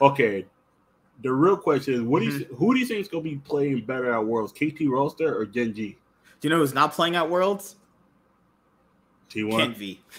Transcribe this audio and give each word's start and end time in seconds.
Okay, 0.00 0.44
the 1.22 1.32
real 1.32 1.56
question 1.56 1.94
is, 1.94 2.00
what 2.02 2.20
do 2.22 2.28
Mm-hmm. 2.28 2.38
you 2.52 2.56
who 2.56 2.74
do 2.74 2.80
you 2.80 2.86
think 2.86 3.00
is 3.00 3.08
gonna 3.08 3.22
be 3.24 3.36
playing 3.36 3.80
better 3.86 4.12
at 4.12 4.24
Worlds, 4.24 4.52
KT 4.52 4.80
Rolster 4.88 5.30
or 5.34 5.46
Gen 5.46 5.72
G? 5.74 5.96
Do 6.40 6.48
you 6.48 6.50
know 6.50 6.58
who's 6.60 6.74
not 6.74 6.92
playing 6.92 7.16
at 7.16 7.28
Worlds? 7.30 7.76
T1. 9.30 9.58
Ken 9.58 9.74
V. 9.74 10.00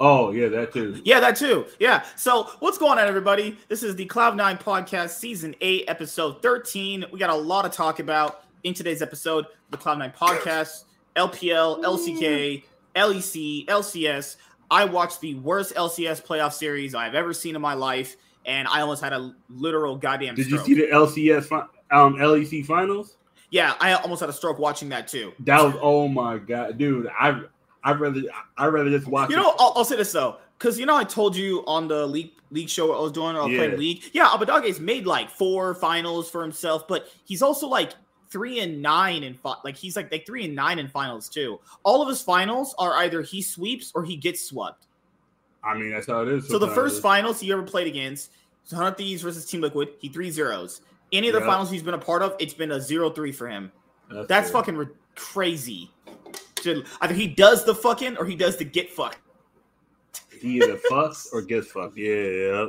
Oh 0.00 0.30
yeah, 0.30 0.46
that 0.46 0.72
too. 0.72 1.00
Yeah, 1.02 1.18
that 1.18 1.34
too. 1.34 1.66
Yeah. 1.80 2.04
So, 2.14 2.44
what's 2.60 2.78
going 2.78 3.00
on, 3.00 3.08
everybody? 3.08 3.58
This 3.66 3.82
is 3.82 3.96
the 3.96 4.06
Cloud9 4.06 4.62
Podcast, 4.62 5.10
Season 5.18 5.56
8, 5.60 5.86
Episode 5.88 6.40
13. 6.40 7.06
We 7.10 7.18
got 7.18 7.30
a 7.30 7.34
lot 7.34 7.62
to 7.62 7.68
talk 7.68 7.98
about 7.98 8.44
in 8.62 8.74
today's 8.74 9.02
episode. 9.02 9.46
The 9.70 9.76
Cloud9 9.76 10.14
Podcast, 10.14 10.84
LPL, 11.16 11.82
LCK, 11.82 12.62
LEC, 12.94 13.66
LCS. 13.66 14.36
I 14.70 14.84
watched 14.84 15.20
the 15.20 15.34
worst 15.34 15.74
LCS 15.74 16.24
playoff 16.24 16.52
series 16.52 16.94
I've 16.94 17.16
ever 17.16 17.32
seen 17.34 17.56
in 17.56 17.60
my 17.60 17.74
life, 17.74 18.16
and 18.46 18.66
I 18.68 18.80
almost 18.80 19.02
had 19.02 19.12
a 19.12 19.34
literal 19.48 19.96
goddamn 19.96 20.34
Did 20.34 20.50
you 20.50 20.58
see 20.58 20.74
the 20.74 20.86
LCS 20.88 21.50
um 21.90 22.14
LEC 22.16 22.64
finals? 22.66 23.16
yeah, 23.50 23.74
I 23.80 23.94
almost 23.94 24.20
had 24.20 24.28
a 24.28 24.32
stroke 24.32 24.58
watching 24.58 24.88
that 24.90 25.08
too. 25.08 25.32
That 25.40 25.62
was 25.64 25.74
oh 25.80 26.08
my 26.08 26.38
god, 26.38 26.78
dude. 26.78 27.08
I 27.18 27.42
I 27.84 27.92
rather 27.92 28.22
I 28.56 28.66
rather 28.66 28.90
just 28.90 29.06
watch. 29.06 29.30
You 29.30 29.36
know, 29.36 29.54
I'll, 29.58 29.72
I'll 29.76 29.84
say 29.84 29.96
this 29.96 30.12
though, 30.12 30.36
because 30.58 30.78
you 30.78 30.86
know, 30.86 30.96
I 30.96 31.04
told 31.04 31.34
you 31.36 31.64
on 31.66 31.88
the 31.88 32.06
league 32.06 32.32
league 32.50 32.68
show 32.68 32.92
I 32.94 33.00
was 33.00 33.12
doing, 33.12 33.36
I 33.36 33.42
was 33.44 33.52
Yeah. 33.52 33.58
playing 33.58 33.78
league. 33.78 34.02
Yeah, 34.12 34.28
Abbedagge's 34.28 34.80
made 34.80 35.06
like 35.06 35.30
four 35.30 35.74
finals 35.74 36.30
for 36.30 36.42
himself, 36.42 36.88
but 36.88 37.08
he's 37.24 37.42
also 37.42 37.66
like 37.68 37.92
three 38.30 38.60
and 38.60 38.82
nine 38.82 39.22
in 39.22 39.32
fi- 39.34 39.56
like 39.64 39.76
he's 39.76 39.96
like 39.96 40.10
like 40.12 40.26
three 40.26 40.44
and 40.44 40.54
nine 40.54 40.78
in 40.78 40.88
finals 40.88 41.28
too. 41.28 41.58
All 41.84 42.02
of 42.02 42.08
his 42.08 42.20
finals 42.20 42.74
are 42.78 42.94
either 42.98 43.22
he 43.22 43.40
sweeps 43.40 43.92
or 43.94 44.04
he 44.04 44.16
gets 44.16 44.42
swept. 44.46 44.86
I 45.64 45.76
mean 45.76 45.90
that's 45.90 46.06
how 46.06 46.22
it 46.22 46.28
is. 46.28 46.48
So 46.48 46.58
the 46.58 46.68
first 46.68 47.02
finals 47.02 47.40
he 47.40 47.50
ever 47.52 47.62
played 47.62 47.86
against, 47.86 48.30
Hundred 48.72 48.96
Thieves 48.98 49.22
versus 49.22 49.44
Team 49.46 49.60
Liquid, 49.60 49.90
he 49.98 50.08
three 50.08 50.30
zeros. 50.30 50.80
Any 51.12 51.28
of 51.28 51.32
the 51.34 51.40
Yep. 51.40 51.48
finals 51.48 51.70
he's 51.70 51.82
been 51.82 51.94
a 51.94 51.98
part 51.98 52.22
of, 52.22 52.36
it's 52.38 52.54
been 52.54 52.72
a 52.72 52.80
zero 52.80 53.10
three 53.10 53.32
for 53.32 53.48
him. 53.48 53.72
That's 54.10 54.50
fair. 54.50 54.60
fucking 54.60 54.76
re- 54.76 54.86
crazy. 55.14 55.90
Either 57.00 57.14
he 57.14 57.26
does 57.28 57.64
the 57.64 57.74
fucking 57.74 58.16
or 58.18 58.24
he 58.26 58.34
does 58.36 58.56
the 58.56 58.64
get 58.64 58.90
fucked. 58.90 59.18
He 60.40 60.56
either 60.56 60.76
fucks 60.90 61.26
or 61.32 61.42
gets 61.42 61.70
fucked. 61.70 61.96
Yeah, 61.96 62.14
yeah. 62.14 62.66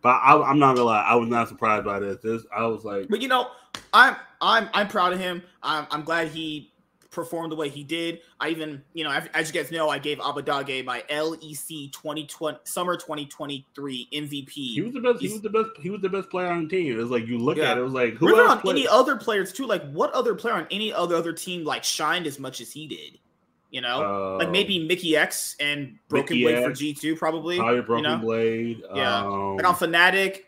But 0.00 0.20
I, 0.22 0.40
I'm 0.42 0.58
not 0.58 0.74
gonna 0.74 0.86
lie, 0.86 1.02
I 1.02 1.14
was 1.14 1.28
not 1.28 1.48
surprised 1.48 1.84
by 1.84 2.00
this. 2.00 2.18
This 2.22 2.42
I 2.54 2.66
was 2.66 2.84
like, 2.84 3.08
But 3.08 3.22
you 3.22 3.28
know, 3.28 3.48
I'm 3.92 4.16
I'm 4.40 4.68
I'm 4.74 4.88
proud 4.88 5.12
of 5.12 5.20
him. 5.20 5.42
I'm 5.62 5.86
I'm 5.92 6.02
glad 6.02 6.28
he 6.28 6.71
performed 7.12 7.52
the 7.52 7.56
way 7.56 7.68
he 7.68 7.84
did. 7.84 8.20
I 8.40 8.48
even, 8.48 8.82
you 8.94 9.04
know, 9.04 9.10
as, 9.34 9.54
you 9.54 9.60
guys 9.62 9.70
know, 9.70 9.88
I 9.88 9.98
gave 9.98 10.18
Abbedagge 10.18 10.84
my 10.84 11.04
LEC 11.08 11.92
2020 11.92 12.58
summer 12.64 12.96
2023 12.96 14.08
MVP. 14.12 14.48
he 14.50 14.80
was 14.82 14.92
the 14.94 15.00
best. 15.00 15.20
He 15.20 15.28
was 15.28 15.40
the 15.42 15.50
best. 15.50 15.68
He 15.80 15.90
was 15.90 16.00
the 16.00 16.08
best 16.08 16.30
player 16.30 16.48
on 16.48 16.64
the 16.64 16.68
team. 16.68 16.92
It 16.92 16.96
was 16.96 17.10
like 17.10 17.26
you 17.28 17.38
look 17.38 17.58
Yeah. 17.58 17.70
at 17.72 17.76
it, 17.78 17.80
it 17.82 17.84
was 17.84 17.92
like 17.92 18.14
who 18.14 18.36
else 18.36 18.50
on 18.50 18.60
played? 18.60 18.76
any 18.76 18.88
other 18.88 19.14
players 19.16 19.52
too? 19.52 19.66
Like 19.66 19.88
what 19.92 20.10
other 20.12 20.34
player 20.34 20.54
on 20.54 20.66
any 20.72 20.92
other 20.92 21.14
other 21.14 21.32
team 21.32 21.62
like 21.64 21.84
shined 21.84 22.26
as 22.26 22.40
much 22.40 22.60
as 22.60 22.72
he 22.72 22.88
did? 22.88 23.18
You 23.70 23.80
know, 23.82 24.36
like 24.38 24.46
Um, 24.48 24.52
maybe 24.52 24.86
Mikyx 24.86 25.56
and 25.60 25.98
Broken 26.08 26.36
Mickey 26.38 26.44
Blade 26.44 26.64
for 26.64 26.72
G 26.72 26.92
two 26.92 27.14
probably. 27.16 27.58
Probably 27.58 27.76
you 27.76 27.82
Broken 27.82 28.02
know? 28.04 28.18
Blade. 28.18 28.82
Yeah. 28.94 29.24
Um, 29.24 29.56
Like 29.56 29.66
on 29.68 29.74
Fnatic, 29.76 30.40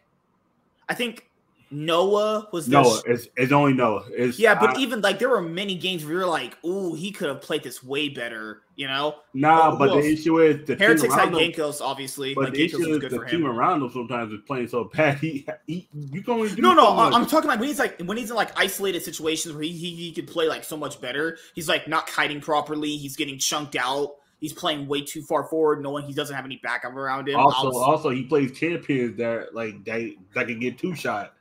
I 0.88 0.94
think 0.94 1.30
Noah 1.70 2.48
was 2.52 2.68
Noah. 2.68 3.02
It's, 3.06 3.28
it's 3.36 3.52
only 3.52 3.72
Noah. 3.72 4.04
It's 4.10 4.38
Yeah, 4.38 4.54
but 4.58 4.76
I- 4.76 4.80
even 4.80 5.00
like 5.00 5.18
there 5.18 5.28
were 5.28 5.42
many 5.42 5.74
games 5.74 6.04
where 6.04 6.14
you're 6.14 6.26
like, 6.26 6.56
"Ooh, 6.64 6.94
he 6.94 7.10
could 7.10 7.28
have 7.28 7.40
played 7.42 7.62
this 7.62 7.82
way 7.82 8.08
better," 8.08 8.62
you 8.76 8.86
know. 8.86 9.16
nah. 9.32 9.76
but 9.76 9.94
the 9.94 10.06
issue 10.06 10.40
is 10.40 10.66
the 10.66 10.76
Heretics 10.76 11.02
team 11.02 11.10
had. 11.12 11.32
Jankos, 11.32 11.80
obviously. 11.80 12.34
But 12.34 12.44
Like 12.44 12.52
the 12.54 12.68
Jankos 12.68 12.80
issue 12.80 12.92
is 12.92 12.98
good 12.98 13.10
the 13.10 13.24
team 13.26 13.40
him. 13.40 13.46
around 13.46 13.82
him 13.82 13.90
sometimes 13.90 14.32
is 14.32 14.40
playing 14.46 14.68
so 14.68 14.84
bad. 14.92 15.18
He, 15.24 15.46
he 15.66 15.88
you 15.92 16.22
can 16.22 16.34
only 16.34 16.54
do 16.54 16.60
No, 16.62 16.74
no, 16.74 16.84
so. 16.84 17.16
I'm 17.16 17.26
talking 17.26 17.48
like 17.48 17.58
when 17.60 17.68
he's 17.68 17.78
like 17.78 18.00
when 18.02 18.16
he's 18.16 18.30
in 18.30 18.36
like 18.36 18.58
isolated 18.58 19.02
situations 19.02 19.54
where 19.54 19.62
he, 19.62 19.70
he 19.72 19.94
he 19.94 20.12
could 20.12 20.26
play 20.26 20.48
like 20.48 20.64
so 20.64 20.76
much 20.76 21.00
better. 21.00 21.38
He's 21.54 21.68
like 21.68 21.88
not 21.88 22.06
kiting 22.06 22.40
properly. 22.40 22.96
He's 22.96 23.16
getting 23.16 23.38
chunked 23.38 23.76
out. 23.76 24.14
He's 24.40 24.52
playing 24.52 24.88
way 24.88 25.00
too 25.00 25.22
far 25.22 25.44
forward, 25.44 25.82
knowing 25.82 26.04
he 26.04 26.12
doesn't 26.12 26.34
have 26.34 26.44
any 26.44 26.60
backup 26.62 26.92
around 26.94 27.28
him. 27.28 27.36
Also, 27.36 27.72
also 27.78 28.10
he 28.10 28.24
plays 28.24 28.52
champions 28.52 29.16
that 29.16 29.54
like 29.54 29.82
they 29.84 30.16
that 30.34 30.46
can 30.48 30.58
get 30.58 30.76
two 30.78 30.94
shot. 30.94 31.33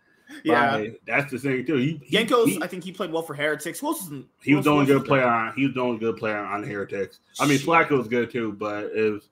Yeah. 0.43 0.85
That's 1.07 1.31
the 1.31 1.39
thing 1.39 1.65
too. 1.65 1.75
He, 1.75 2.01
he, 2.03 2.17
Jankos, 2.17 2.45
he, 2.47 2.61
I 2.61 2.67
think 2.67 2.83
he 2.83 2.91
played 2.91 3.11
well 3.11 3.23
for 3.23 3.33
Heretics. 3.33 3.79
Who 3.79 3.87
else 3.87 4.09
was 4.09 4.23
he 4.41 4.55
was 4.55 4.65
the 4.65 4.71
only 4.71 4.85
good 4.85 5.05
player 5.05 5.25
on. 5.27 5.53
He 5.55 5.65
was 5.65 5.73
the 5.75 5.81
only 5.81 5.99
good 5.99 6.17
player 6.17 6.37
on 6.37 6.63
Heretics. 6.63 7.19
I 7.39 7.45
mean. 7.47 7.59
Flakked 7.59 7.91
was 7.91 8.07
good 8.07 8.31
too, 8.31 8.53
but 8.53 8.85
it 8.95 9.11
was. 9.11 9.29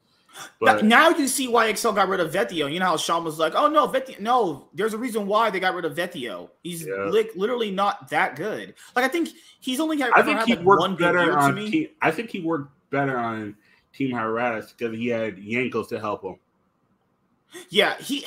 Now, 0.61 0.75
But 0.75 0.85
now 0.85 1.09
you 1.09 1.27
see 1.27 1.49
why 1.49 1.67
Excel 1.67 1.91
got 1.91 2.07
rid 2.07 2.21
of 2.21 2.31
Vetheo. 2.31 2.71
You 2.71 2.79
know 2.79 2.85
how 2.85 2.95
Sean 2.97 3.25
was 3.25 3.37
like, 3.37 3.53
"Oh 3.53 3.67
no, 3.67 3.85
Vetheo." 3.87 4.17
No, 4.21 4.69
there's 4.73 4.93
a 4.93 4.97
reason 4.97 5.27
why 5.27 5.49
they 5.49 5.59
got 5.59 5.75
rid 5.75 5.83
of 5.83 5.93
Vetheo. 5.93 6.49
He's 6.63 6.85
Yeah. 6.87 7.07
li- 7.09 7.29
literally 7.35 7.69
not 7.69 8.09
that 8.11 8.37
good. 8.37 8.73
Like 8.95 9.03
I 9.03 9.09
think 9.09 9.27
he's 9.59 9.81
only 9.81 9.99
had, 9.99 10.11
I 10.15 10.21
think 10.21 10.39
he 10.43 10.55
like, 10.55 10.63
worked 10.63 10.79
one 10.79 10.95
better 10.95 11.37
on 11.37 11.55
me. 11.55 11.69
team. 11.69 11.87
I 12.01 12.11
think 12.11 12.29
he 12.29 12.39
worked 12.39 12.71
better 12.91 13.17
on 13.17 13.57
Team 13.91 14.15
Heretics 14.15 14.71
because 14.71 14.97
he 14.97 15.07
had 15.07 15.35
Jankos 15.35 15.89
to 15.89 15.99
help 15.99 16.23
him. 16.23 16.37
Yeah, 17.69 17.97
he. 17.97 18.25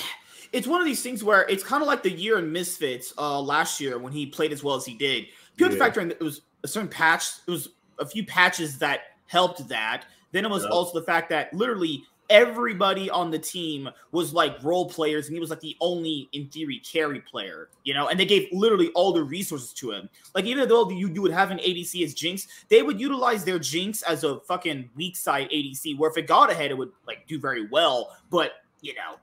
It's 0.54 0.68
one 0.68 0.80
of 0.80 0.86
these 0.86 1.02
things 1.02 1.24
where 1.24 1.42
it's 1.48 1.64
kind 1.64 1.82
of 1.82 1.88
like 1.88 2.04
the 2.04 2.12
year 2.12 2.38
in 2.38 2.52
Misfits 2.52 3.12
uh, 3.18 3.40
last 3.40 3.80
year 3.80 3.98
when 3.98 4.12
he 4.12 4.24
played 4.24 4.52
as 4.52 4.62
well 4.62 4.76
as 4.76 4.86
he 4.86 4.94
did. 4.94 5.26
Pure 5.56 5.72
Yeah. 5.72 5.78
factor 5.78 6.00
in 6.00 6.12
it 6.12 6.20
was 6.20 6.42
a 6.62 6.68
certain 6.68 6.88
patch. 6.88 7.24
It 7.46 7.50
was 7.50 7.70
a 7.98 8.06
few 8.06 8.24
patches 8.24 8.78
that 8.78 9.00
helped 9.26 9.66
that. 9.68 10.06
Then 10.30 10.44
it 10.44 10.50
was 10.50 10.62
Yeah. 10.62 10.68
also 10.70 11.00
the 11.00 11.04
fact 11.04 11.28
that 11.30 11.52
literally 11.52 12.04
everybody 12.30 13.10
on 13.10 13.32
the 13.32 13.38
team 13.38 13.88
was 14.12 14.32
like 14.32 14.62
role 14.62 14.88
players, 14.88 15.26
and 15.26 15.34
he 15.34 15.40
was 15.40 15.50
like 15.50 15.60
the 15.60 15.76
only, 15.80 16.28
in 16.32 16.46
theory, 16.48 16.78
carry 16.80 17.20
player. 17.20 17.68
You 17.82 17.94
know, 17.94 18.06
and 18.06 18.18
they 18.18 18.24
gave 18.24 18.48
literally 18.52 18.90
all 18.94 19.12
the 19.12 19.24
resources 19.24 19.72
to 19.74 19.90
him. 19.90 20.08
Like 20.36 20.44
even 20.44 20.68
though 20.68 20.88
you, 20.88 21.08
you 21.08 21.20
would 21.20 21.32
have 21.32 21.50
an 21.50 21.58
ADC 21.58 22.04
as 22.04 22.14
Jinx, 22.14 22.46
they 22.68 22.82
would 22.82 23.00
utilize 23.00 23.44
their 23.44 23.58
Jinx 23.58 24.02
as 24.02 24.22
a 24.22 24.38
fucking 24.40 24.88
weak 24.94 25.16
side 25.16 25.50
ADC. 25.50 25.98
Where 25.98 26.08
if 26.10 26.16
it 26.16 26.28
got 26.28 26.48
ahead, 26.48 26.70
it 26.70 26.78
would 26.78 26.92
like 27.08 27.26
do 27.26 27.40
very 27.40 27.66
well. 27.66 28.16
But 28.30 28.52
you 28.80 28.94
know, 28.94 29.16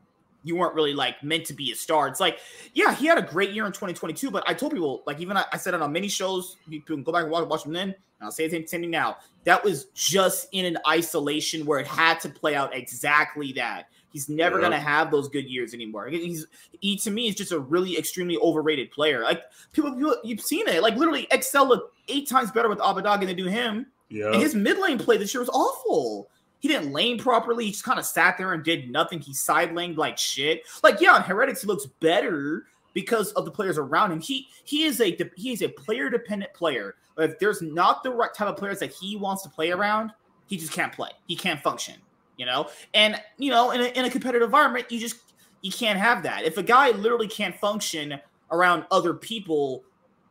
you 0.43 0.55
weren't 0.55 0.73
really 0.73 0.93
like 0.93 1.21
meant 1.23 1.45
to 1.45 1.53
be 1.53 1.71
a 1.71 1.75
star. 1.75 2.07
It's 2.07 2.19
like, 2.19 2.39
yeah, 2.73 2.93
he 2.95 3.05
had 3.05 3.17
a 3.17 3.21
great 3.21 3.51
year 3.51 3.65
in 3.65 3.71
2022, 3.71 4.31
but 4.31 4.43
I 4.47 4.53
told 4.53 4.71
people, 4.73 5.03
like, 5.05 5.19
even 5.19 5.37
I, 5.37 5.45
I 5.53 5.57
said 5.57 5.73
it 5.73 5.81
on 5.81 5.91
many 5.91 6.07
shows, 6.07 6.57
you 6.67 6.81
can 6.81 7.03
go 7.03 7.11
back 7.11 7.23
and 7.23 7.31
watch, 7.31 7.47
watch 7.47 7.63
them 7.63 7.73
then, 7.73 7.89
and 7.89 7.95
I'll 8.21 8.31
say 8.31 8.47
the 8.47 8.65
same 8.67 8.81
thing 8.81 8.89
now. 8.89 9.17
That 9.43 9.63
was 9.63 9.85
just 9.93 10.47
in 10.51 10.65
an 10.65 10.77
isolation 10.87 11.65
where 11.65 11.79
it 11.79 11.87
had 11.87 12.19
to 12.21 12.29
play 12.29 12.55
out 12.55 12.75
exactly 12.75 13.53
that. 13.53 13.85
He's 14.13 14.27
never 14.27 14.57
Yeah. 14.57 14.63
gonna 14.63 14.79
have 14.79 15.09
those 15.09 15.29
good 15.29 15.45
years 15.49 15.73
anymore. 15.73 16.07
He's 16.09 16.45
he 16.81 16.97
to 16.97 17.09
me 17.11 17.29
is 17.29 17.35
just 17.35 17.53
a 17.53 17.59
really 17.59 17.97
extremely 17.97 18.37
overrated 18.37 18.91
player. 18.91 19.23
Like 19.23 19.41
people, 19.71 19.93
people 19.95 20.17
you've 20.23 20.41
seen 20.41 20.67
it. 20.67 20.81
Like 20.81 20.95
literally, 20.97 21.27
Excel 21.31 21.65
looked 21.67 21.95
eight 22.09 22.27
times 22.27 22.51
better 22.51 22.67
with 22.67 22.79
Abbedagge 22.79 23.19
than 23.19 23.27
they 23.27 23.33
do 23.33 23.45
him. 23.45 23.85
Yeah, 24.09 24.33
And 24.33 24.41
his 24.41 24.53
mid 24.53 24.77
lane 24.79 24.97
play 24.97 25.15
this 25.15 25.33
year 25.33 25.39
was 25.39 25.47
awful. 25.49 26.29
He 26.61 26.67
didn't 26.67 26.93
lane 26.93 27.17
properly. 27.17 27.65
He 27.65 27.71
just 27.71 27.83
kind 27.83 27.99
of 27.99 28.05
sat 28.05 28.37
there 28.37 28.53
and 28.53 28.63
did 28.63 28.89
nothing. 28.89 29.19
He 29.19 29.33
side 29.33 29.73
laned 29.73 29.97
like 29.97 30.17
shit. 30.17 30.63
Like 30.83 31.01
yeah, 31.01 31.13
on 31.13 31.23
Heretics 31.23 31.61
he 31.61 31.67
looks 31.67 31.87
better 31.99 32.67
because 32.93 33.31
of 33.33 33.45
the 33.45 33.51
players 33.51 33.77
around 33.77 34.11
him. 34.11 34.21
He 34.21 34.47
he 34.63 34.83
is 34.83 35.01
a 35.01 35.17
he 35.35 35.51
is 35.51 35.61
a 35.61 35.69
player 35.69 36.09
dependent 36.09 36.53
player. 36.53 36.95
If 37.17 37.39
there's 37.39 37.61
not 37.61 38.03
the 38.03 38.11
right 38.11 38.33
type 38.33 38.47
of 38.47 38.57
players 38.57 38.79
that 38.79 38.91
he 38.91 39.15
wants 39.17 39.43
to 39.43 39.49
play 39.49 39.71
around, 39.71 40.11
he 40.47 40.57
just 40.57 40.71
can't 40.71 40.93
play. 40.93 41.09
He 41.27 41.35
can't 41.35 41.61
function. 41.61 41.95
You 42.37 42.45
know, 42.45 42.69
and 42.93 43.21
you 43.37 43.51
know, 43.51 43.71
in 43.71 43.81
a, 43.81 43.85
in 43.85 44.05
a 44.05 44.09
competitive 44.09 44.45
environment, 44.45 44.91
you 44.91 44.99
just 44.99 45.17
you 45.61 45.71
can't 45.71 45.99
have 45.99 46.23
that. 46.23 46.43
If 46.43 46.57
a 46.57 46.63
guy 46.63 46.91
literally 46.91 47.27
can't 47.27 47.55
function 47.55 48.19
around 48.51 48.85
other 48.91 49.13
people 49.13 49.83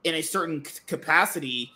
in 0.05 0.15
a 0.15 0.23
certain 0.23 0.63
capacity, 0.87 1.71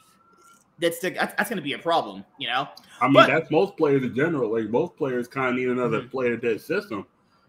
that's 0.79 0.99
the, 0.99 1.11
that's, 1.11 1.35
that's 1.37 1.49
going 1.51 1.57
to 1.59 1.63
be 1.63 1.73
a 1.75 1.79
problem. 1.79 2.25
You 2.39 2.49
know. 2.49 2.69
I 3.01 3.05
mean 3.07 3.15
but- 3.15 3.27
that's 3.29 3.51
most 3.51 3.77
players 3.77 4.03
in 4.03 4.15
general. 4.15 4.53
Like 4.53 4.71
most 4.71 4.97
players, 4.97 5.29
kind 5.29 5.49
of 5.51 5.55
need 5.57 5.69
another 5.69 6.03
Mhm. 6.03 6.11
player 6.11 6.37
to 6.37 6.55
assist 6.55 6.89
them. 6.89 7.07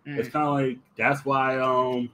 Mm. 0.08 0.18
It's 0.20 0.30
kind 0.30 0.48
of 0.48 0.54
like 0.54 0.78
that's 0.98 1.26
why 1.26 1.58
um 1.60 2.10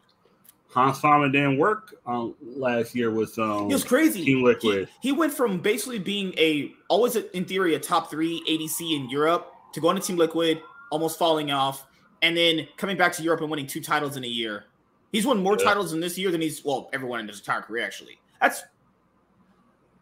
Hans 0.70 1.02
Sama 1.02 1.30
didn't 1.30 1.58
work 1.58 1.94
um 2.06 2.36
last 2.42 2.96
year 2.96 3.12
with 3.12 3.38
um 3.40 3.70
It 3.70 3.74
was 3.74 3.84
crazy. 3.84 4.24
Team 4.24 4.38
He, 4.40 4.44
Liquid. 4.44 4.90
he 5.02 5.12
went 5.12 5.34
from 5.34 5.60
basically 5.60 6.00
being 6.00 6.34
a 6.38 6.74
always 6.88 7.16
a- 7.18 7.36
in 7.36 7.44
theory 7.46 7.76
a 7.76 7.80
top 7.80 8.10
three 8.10 8.42
ADC 8.48 8.96
in 8.96 9.10
Europe 9.10 9.54
to 9.74 9.82
going 9.82 9.96
to 9.98 10.02
Team 10.02 10.16
Liquid, 10.18 10.62
almost 10.92 11.18
falling 11.20 11.52
off, 11.52 11.86
and 12.22 12.36
then 12.38 12.68
coming 12.78 12.96
back 12.98 13.12
to 13.14 13.24
Europe 13.24 13.42
and 13.42 13.50
winning 13.50 13.68
two 13.68 13.82
titles 13.82 14.16
in 14.18 14.24
a 14.24 14.28
year. 14.28 14.66
He's 15.12 15.26
won 15.26 15.44
more 15.44 15.58
Yeah. 15.60 15.66
titles 15.66 15.92
in 15.92 16.00
this 16.00 16.18
year 16.18 16.32
than 16.32 16.40
he's 16.40 16.64
well 16.64 16.90
everyone 16.94 17.20
in 17.20 17.28
his 17.28 17.40
entire 17.40 17.62
career 17.62 17.84
actually. 17.84 18.20
That's 18.40 18.64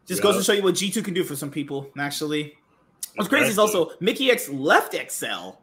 just 0.09 0.21
goes 0.21 0.35
to 0.37 0.43
show 0.43 0.53
you 0.53 0.63
what 0.63 0.75
G 0.75 0.91
two 0.91 1.01
can 1.01 1.13
do 1.13 1.23
for 1.23 1.35
some 1.35 1.49
people. 1.51 1.89
Actually, 1.97 2.55
what's 3.15 3.29
crazy 3.29 3.49
is 3.49 3.57
also 3.59 3.91
Mikyx 4.01 4.49
left 4.51 4.93
Excel 4.93 5.61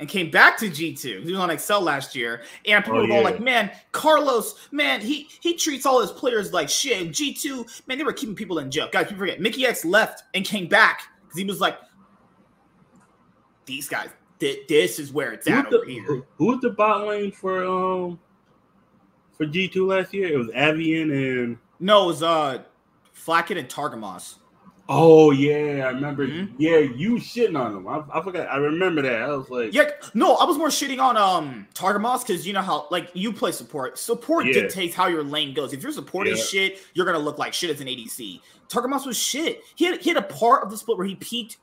and 0.00 0.08
came 0.08 0.28
back 0.28 0.58
to 0.58 0.68
G2. 0.68 1.22
He 1.22 1.30
was 1.30 1.38
on 1.38 1.50
Excel 1.50 1.80
last 1.80 2.16
year. 2.16 2.42
And 2.66 2.82
people 2.84 2.98
Oh, 2.98 3.02
were 3.02 3.06
going 3.06 3.20
yeah. 3.20 3.24
like, 3.30 3.38
man, 3.40 3.70
Carlos, 3.92 4.68
man, 4.72 5.00
he 5.00 5.28
he 5.40 5.54
treats 5.54 5.86
all 5.86 6.00
his 6.00 6.10
players 6.10 6.52
like 6.52 6.68
shit. 6.68 7.10
G2, 7.10 7.86
man, 7.86 7.98
they 7.98 8.02
were 8.04 8.12
keeping 8.12 8.34
people 8.34 8.58
in 8.58 8.72
jail. 8.72 8.88
Guys, 8.90 9.04
people 9.04 9.18
forget. 9.20 9.40
Mickey 9.40 9.64
X 9.66 9.84
left 9.84 10.24
and 10.34 10.44
came 10.44 10.66
back 10.66 11.02
because 11.22 11.38
he 11.38 11.44
was 11.44 11.60
like, 11.60 11.78
these 13.66 13.88
guys, 13.88 14.08
thi- 14.40 14.64
this 14.68 14.98
is 14.98 15.12
where 15.12 15.32
it's 15.32 15.46
Who's 15.46 15.56
at 15.58 15.70
the, 15.70 15.76
over 15.78 15.86
here. 15.88 16.02
who- 16.04 16.24
who's 16.36 16.60
the 16.60 16.70
bot 16.70 17.06
lane 17.06 17.30
for 17.32 17.64
um 17.64 18.18
for 19.36 19.46
G 19.46 19.68
two 19.68 19.86
last 19.86 20.12
year? 20.12 20.32
It 20.32 20.36
was 20.38 20.50
Avian 20.54 21.10
and 21.12 21.58
No, 21.80 22.04
it 22.04 22.06
was 22.06 22.22
uh 22.22 22.62
Flakked 23.14 23.50
and 23.52 23.68
Targamas. 23.68 24.34
oh 24.86 25.30
yeah, 25.30 25.86
I 25.86 25.90
remember. 25.92 26.26
Mhm. 26.28 26.52
Yeah, 26.58 26.76
you 26.76 27.12
shitting 27.14 27.58
on 27.58 27.74
him. 27.74 27.88
I, 27.88 28.02
I 28.12 28.22
forgot. 28.22 28.48
I 28.48 28.56
remember 28.58 29.00
that. 29.00 29.22
I 29.22 29.28
was 29.34 29.48
like, 29.48 29.72
Yeah, 29.72 29.88
no, 30.12 30.34
I 30.36 30.44
was 30.44 30.58
more 30.58 30.68
shitting 30.68 31.00
on 31.00 31.16
um 31.16 31.66
Targamas 31.74 32.20
because 32.26 32.46
you 32.46 32.52
know 32.52 32.60
how 32.60 32.86
like 32.90 33.08
you 33.14 33.32
play 33.32 33.50
support. 33.52 33.96
Support 33.98 34.44
Yeah. 34.46 34.52
dictates 34.52 34.94
how 34.94 35.06
your 35.06 35.22
lane 35.24 35.54
goes. 35.54 35.72
If 35.72 35.82
you're 35.82 35.90
supporting 35.92 36.36
Yeah. 36.36 36.42
shit, 36.42 36.78
you're 36.92 37.06
gonna 37.06 37.18
look 37.18 37.38
like 37.38 37.54
shit 37.54 37.70
as 37.70 37.80
an 37.80 37.86
ADC. 37.88 38.40
Targamas 38.68 39.06
was 39.06 39.16
shit. 39.16 39.62
He 39.74 39.86
had 39.86 40.02
he 40.02 40.10
had 40.10 40.18
a 40.18 40.22
part 40.22 40.62
of 40.64 40.70
the 40.70 40.76
split 40.76 40.98
where 40.98 41.06
he 41.06 41.14
peaked 41.14 41.56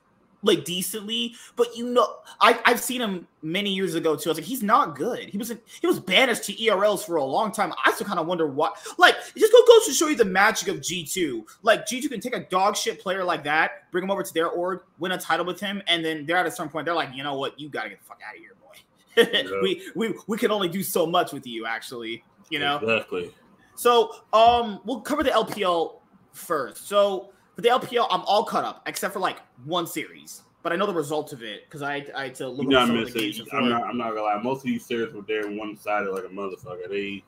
like 0.44 0.66
decently, 0.66 1.36
but 1.56 1.76
you 1.76 1.88
know, 1.90 2.18
I 2.40 2.60
I've 2.66 2.80
seen 2.80 3.02
him 3.02 3.28
many 3.42 3.72
years 3.72 3.96
ago 3.96 4.16
too. 4.16 4.30
I 4.30 4.32
was 4.32 4.38
like, 4.38 4.48
he's 4.48 4.64
not 4.64 4.96
good. 4.96 5.30
He 5.30 5.38
was 5.38 5.54
he 5.82 5.88
was 5.88 6.00
banished 6.00 6.44
to 6.46 6.54
ERLs 6.54 7.06
for 7.06 7.18
a 7.18 7.24
long 7.24 7.52
time. 7.52 7.74
I 7.86 7.92
still 7.92 8.08
kind 8.08 8.20
of 8.20 8.28
wonder 8.28 8.48
why. 8.48 8.72
Like, 8.98 9.16
it 9.36 9.40
just 9.40 9.52
go 9.52 9.60
goes 9.68 9.86
to 9.88 9.94
show 9.94 10.08
you 10.08 10.16
the 10.16 10.26
magic 10.26 10.68
of 10.68 10.82
G 10.82 11.06
two. 11.06 11.46
Like 11.62 11.88
G 11.88 12.02
two 12.02 12.10
can 12.10 12.20
take 12.20 12.36
a 12.36 12.42
dog 12.42 12.76
shit 12.76 13.00
player 13.00 13.24
like 13.24 13.44
that, 13.44 13.92
bring 13.92 14.04
him 14.04 14.12
over 14.12 14.24
to 14.24 14.34
their 14.34 14.50
org, 14.50 14.82
win 15.00 15.12
a 15.12 15.18
title 15.18 15.46
with 15.46 15.60
him, 15.60 15.82
and 15.88 16.04
then 16.04 16.26
they're 16.26 16.38
at 16.38 16.48
a 16.48 16.52
certain 16.52 16.72
point. 16.72 16.86
They're 16.86 16.96
like, 16.96 17.14
you 17.14 17.24
know 17.24 17.36
what, 17.36 17.60
you 17.60 17.70
gotta 17.70 17.90
get 17.90 18.00
the 18.00 18.06
fuck 18.06 18.20
out 18.28 18.36
of 18.36 18.42
here, 18.42 18.56
boy. 18.60 18.68
Yeah. 19.52 19.62
we 19.62 19.82
we 19.96 20.16
we 20.28 20.38
can 20.38 20.52
only 20.52 20.70
do 20.70 20.84
so 20.84 21.06
much 21.06 21.34
with 21.34 21.46
you, 21.46 21.66
actually. 21.66 22.24
You 22.50 22.60
know. 22.60 22.78
exactly. 22.78 23.32
So, 23.76 24.12
um, 24.34 24.80
we'll 24.86 25.02
cover 25.02 25.24
the 25.24 25.32
LPL 25.32 25.96
first. 26.34 26.88
So, 26.88 27.32
for 27.62 27.80
the 27.80 27.88
LPL, 27.88 28.08
I'm 28.10 28.22
all 28.22 28.44
caught 28.44 28.64
up 28.64 28.82
except 28.88 29.14
for 29.14 29.20
like 29.20 29.38
one 29.66 29.86
series, 29.88 30.44
but 30.64 30.72
I 30.74 30.76
know 30.76 30.86
the 30.86 30.94
result 30.94 31.34
of 31.34 31.44
it 31.44 31.66
because 31.66 31.82
I, 31.82 32.06
I 32.16 32.26
had 32.26 32.36
to 32.36 32.48
look 32.48 32.72
at 32.74 32.88
some 32.88 32.98
of 32.98 33.14
the 33.14 33.20
games. 33.20 33.42
I'm 33.54 33.70
not. 33.70 33.84
I'm 33.84 33.98
not 33.98 34.10
gonna 34.10 34.22
lie. 34.24 34.42
Most 34.42 34.60
of 34.60 34.64
these 34.66 34.86
series 34.86 35.14
were 35.14 35.22
there 35.22 35.50
one 35.52 35.78
sided 35.78 36.10
like 36.12 36.24
a 36.24 36.28
motherfucker. 36.28 36.90
They. 36.90 37.24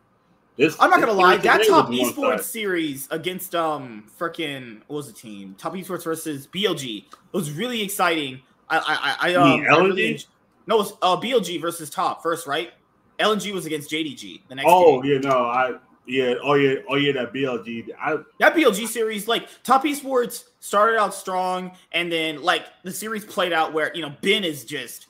This. 0.56 0.78
I'm 0.80 0.92
not 0.92 1.00
gonna 1.00 1.14
lie, 1.14 1.38
that 1.38 1.68
top 1.68 1.90
esports 1.90 2.42
series 2.44 3.08
against 3.10 3.56
um 3.56 4.06
freaking 4.20 4.82
what 4.88 4.98
was 4.98 5.08
the 5.08 5.14
team? 5.14 5.56
Top 5.58 5.74
esports 5.74 6.04
versus 6.04 6.46
BLG. 6.48 7.06
It 7.06 7.16
was 7.32 7.52
really 7.52 7.82
exciting. 7.82 8.40
I 8.70 9.18
I 9.22 9.32
I, 9.32 9.34
um 9.36 9.62
mean 9.62 9.68
I 9.68 9.78
really 9.78 10.14
LNG? 10.14 10.28
no, 10.68 10.76
it 10.76 10.78
was 10.78 10.94
uh 11.02 11.18
BLG 11.18 11.60
versus 11.60 11.90
top 11.90 12.22
first, 12.22 12.46
right? 12.46 12.72
LNG 13.20 13.52
was 13.52 13.66
against 13.66 13.90
JDG 13.90 14.42
the 14.48 14.54
next 14.56 14.70
Oh 14.70 15.02
game. 15.02 15.14
yeah, 15.14 15.18
no, 15.28 15.46
I 15.46 15.74
yeah, 16.06 16.36
oh 16.44 16.56
yeah, 16.56 16.76
oh 16.90 16.96
yeah, 16.96 17.14
that 17.14 17.34
BLG. 17.34 17.90
I 18.00 18.18
That 18.40 18.56
BLG 18.56 18.88
series, 18.88 19.28
like 19.28 19.48
Top 19.64 19.84
Esports 19.84 20.46
started 20.60 20.98
out 20.98 21.14
strong, 21.14 21.72
and 21.92 22.12
then 22.12 22.42
like 22.42 22.66
the 22.84 22.92
series 22.92 23.24
played 23.26 23.54
out 23.54 23.74
where 23.74 23.94
you 23.96 24.02
know 24.02 24.14
Bin 24.22 24.44
is 24.44 24.66
just 24.66 25.08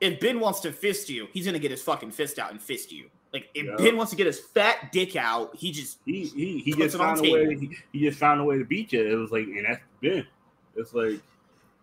if 0.00 0.18
Bin 0.18 0.40
wants 0.40 0.60
to 0.60 0.72
fist 0.72 1.08
you, 1.08 1.28
he's 1.32 1.46
gonna 1.46 1.60
get 1.60 1.70
his 1.70 1.82
fucking 1.82 2.10
fist 2.10 2.38
out 2.38 2.50
and 2.50 2.60
fist 2.60 2.90
you. 2.90 3.08
Like 3.32 3.48
if 3.54 3.66
Yeah. 3.66 3.76
Bin 3.76 3.96
wants 3.96 4.10
to 4.10 4.16
get 4.16 4.26
his 4.26 4.40
fat 4.40 4.90
dick 4.90 5.14
out, 5.14 5.54
he 5.54 5.70
just 5.70 5.98
he 6.04 6.24
he, 6.24 6.58
he 6.58 6.72
just 6.72 6.96
it 6.96 7.00
on 7.00 7.16
found 7.16 7.26
a 7.26 7.32
way. 7.32 7.56
He, 7.56 7.76
he 7.92 8.00
just 8.00 8.18
found 8.18 8.40
a 8.40 8.44
way 8.44 8.58
to 8.58 8.64
beat 8.64 8.92
you. 8.92 9.06
It 9.06 9.14
was 9.14 9.30
like, 9.30 9.44
and 9.44 9.66
that's. 9.66 10.26
It's 10.74 10.92
like 10.94 11.20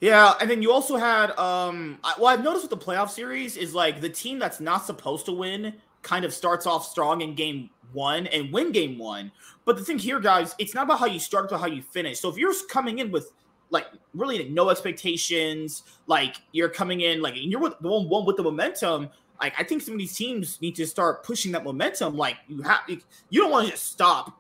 Yeah, 0.02 0.34
and 0.42 0.50
then 0.50 0.62
you 0.62 0.72
also 0.72 0.98
had 0.98 1.32
um 1.38 2.00
I, 2.04 2.16
well 2.18 2.28
I've 2.28 2.44
noticed 2.44 2.70
with 2.70 2.78
the 2.78 2.86
playoff 2.86 3.10
series 3.10 3.56
is 3.56 3.74
like 3.74 4.02
the 4.02 4.10
team 4.10 4.38
that's 4.38 4.60
not 4.60 4.86
supposed 4.86 5.26
to 5.28 5.32
win 5.32 5.76
kind 6.02 6.26
of 6.26 6.34
starts 6.34 6.66
off 6.66 6.88
strong 6.88 7.22
in 7.22 7.36
game 7.36 7.70
1 7.94 8.28
and 8.28 8.52
win 8.52 8.72
game 8.72 8.98
1. 8.98 9.32
But 9.66 9.78
the 9.78 9.84
thing 9.84 10.00
here 10.00 10.20
guys, 10.20 10.56
it's 10.60 10.74
not 10.74 10.84
about 10.84 11.00
how 11.00 11.06
you 11.06 11.20
start 11.20 11.50
but 11.50 11.60
how 11.60 11.68
you 11.68 11.82
finish. 11.82 12.20
So 12.20 12.30
if 12.30 12.38
you're 12.38 12.54
coming 12.68 13.00
in 13.00 13.12
with 13.12 13.32
like 13.70 13.88
really 14.14 14.48
no 14.50 14.70
expectations, 14.70 15.84
like 16.08 16.38
you're 16.52 16.70
coming 16.70 17.02
in 17.02 17.22
like 17.22 17.36
and 17.36 17.52
you're 17.52 17.62
with 17.62 17.80
the 17.80 17.88
one, 17.88 18.10
one 18.10 18.26
with 18.26 18.38
the 18.38 18.44
momentum, 18.44 19.10
like 19.42 19.54
I 19.58 19.64
think 19.64 19.82
some 19.82 19.94
of 19.94 20.00
these 20.00 20.16
teams 20.16 20.60
need 20.62 20.76
to 20.76 20.86
start 20.86 21.24
pushing 21.24 21.52
that 21.54 21.64
momentum 21.64 22.16
like 22.18 22.38
you 22.48 22.62
have 22.62 22.82
you 22.88 23.42
don't 23.42 23.52
want 23.52 23.66
to 23.68 23.72
just 23.72 23.92
stop 23.92 24.39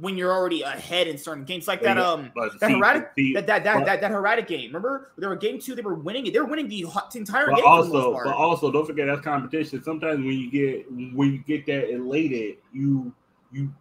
when 0.00 0.16
you're 0.16 0.32
already 0.32 0.62
ahead 0.62 1.06
in 1.06 1.18
certain 1.18 1.44
games 1.44 1.68
like 1.68 1.82
that 1.82 1.98
um 1.98 2.30
that 2.34 2.52
see, 3.14 3.34
that 3.34 3.46
that 3.46 3.64
that, 3.64 3.84
that 3.84 4.00
that 4.00 4.10
erratic 4.10 4.46
game. 4.46 4.68
Remember, 4.68 5.12
they 5.18 5.26
were 5.26 5.36
game 5.36 5.58
two. 5.60 5.74
They 5.74 5.82
were 5.82 5.94
winning 5.94 6.26
it. 6.26 6.32
They 6.32 6.40
were 6.40 6.46
winning 6.46 6.68
the 6.68 6.86
entire 7.14 7.46
game. 7.46 7.56
for 7.56 7.62
the 7.62 7.62
most 7.62 7.94
also, 7.94 8.24
but 8.24 8.34
also, 8.34 8.72
don't 8.72 8.86
forget 8.86 9.06
that's 9.06 9.20
competition. 9.20 9.82
Sometimes 9.82 10.18
when 10.18 10.38
you 10.38 10.50
get 10.50 10.90
when 11.14 11.32
you 11.32 11.38
get 11.46 11.66
that 11.66 11.92
elated, 11.92 12.56
you 12.72 13.12
you 13.52 13.72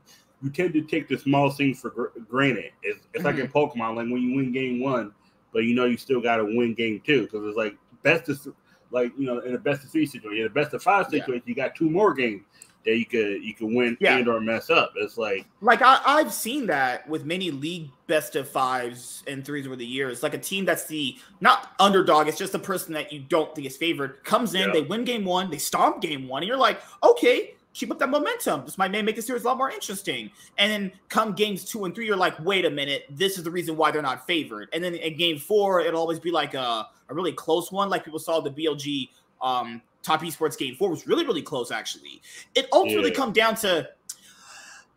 you 0.43 0.49
tend 0.49 0.73
to 0.73 0.81
take 0.81 1.07
the 1.07 1.17
small 1.17 1.49
things 1.49 1.79
for 1.79 1.91
gr- 1.91 2.19
granted. 2.27 2.71
It's, 2.83 3.07
it's 3.13 3.23
like 3.23 3.37
in 3.37 3.47
Mm-hmm. 3.47 3.57
Pokemon, 3.57 3.95
like 3.95 4.09
when 4.09 4.21
you 4.21 4.35
win 4.35 4.51
game 4.51 4.81
one, 4.81 5.13
but 5.53 5.59
you 5.59 5.75
know 5.75 5.85
you 5.85 5.97
still 5.97 6.21
got 6.21 6.37
to 6.37 6.43
win 6.43 6.73
game 6.73 7.01
two 7.05 7.23
because 7.23 7.45
it's 7.45 7.57
like 7.57 7.77
best 8.03 8.27
of 8.27 8.53
like 8.91 9.13
you 9.17 9.25
know 9.25 9.39
in 9.39 9.55
a 9.55 9.57
best 9.57 9.85
of 9.85 9.91
three 9.91 10.05
situation, 10.05 10.41
in 10.41 10.47
a 10.47 10.49
best 10.49 10.73
of 10.73 10.83
five 10.83 11.07
situation, 11.07 11.43
you 11.45 11.55
got 11.55 11.75
two 11.75 11.89
more 11.89 12.13
games 12.13 12.43
that 12.85 12.97
you 12.97 13.05
could 13.05 13.43
you 13.43 13.53
could 13.53 13.73
win 13.73 13.95
Yeah. 13.99 14.17
and 14.17 14.27
or 14.27 14.39
mess 14.41 14.69
up. 14.69 14.93
It's 14.95 15.17
like 15.17 15.45
like 15.61 15.81
I, 15.81 16.01
I've 16.05 16.33
seen 16.33 16.65
that 16.67 17.07
with 17.07 17.25
many 17.25 17.51
league 17.51 17.89
best 18.07 18.35
of 18.35 18.49
fives 18.49 19.23
and 19.27 19.45
threes 19.45 19.65
over 19.67 19.75
the 19.75 19.85
years. 19.85 20.23
Like 20.23 20.33
a 20.33 20.37
team 20.39 20.65
that's 20.65 20.85
the 20.85 21.15
not 21.41 21.73
underdog, 21.79 22.27
it's 22.27 22.37
just 22.37 22.51
the 22.51 22.59
person 22.59 22.93
that 22.93 23.11
you 23.13 23.19
don't 23.19 23.53
think 23.55 23.67
is 23.67 23.77
favored 23.77 24.23
comes 24.23 24.53
in, 24.55 24.61
Yeah. 24.67 24.73
they 24.73 24.81
win 24.81 25.03
game 25.03 25.25
one, 25.25 25.49
they 25.51 25.57
stomp 25.57 26.01
game 26.01 26.27
one, 26.27 26.41
and 26.43 26.47
you're 26.47 26.57
like, 26.57 26.81
okay, 27.03 27.53
keep 27.73 27.89
up 27.91 27.99
that 27.99 28.09
momentum. 28.09 28.65
This 28.65 28.77
might 28.77 28.91
make 28.91 29.15
the 29.15 29.21
series 29.21 29.43
a 29.43 29.47
lot 29.47 29.57
more 29.57 29.69
interesting. 29.71 30.29
And 30.57 30.69
then 30.71 30.91
come 31.07 31.33
games 31.33 31.63
two 31.63 31.85
and 31.85 31.95
three, 31.95 32.05
you're 32.05 32.17
like, 32.17 32.37
wait 32.43 32.65
a 32.65 32.69
minute, 32.69 33.05
this 33.11 33.37
is 33.37 33.43
the 33.45 33.51
reason 33.51 33.77
why 33.77 33.91
they're 33.91 34.01
not 34.01 34.27
favored. 34.27 34.67
And 34.73 34.83
then 34.83 34.95
in 34.95 35.15
game 35.17 35.37
four, 35.37 35.79
it'll 35.79 36.01
always 36.01 36.19
be 36.19 36.31
like 36.31 36.53
a, 36.53 36.87
a 37.09 37.13
really 37.13 37.31
close 37.31 37.71
one, 37.71 37.89
like 37.89 38.03
people 38.03 38.19
saw 38.19 38.41
the 38.41 38.51
BLG 38.51 39.09
um 39.41 39.81
top 40.03 40.21
esports 40.21 40.57
game 40.57 40.75
four 40.75 40.89
was 40.89 41.05
really, 41.07 41.25
really 41.25 41.41
close 41.41 41.71
actually. 41.71 42.21
It 42.55 42.67
ultimately 42.73 43.09
Yeah. 43.11 43.15
come 43.15 43.31
down 43.33 43.55
to 43.57 43.87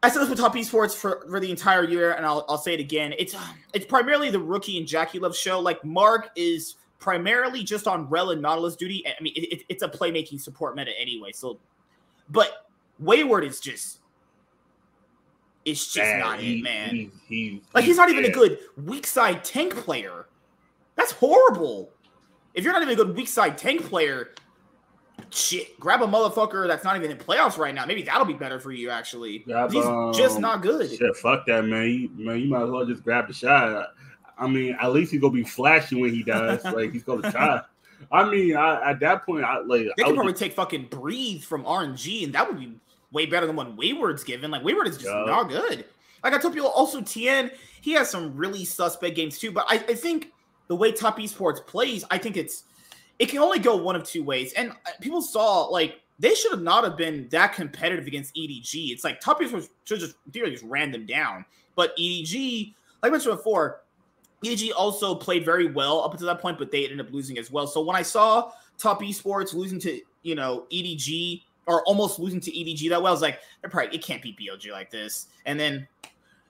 I 0.03 0.11
said 0.11 0.21
this 0.21 0.29
with 0.29 0.39
Top 0.39 0.55
Esports 0.55 0.95
for, 0.95 1.25
for 1.31 1.41
the 1.41 1.51
entire 1.51 1.83
year, 1.85 2.12
and 2.12 2.27
I'll, 2.27 2.45
I'll 2.47 2.59
say 2.59 2.75
it 2.75 2.81
again. 2.81 3.15
It's 3.19 3.35
it's 3.73 3.87
primarily 3.87 4.29
the 4.31 4.39
rookie 4.39 4.77
and 4.77 4.87
JackeyLove 4.87 5.35
show. 5.35 5.59
Like 5.61 5.83
Mark 5.83 6.29
is 6.37 6.77
primarily 6.99 7.62
just 7.65 7.87
on 7.87 8.06
Rell 8.11 8.31
and 8.31 8.43
Nautilus 8.43 8.77
duty. 8.77 9.03
I 9.06 9.23
mean, 9.23 9.33
it, 9.35 9.51
it- 9.51 9.65
it's 9.71 9.83
a 9.83 9.89
playmaking 9.89 10.43
support 10.43 10.77
meta 10.77 10.91
anyway. 11.01 11.33
So, 11.33 11.59
but 12.29 12.67
Wayward 12.99 13.45
is 13.45 13.61
just 13.61 14.01
it's 15.65 15.87
just 15.87 15.97
bad. 15.97 16.19
not 16.21 16.39
He- 16.41 16.59
it, 16.59 16.62
man. 16.62 16.91
He, 16.91 17.11
he, 17.29 17.62
like 17.73 17.85
he's 17.85 17.97
not 17.97 18.11
even 18.11 18.27
a 18.27 18.31
good 18.31 18.59
weak 18.85 19.06
side 19.06 19.43
tank 19.43 19.75
player. 19.75 20.27
That's 20.97 21.12
horrible. 21.12 21.91
If 22.53 22.62
you're 22.62 22.73
not 22.75 22.83
even 22.83 22.93
a 22.93 22.97
good 22.97 23.17
weak 23.17 23.29
side 23.29 23.56
tank 23.56 23.85
player, 23.89 24.35
shit, 25.34 25.78
grab 25.81 26.02
a 26.02 26.06
motherfucker 26.06 26.66
that's 26.66 26.84
not 26.84 26.96
even 26.96 27.10
in 27.10 27.16
playoffs 27.16 27.58
right 27.58 27.75
now. 27.75 27.84
Maybe 27.84 28.02
that'll 28.02 28.25
be 28.25 28.32
better 28.34 28.58
for 28.60 28.72
you 28.72 28.90
actually. 28.90 29.40
Grab, 29.40 29.72
he's 29.72 29.84
just 30.17 30.36
um, 30.36 30.43
not 30.43 30.62
good. 30.62 30.91
Shit, 30.91 31.17
fuck 31.17 31.46
that, 31.46 31.64
man. 31.64 31.88
You, 31.88 32.10
man, 32.17 32.41
you 32.41 32.48
might 32.48 32.62
as 32.62 32.70
well 32.70 32.86
just 32.86 33.03
grab 33.03 33.29
the 33.29 33.34
shot. 33.34 33.88
I 34.38 34.46
mean, 34.46 34.76
at 34.81 34.93
least 34.93 35.12
he's 35.12 35.20
gonna 35.20 35.32
be 35.32 35.44
flashy 35.44 36.00
when 36.00 36.14
he 36.14 36.22
does. 36.22 36.64
like 36.64 36.93
he's 36.93 37.05
gonna 37.05 37.31
try. 37.31 37.60
I 38.12 38.29
mean, 38.29 38.56
I, 38.56 38.91
at 38.91 39.00
that 39.00 39.24
point, 39.24 39.44
I 39.44 39.58
like. 39.60 39.86
They 39.96 40.03
I 40.03 40.06
could 40.06 40.14
probably 40.14 40.32
just- 40.32 40.43
take 40.43 40.53
fucking 40.53 40.86
breathe 40.91 41.43
from 41.43 41.64
RNG, 41.64 42.24
and 42.24 42.34
that 42.34 42.48
would 42.48 42.58
be 42.58 42.72
way 43.12 43.26
better 43.26 43.46
than 43.46 43.56
what 43.56 43.76
Wayward's 43.76 44.24
given. 44.24 44.50
Like 44.50 44.64
Wayward 44.64 44.88
is 44.88 44.96
just 44.96 45.08
Yeah. 45.08 45.24
not 45.26 45.48
good. 45.48 45.84
Like 46.22 46.32
I 46.32 46.38
told 46.38 46.55
people, 46.55 46.69
also 46.70 47.00
Tian, 47.03 47.50
he 47.81 47.93
has 47.93 48.10
some 48.10 48.36
really 48.36 48.64
suspect 48.64 49.14
games 49.14 49.38
too. 49.38 49.53
But 49.53 49.67
I, 49.69 49.74
I 49.76 49.94
think 49.94 50.32
the 50.69 50.74
way 50.74 50.91
Top 50.91 51.19
Esports 51.19 51.64
plays, 51.64 52.05
I 52.10 52.19
think 52.19 52.36
it's 52.36 52.64
it 53.19 53.27
can 53.27 53.39
only 53.39 53.59
go 53.59 53.77
one 53.77 53.97
of 53.97 54.05
two 54.05 54.23
ways. 54.23 54.53
And 54.55 54.71
uh, 54.71 54.91
people 55.01 55.23
saw 55.23 55.65
like 55.65 56.01
they 56.19 56.35
should 56.35 56.53
have 56.53 56.63
not 56.63 56.85
have 56.85 56.97
been 56.97 57.29
that 57.31 57.55
competitive 57.55 58.06
against 58.06 58.35
EDG. 58.35 58.91
It's 58.93 59.05
like 59.05 59.21
Esports 59.21 59.69
should 59.85 60.01
just 60.01 60.17
theory 60.33 60.51
just 60.51 60.65
ran 60.65 60.91
them 60.93 61.06
down. 61.06 61.44
But 61.75 61.97
EDG, 61.97 62.75
like 63.03 63.11
I 63.11 63.13
mentioned 63.13 63.37
before, 63.37 63.83
EDG 64.44 64.71
also 64.77 65.15
played 65.15 65.44
very 65.44 65.67
well 65.67 66.03
up 66.03 66.13
until 66.13 66.27
that 66.29 66.41
point, 66.41 66.59
but 66.59 66.71
they 66.71 66.85
ended 66.85 67.01
up 67.01 67.13
losing 67.13 67.39
as 67.39 67.51
well. 67.51 67.67
So 67.67 67.81
when 67.81 67.97
I 67.97 68.03
saw 68.03 68.53
Top 68.79 69.03
Esports 69.03 69.55
losing 69.55 69.79
to 69.81 70.01
you 70.23 70.35
know 70.35 70.67
EDG 70.73 71.43
or 71.67 71.83
almost 71.85 72.19
losing 72.19 72.41
to 72.41 72.51
EDG 72.51 72.91
that 72.91 73.01
well, 73.01 73.09
I 73.09 73.13
was 73.13 73.23
like, 73.23 73.41
they're 73.61 73.71
probably 73.71 73.97
it 73.97 74.03
can't 74.03 74.23
beat 74.23 74.39
BLG 74.39 74.71
like 74.71 74.91
this. 74.91 75.27
And 75.47 75.59
then 75.59 75.87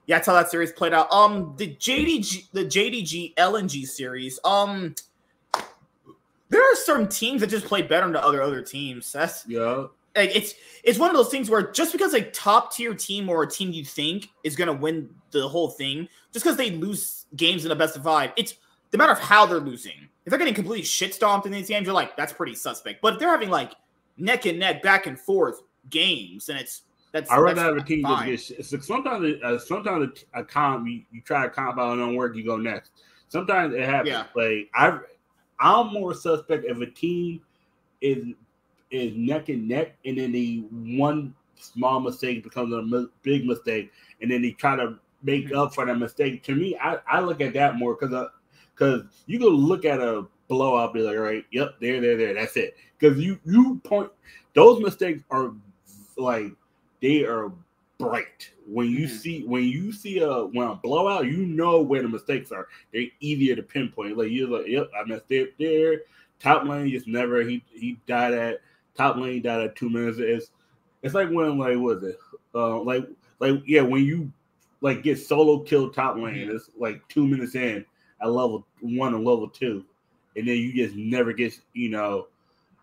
yeah, 0.07 0.17
that's 0.17 0.27
how 0.27 0.33
that 0.33 0.51
series 0.51 0.71
played 0.71 0.93
out. 0.93 1.11
Um, 1.11 1.55
the 1.57 1.75
JDG, 1.75 2.51
the 2.51 2.65
JDG 2.65 3.33
LNG 3.35 3.87
series. 3.87 4.39
Um, 4.43 4.93
there 6.49 6.61
are 6.61 6.75
certain 6.75 7.07
teams 7.07 7.41
that 7.41 7.47
just 7.47 7.65
play 7.65 7.81
better 7.81 8.07
than 8.07 8.15
other 8.15 8.41
other 8.41 8.61
teams. 8.61 9.11
That's 9.11 9.45
yeah, 9.47 9.85
like 10.15 10.35
it's 10.35 10.53
it's 10.83 10.99
one 10.99 11.09
of 11.09 11.15
those 11.15 11.29
things 11.29 11.49
where 11.49 11.71
just 11.71 11.91
because 11.91 12.13
a 12.13 12.21
top 12.21 12.73
tier 12.73 12.93
team 12.93 13.29
or 13.29 13.43
a 13.43 13.47
team 13.49 13.71
you 13.71 13.83
think 13.83 14.29
is 14.43 14.55
going 14.55 14.67
to 14.67 14.73
win 14.73 15.09
the 15.31 15.47
whole 15.47 15.69
thing, 15.69 16.07
just 16.31 16.45
because 16.45 16.57
they 16.57 16.71
lose 16.71 17.25
games 17.35 17.65
in 17.65 17.69
the 17.69 17.75
best 17.75 17.95
of 17.95 18.03
five, 18.03 18.31
it's 18.37 18.55
the 18.91 18.97
matter 18.97 19.11
of 19.11 19.19
how 19.19 19.45
they're 19.45 19.59
losing. 19.59 20.07
If 20.25 20.29
they're 20.29 20.39
getting 20.39 20.53
completely 20.53 20.83
shit 20.83 21.13
stomped 21.13 21.45
in 21.45 21.51
these 21.51 21.67
games, 21.67 21.85
you're 21.85 21.93
like, 21.93 22.17
that's 22.17 22.33
pretty 22.33 22.55
suspect. 22.55 23.01
But 23.01 23.13
if 23.13 23.19
they're 23.19 23.29
having 23.29 23.49
like 23.49 23.73
neck 24.17 24.45
and 24.45 24.57
neck, 24.59 24.81
back 24.81 25.05
and 25.07 25.19
forth 25.19 25.61
games, 25.89 26.49
and 26.49 26.57
it's 26.57 26.83
that's 27.11 27.29
I 27.31 27.37
rather 27.37 27.61
have 27.61 27.77
a 27.77 27.81
team 27.83 28.03
fine. 28.03 28.29
just 28.29 28.49
get. 28.49 28.57
shit. 28.57 28.65
So 28.65 28.79
sometimes, 28.79 29.25
it- 29.25 29.43
uh, 29.43 29.57
sometimes 29.59 30.23
a, 30.33 30.39
a 30.39 30.43
comp 30.43 30.87
you, 30.87 31.01
you 31.11 31.21
try 31.21 31.43
to 31.43 31.49
comp 31.49 31.77
out 31.77 31.91
and 31.93 31.99
don't 32.01 32.15
work, 32.15 32.35
you 32.35 32.43
go 32.43 32.57
next. 32.57 32.91
Sometimes 33.29 33.73
it 33.73 33.85
happens. 33.85 34.09
Yeah. 34.09 34.25
Like 34.35 34.69
I, 34.73 34.99
I'm 35.59 35.93
more 35.93 36.13
suspect 36.13 36.65
if 36.65 36.79
a 36.79 36.87
team 36.87 37.41
is 38.01 38.25
is 38.91 39.13
neck 39.15 39.49
and 39.49 39.67
neck, 39.67 39.95
and 40.05 40.17
then 40.17 40.31
they 40.31 40.63
one 40.71 41.33
small 41.59 41.99
mistake 41.99 42.43
becomes 42.43 42.73
a 42.73 43.07
big 43.23 43.45
mistake, 43.45 43.91
and 44.21 44.29
then 44.29 44.43
he 44.43 44.53
try 44.53 44.75
to 44.75 44.97
make 45.23 45.45
mm-hmm. 45.45 45.57
up 45.57 45.73
for 45.73 45.85
that 45.85 45.97
mistake. 45.97 46.43
To 46.43 46.55
me, 46.55 46.77
I, 46.81 46.99
I 47.07 47.19
look 47.19 47.41
at 47.41 47.53
that 47.53 47.75
more 47.75 47.95
because 47.95 48.29
because 48.73 49.01
uh, 49.01 49.07
you 49.25 49.39
can 49.39 49.49
look 49.49 49.85
at 49.85 49.99
a 49.99 50.25
blowout, 50.47 50.93
be 50.93 51.01
like, 51.01 51.17
all 51.17 51.23
right, 51.23 51.45
yep, 51.51 51.75
there, 51.79 51.99
there, 51.99 52.17
there, 52.17 52.33
that's 52.33 52.57
it. 52.57 52.75
Because 52.97 53.17
you 53.19 53.39
you 53.45 53.81
point 53.83 54.11
those 54.53 54.81
mistakes 54.81 55.23
are 55.31 55.53
like 56.17 56.51
they 57.01 57.23
are 57.23 57.51
bright. 57.97 58.51
When 58.67 58.89
you 58.89 59.07
mm-hmm. 59.07 59.15
see 59.15 59.43
when 59.45 59.63
you 59.63 59.91
see 59.91 60.19
a 60.19 60.45
when 60.45 60.67
a 60.67 60.75
blowout, 60.75 61.25
you 61.25 61.45
know 61.45 61.81
where 61.81 62.01
the 62.01 62.09
mistakes 62.09 62.51
are. 62.51 62.67
They're 62.93 63.07
easier 63.19 63.55
to 63.55 63.63
pinpoint. 63.63 64.17
Like 64.17 64.31
you're 64.31 64.49
like, 64.49 64.67
yep, 64.67 64.89
I 64.99 65.05
messed 65.05 65.31
up 65.31 65.49
there. 65.59 66.01
Top 66.39 66.65
lane 66.65 66.89
just 66.89 67.07
never 67.07 67.41
he 67.41 67.63
he 67.71 67.97
died 68.07 68.33
at 68.33 68.61
top 68.95 69.17
lane 69.17 69.41
died 69.41 69.61
at 69.61 69.75
two 69.75 69.89
minutes. 69.89 70.17
It's 70.19 70.51
it's 71.03 71.13
like 71.13 71.29
when 71.29 71.57
like 71.57 71.77
was 71.77 72.03
it? 72.03 72.17
Uh 72.53 72.79
like 72.81 73.07
like 73.39 73.61
yeah, 73.65 73.81
when 73.81 74.03
you 74.03 74.31
like 74.81 75.03
get 75.03 75.19
solo 75.19 75.59
kill 75.59 75.89
top 75.89 76.15
lane, 76.17 76.35
mm-hmm. 76.35 76.55
it's 76.55 76.69
like 76.77 77.07
two 77.07 77.27
minutes 77.27 77.55
in 77.55 77.85
at 78.21 78.29
level 78.29 78.65
one 78.81 79.13
and 79.13 79.25
level 79.25 79.49
two, 79.49 79.85
and 80.35 80.47
then 80.47 80.57
you 80.57 80.73
just 80.73 80.95
never 80.95 81.33
get 81.33 81.57
you 81.73 81.89
know, 81.89 82.27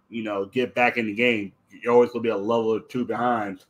you 0.09 0.23
know, 0.23 0.47
get 0.47 0.75
back 0.75 0.97
in 0.97 1.07
the 1.07 1.15
game. 1.15 1.53
You're 1.71 1.93
always 1.93 2.11
gonna 2.11 2.23
be 2.23 2.29
a 2.29 2.37
level 2.37 2.81
two 2.81 3.05
behind. 3.05 3.65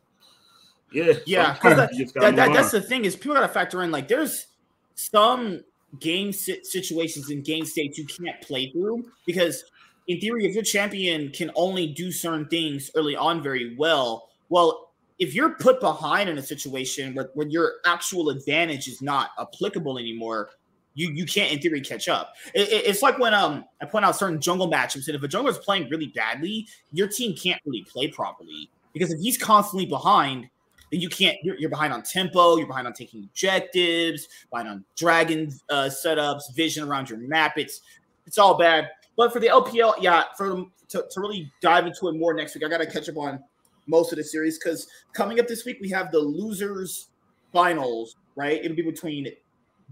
Yeah, 0.93 1.13
yeah. 1.25 1.57
That, 1.63 1.89
that, 2.15 2.35
that, 2.35 2.53
that's 2.53 2.71
the 2.71 2.81
thing 2.81 3.05
is 3.05 3.15
people 3.15 3.33
gotta 3.35 3.47
factor 3.47 3.83
in 3.83 3.91
like 3.91 4.07
there's 4.07 4.47
some 4.95 5.61
game 5.99 6.31
situations 6.31 7.29
in 7.29 7.41
game 7.41 7.65
states 7.65 7.97
you 7.97 8.05
can't 8.05 8.39
play 8.41 8.71
through 8.71 9.05
because 9.25 9.63
in 10.07 10.19
theory 10.19 10.45
if 10.45 10.53
your 10.53 10.63
champion 10.63 11.29
can 11.29 11.51
only 11.55 11.87
do 11.87 12.11
certain 12.11 12.47
things 12.47 12.89
early 12.95 13.15
on 13.15 13.43
very 13.43 13.75
well 13.75 14.29
well 14.49 14.91
if 15.19 15.35
you're 15.35 15.51
put 15.51 15.79
behind 15.79 16.29
in 16.29 16.39
a 16.39 16.41
situation 16.41 17.13
where, 17.13 17.29
where 17.35 17.47
your 17.47 17.73
actual 17.85 18.29
advantage 18.29 18.87
is 18.87 19.03
not 19.03 19.29
applicable 19.39 19.99
anymore 19.99 20.49
you 20.95 21.11
you 21.11 21.25
can't 21.25 21.51
in 21.51 21.59
theory 21.59 21.81
catch 21.81 22.07
up. 22.07 22.33
It, 22.53 22.69
it, 22.69 22.85
it's 22.85 23.01
like 23.01 23.17
when 23.19 23.33
um 23.33 23.65
I 23.81 23.85
point 23.85 24.05
out 24.05 24.15
certain 24.15 24.39
jungle 24.39 24.69
matchups, 24.69 25.07
and 25.07 25.15
if 25.15 25.23
a 25.23 25.27
jungler 25.27 25.49
is 25.49 25.57
playing 25.57 25.89
really 25.89 26.07
badly, 26.07 26.67
your 26.91 27.07
team 27.07 27.35
can't 27.35 27.61
really 27.65 27.83
play 27.83 28.07
properly 28.07 28.69
because 28.93 29.11
if 29.11 29.19
he's 29.19 29.37
constantly 29.37 29.85
behind, 29.85 30.49
then 30.93 31.01
you 31.01 31.09
can't. 31.09 31.37
You're, 31.41 31.57
you're 31.57 31.71
behind 31.71 31.91
on 31.91 32.03
tempo. 32.03 32.57
You're 32.57 32.67
behind 32.67 32.85
on 32.85 32.93
taking 32.93 33.23
objectives. 33.23 34.27
Behind 34.51 34.69
on 34.69 34.85
dragon 34.95 35.51
uh, 35.71 35.89
setups, 35.89 36.53
vision 36.55 36.87
around 36.87 37.09
your 37.09 37.17
map. 37.17 37.57
It's 37.57 37.81
it's 38.27 38.37
all 38.37 38.59
bad. 38.59 38.89
But 39.17 39.33
for 39.33 39.39
the 39.39 39.47
LPL, 39.47 39.95
yeah, 40.01 40.25
for 40.37 40.65
to, 40.89 41.05
to 41.09 41.19
really 41.19 41.51
dive 41.61 41.87
into 41.87 42.09
it 42.09 42.13
more 42.13 42.35
next 42.35 42.53
week, 42.53 42.63
I 42.63 42.69
got 42.69 42.77
to 42.77 42.85
catch 42.85 43.09
up 43.09 43.17
on 43.17 43.43
most 43.87 44.11
of 44.11 44.19
the 44.19 44.23
series 44.23 44.59
because 44.59 44.87
coming 45.13 45.39
up 45.39 45.47
this 45.47 45.65
week 45.65 45.79
we 45.81 45.89
have 45.89 46.11
the 46.11 46.19
losers 46.19 47.07
finals. 47.51 48.15
Right, 48.35 48.63
it'll 48.63 48.77
be 48.77 48.83
between 48.83 49.27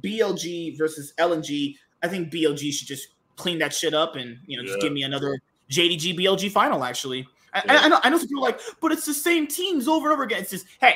BLG 0.03 0.77
versus 0.77 1.13
LNG. 1.17 1.77
I 2.03 2.09
think 2.09 2.31
BLG 2.31 2.71
should 2.71 2.87
just 2.87 3.07
clean 3.37 3.57
that 3.57 3.73
shit 3.73 3.95
up 3.95 4.15
and 4.15 4.37
you 4.45 4.55
know 4.55 4.63
just 4.63 4.79
give 4.81 4.93
me 4.93 5.01
another 5.01 5.39
JDG 5.71 6.19
BLG 6.19 6.51
final. 6.51 6.83
Actually, 6.83 7.27
I, 7.53 7.63
yeah. 7.65 7.73
I, 7.73 7.85
I, 7.85 7.87
know 7.87 7.99
I 8.03 8.09
know 8.09 8.17
some 8.17 8.27
people 8.27 8.43
like, 8.43 8.59
but 8.79 8.91
it's 8.91 9.05
the 9.05 9.13
same 9.13 9.47
teams 9.47 9.87
over 9.87 10.07
and 10.07 10.13
over 10.13 10.23
again. 10.23 10.41
It's 10.41 10.51
just 10.51 10.67
hey, 10.79 10.95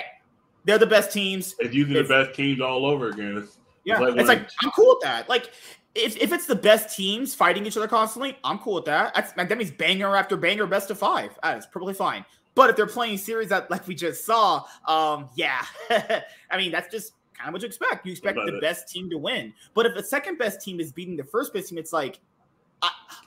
they're 0.64 0.78
the 0.78 0.88
best 0.88 1.12
teams. 1.12 1.56
It's 1.60 1.74
usually 1.74 2.00
it's, 2.00 2.10
the 2.10 2.24
best 2.24 2.36
teams 2.36 2.62
all 2.62 2.86
over 2.86 3.10
again. 3.10 3.38
It's, 3.38 3.58
yeah, 3.84 3.94
it's 3.96 4.02
like, 4.02 4.18
it's 4.18 4.28
like 4.28 4.50
I'm 4.64 4.72
cool 4.72 4.96
with 4.96 5.02
that. 5.04 5.30
Like 5.30 5.52
if, 5.94 6.18
if 6.18 6.34
it's 6.34 6.46
the 6.46 6.56
best 6.56 6.96
teams 6.96 7.34
fighting 7.34 7.66
each 7.66 7.78
other 7.78 7.88
constantly, 7.88 8.38
I'm 8.44 8.60
cool 8.60 8.76
with 8.76 8.86
that. 8.86 9.16
That's, 9.16 9.32
that 9.32 9.58
means 9.58 9.72
banger 9.72 10.16
after 10.16 10.36
banger, 10.36 10.68
best 10.68 10.92
of 10.92 11.00
five. 11.00 11.38
That's 11.42 11.66
perfectly 11.66 11.94
fine. 11.94 12.26
But 12.56 12.70
if 12.70 12.76
they're 12.76 12.88
playing 12.88 13.18
series 13.18 13.50
that 13.50 13.70
like 13.70 13.88
we 13.88 13.96
just 13.96 14.26
saw, 14.26 14.64
um, 14.88 15.30
yeah, 15.36 15.66
I 15.90 16.58
mean 16.58 16.72
that's 16.72 16.92
just 16.92 17.14
kind 17.38 17.50
of 17.50 17.54
what 17.54 17.62
you 17.62 17.68
expect. 17.68 18.06
You 18.06 18.12
expect 18.12 18.38
the 18.38 18.58
it? 18.58 18.62
best 18.62 18.88
team 18.90 19.10
to 19.10 19.18
win. 19.18 19.54
But 19.74 19.86
if 19.86 19.94
the 19.94 20.04
second 20.04 20.38
best 20.38 20.62
team 20.62 20.80
is 20.80 20.92
beating 20.92 21.18
the 21.18 21.24
first 21.24 21.54
best 21.54 21.70
team, 21.70 21.78
it's 21.78 21.94
like 21.94 22.20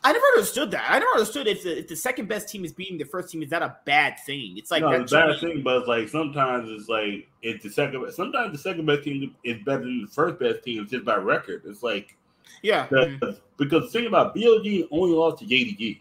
I, 0.05 0.13
never 0.13 0.25
understood 0.37 0.71
that. 0.73 0.85
I 0.89 0.99
never 0.99 1.11
understood 1.13 1.47
if 1.47 1.63
the, 1.63 1.79
if 1.79 1.89
the 1.89 1.97
second 1.97 2.29
best 2.29 2.49
team 2.49 2.65
is 2.65 2.73
beating 2.73 2.99
the 2.99 3.05
first 3.05 3.31
team, 3.31 3.43
is 3.43 3.51
that 3.51 3.63
a 3.63 3.77
bad 3.85 4.17
thing? 4.25 4.57
It's 4.57 4.71
like 4.71 4.83
no, 4.83 4.93
a 4.93 5.05
bad 5.05 5.41
thing, 5.41 5.63
but 5.63 5.79
it's 5.79 5.89
like 5.89 6.09
sometimes 6.09 6.69
it's 6.71 6.89
like 6.89 7.29
it's 7.43 7.65
the 7.65 7.71
second. 7.71 8.11
Sometimes 8.13 8.53
the 8.53 8.59
second 8.59 8.87
best 8.87 9.05
team 9.05 9.35
is 9.45 9.63
better 9.65 9.83
than 9.83 10.03
the 10.03 10.09
first 10.09 10.39
best 10.39 10.63
team 10.63 10.87
just 10.89 11.05
by 11.05 11.17
record. 11.17 11.63
It's 11.67 11.83
like 11.83 12.17
yeah, 12.63 12.87
mm-hmm. 12.89 13.31
because 13.57 13.85
the 13.85 13.99
thing 13.99 14.07
about 14.07 14.35
BLG 14.35 14.89
only 14.91 15.15
lost 15.15 15.39
to 15.39 15.45
JDG. 15.45 16.01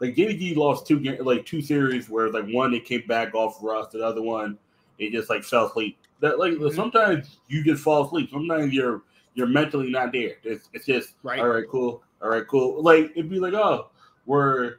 Like 0.00 0.14
JDG 0.14 0.56
lost 0.56 0.86
two 0.86 1.00
like 1.20 1.44
two 1.44 1.60
series 1.60 2.08
where 2.08 2.30
like 2.30 2.46
one 2.48 2.70
they 2.70 2.80
came 2.80 3.06
back 3.06 3.34
off 3.34 3.58
rust, 3.62 3.92
the 3.92 4.04
other 4.04 4.22
one 4.22 4.58
it 4.98 5.12
just 5.12 5.30
like 5.30 5.44
fell 5.44 5.66
asleep. 5.66 5.98
That 6.20 6.38
like 6.38 6.52
mm-hmm. 6.52 6.74
sometimes 6.74 7.38
you 7.48 7.64
just 7.64 7.82
fall 7.82 8.06
asleep. 8.06 8.30
Sometimes 8.30 8.72
you're 8.72 9.02
you're 9.38 9.46
mentally 9.46 9.88
not 9.88 10.12
there. 10.12 10.32
It's, 10.42 10.68
it's 10.72 10.84
just 10.84 11.10
right. 11.22 11.38
all 11.38 11.46
right, 11.46 11.64
cool. 11.70 12.02
All 12.20 12.28
right, 12.28 12.46
cool. 12.48 12.82
Like 12.82 13.12
it'd 13.12 13.30
be 13.30 13.38
like, 13.38 13.54
oh, 13.54 13.88
we're 14.26 14.78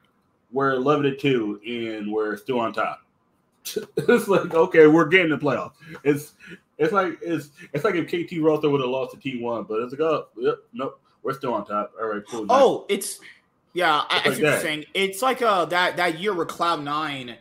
we're 0.52 0.74
eleven 0.74 1.04
to 1.04 1.16
two 1.16 1.62
and 1.66 2.12
we're 2.12 2.36
still 2.36 2.60
on 2.60 2.74
top. 2.74 3.02
it's 3.98 4.28
like 4.28 4.54
okay, 4.54 4.88
we're 4.88 5.06
getting 5.06 5.30
the 5.30 5.38
playoffs. 5.38 5.72
It's 6.04 6.34
it's 6.78 6.92
like 6.92 7.18
it's 7.22 7.52
it's 7.72 7.86
like 7.86 7.96
if 7.96 8.08
KT 8.08 8.34
Rolster 8.42 8.70
would 8.70 8.82
have 8.82 8.90
lost 8.90 9.14
to 9.14 9.18
T1, 9.18 9.66
but 9.66 9.80
it's 9.80 9.94
like 9.94 10.02
oh 10.02 10.28
yep, 10.38 10.58
nope, 10.74 11.00
we're 11.24 11.34
still 11.34 11.54
on 11.54 11.66
top. 11.66 11.94
All 12.00 12.08
right, 12.08 12.22
cool. 12.30 12.46
Oh, 12.50 12.86
it's 12.90 13.22
yeah, 13.72 14.04
I, 14.10 14.18
I 14.18 14.24
see 14.24 14.30
what 14.30 14.40
you're 14.40 14.60
saying. 14.60 14.86
It's 14.94 15.22
like 15.22 15.42
uh 15.42 15.64
that 15.66 15.96
that 15.96 16.20
year 16.20 16.34
where 16.34 16.46
Cloud 16.46 16.84
Nine 16.84 17.38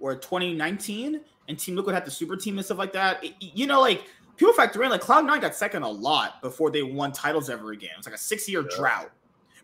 or 0.00 0.14
2019 0.14 1.20
and 1.46 1.58
Team 1.58 1.76
Liquid 1.76 1.94
had 1.94 2.06
the 2.06 2.10
super 2.10 2.36
team 2.36 2.56
and 2.56 2.64
stuff 2.64 2.78
like 2.78 2.94
that. 2.94 3.22
It, 3.22 3.34
you 3.38 3.66
know, 3.66 3.82
like 3.82 4.04
people 4.36 4.52
factor 4.52 4.82
in 4.82 4.90
like 4.90 5.00
Cloud 5.00 5.26
Nine 5.26 5.40
got 5.40 5.54
second 5.54 5.82
a 5.82 5.88
lot 5.88 6.40
before 6.42 6.70
they 6.70 6.82
won 6.82 7.12
titles 7.12 7.50
ever 7.50 7.72
again. 7.72 7.90
It's 7.98 8.06
like 8.06 8.14
a 8.14 8.18
six 8.18 8.48
year 8.48 8.62
yeah. 8.62 8.76
drought. 8.76 9.10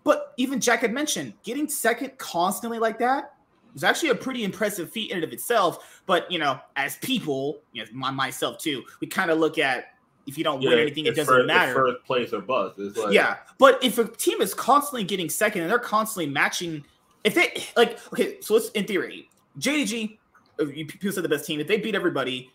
But 0.03 0.33
even 0.37 0.61
Jack 0.61 0.81
had 0.81 0.93
mentioned 0.93 1.35
getting 1.43 1.69
second 1.69 2.17
constantly 2.19 2.79
like 2.79 2.99
that 3.01 3.35
was 3.73 3.85
actually 3.85 4.11
a 4.11 4.15
pretty 4.15 4.45
impressive 4.45 4.91
feat 4.91 5.11
in 5.11 5.19
and 5.19 5.25
of 5.25 5.33
itself. 5.33 6.03
But 6.07 6.31
you 6.31 6.39
know, 6.39 6.61
as 6.77 6.97
people, 6.97 7.61
you 7.73 7.83
know, 7.83 7.89
my, 7.93 8.11
myself 8.11 8.59
too, 8.59 8.83
we 9.01 9.07
kind 9.07 9.31
of 9.31 9.39
look 9.39 9.59
at 9.59 9.95
if 10.27 10.39
you 10.39 10.45
don't 10.45 10.63
yeah, 10.63 10.71
win 10.71 10.79
anything, 10.79 11.07
it 11.07 11.17
doesn't 11.17 11.27
first, 11.27 11.47
matter. 11.47 11.75
First 11.75 12.05
place 12.05 12.33
or 12.33 12.41
bust. 12.41 12.79
Like, 12.79 13.13
yeah, 13.13 13.39
but 13.59 13.83
if 13.83 13.99
a 13.99 14.05
team 14.05 14.41
is 14.41 14.55
constantly 14.55 15.05
getting 15.05 15.29
second 15.29 15.63
and 15.63 15.71
they're 15.71 15.79
constantly 15.79 16.27
matching, 16.27 16.85
if 17.25 17.35
they 17.35 17.65
like, 17.77 17.99
okay, 18.13 18.41
so 18.41 18.55
let's 18.55 18.69
in 18.71 18.87
theory, 18.87 19.29
JDG 19.59 20.19
uh, 20.61 20.67
people 20.67 21.13
said 21.13 21.25
the 21.25 21.29
best 21.29 21.47
team. 21.47 21.61
If 21.61 21.67
they 21.67 21.79
beat 21.79 21.95
everybody, 21.95 22.51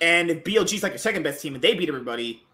and 0.00 0.30
if 0.30 0.44
BLG 0.44 0.74
is 0.74 0.82
like 0.82 0.92
your 0.92 0.98
second 0.98 1.22
best 1.22 1.42
team 1.42 1.54
and 1.54 1.62
they 1.62 1.74
beat 1.74 1.88
everybody, 1.88 2.44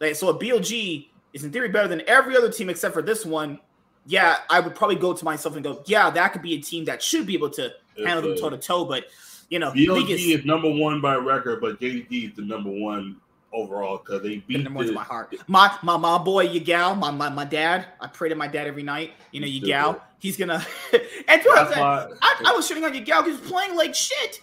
like 0.00 0.14
so, 0.14 0.28
a 0.28 0.38
BLG 0.38 1.08
is 1.32 1.44
in 1.44 1.50
theory 1.50 1.68
better 1.68 1.88
than 1.88 2.02
every 2.06 2.36
other 2.36 2.50
team 2.50 2.68
except 2.68 2.94
for 2.94 3.02
this 3.02 3.24
one. 3.24 3.58
Yeah, 4.04 4.38
I 4.50 4.60
would 4.60 4.74
probably 4.74 4.96
go 4.96 5.12
to 5.12 5.24
myself 5.24 5.54
and 5.54 5.62
go, 5.62 5.82
yeah, 5.86 6.10
that 6.10 6.32
could 6.32 6.42
be 6.42 6.54
a 6.54 6.60
team 6.60 6.84
that 6.86 7.00
should 7.00 7.24
be 7.24 7.34
able 7.34 7.50
to 7.50 7.72
it's 7.96 8.06
handle 8.06 8.28
them 8.28 8.36
toe 8.36 8.50
to 8.50 8.58
toe. 8.58 8.84
But 8.84 9.06
you 9.48 9.58
know, 9.58 9.70
BLG 9.70 10.10
is, 10.10 10.40
is 10.40 10.44
number 10.44 10.70
one 10.70 11.00
by 11.00 11.14
record, 11.14 11.60
but 11.60 11.80
JD 11.80 12.30
is 12.30 12.36
the 12.36 12.42
number 12.42 12.70
one 12.70 13.16
overall 13.52 13.98
because 13.98 14.22
they 14.22 14.38
beat 14.38 14.64
the, 14.64 14.70
the, 14.70 14.92
my 14.92 15.04
heart. 15.04 15.34
My 15.46 15.76
my 15.82 15.96
my 15.96 16.18
boy 16.18 16.48
Yagao, 16.48 16.98
my, 16.98 17.10
my 17.10 17.28
my 17.28 17.44
dad. 17.44 17.86
I 18.00 18.06
pray 18.06 18.28
to 18.28 18.34
my 18.34 18.48
dad 18.48 18.66
every 18.66 18.82
night. 18.82 19.12
You 19.30 19.40
know, 19.40 19.46
Yagao. 19.46 20.00
He's 20.18 20.36
gonna. 20.36 20.64
and 20.92 21.02
I, 21.28 22.08
I, 22.46 22.52
was 22.54 22.66
shooting 22.66 22.84
on 22.84 22.92
Yagao. 22.92 23.24
He 23.24 23.32
was 23.32 23.40
playing 23.40 23.76
like 23.76 23.94
shit. 23.94 24.40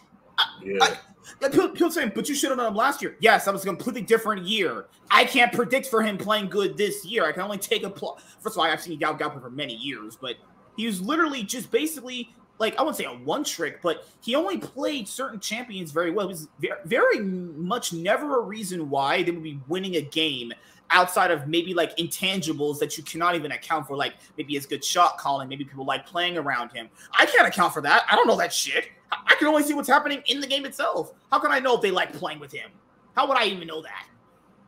Yeah. 0.63 0.77
I, 0.81 0.97
people, 1.41 1.69
people 1.69 1.91
saying, 1.91 2.11
but 2.15 2.27
you 2.29 2.35
should 2.35 2.49
have 2.49 2.57
done 2.57 2.67
him 2.67 2.75
last 2.75 3.01
year. 3.01 3.15
Yes, 3.19 3.45
that 3.45 3.53
was 3.53 3.63
a 3.63 3.67
completely 3.67 4.01
different 4.01 4.45
year. 4.45 4.85
I 5.11 5.25
can't 5.25 5.51
predict 5.51 5.87
for 5.87 6.01
him 6.01 6.17
playing 6.17 6.49
good 6.49 6.77
this 6.77 7.05
year. 7.05 7.25
I 7.25 7.31
can 7.31 7.41
only 7.41 7.57
take 7.57 7.83
a 7.83 7.89
plot. 7.89 8.21
First 8.39 8.55
of 8.55 8.59
all, 8.59 8.65
I've 8.65 8.81
seen 8.81 8.99
Yagao 8.99 9.19
Gao 9.19 9.39
for 9.39 9.49
many 9.49 9.75
years, 9.75 10.15
but 10.15 10.35
he 10.77 10.85
was 10.85 11.01
literally 11.01 11.43
just 11.43 11.71
basically 11.71 12.33
like 12.59 12.77
I 12.77 12.81
wouldn't 12.81 12.97
say 12.97 13.05
a 13.05 13.11
one 13.11 13.43
trick, 13.43 13.81
but 13.81 14.05
he 14.21 14.35
only 14.35 14.57
played 14.57 15.07
certain 15.07 15.39
champions 15.39 15.91
very 15.91 16.11
well. 16.11 16.25
It 16.25 16.29
was 16.29 16.47
very, 16.59 16.77
very 16.85 17.19
much 17.21 17.93
never 17.93 18.39
a 18.39 18.43
reason 18.43 18.89
why 18.89 19.23
they 19.23 19.31
would 19.31 19.43
be 19.43 19.59
winning 19.67 19.95
a 19.95 20.01
game 20.01 20.53
outside 20.91 21.31
of 21.31 21.47
maybe 21.47 21.73
like 21.73 21.95
intangibles 21.97 22.79
that 22.79 22.97
you 22.97 23.03
cannot 23.03 23.35
even 23.35 23.51
account 23.51 23.87
for, 23.87 23.95
like 23.95 24.15
maybe 24.37 24.53
his 24.55 24.65
good 24.65 24.83
shot 24.83 25.17
calling, 25.17 25.47
maybe 25.47 25.63
people 25.63 25.85
like 25.85 26.05
playing 26.05 26.37
around 26.37 26.71
him. 26.71 26.89
I 27.17 27.25
can't 27.25 27.47
account 27.47 27.73
for 27.73 27.81
that. 27.81 28.03
I 28.11 28.15
don't 28.15 28.27
know 28.27 28.37
that 28.37 28.51
shit. 28.51 28.89
I 29.11 29.35
can 29.35 29.47
only 29.47 29.63
see 29.63 29.73
what's 29.73 29.89
happening 29.89 30.21
in 30.27 30.39
the 30.39 30.47
game 30.47 30.65
itself. 30.65 31.13
How 31.31 31.39
can 31.39 31.51
I 31.51 31.59
know 31.59 31.75
if 31.75 31.81
they 31.81 31.91
like 31.91 32.13
playing 32.13 32.39
with 32.39 32.51
him? 32.51 32.69
How 33.15 33.27
would 33.27 33.37
I 33.37 33.45
even 33.45 33.67
know 33.67 33.81
that? 33.81 34.07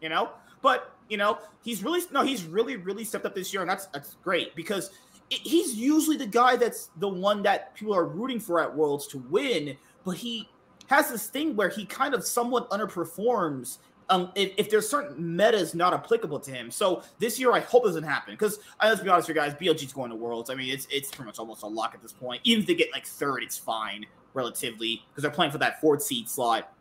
You 0.02 0.10
know? 0.10 0.32
But 0.62 0.96
you 1.10 1.18
know, 1.18 1.40
he's 1.64 1.84
really 1.84 2.02
no, 2.12 2.22
he's 2.22 2.44
really, 2.44 2.78
really 2.78 3.04
stepped 3.04 3.26
up 3.26 3.36
this 3.36 3.54
year, 3.54 3.62
and 3.62 3.70
that's 3.70 3.88
that's 3.88 4.16
great 4.24 4.56
because 4.56 4.92
he's 5.30 5.76
usually 5.76 6.18
the 6.18 6.26
guy 6.26 6.56
that's 6.56 6.90
the 6.98 7.08
one 7.08 7.42
that 7.44 7.74
people 7.76 7.94
are 7.96 8.06
rooting 8.06 8.40
for 8.40 8.60
at 8.62 8.76
Worlds 8.76 9.08
to 9.08 9.18
win, 9.30 9.78
but 10.04 10.18
he 10.18 10.50
has 10.88 11.10
this 11.10 11.28
thing 11.28 11.56
where 11.56 11.70
he 11.70 11.86
kind 11.86 12.14
of 12.14 12.26
somewhat 12.26 12.70
underperforms 12.70 13.78
um, 14.10 14.30
if, 14.36 14.52
if, 14.58 14.70
there's 14.70 14.90
certain 14.90 15.38
metas 15.38 15.74
not 15.74 15.94
applicable 15.94 16.38
to 16.42 16.52
him. 16.52 16.70
So 16.70 17.02
this 17.20 17.40
year, 17.40 17.54
I 17.54 17.62
hope 17.62 17.86
doesn't 17.86 18.04
happen 18.04 18.34
because 18.34 18.60
uh, 18.82 18.88
let's 18.88 19.00
be 19.00 19.08
honest, 19.08 19.30
you 19.30 19.34
guys, 19.34 19.54
BLG's 19.54 19.94
going 19.94 20.10
to 20.10 20.18
Worlds. 20.18 20.50
I 20.50 20.56
mean, 20.56 20.70
it's 20.70 20.86
it's 20.92 21.10
pretty 21.10 21.28
much 21.28 21.40
almost 21.40 21.64
a 21.64 21.68
lock 21.68 21.94
at 21.94 22.02
this 22.02 22.12
point. 22.12 22.42
Even 22.44 22.62
if 22.62 22.68
they 22.68 22.76
get 22.76 22.92
like 22.92 23.06
third, 23.06 23.42
it's 23.42 23.58
fine. 23.58 24.06
Relatively 24.34 25.04
because 25.10 25.24
they're 25.24 25.32
playing 25.32 25.52
for 25.52 25.58
that 25.58 25.82
fourth 25.82 26.02
seed 26.04 26.30
slot. 26.30 26.74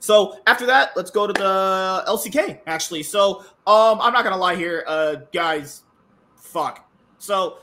So 0.00 0.38
after 0.46 0.66
that, 0.66 0.90
let's 0.96 1.10
go 1.10 1.26
to 1.26 1.32
the 1.32 2.04
LCK 2.06 2.60
actually. 2.66 3.02
So 3.02 3.40
um, 3.66 4.00
I'm 4.00 4.12
not 4.12 4.22
gonna 4.24 4.36
lie 4.36 4.54
here, 4.54 4.84
uh, 4.86 5.16
guys. 5.32 5.84
Fuck. 6.36 6.86
So 7.18 7.58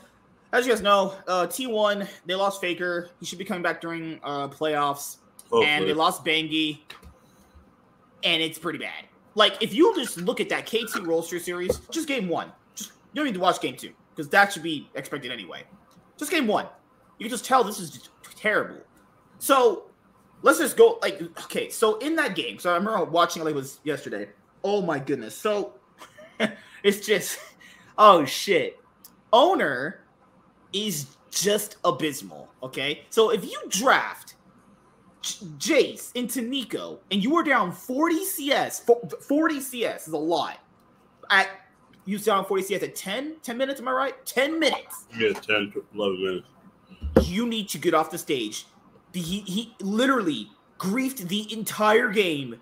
as 0.52 0.66
you 0.66 0.72
guys 0.72 0.82
know, 0.82 1.14
uh, 1.28 1.46
T1 1.46 2.08
they 2.26 2.34
lost 2.34 2.60
Faker. 2.60 3.10
He 3.20 3.26
should 3.26 3.38
be 3.38 3.44
coming 3.44 3.62
back 3.62 3.80
during 3.80 4.18
uh, 4.24 4.48
playoffs, 4.48 5.18
Hopefully. 5.42 5.66
and 5.66 5.86
they 5.86 5.92
lost 5.92 6.24
Bangi, 6.24 6.80
and 8.24 8.42
it's 8.42 8.58
pretty 8.58 8.78
bad. 8.78 9.04
Like 9.34 9.62
if 9.62 9.72
you 9.72 9.94
just 9.94 10.16
look 10.18 10.40
at 10.40 10.48
that 10.48 10.66
KT 10.66 11.04
Rolster 11.04 11.40
series, 11.40 11.78
just 11.90 12.08
game 12.08 12.28
one. 12.28 12.50
Just 12.74 12.90
you 13.12 13.20
don't 13.20 13.26
need 13.26 13.34
to 13.34 13.40
watch 13.40 13.60
game 13.60 13.76
two 13.76 13.92
because 14.14 14.28
that 14.30 14.52
should 14.52 14.62
be 14.62 14.90
expected 14.94 15.30
anyway. 15.30 15.62
Just 16.18 16.30
game 16.30 16.46
one, 16.46 16.66
you 17.18 17.24
can 17.24 17.30
just 17.30 17.44
tell 17.44 17.64
this 17.64 17.78
is 17.78 18.10
terrible. 18.42 18.80
So 19.38 19.84
let's 20.42 20.58
just 20.58 20.76
go 20.76 20.98
like 21.00 21.22
okay 21.44 21.70
so 21.70 21.98
in 21.98 22.16
that 22.16 22.34
game 22.34 22.58
so 22.58 22.68
i 22.68 22.74
remember 22.74 23.04
watching 23.04 23.40
it 23.40 23.44
like 23.44 23.54
it 23.54 23.56
was 23.56 23.80
yesterday. 23.84 24.28
Oh 24.64 24.82
my 24.82 24.98
goodness. 24.98 25.36
So 25.36 25.74
it's 26.82 27.06
just 27.06 27.38
oh 27.96 28.24
shit. 28.24 28.78
Oner 29.32 30.04
is 30.72 31.16
just 31.30 31.76
abysmal 31.84 32.48
okay? 32.62 33.04
So 33.10 33.30
if 33.30 33.44
you 33.44 33.60
draft 33.68 34.34
J- 35.22 35.46
jace 35.58 36.10
into 36.14 36.40
Neeko 36.42 36.98
and 37.10 37.22
you 37.22 37.30
were 37.30 37.44
down 37.44 37.70
40 37.72 38.24
cs 38.24 38.84
40 39.20 39.60
cs 39.60 40.08
is 40.08 40.12
a 40.12 40.18
lot. 40.18 40.58
At 41.30 41.48
you 42.04 42.18
down 42.18 42.44
40 42.44 42.64
cs 42.64 42.82
at 42.82 42.94
10 42.96 43.36
10 43.42 43.56
minutes 43.56 43.80
am 43.80 43.88
i 43.88 43.92
right? 43.92 44.26
10 44.26 44.58
minutes. 44.58 45.06
Yeah 45.16 45.32
10 45.32 45.72
to 45.72 45.84
11 45.94 46.24
minutes 46.24 46.48
you 47.22 47.46
need 47.46 47.68
to 47.68 47.78
get 47.78 47.94
off 47.94 48.10
the 48.10 48.18
stage 48.18 48.66
he 49.14 49.40
he 49.40 49.74
literally 49.80 50.50
griefed 50.78 51.28
the 51.28 51.52
entire 51.52 52.10
game 52.10 52.60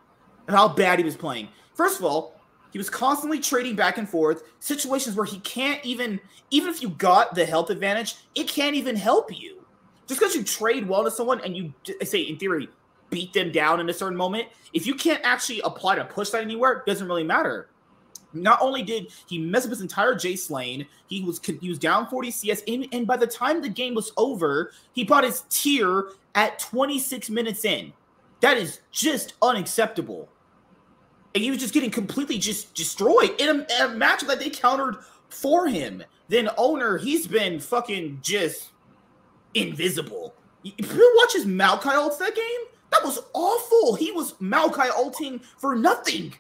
of 0.49 0.55
how 0.55 0.69
bad 0.69 0.99
he 0.99 1.05
was 1.05 1.17
playing. 1.17 1.49
First 1.75 1.99
of 1.99 2.05
all, 2.05 2.41
he 2.73 2.79
was 2.79 2.91
constantly 2.91 3.41
trading 3.41 3.77
back 3.77 3.99
and 3.99 4.09
forth, 4.09 4.43
situations 4.61 5.17
where 5.17 5.27
he 5.27 5.39
can't 5.41 5.85
even, 5.85 6.21
even 6.51 6.69
if 6.71 6.83
you 6.83 6.91
got 6.91 7.35
the 7.35 7.45
health 7.45 7.71
advantage, 7.71 8.17
it 8.35 8.47
can't 8.47 8.77
even 8.77 8.95
help 8.95 9.37
you. 9.37 9.65
Just 10.07 10.21
because 10.21 10.35
you 10.35 10.45
trade 10.45 10.89
well 10.89 11.05
to 11.05 11.11
someone 11.11 11.41
and 11.41 11.57
you 11.57 11.73
say, 12.03 12.21
in 12.21 12.37
theory, 12.37 12.69
beat 13.11 13.33
them 13.33 13.51
down 13.51 13.81
in 13.81 13.89
a 13.89 13.93
certain 13.93 14.17
moment, 14.17 14.49
if 14.73 14.87
you 14.87 14.95
can't 14.95 15.21
actually 15.25 15.61
apply 15.63 15.97
to 15.97 16.05
push 16.05 16.31
that 16.31 16.43
anywhere, 16.43 16.73
it 16.73 16.87
doesn't 16.87 17.09
really 17.09 17.25
matter. 17.25 17.71
Not 18.33 18.61
only 18.61 18.83
did 18.83 19.13
he 19.27 19.39
mess 19.39 19.65
up 19.65 19.71
his 19.71 19.81
entire 19.81 20.15
Jace 20.15 20.51
lane, 20.51 20.87
he 21.09 21.23
was 21.23 21.41
was 21.63 21.79
down 21.79 22.07
40 22.07 22.31
CS, 22.31 22.63
and, 22.69 22.87
and 22.93 23.07
by 23.07 23.17
the 23.17 23.27
time 23.27 23.61
the 23.61 23.69
game 23.69 23.95
was 23.95 24.13
over, 24.17 24.73
he 24.93 25.05
bought 25.05 25.25
his 25.25 25.45
tier 25.51 26.11
at 26.35 26.59
26 26.59 27.31
minutes 27.31 27.65
in. 27.65 27.93
That 28.41 28.57
is 28.57 28.81
just 28.91 29.35
unacceptable. 29.43 30.29
And 31.35 31.45
he 31.45 31.51
was 31.51 31.61
just 31.61 31.75
getting 31.75 31.91
completely 31.91 32.39
just 32.39 32.75
destroyed 32.75 33.35
in 33.39 33.49
a, 33.49 33.53
in 33.53 33.83
a 33.83 33.89
match 33.89 34.23
that 34.23 34.39
they 34.41 34.51
countered 34.51 34.97
for 35.29 35.69
him. 35.69 36.03
Then 36.29 36.51
Oner, 36.57 36.99
he's 36.99 37.27
been 37.27 37.61
fucking 37.61 38.21
just 38.23 38.71
invisible. 39.55 40.35
You 40.63 40.75
watch 41.17 41.33
his 41.33 41.47
Maokai 41.47 41.95
ults 41.95 42.19
that 42.19 42.35
game? 42.35 42.61
That 42.91 43.05
was 43.05 43.21
awful. 43.33 43.95
He 43.95 44.13
was 44.13 44.35
Maokai 44.35 44.91
ulting 44.91 45.41
for 45.59 45.75
nothing. 45.75 46.35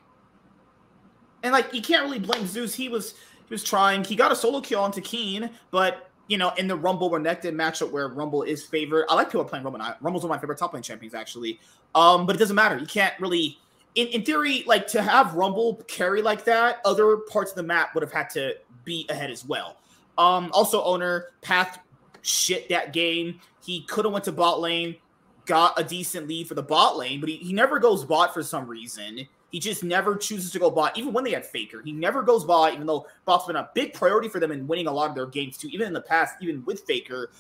And 1.43 1.53
like 1.53 1.73
you 1.73 1.83
can't 1.83 2.05
really 2.05 2.19
blame 2.19 2.47
Zeus. 2.47 2.75
He 2.75 2.89
was 2.89 3.13
he 3.13 3.55
was 3.55 3.65
trying. 3.65 4.05
He 4.05 4.17
got 4.17 4.33
a 4.33 4.37
solo 4.37 4.61
kill 4.61 4.81
onto 4.81 5.01
Kiin, 5.01 5.51
but 5.71 6.11
you 6.29 6.39
know, 6.39 6.53
in 6.57 6.69
the 6.69 6.77
Rumble 6.77 7.11
Renekton 7.11 7.55
matchup 7.55 7.91
where 7.91 8.09
Rumble 8.09 8.43
is 8.43 8.65
favored. 8.65 9.07
I 9.09 9.15
like 9.15 9.29
people 9.29 9.45
playing 9.45 9.65
Rumble. 9.65 9.81
Rumble's 10.01 10.23
one 10.23 10.31
of 10.31 10.37
my 10.37 10.41
favorite 10.41 10.59
top 10.59 10.73
lane 10.73 10.83
champions, 10.83 11.15
actually. 11.15 11.59
Um, 11.95 12.25
but 12.25 12.37
it 12.37 12.39
doesn't 12.39 12.55
matter. 12.55 12.79
You 12.79 12.87
can't 12.87 13.19
really 13.19 13.59
in, 13.95 14.07
in 14.09 14.25
theory, 14.25 14.65
like 14.67 14.87
to 14.89 15.03
have 15.03 15.35
Rumble 15.35 15.77
carry 15.89 16.23
like 16.23 16.45
that, 16.45 16.81
other 16.85 17.17
parts 17.17 17.51
of 17.51 17.57
the 17.57 17.63
map 17.63 17.95
would 17.95 18.03
have 18.03 18.13
had 18.13 18.31
to 18.31 18.57
be 18.85 19.07
ahead 19.09 19.31
as 19.31 19.45
well. 19.45 19.77
Um, 20.19 20.51
also 20.53 20.83
Oner 20.83 21.27
Path 21.43 21.79
shit 22.23 22.69
that 22.69 22.93
game. 22.93 23.41
He 23.65 23.83
could 23.83 24.05
have 24.05 24.13
went 24.13 24.25
to 24.27 24.33
bot 24.33 24.61
lane, 24.61 24.97
got 25.47 25.79
a 25.79 25.85
decent 25.85 26.29
lead 26.29 26.47
for 26.47 26.55
the 26.55 26.63
bot 26.63 26.97
lane, 26.97 27.21
but 27.21 27.29
he, 27.29 27.37
he 27.37 27.53
never 27.53 27.79
goes 27.79 28.05
bot 28.05 28.33
for 28.33 28.43
some 28.43 28.67
reason. 28.67 29.27
He 29.51 29.59
just 29.59 29.83
never 29.83 30.17
chooses 30.17 30.53
to 30.53 30.59
go 30.59 30.71
bot, 30.71 30.97
even 30.97 31.13
when 31.13 31.25
they 31.25 31.33
had 31.33 31.45
Faker. 31.45 31.83
He 31.83 31.93
never 31.93 32.23
goes 32.23 32.45
bot, 32.45 32.75
even 32.75 32.87
though 32.87 33.07
bot's 33.25 33.47
been 33.47 33.57
a 33.57 33.69
big 33.75 33.95
priority 33.95 34.29
for 34.29 34.41
them 34.41 34.53
in 34.53 34.67
winning 34.67 34.87
a 34.87 34.93
lot 34.93 35.09
of 35.09 35.15
their 35.15 35.27
games 35.27 35.57
too. 35.57 35.69
Even 35.69 35.87
in 35.87 35.93
the 35.93 36.01
past, 36.01 36.37
even 36.41 36.65
with 36.65 36.81
Faker, 36.83 37.31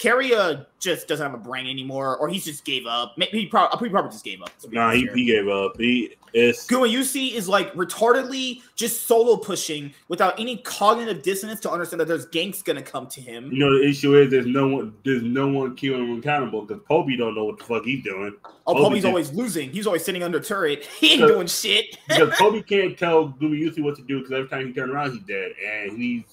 Keria 0.00 0.64
just 0.78 1.08
doesn't 1.08 1.24
have 1.24 1.38
a 1.38 1.42
brain 1.42 1.66
anymore, 1.66 2.16
or 2.16 2.28
he's 2.30 2.46
just 2.46 2.64
gave 2.64 2.86
up. 2.86 3.12
Maybe 3.18 3.40
he 3.40 3.46
probably, 3.46 3.86
he 3.86 3.92
probably 3.92 4.10
just 4.10 4.24
gave 4.24 4.40
up. 4.40 4.50
Nah, 4.70 4.92
he, 4.92 5.06
he, 5.14 5.26
gave 5.26 5.46
up. 5.46 5.76
He 5.76 6.16
is 6.32 6.66
Gumayusi 6.66 7.32
is 7.32 7.50
like 7.50 7.70
retardedly 7.74 8.62
just 8.76 9.06
solo 9.06 9.36
pushing 9.36 9.92
without 10.08 10.40
any 10.40 10.56
cognitive 10.58 11.22
dissonance 11.22 11.60
to 11.60 11.70
understand 11.70 12.00
that 12.00 12.08
there's 12.08 12.26
ganks 12.28 12.64
gonna 12.64 12.80
come 12.82 13.08
to 13.08 13.20
him. 13.20 13.52
You 13.52 13.58
know, 13.58 13.78
the 13.78 13.86
issue 13.86 14.16
is 14.16 14.30
there's 14.30 14.46
no 14.46 14.68
one 14.68 14.94
there's 15.04 15.22
no 15.22 15.48
one 15.48 15.76
keeping 15.76 15.98
him 15.98 16.18
accountable 16.18 16.62
because 16.62 16.82
Poby 16.88 17.18
don't 17.18 17.34
know 17.34 17.44
what 17.44 17.58
the 17.58 17.64
fuck 17.64 17.84
he's 17.84 18.02
doing. 18.02 18.34
Oh, 18.66 18.74
Poby's 18.74 19.04
always 19.04 19.32
losing. 19.32 19.70
He's 19.70 19.86
always 19.86 20.02
sitting 20.02 20.22
under 20.22 20.40
turret. 20.40 20.88
He 21.00 21.14
ain't 21.14 21.26
doing 21.26 21.46
shit. 21.46 21.98
because 22.08 22.30
Poby 22.38 22.66
can't 22.66 22.96
tell 22.96 23.28
Gumayusi 23.28 23.82
what 23.82 23.96
to 23.96 24.02
do 24.02 24.18
because 24.18 24.32
every 24.32 24.48
time 24.48 24.66
he 24.66 24.72
turns 24.72 24.92
around, 24.92 25.12
he's 25.12 25.22
dead, 25.22 25.52
and 25.66 25.98
he's 25.98 26.24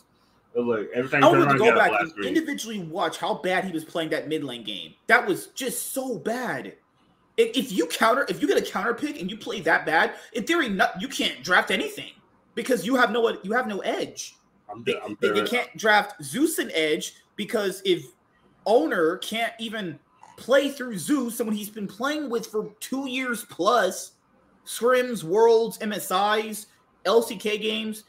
look, 0.66 0.90
every 0.94 1.10
time 1.10 1.24
I 1.24 1.28
wanted 1.28 1.52
to 1.52 1.58
go 1.58 1.76
back 1.76 1.92
and 2.00 2.26
individually 2.26 2.80
watch 2.80 3.18
how 3.18 3.36
bad 3.36 3.66
he 3.66 3.72
was 3.72 3.86
playing 3.86 4.10
that 4.10 4.28
mid 4.28 4.44
lane 4.44 4.64
game. 4.64 4.94
That 5.08 5.26
was 5.26 5.48
just 5.48 5.94
so 5.94 6.18
bad. 6.18 6.74
If, 7.38 7.56
if 7.56 7.72
you 7.72 7.86
counter, 7.88 8.26
if 8.30 8.42
you 8.42 8.48
get 8.48 8.58
a 8.58 8.62
counter 8.62 8.94
pick 8.94 9.22
and 9.22 9.30
you 9.30 9.38
play 9.38 9.62
that 9.62 9.86
bad, 9.86 10.16
in 10.34 10.46
theory, 10.46 10.70
not, 10.70 11.00
you 11.00 11.08
can't 11.08 11.44
draft 11.44 11.70
anything 11.70 12.12
because 12.56 12.86
you 12.86 12.96
have 12.96 13.12
no 13.12 13.38
you 13.44 13.54
have 13.54 13.68
no 13.68 13.80
edge. 13.80 14.36
I'm, 14.70 14.84
they, 14.84 15.00
I'm 15.00 15.18
they, 15.22 15.30
they 15.30 15.46
can't 15.46 15.76
draft 15.78 16.22
Zeus 16.24 16.58
and 16.58 16.72
edge 16.74 17.14
because 17.36 17.82
if 17.86 18.06
Oner 18.66 19.18
can't 19.18 19.54
even 19.60 20.00
play 20.38 20.70
through 20.70 20.98
Zeus, 20.98 21.38
someone 21.38 21.56
he's 21.56 21.70
been 21.70 21.88
playing 21.88 22.30
with 22.30 22.48
for 22.48 22.72
two 22.80 23.08
years 23.08 23.46
plus, 23.46 24.14
scrims, 24.66 25.24
worlds, 25.24 25.78
MSIs, 25.78 26.66
LCK 27.06 27.62
games, 27.62 28.04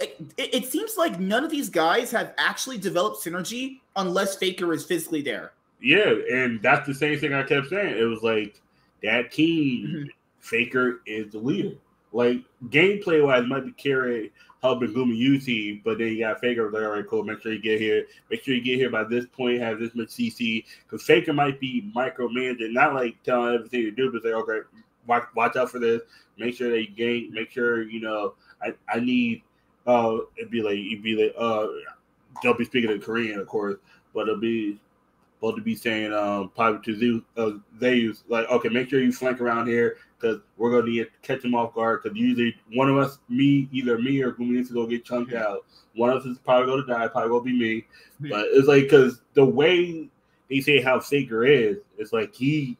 it, 0.00 0.54
it, 0.54 0.66
seems 0.66 0.96
like 0.96 1.20
none 1.20 1.44
of 1.44 1.50
these 1.50 1.68
guys 1.68 2.10
have 2.10 2.34
actually 2.38 2.78
developed 2.78 3.24
synergy 3.24 3.80
unless 3.96 4.36
Faker 4.36 4.72
is 4.72 4.84
physically 4.84 5.22
there. 5.22 5.52
Yeah, 5.80 6.14
and 6.32 6.60
that's 6.62 6.86
the 6.86 6.94
same 6.94 7.18
thing 7.18 7.32
I 7.32 7.42
kept 7.42 7.68
saying. 7.68 7.98
It 7.98 8.04
was 8.04 8.22
like 8.22 8.60
that 9.02 9.32
team, 9.32 9.86
mm-hmm. 9.86 10.08
Faker 10.40 11.00
is 11.06 11.32
the 11.32 11.38
leader. 11.38 11.76
Like 12.12 12.42
gameplay 12.68 13.24
wise, 13.24 13.46
might 13.46 13.64
be 13.64 13.72
carry 13.72 14.32
helping 14.62 14.92
Gumayusi, 14.92 15.82
but 15.82 15.98
then 15.98 16.08
you 16.08 16.20
got 16.20 16.40
Faker 16.40 16.70
like, 16.70 16.82
all 16.82 16.90
right, 16.90 17.06
cool. 17.06 17.22
Make 17.24 17.40
sure 17.40 17.52
you 17.52 17.62
get 17.62 17.80
here. 17.80 18.04
Make 18.30 18.42
sure 18.42 18.54
you 18.54 18.60
get 18.60 18.76
here 18.76 18.90
by 18.90 19.04
this 19.04 19.26
point. 19.26 19.60
Have 19.60 19.78
this 19.78 19.94
much 19.94 20.08
CC 20.08 20.64
because 20.84 21.04
Faker 21.04 21.32
might 21.32 21.60
be 21.60 21.90
micromanaging, 21.94 22.72
not 22.72 22.94
like 22.94 23.22
telling 23.22 23.54
everything 23.54 23.82
to 23.82 23.90
do, 23.90 24.12
but 24.12 24.22
say, 24.22 24.32
okay, 24.32 24.60
watch, 25.06 25.24
watch 25.34 25.56
out 25.56 25.70
for 25.70 25.78
this. 25.78 26.02
Make 26.36 26.56
sure 26.56 26.70
that 26.70 26.80
you 26.80 26.88
gain. 26.88 27.32
Make 27.32 27.50
sure 27.50 27.82
you 27.82 28.00
know 28.00 28.34
I, 28.62 28.74
I 28.88 29.00
need 29.00 29.42
uh, 29.90 30.18
it'd 30.36 30.50
be 30.50 30.62
like 30.62 30.78
it'd 30.78 31.02
be 31.02 31.16
like 31.16 31.34
uh, 31.38 31.66
they'll 32.42 32.54
be 32.54 32.64
speaking 32.64 32.90
in 32.90 33.00
Korean, 33.00 33.40
of 33.40 33.46
course, 33.46 33.76
but 34.14 34.28
it'll 34.28 34.40
be 34.40 34.80
both 35.40 35.56
to 35.56 35.62
be 35.62 35.74
saying 35.74 36.12
um 36.12 36.50
probably 36.54 36.80
to 36.84 36.98
Zeus, 36.98 37.22
uh, 37.36 37.52
they 37.78 37.94
use 37.94 38.24
like 38.28 38.48
okay, 38.48 38.68
make 38.68 38.90
sure 38.90 39.00
you 39.00 39.12
flank 39.12 39.40
around 39.40 39.66
here 39.66 39.96
because 40.18 40.38
we're 40.56 40.70
gonna 40.70 40.90
need 40.90 41.04
to 41.04 41.10
catch 41.22 41.42
them 41.42 41.54
off 41.54 41.74
guard 41.74 42.02
because 42.02 42.16
usually 42.16 42.54
one 42.74 42.88
of 42.88 42.96
us, 42.98 43.18
me, 43.28 43.68
either 43.72 43.98
me 43.98 44.20
or 44.22 44.32
Gumi 44.32 44.60
is 44.60 44.70
gonna 44.70 44.88
get 44.88 45.04
chunked 45.04 45.32
mm-hmm. 45.32 45.42
out. 45.42 45.64
One 45.94 46.10
of 46.10 46.18
us 46.18 46.26
is 46.26 46.38
probably 46.38 46.66
gonna 46.66 46.86
die, 46.86 47.08
probably 47.08 47.30
gonna 47.30 47.44
be 47.44 47.58
me. 47.58 47.86
Mm-hmm. 48.22 48.28
But 48.28 48.46
it's 48.50 48.68
like 48.68 48.82
because 48.84 49.22
the 49.34 49.44
way 49.44 50.08
they 50.48 50.60
say 50.60 50.82
how 50.82 51.00
Faker 51.00 51.44
is, 51.44 51.78
it's 51.96 52.12
like 52.12 52.34
he 52.34 52.76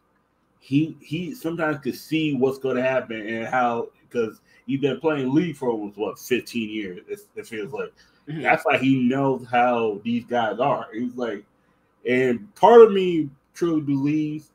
he 0.59 0.96
he 1.01 1.35
sometimes 1.35 1.79
could 1.79 1.96
see 1.96 2.35
what's 2.35 2.59
gonna 2.59 2.83
happen 2.83 3.27
and 3.27 3.46
how 3.46 3.88
because 4.11 4.40
he's 4.66 4.81
been 4.81 5.01
playing 5.01 5.33
league 5.33 5.57
for 5.57 5.75
what 5.75 6.18
15 6.18 6.70
years. 6.70 7.01
It, 7.09 7.20
it 7.37 7.46
feels 7.46 7.73
like 7.73 7.92
mm-hmm. 8.29 8.42
that's 8.42 8.64
why 8.64 8.79
he 8.79 9.09
knows 9.09 9.46
how 9.51 10.01
these 10.05 10.25
guys 10.25 10.59
are. 10.59 10.87
He's 10.92 11.16
like, 11.16 11.44
and 12.09 12.53
part 12.55 12.83
of 12.83 12.92
me 12.92 13.31
truly 13.55 13.81
believes 13.81 14.51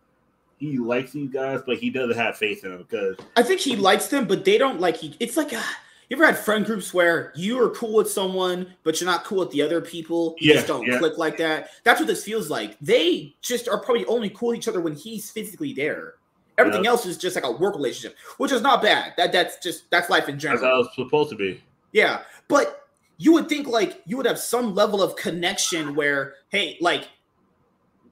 he 0.58 0.78
likes 0.78 1.12
these 1.12 1.30
guys, 1.30 1.62
but 1.66 1.78
he 1.78 1.90
doesn't 1.90 2.16
have 2.16 2.38
faith 2.38 2.64
in 2.64 2.72
them 2.72 2.86
because 2.90 3.18
I 3.36 3.44
think 3.44 3.60
he 3.60 3.76
likes 3.76 4.08
them, 4.08 4.26
but 4.26 4.46
they 4.46 4.58
don't 4.58 4.80
like 4.80 4.98
he. 4.98 5.16
It's 5.20 5.38
like 5.38 5.54
a, 5.54 5.62
you 6.10 6.18
ever 6.18 6.26
had 6.26 6.38
friend 6.38 6.66
groups 6.66 6.94
where 6.94 7.34
you 7.36 7.62
are 7.62 7.70
cool 7.70 7.94
with 7.94 8.10
someone, 8.10 8.74
but 8.84 9.00
you're 9.00 9.10
not 9.10 9.26
cool 9.26 9.40
with 9.40 9.52
the 9.52 9.62
other 9.62 9.82
people. 9.82 10.36
You 10.40 10.50
yeah, 10.50 10.56
just 10.56 10.68
don't 10.68 10.86
yeah. 10.86 10.98
click 11.00 11.18
like 11.18 11.38
that. 11.38 11.70
That's 11.84 12.00
what 12.00 12.08
this 12.08 12.24
feels 12.24 12.50
like. 12.50 12.78
They 12.80 13.36
just 13.42 13.68
are 13.68 13.80
probably 13.80 14.06
only 14.06 14.30
cool 14.30 14.50
with 14.50 14.60
each 14.60 14.68
other 14.68 14.82
when 14.82 14.96
he's 14.96 15.30
physically 15.30 15.74
there. 15.74 16.16
Everything 16.58 16.88
else 16.88 17.06
is 17.06 17.18
just 17.18 17.36
like 17.36 17.46
a 17.46 17.52
work 17.52 17.76
relationship, 17.76 18.18
which 18.38 18.52
is 18.52 18.62
not 18.62 18.82
bad. 18.82 19.14
That 19.18 19.32
that's 19.32 19.58
just 19.62 19.90
that's 19.92 20.10
life 20.10 20.30
in 20.30 20.40
general. 20.40 20.62
That's 20.62 20.72
how 20.72 20.82
it's 20.82 20.96
supposed 20.96 21.30
to 21.32 21.36
be. 21.36 21.62
Yeah, 21.92 22.22
but 22.48 22.88
you 23.18 23.34
would 23.34 23.50
think 23.50 23.68
like 23.68 24.02
you 24.06 24.18
would 24.18 24.26
have 24.26 24.40
some 24.40 24.74
level 24.74 25.02
of 25.02 25.16
connection 25.16 25.96
where, 25.96 26.36
hey, 26.50 26.78
like 26.80 27.08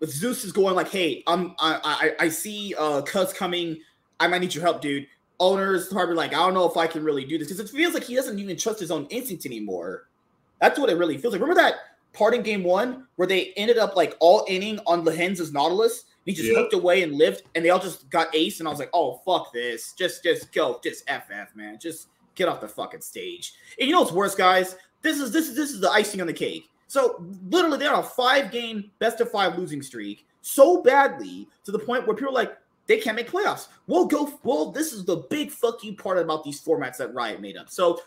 Zeus 0.06 0.43
is 0.43 0.51
going 0.51 0.75
like, 0.75 0.89
"Hey, 0.89 1.23
I'm 1.27 1.56
I 1.60 2.13
I, 2.19 2.25
I 2.25 2.29
see 2.29 2.75
uh 2.77 3.01
Cuzz 3.01 3.34
coming. 3.34 3.79
I 4.19 4.27
might 4.27 4.41
need 4.41 4.53
your 4.53 4.63
help, 4.63 4.82
dude." 4.82 5.08
Oner's 5.39 5.88
probably 5.88 6.15
like, 6.15 6.34
"I 6.34 6.38
don't 6.38 6.53
know 6.53 6.69
if 6.69 6.77
I 6.77 6.88
can 6.88 7.03
really 7.03 7.25
do 7.25 7.38
this," 7.38 7.47
because 7.47 7.60
it 7.60 7.75
feels 7.75 7.93
like 7.93 8.03
he 8.03 8.15
doesn't 8.15 8.38
even 8.39 8.58
trust 8.58 8.79
his 8.79 8.91
own 8.91 9.06
instinct 9.08 9.45
anymore. 9.45 10.10
That's 10.60 10.79
what 10.79 10.89
it 10.89 10.97
really 10.97 11.17
feels 11.17 11.34
like. 11.34 11.41
Remember 11.41 11.62
that 11.62 11.75
part 12.13 12.34
in 12.34 12.43
game 12.43 12.63
one 12.63 13.08
where 13.15 13.27
they 13.27 13.53
ended 13.58 13.77
up 13.77 13.95
like 13.95 14.15
all 14.19 14.45
inning 14.47 14.79
on 14.86 15.03
Lehends's 15.03 15.51
Nautilus? 15.51 16.06
He 16.25 16.33
just 16.33 16.55
hooked 16.55 16.73
away 16.73 17.03
and 17.03 17.13
lived, 17.13 17.43
and 17.55 17.63
they 17.63 17.69
all 17.69 17.79
just 17.79 18.09
got 18.09 18.33
ace. 18.36 18.59
And 18.59 18.67
I 18.67 18.71
was 18.71 18.79
like, 18.79 18.91
"Oh 18.93 19.21
fuck 19.25 19.51
this! 19.53 19.93
Just 19.93 20.23
just 20.23 20.51
go, 20.53 20.79
just 20.83 21.07
ff 21.07 21.55
man, 21.55 21.77
just 21.79 22.07
get 22.36 22.47
off 22.47 22.62
the 22.62 22.67
fucking 22.67 23.01
stage." 23.01 23.53
And 23.79 23.88
you 23.88 23.93
know 23.93 24.01
what's 24.01 24.13
worse, 24.13 24.36
guys? 24.36 24.75
This 25.01 25.19
is 25.19 25.31
this 25.31 25.49
is 25.49 25.55
this 25.55 25.71
is 25.71 25.79
the 25.79 25.89
icing 25.89 26.21
on 26.21 26.27
the 26.27 26.33
cake. 26.33 26.69
So 26.88 27.25
literally, 27.49 27.77
they're 27.77 27.93
on 27.93 27.99
a 27.99 28.07
five 28.07 28.51
game 28.51 28.91
best 28.99 29.19
of 29.19 29.31
five 29.31 29.57
losing 29.57 29.81
streak 29.81 30.25
so 30.43 30.83
badly 30.83 31.47
to 31.63 31.71
the 31.71 31.79
point 31.79 32.05
where 32.05 32.15
people 32.15 32.29
are 32.29 32.36
like, 32.36 32.57
they 32.86 32.97
can't 32.97 33.15
make 33.15 33.31
playoffs. 33.31 33.69
We'll 33.88 34.05
go. 34.05 34.31
Well, 34.43 34.71
this 34.71 34.91
is 34.91 35.05
the 35.05 35.17
big 35.29 35.49
fuck 35.49 35.83
you 35.83 35.95
part 35.95 36.19
about 36.19 36.43
these 36.43 36.62
formats 36.62 36.97
that 36.97 37.13
Riot 37.13 37.41
made 37.41 37.57
up. 37.57 37.69
So 37.69 38.01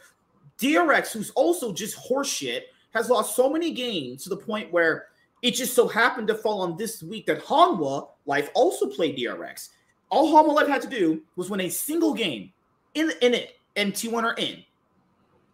DRX, 0.58 1.12
who's 1.12 1.30
also 1.30 1.72
just 1.72 1.96
horseshit, 1.96 2.60
has 2.92 3.08
lost 3.08 3.34
so 3.34 3.50
many 3.50 3.72
games 3.72 4.22
to 4.24 4.28
the 4.28 4.36
point 4.36 4.70
where 4.70 5.06
it 5.42 5.52
just 5.52 5.74
so 5.74 5.86
happened 5.88 6.28
to 6.28 6.34
fall 6.34 6.62
on 6.62 6.76
this 6.76 7.02
week 7.02 7.26
that 7.26 7.44
Hanwha 7.44 8.08
Life 8.26 8.50
also 8.54 8.88
played 8.88 9.16
DRX. 9.16 9.70
All 10.10 10.32
Hanwha 10.34 10.54
Life 10.54 10.68
had 10.68 10.82
to 10.82 10.88
do 10.88 11.22
was 11.36 11.50
win 11.50 11.60
a 11.60 11.68
single 11.68 12.14
game 12.14 12.52
in 12.94 13.12
in 13.20 13.34
it, 13.34 13.56
and 13.76 13.92
T1 13.92 14.22
are 14.22 14.34
in. 14.34 14.62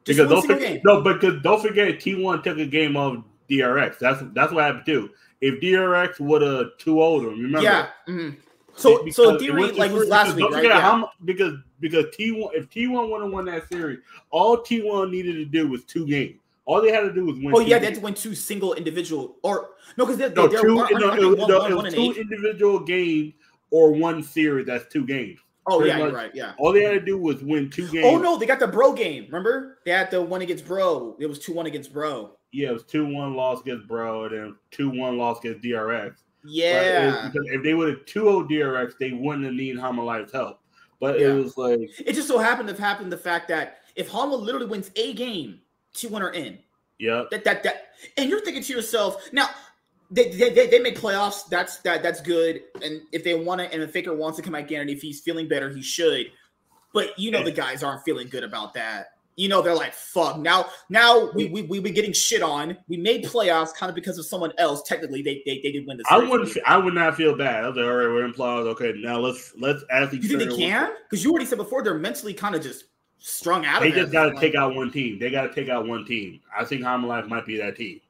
Just 0.05 0.19
because 0.19 0.31
don't 0.31 0.47
forget, 0.47 0.81
no, 0.85 1.01
because 1.01 1.43
don't 1.43 1.61
forget 1.61 2.01
T1 2.01 2.43
took 2.43 2.59
a 2.59 2.67
game 2.67 2.97
of 2.97 3.23
DRX. 3.51 3.99
That's 3.99 4.23
that's 4.33 4.53
what 4.53 4.65
happened 4.65 4.87
too. 4.87 5.11
If 5.41 5.61
DRX 5.61 6.21
would 6.21 6.43
have 6.43 6.77
two 6.79 7.03
older, 7.03 7.29
remember? 7.29 7.63
Yeah. 7.63 7.89
Mm-hmm. 8.09 8.39
So 8.75 9.07
so 9.11 9.39
theory 9.39 9.73
like 9.73 9.93
was 9.93 10.09
last 10.09 10.35
week, 10.35 10.51
right? 10.51 10.65
Yeah. 10.65 10.81
How, 10.81 11.11
because 11.25 11.55
because 11.81 12.07
T1 12.19 12.51
if 12.55 12.71
T1 12.71 13.11
would 13.11 13.23
have 13.23 13.31
won 13.31 13.45
that 13.47 13.69
series, 13.69 13.99
all 14.31 14.59
T1 14.59 15.11
needed 15.11 15.35
to 15.35 15.45
do 15.45 15.69
was 15.69 15.85
two 15.85 16.07
games. 16.07 16.39
All 16.65 16.81
they 16.81 16.93
had 16.93 17.01
to 17.01 17.13
do 17.13 17.25
was 17.25 17.37
win. 17.37 17.53
Oh 17.55 17.61
yeah, 17.61 17.79
they 17.79 17.87
had 17.87 17.95
to 17.97 18.01
win 18.01 18.15
two 18.15 18.35
single 18.35 18.75
individual 18.75 19.37
or 19.43 19.71
no, 19.97 20.07
because 20.07 20.19
they're, 20.19 20.31
no, 20.31 20.47
they're, 20.47 20.63
two, 20.63 20.77
one, 20.77 20.89
no, 20.93 21.15
no, 21.15 21.35
one, 21.35 21.49
no, 21.49 21.77
one 21.77 21.93
two 21.93 22.13
individual 22.13 22.81
games 22.81 23.35
or 23.71 23.93
one 23.93 24.23
series. 24.23 24.67
That's 24.67 24.87
two 24.93 25.05
games. 25.07 25.41
Oh 25.67 25.85
yeah, 25.85 25.99
you're 25.99 26.13
right. 26.13 26.31
Yeah. 26.35 26.55
All 26.59 26.73
they 26.73 26.83
had 26.83 26.93
to 26.93 27.01
do 27.01 27.19
was 27.19 27.43
win 27.43 27.71
two 27.71 27.87
oh, 27.89 27.93
games. 27.93 28.07
Oh 28.07 28.19
no, 28.19 28.39
they 28.39 28.47
got 28.47 28.61
the 28.61 28.69
bro 28.69 28.93
game. 28.93 29.25
Remember? 29.27 29.79
They 29.85 29.91
had 29.91 30.11
the 30.11 30.23
one 30.23 30.43
against 30.43 30.67
bro. 30.67 31.17
It 31.19 31.27
was 31.27 31.39
two 31.39 31.53
one 31.53 31.67
against 31.67 31.93
bro. 31.93 32.37
Yeah, 32.53 32.69
it 32.69 32.73
was 32.73 32.85
two 32.85 33.05
one 33.05 33.35
loss 33.35 33.61
against 33.61 33.89
bro, 33.89 34.25
and 34.25 34.35
then 34.35 34.57
two 34.71 34.91
one 34.91 35.19
loss 35.19 35.39
against 35.41 35.63
DRX. 35.63 36.15
Yeah. 36.45 37.29
Because 37.33 37.47
if 37.51 37.63
they 37.63 37.75
would 37.75 37.89
have 37.89 38.07
2 38.07 38.21
0 38.21 38.49
DRX, 38.49 38.99
they 38.99 39.13
wouldn't 39.13 39.45
have 39.45 39.55
needed 39.55 39.81
Hanwha 39.81 40.31
help. 40.33 40.61
But 41.01 41.19
yeah. 41.19 41.29
it 41.29 41.35
was 41.35 41.57
like 41.57 41.81
it 41.99 42.13
just 42.13 42.29
so 42.29 42.39
happened 42.39 42.69
to 42.69 42.81
happen 42.81 43.11
the 43.11 43.17
fact 43.17 43.49
that 43.49 43.79
if 43.97 44.11
Hanwha 44.11 44.41
literally 44.41 44.67
wins 44.67 44.91
a 44.97 45.15
game, 45.15 45.61
T 45.95 46.07
one 46.07 46.23
are 46.23 46.33
in. 46.33 46.59
Yeah. 46.99 47.25
That 47.31 47.45
that 47.45 47.63
that 47.65 47.89
and 48.17 48.31
you're 48.31 48.41
thinking 48.41 48.63
to 48.63 48.73
yourself, 48.73 49.29
now 49.33 49.49
they, 50.11 50.31
they, 50.31 50.67
they 50.67 50.79
make 50.79 50.99
playoffs. 50.99 51.49
That's 51.49 51.79
that 51.79 52.03
that's 52.03 52.21
good. 52.21 52.63
And 52.83 53.01
if 53.13 53.25
they 53.25 53.35
want 53.35 53.63
it, 53.63 53.73
and 53.73 53.83
if 53.83 53.93
Faker 53.93 54.15
wants 54.15 54.37
to 54.37 54.43
come 54.43 54.53
back 54.53 54.71
in, 54.71 54.81
and 54.81 54.91
if 54.91 55.01
he's 55.01 55.21
feeling 55.21 55.49
better, 55.49 55.71
he 55.71 55.83
should. 55.83 56.27
But 56.93 57.19
you 57.19 57.31
know 57.31 57.39
yeah. 57.39 57.45
the 57.45 57.53
guys 57.53 57.83
aren't 57.83 58.05
feeling 58.05 58.29
good 58.29 58.45
about 58.45 58.75
that. 58.75 59.07
You 59.37 59.49
know 59.49 59.63
they're 59.63 59.75
like, 59.75 59.95
fuck. 59.95 60.39
Now 60.39 60.67
now 60.91 61.31
we 61.33 61.49
we 61.49 61.63
we 61.63 61.81
been 61.81 61.95
getting 61.95 62.13
shit 62.13 62.43
on. 62.43 62.77
We 62.89 62.99
made 62.99 63.25
playoffs 63.25 63.75
kind 63.75 63.89
of 63.89 63.97
because 63.97 64.19
of 64.19 64.27
someone 64.27 64.53
else. 64.59 64.83
Technically, 64.83 65.23
they 65.23 65.43
they, 65.47 65.61
they 65.63 65.73
did 65.73 65.87
win 65.87 65.97
the. 65.97 66.05
I 66.11 66.19
wouldn't. 66.19 66.57
I 66.67 66.77
would 66.77 66.95
not 66.95 67.17
feel 67.17 67.35
bad. 67.35 67.65
I 67.65 67.69
was 67.69 67.77
like, 67.79 67.87
all 67.87 67.93
right, 67.93 68.09
we're 68.09 68.27
in 68.27 68.35
playoffs. 68.35 68.67
Okay, 68.73 68.93
now 68.99 69.19
let's 69.19 69.55
let's 69.59 69.83
actually. 69.91 70.19
You 70.19 70.39
think 70.39 70.51
they 70.51 70.57
can? 70.57 70.91
Because 71.09 71.25
you 71.25 71.31
already 71.31 71.47
said 71.47 71.57
before 71.57 71.83
they're 71.83 71.95
mentally 71.95 72.35
kind 72.35 72.55
of 72.55 72.63
just 72.63 72.85
strung 73.23 73.65
out. 73.65 73.81
They 73.81 73.93
just 73.93 74.13
got 74.13 74.31
to 74.31 74.41
take 74.41 74.55
out 74.55 74.75
one 74.75 74.91
team. 74.91 75.19
They 75.19 75.31
got 75.31 75.43
to 75.43 75.55
take 75.55 75.69
out 75.69 75.87
one 75.87 76.05
team. 76.05 76.41
I 76.57 76.65
think 76.65 76.83
Hanwha 76.83 77.27
might 77.29 77.47
be 77.47 77.57
that 77.59 77.77
team. 77.77 78.01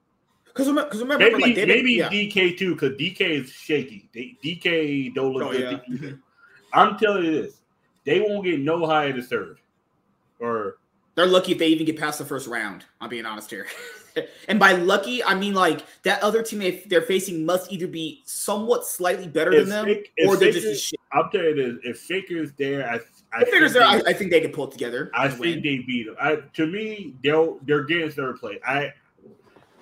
Because 0.46 0.68
remember, 0.68 0.90
cause 0.90 1.00
remember, 1.00 1.24
maybe 1.24 1.42
like, 1.42 1.66
maybe 1.68 1.92
yeah. 1.92 2.08
DK 2.10 2.58
too, 2.58 2.74
because 2.74 2.92
DK 2.98 3.20
is 3.42 3.50
shaky. 3.50 4.08
They, 4.12 4.36
DK 4.44 5.14
don't 5.14 5.32
look 5.32 5.44
oh, 5.44 5.52
good. 5.52 5.80
Yeah. 5.88 6.10
I'm 6.74 6.98
telling 6.98 7.24
you 7.24 7.42
this, 7.42 7.60
they 8.04 8.20
won't 8.20 8.44
get 8.44 8.60
no 8.60 8.86
higher 8.86 9.12
than 9.12 9.22
third. 9.22 9.58
Or 10.40 10.76
they're 11.14 11.26
lucky 11.26 11.52
if 11.52 11.58
they 11.58 11.68
even 11.68 11.86
get 11.86 11.98
past 11.98 12.18
the 12.18 12.24
first 12.24 12.46
round. 12.46 12.84
I'm 13.00 13.08
being 13.08 13.24
honest 13.24 13.48
here. 13.50 13.66
and 14.48 14.58
by 14.58 14.72
lucky, 14.72 15.24
I 15.24 15.34
mean 15.34 15.54
like 15.54 15.84
that 16.02 16.22
other 16.22 16.42
team 16.42 16.80
they're 16.86 17.02
facing 17.02 17.46
must 17.46 17.72
either 17.72 17.86
be 17.86 18.22
somewhat 18.26 18.86
slightly 18.86 19.28
better 19.28 19.52
if 19.52 19.68
than 19.68 19.86
them, 19.86 20.02
or 20.26 20.36
they're 20.36 20.52
Faker, 20.52 20.72
just. 20.72 20.94
I'm 21.12 21.30
tell 21.30 21.42
you 21.42 21.54
this: 21.54 21.80
if 21.84 22.00
Faker's 22.00 22.52
there, 22.52 22.88
I 22.90 23.00
I 23.34 23.44
Faker's 23.44 23.72
there. 23.72 23.82
They, 23.82 23.86
I, 23.86 24.10
I, 24.10 24.12
think 24.12 24.30
they 24.30 24.40
can 24.40 24.52
pull 24.52 24.68
it 24.68 24.72
together. 24.72 25.10
I 25.14 25.28
think 25.28 25.40
win. 25.40 25.62
they 25.62 25.78
beat 25.78 26.06
them. 26.06 26.16
I, 26.20 26.36
to 26.54 26.66
me, 26.66 27.14
they'll 27.22 27.58
they're 27.62 27.84
getting 27.84 28.10
third 28.10 28.38
place. 28.38 28.60
I 28.66 28.92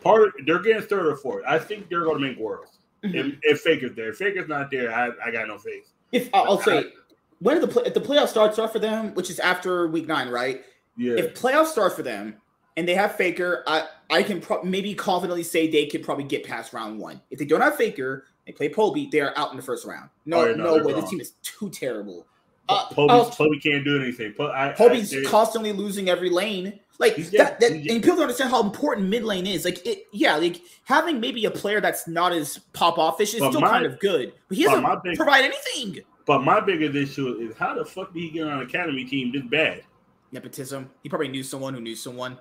part 0.03 0.33
they're 0.47 0.61
getting 0.61 0.83
third 0.83 1.07
or 1.07 1.17
fourth. 1.17 1.45
I 1.47 1.59
think 1.59 1.89
they're 1.89 2.05
going 2.05 2.21
to 2.21 2.29
make 2.29 2.39
worlds. 2.39 2.79
Mm-hmm. 3.05 3.17
If, 3.17 3.39
if 3.43 3.61
Faker's 3.61 3.95
there, 3.95 4.11
if 4.11 4.17
Faker's 4.17 4.49
not 4.49 4.71
there, 4.71 4.93
I, 4.93 5.11
I 5.25 5.31
got 5.31 5.49
no 5.49 5.59
faith. 5.59 5.91
If 6.13 6.29
I'll 6.35 6.61
say 6.61 6.93
when 7.41 7.61
the 7.61 7.69
play, 7.69 7.85
if 7.87 7.95
the 7.95 8.01
playoff 8.01 8.29
starts 8.29 8.59
off 8.59 8.73
for 8.73 8.79
them, 8.79 9.15
which 9.15 9.31
is 9.31 9.39
after 9.41 9.89
week 9.89 10.07
nine, 10.07 10.29
right? 10.29 10.63
Yeah. 10.97 11.15
If 11.15 11.35
playoffs 11.35 11.69
start 11.69 11.95
for 11.95 12.03
them 12.03 12.37
and 12.77 12.87
they 12.87 12.95
have 12.95 13.17
Faker, 13.17 13.65
I 13.67 13.87
I 14.11 14.23
can 14.23 14.41
pro- 14.41 14.63
maybe 14.63 14.95
confidently 14.95 15.43
say 15.43 15.71
they 15.71 15.87
could 15.87 16.03
probably 16.03 16.25
get 16.25 16.45
past 16.45 16.73
round 16.73 16.99
one. 16.99 17.21
If 17.31 17.39
they 17.39 17.47
don't 17.47 17.63
have 17.63 17.77
Faker, 17.77 18.27
they 18.47 18.53
play 18.53 18.69
Poby, 18.69 19.11
they 19.11 19.21
are 19.21 19.33
out 19.37 19.51
in 19.51 19.57
the 19.57 19.63
first 19.63 19.87
round. 19.87 20.11
No, 20.27 20.41
oh, 20.41 20.53
no, 20.53 20.65
no 20.65 20.85
way. 20.85 20.93
Wrong. 20.93 21.01
This 21.01 21.11
team 21.11 21.21
is 21.21 21.33
too 21.43 21.71
terrible. 21.71 22.27
Uh, 22.71 22.87
Poby, 22.95 23.63
can't 23.63 23.85
do 23.85 24.01
anything. 24.01 24.35
I, 24.39 24.73
Poby's 24.73 25.15
I, 25.15 25.25
constantly 25.25 25.73
losing 25.73 26.09
every 26.09 26.31
lane. 26.31 26.79
Like 26.99 27.17
that, 27.17 27.59
that 27.61 27.73
and 27.73 27.87
people 27.87 28.11
don't 28.11 28.23
understand 28.23 28.51
how 28.51 28.63
important 28.63 29.09
mid 29.09 29.25
lane 29.25 29.47
is. 29.47 29.65
Like 29.65 29.85
it, 29.87 30.05
yeah, 30.13 30.37
like 30.37 30.61
having 30.85 31.19
maybe 31.19 31.47
a 31.47 31.51
player 31.51 31.81
that's 31.81 32.07
not 32.07 32.33
as 32.33 32.59
pop 32.75 32.99
offish 32.99 33.33
is 33.33 33.41
but 33.41 33.51
still 33.51 33.63
my, 33.63 33.71
kind 33.71 33.87
of 33.87 33.99
good, 34.01 34.35
but 34.49 34.59
he 34.59 34.65
doesn't 34.65 35.03
big, 35.03 35.17
provide 35.17 35.45
anything. 35.45 36.05
But 36.27 36.45
my 36.45 36.61
biggest 36.61 36.95
issue 36.95 37.39
is 37.41 37.57
how 37.57 37.75
the 37.75 37.87
fuck 37.87 38.13
did 38.13 38.21
he 38.21 38.31
get 38.31 38.47
on 38.47 38.61
an 38.61 38.61
academy 38.61 39.05
team 39.05 39.33
this 39.33 39.43
bad? 39.43 39.83
Nepotism. 40.31 40.91
He 41.03 41.09
probably 41.09 41.29
knew 41.29 41.43
someone 41.43 41.73
who 41.73 41.81
knew 41.81 41.97
someone. 41.97 42.37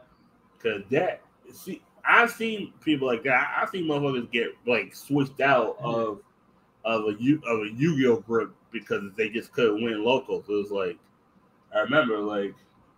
Cause 0.61 0.81
that 0.91 1.21
see, 1.53 1.81
I've 2.03 2.31
seen 2.31 2.73
people 2.83 3.07
like 3.07 3.23
that. 3.23 3.55
I've 3.57 3.69
seen 3.69 3.85
motherfuckers 3.85 4.29
get 4.29 4.49
like 4.67 4.93
switched 4.93 5.39
out 5.39 5.79
mm-hmm. 5.79 5.85
of 5.85 6.19
of 6.83 7.05
a 7.05 7.11
of 7.47 7.61
a 7.61 7.71
Yu-Gi-Oh 7.77 8.17
group 8.17 8.55
because 8.71 9.03
they 9.15 9.29
just 9.29 9.51
couldn't 9.51 9.83
win 9.83 10.03
local. 10.03 10.43
So 10.43 10.53
it 10.53 10.57
was 10.57 10.71
like 10.71 10.97
I 11.73 11.79
remember 11.79 12.17
like 12.19 12.55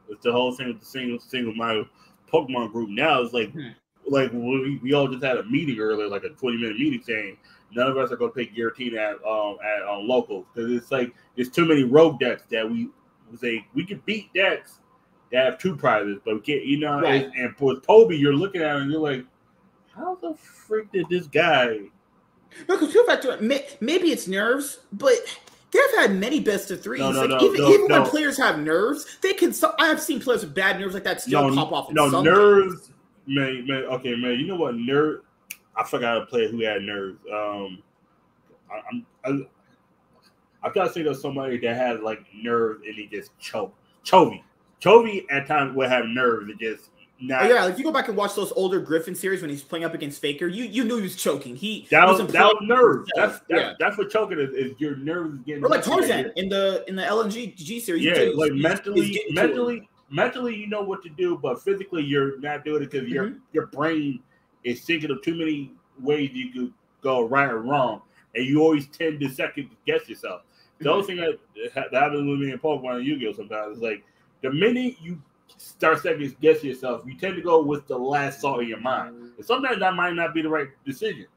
it's 0.09 0.23
the 0.23 0.31
whole 0.31 0.53
thing 0.53 0.67
with 0.67 0.79
the 0.79 0.85
single 0.85 1.19
single 1.19 1.53
my 1.53 1.83
Pokemon 2.31 2.71
group 2.71 2.89
now 2.89 3.21
It's 3.21 3.33
like 3.33 3.51
hmm. 3.51 3.69
like 4.07 4.31
we, 4.31 4.79
we 4.81 4.93
all 4.93 5.07
just 5.07 5.23
had 5.23 5.37
a 5.37 5.43
meeting 5.43 5.79
earlier, 5.79 6.07
like 6.07 6.23
a 6.23 6.29
20 6.29 6.57
minute 6.57 6.79
meeting 6.79 7.01
saying 7.01 7.37
none 7.73 7.87
of 7.87 7.97
us 7.97 8.11
are 8.11 8.17
gonna 8.17 8.31
pick 8.31 8.55
Giratina 8.55 8.97
at 8.97 9.15
um 9.25 9.57
at 9.63 9.83
on 9.83 10.01
um, 10.01 10.07
local 10.07 10.45
because 10.53 10.71
it's 10.71 10.91
like 10.91 11.13
there's 11.35 11.49
too 11.49 11.65
many 11.65 11.83
rogue 11.83 12.19
decks 12.19 12.43
that 12.51 12.69
we 12.69 12.89
say 13.37 13.65
we 13.73 13.85
can 13.85 14.01
beat 14.05 14.33
decks 14.33 14.79
that 15.31 15.45
have 15.45 15.57
two 15.57 15.77
prizes, 15.77 16.19
but 16.25 16.35
we 16.35 16.41
can't 16.41 16.65
you 16.65 16.79
know 16.79 17.01
right. 17.01 17.25
and, 17.25 17.33
and 17.35 17.55
with 17.59 17.83
Poby 17.83 18.17
you're 18.17 18.35
looking 18.35 18.61
at 18.61 18.75
it 18.75 18.81
and 18.81 18.91
you're 18.91 18.99
like, 18.99 19.25
how 19.95 20.15
the 20.15 20.35
freak 20.35 20.91
did 20.91 21.07
this 21.09 21.27
guy 21.27 21.79
no, 22.67 22.77
because 22.77 22.93
feel 22.93 23.05
back 23.05 23.21
to 23.21 23.31
it, 23.31 23.81
maybe 23.81 24.11
it's 24.11 24.27
nerves, 24.27 24.79
but 24.91 25.13
they've 25.71 25.99
had 25.99 26.15
many 26.15 26.39
best 26.39 26.71
of 26.71 26.81
threes. 26.81 26.99
No, 26.99 27.11
no, 27.11 27.21
like 27.21 27.29
no, 27.29 27.39
even, 27.41 27.61
even 27.65 27.87
when 27.87 28.03
players 28.05 28.37
have 28.37 28.59
nerves, 28.59 29.17
they 29.21 29.33
can. 29.33 29.53
I 29.79 29.87
have 29.87 30.01
seen 30.01 30.19
players 30.19 30.43
with 30.43 30.53
bad 30.53 30.79
nerves 30.79 30.93
like 30.93 31.03
that 31.03 31.21
still 31.21 31.53
pop 31.55 31.71
off. 31.71 31.91
no 31.91 32.21
nerves, 32.21 32.91
man, 33.27 33.65
man. 33.67 33.83
Okay, 33.85 34.15
man. 34.15 34.39
You 34.39 34.47
know 34.47 34.55
what 34.55 34.75
nerve? 34.75 35.21
I 35.75 35.83
forgot 35.83 36.17
a 36.17 36.25
player 36.25 36.49
who 36.49 36.61
had 36.61 36.81
nerves. 36.81 37.19
Um, 37.31 37.81
I, 38.71 38.81
I'm. 38.91 39.05
I, 39.25 39.47
I 40.63 40.69
gotta 40.69 40.91
say 40.91 41.01
there's 41.01 41.21
somebody 41.21 41.57
that 41.57 41.75
had 41.75 42.01
like 42.01 42.23
nerves 42.33 42.83
and 42.85 42.95
he 42.95 43.07
just 43.07 43.37
choked. 43.39 43.77
Chovy. 44.05 44.43
Chovy 44.81 45.25
at 45.29 45.47
times 45.47 45.75
would 45.75 45.89
have 45.89 46.05
nerves 46.05 46.49
and 46.49 46.59
just 46.59 46.89
oh, 47.23 47.47
yeah, 47.47 47.67
if 47.67 47.77
you 47.77 47.83
go 47.83 47.91
back 47.91 48.07
and 48.07 48.17
watch 48.17 48.35
those 48.35 48.51
older 48.53 48.79
Griffin 48.79 49.15
series 49.15 49.41
when 49.41 49.49
he's 49.49 49.61
playing 49.61 49.85
up 49.85 49.93
against 49.93 50.21
Faker, 50.21 50.47
you 50.47 50.63
you 50.63 50.83
knew 50.83 50.97
he 50.97 51.03
was 51.03 51.15
choking. 51.15 51.55
He 51.55 51.87
that 51.91 52.07
was, 52.07 52.19
that 52.19 52.45
was 52.45 52.57
nerves. 52.61 53.09
That's 53.15 53.39
that's, 53.39 53.45
yeah. 53.49 53.73
that's 53.79 53.97
what 53.97 54.09
choking 54.09 54.39
is, 54.39 54.49
is 54.51 54.79
your 54.79 54.95
nerves 54.95 55.39
getting. 55.45 55.63
Or 55.63 55.69
like 55.69 55.83
Tarzan 55.83 56.31
in 56.35 56.49
the 56.49 56.83
in 56.87 56.95
the 56.95 57.03
LNG 57.03 57.55
G 57.55 57.79
series. 57.79 58.03
Yeah, 58.03 58.31
like 58.35 58.53
mentally, 58.53 59.23
mentally, 59.31 59.89
mentally, 60.09 60.55
you 60.55 60.67
know 60.67 60.81
what 60.81 61.03
to 61.03 61.09
do, 61.09 61.37
but 61.37 61.61
physically, 61.61 62.03
you're 62.03 62.39
not 62.39 62.65
doing 62.65 62.83
it 62.83 62.91
because 62.91 63.05
mm-hmm. 63.05 63.13
your 63.13 63.33
your 63.53 63.67
brain 63.67 64.21
is 64.63 64.81
thinking 64.81 65.11
of 65.11 65.21
too 65.21 65.35
many 65.35 65.71
ways 65.99 66.31
you 66.33 66.51
could 66.51 66.73
go 67.01 67.23
right 67.27 67.49
or 67.49 67.59
wrong, 67.59 68.01
and 68.35 68.45
you 68.45 68.61
always 68.61 68.87
tend 68.87 69.19
to 69.19 69.29
second 69.29 69.69
guess 69.85 70.07
yourself. 70.07 70.41
The 70.79 70.85
mm-hmm. 70.85 70.93
only 70.93 71.05
thing 71.05 71.15
that, 71.17 71.91
that 71.91 72.01
happens 72.01 72.27
with 72.27 72.39
me 72.39 72.51
in 72.51 72.59
Pokemon 72.59 72.97
and 72.97 73.05
Yu-Gi-Oh 73.05 73.33
sometimes 73.33 73.77
is 73.77 73.83
like 73.83 74.03
the 74.41 74.51
minute 74.51 74.95
you 74.99 75.21
start 75.61 76.01
second 76.01 76.35
guessing 76.41 76.69
yourself, 76.69 77.03
you 77.05 77.17
tend 77.17 77.35
to 77.35 77.41
go 77.41 77.61
with 77.61 77.87
the 77.87 77.97
last 77.97 78.39
thought 78.41 78.61
in 78.61 78.67
your 78.67 78.79
mind. 78.79 79.15
And 79.37 79.45
sometimes 79.45 79.79
that 79.79 79.95
might 79.95 80.13
not 80.13 80.33
be 80.33 80.41
the 80.41 80.49
right 80.49 80.69
decision. 80.85 81.27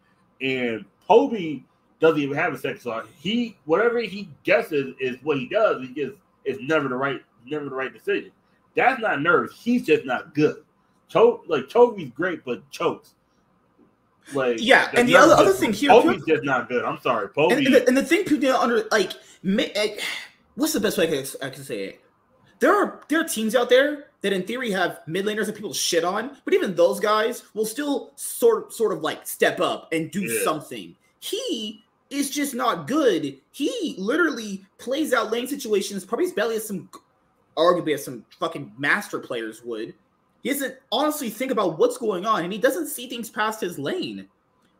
and 0.40 0.84
Poby 1.08 1.64
doesn't 2.00 2.20
even 2.20 2.36
have 2.36 2.52
a 2.52 2.58
second 2.58 2.80
thought. 2.80 3.06
He 3.18 3.56
whatever 3.64 4.00
he 4.00 4.28
guesses 4.42 4.94
is 5.00 5.16
what 5.22 5.38
he 5.38 5.48
does. 5.48 5.82
He 5.82 5.94
just 5.94 6.16
it's 6.44 6.60
never 6.62 6.88
the 6.88 6.96
right 6.96 7.22
never 7.46 7.64
the 7.66 7.74
right 7.74 7.92
decision. 7.92 8.30
That's 8.74 9.00
not 9.00 9.22
nerves. 9.22 9.54
He's 9.56 9.84
just 9.86 10.04
not 10.04 10.34
good. 10.34 10.64
Choke 11.08 11.44
like 11.46 11.68
Toby's 11.68 12.10
great, 12.10 12.44
but 12.44 12.68
chokes. 12.70 13.14
Like 14.32 14.56
yeah, 14.60 14.90
and 14.94 15.06
the 15.06 15.16
other, 15.16 15.34
other 15.34 15.52
thing 15.52 15.72
here, 15.72 15.90
Poby's 15.90 16.24
just 16.26 16.44
not 16.44 16.68
good. 16.68 16.84
I'm 16.84 16.98
sorry, 17.00 17.28
Poby. 17.28 17.54
And, 17.54 17.66
and, 17.66 17.74
the, 17.74 17.88
and 17.88 17.96
the 17.96 18.02
thing 18.02 18.24
people 18.24 18.38
don't 18.38 18.62
under 18.62 18.88
like, 18.90 19.12
what's 20.54 20.72
the 20.72 20.80
best 20.80 20.96
way 20.96 21.04
I 21.04 21.08
can, 21.08 21.26
I 21.42 21.50
can 21.50 21.62
say 21.62 21.84
it? 21.84 22.00
There 22.60 22.74
are 22.74 23.02
there 23.08 23.20
are 23.20 23.28
teams 23.28 23.54
out 23.54 23.68
there 23.68 24.06
that 24.24 24.32
in 24.32 24.42
theory 24.42 24.70
have 24.70 25.00
mid 25.06 25.26
laners 25.26 25.44
that 25.44 25.54
people 25.54 25.74
shit 25.74 26.02
on, 26.02 26.34
but 26.46 26.54
even 26.54 26.74
those 26.74 26.98
guys 26.98 27.42
will 27.52 27.66
still 27.66 28.12
sort 28.16 28.72
sort 28.72 28.90
of 28.90 29.02
like 29.02 29.26
step 29.26 29.60
up 29.60 29.92
and 29.92 30.10
do 30.10 30.22
yeah. 30.22 30.42
something. 30.42 30.96
He 31.20 31.84
is 32.08 32.30
just 32.30 32.54
not 32.54 32.86
good. 32.86 33.38
He 33.52 33.94
literally 33.98 34.64
plays 34.78 35.12
out 35.12 35.30
lane 35.30 35.46
situations 35.46 36.06
probably 36.06 36.24
as 36.24 36.32
badly 36.32 36.56
as 36.56 36.66
some 36.66 36.88
arguably 37.58 37.92
as 37.92 38.02
some 38.06 38.24
fucking 38.40 38.72
master 38.78 39.18
players 39.18 39.62
would. 39.62 39.92
He 40.42 40.48
doesn't 40.48 40.76
honestly 40.90 41.28
think 41.28 41.52
about 41.52 41.78
what's 41.78 41.98
going 41.98 42.24
on 42.24 42.44
and 42.44 42.52
he 42.52 42.58
doesn't 42.58 42.86
see 42.86 43.10
things 43.10 43.28
past 43.28 43.60
his 43.60 43.78
lane. 43.78 44.26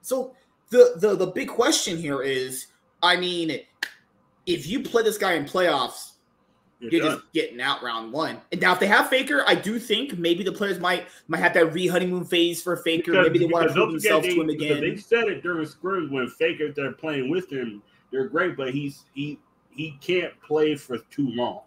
So 0.00 0.32
the 0.70 0.94
the 0.96 1.16
the 1.16 1.26
big 1.26 1.48
question 1.48 1.98
here 1.98 2.22
is, 2.22 2.68
I 3.02 3.18
mean, 3.18 3.60
if 4.46 4.66
you 4.66 4.82
play 4.82 5.02
this 5.02 5.18
guy 5.18 5.34
in 5.34 5.44
playoffs 5.44 6.12
you're, 6.90 7.02
you're 7.02 7.12
just 7.12 7.32
getting 7.32 7.60
out 7.60 7.82
round 7.82 8.12
one. 8.12 8.40
And 8.52 8.60
now, 8.60 8.72
if 8.72 8.80
they 8.80 8.86
have 8.86 9.08
Faker, 9.08 9.44
I 9.46 9.54
do 9.54 9.78
think 9.78 10.18
maybe 10.18 10.44
the 10.44 10.52
players 10.52 10.78
might 10.78 11.06
might 11.28 11.38
have 11.38 11.54
that 11.54 11.72
re 11.72 11.86
honeymoon 11.86 12.24
phase 12.24 12.62
for 12.62 12.76
Faker. 12.76 13.12
Because, 13.12 13.26
maybe 13.26 13.38
they 13.38 13.46
want 13.46 13.68
to 13.68 13.74
prove 13.74 13.92
themselves 13.92 14.26
they, 14.26 14.34
to 14.34 14.40
him 14.40 14.48
again. 14.48 14.80
They 14.80 14.96
said 14.96 15.24
it 15.24 15.42
during 15.42 15.66
scrims 15.66 16.10
when 16.10 16.28
Faker 16.28 16.72
they're 16.72 16.92
playing 16.92 17.30
with 17.30 17.50
him, 17.50 17.82
they're 18.10 18.28
great, 18.28 18.56
but 18.56 18.72
he's 18.72 19.04
he 19.14 19.38
he 19.70 19.98
can't 20.00 20.32
play 20.40 20.76
for 20.76 20.98
too 20.98 21.30
long. 21.30 21.62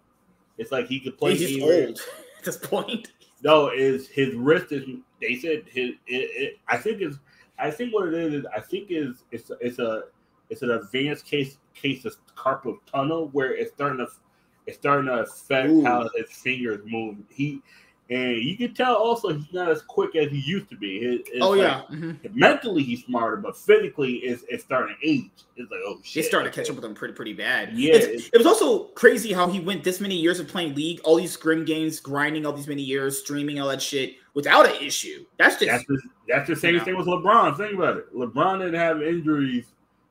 It's 0.58 0.72
like 0.72 0.88
he 0.88 1.00
could 1.00 1.18
play. 1.18 1.36
He's 1.36 1.58
just 1.58 1.62
old 1.62 2.02
at 2.40 2.44
this 2.46 2.58
point. 2.58 3.12
No, 3.44 3.70
is 3.70 4.08
his 4.08 4.34
wrist 4.34 4.72
is. 4.72 4.86
They 5.22 5.36
said 5.36 5.64
his. 5.68 5.92
It, 6.08 6.32
it, 6.36 6.60
I 6.68 6.78
think 6.78 7.02
is. 7.02 7.20
I 7.60 7.72
think 7.72 7.94
what 7.94 8.08
it 8.08 8.14
is 8.14 8.34
is. 8.34 8.46
I 8.56 8.60
think 8.60 8.88
is 8.90 9.24
it's 9.32 9.52
it's 9.62 9.80
a 9.80 10.04
it's 10.50 10.62
an 10.62 10.72
advanced 10.72 11.26
case 11.26 11.58
case 11.74 12.06
of 12.06 12.16
carpal 12.36 12.78
tunnel 12.92 13.30
where 13.34 13.54
it's 13.56 13.72
starting 13.74 14.00
to 14.00 14.08
it's 14.68 14.78
starting 14.78 15.08
to 15.08 15.20
affect 15.20 15.70
Ooh. 15.70 15.84
how 15.84 16.08
his 16.16 16.30
fingers 16.30 16.82
move. 16.86 17.18
He 17.30 17.62
and 18.10 18.38
you 18.38 18.56
can 18.56 18.74
tell 18.74 18.96
also 18.96 19.34
he's 19.34 19.52
not 19.52 19.70
as 19.70 19.82
quick 19.82 20.16
as 20.16 20.32
he 20.32 20.40
used 20.40 20.70
to 20.70 20.78
be. 20.78 20.98
It, 20.98 21.42
oh 21.42 21.50
like, 21.50 21.60
yeah, 21.60 21.82
mm-hmm. 21.92 22.40
mentally 22.40 22.82
he's 22.82 23.04
smarter, 23.04 23.36
but 23.36 23.58
physically 23.58 24.16
it's, 24.18 24.44
it's 24.48 24.64
starting 24.64 24.96
to 25.00 25.08
age. 25.08 25.30
It's 25.58 25.70
like 25.70 25.82
oh 25.86 26.00
shit, 26.04 26.22
it's 26.22 26.30
starting 26.30 26.50
to 26.50 26.56
catch 26.56 26.70
up 26.70 26.78
with 26.78 26.86
him 26.86 26.94
pretty 26.94 27.14
pretty 27.14 27.34
bad. 27.34 27.74
Yeah, 27.74 27.96
it 27.96 28.38
was 28.38 28.46
also 28.46 28.86
crazy 28.90 29.34
how 29.34 29.50
he 29.50 29.60
went 29.60 29.84
this 29.84 30.00
many 30.00 30.16
years 30.16 30.40
of 30.40 30.48
playing 30.48 30.76
league, 30.76 31.02
all 31.04 31.18
these 31.18 31.32
scrim 31.32 31.66
games, 31.66 32.00
grinding 32.00 32.46
all 32.46 32.54
these 32.54 32.68
many 32.68 32.84
years, 32.84 33.20
streaming 33.20 33.60
all 33.60 33.68
that 33.68 33.82
shit 33.82 34.16
without 34.36 34.66
an 34.66 34.82
issue. 34.82 35.26
That's 35.38 35.58
just 35.58 35.70
that's 35.70 35.86
the, 35.86 36.02
that's 36.30 36.48
the 36.48 36.56
same 36.56 36.74
you 36.76 36.80
know. 36.80 36.86
thing 36.86 36.98
with 36.98 37.08
LeBron. 37.08 37.58
Think 37.58 37.74
about 37.74 37.98
it. 37.98 38.16
LeBron 38.16 38.60
didn't 38.60 38.76
have 38.76 39.02
injuries. 39.02 39.66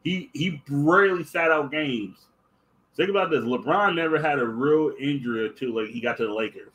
He 0.04 0.28
he 0.34 0.62
rarely 0.68 1.24
sat 1.24 1.50
out 1.50 1.70
games. 1.70 2.26
Think 2.96 3.10
about 3.10 3.30
this: 3.30 3.44
LeBron 3.44 3.94
never 3.94 4.20
had 4.20 4.38
a 4.38 4.46
real 4.46 4.92
injury 4.98 5.48
until 5.48 5.74
like 5.74 5.90
he 5.90 6.00
got 6.00 6.16
to 6.16 6.26
the 6.26 6.32
Lakers. 6.32 6.70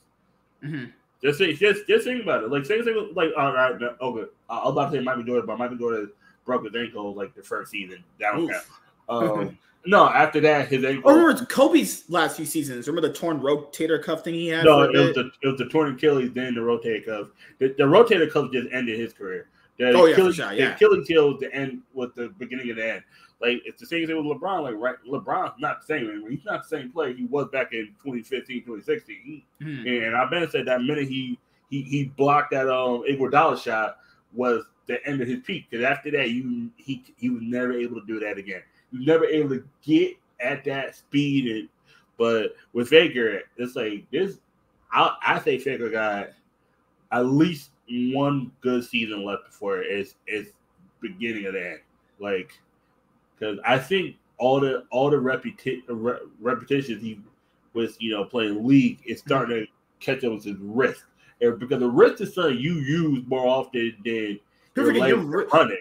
Mm-hmm. 0.64 0.86
Just 1.24 1.40
just 1.60 1.88
just 1.88 2.06
think 2.06 2.24
about 2.24 2.44
it. 2.44 2.52
Like 2.52 2.66
same 2.66 2.84
thing. 2.84 3.12
Like 3.14 3.32
all 3.38 3.54
right, 3.54 3.82
okay. 3.82 4.32
I 4.50 4.64
was 4.64 4.72
about 4.72 4.92
to 4.92 4.98
say 4.98 5.04
Michael 5.04 5.24
Jordan, 5.24 5.46
but 5.46 5.58
Michael 5.58 5.78
Jordan 5.78 6.12
broke 6.46 6.66
his 6.66 6.76
ankle 6.76 7.14
like 7.14 7.36
the 7.36 7.44
first 7.44 7.72
season. 7.72 8.04
That 8.20 8.34
don't 8.34 8.50
count. 8.50 8.64
Um, 9.10 9.58
no, 9.86 10.08
after 10.08 10.40
that, 10.42 10.70
his 10.70 10.86
ankle. 10.86 11.10
Oh, 11.10 11.16
remember 11.16 11.44
Kobe's 11.46 12.04
last 12.08 12.38
few 12.38 12.46
seasons? 12.46 12.88
Remember 12.88 13.10
the 13.10 13.14
torn 13.14 13.42
rotator 13.42 14.02
cuff 14.02 14.24
thing 14.24 14.36
he 14.36 14.48
had? 14.48 14.64
No, 14.64 14.84
it 14.84 14.94
was, 14.94 15.16
the, 15.16 15.32
it 15.42 15.48
was 15.48 15.58
the 15.58 15.66
torn 15.66 15.96
Achilles, 15.96 16.32
then 16.34 16.54
the 16.54 16.62
rotator 16.62 17.06
cuff. 17.06 17.28
The, 17.60 17.70
the 17.78 17.84
rotator 17.84 18.32
cuff 18.32 18.52
just 18.54 18.70
ended 18.72 18.98
his 18.98 19.12
career. 19.12 19.48
The 19.78 19.92
oh 19.92 20.06
Achilles, 20.06 20.38
yeah, 20.38 20.46
sure, 20.46 20.54
yeah. 20.54 20.66
The 20.68 20.76
Achilles 20.76 21.08
heel 21.08 21.32
was 21.32 21.40
the 21.42 21.54
end 21.54 21.82
with 21.94 22.14
the 22.16 22.30
beginning 22.38 22.70
of 22.70 22.78
the 22.78 22.94
end. 22.94 23.04
Like 23.42 23.62
it's 23.66 23.80
the 23.80 23.88
same 23.88 24.06
thing 24.06 24.16
with 24.16 24.38
LeBron. 24.38 24.64
Like 24.64 24.76
right, 24.76 24.96
LeBron's 25.08 25.60
not 25.60 25.82
the 25.82 25.88
same 25.88 26.10
anymore. 26.10 26.30
He's 26.30 26.46
not 26.46 26.64
the 26.64 26.78
same 26.78 26.92
player 26.92 27.14
he 27.14 27.26
was 27.26 27.48
back 27.48 27.74
in 27.74 27.88
2015, 28.04 28.64
2016. 28.64 29.42
Mm. 29.62 30.08
And 30.08 30.16
I've 30.16 30.30
been 30.30 30.50
said 30.50 30.68
that 30.68 30.82
minute 30.82 31.08
he 31.08 31.40
he 31.70 31.82
he 31.82 32.06
blocked 32.06 32.52
that 32.52 32.68
um 32.70 33.04
Iguodala 33.10 33.62
shot 33.62 33.98
was 34.34 34.64
the 34.86 35.06
end 35.08 35.22
of 35.22 35.28
his 35.28 35.40
peak. 35.40 35.66
Because 35.70 35.84
after 35.84 36.12
that, 36.12 36.30
you 36.30 36.70
he 36.78 37.04
he 37.18 37.30
was 37.30 37.42
never 37.42 37.74
able 37.74 38.00
to 38.00 38.06
do 38.06 38.20
that 38.20 38.38
again. 38.38 38.62
He 38.92 38.98
was 38.98 39.08
never 39.08 39.26
able 39.26 39.50
to 39.50 39.64
get 39.82 40.18
at 40.40 40.64
that 40.66 40.96
speed. 40.96 41.56
And 41.56 41.70
but 42.18 42.56
with 42.74 42.90
Faker, 42.90 43.42
it's 43.58 43.76
like 43.76 44.06
this. 44.12 44.38
I 44.92 45.16
I 45.26 45.40
say 45.40 45.58
Faker 45.58 45.90
got 45.90 46.30
at 47.12 47.26
least 47.26 47.72
one 47.90 48.52
good 48.62 48.84
season 48.84 49.26
left 49.26 49.46
before 49.46 49.82
it's 49.82 50.16
it's 50.28 50.52
beginning 51.02 51.48
of 51.48 51.54
that. 51.54 51.80
Like 52.20 52.52
because 53.42 53.60
I 53.66 53.78
think 53.80 54.18
all 54.38 54.60
the 54.60 54.84
all 54.92 55.10
the 55.10 55.18
reputa- 55.18 55.82
re- 55.88 56.20
repetitions 56.40 57.02
he 57.02 57.20
was 57.74 57.98
you 58.00 58.12
know 58.12 58.24
playing 58.24 58.66
league 58.66 59.00
is 59.06 59.20
mm-hmm. 59.20 59.30
starting 59.30 59.66
to 59.66 59.68
catch 60.00 60.24
up 60.24 60.34
with 60.34 60.44
his 60.44 60.58
wrist, 60.60 61.04
and 61.42 61.60
because 61.60 61.80
the 61.80 61.90
wrist 61.90 62.22
is 62.22 62.36
something 62.36 62.58
you 62.58 62.74
use 62.76 63.24
more 63.28 63.46
often 63.46 63.96
than 64.06 64.40
your 64.76 64.94
legs 64.94 65.10
your, 65.10 65.48
running. 65.48 65.78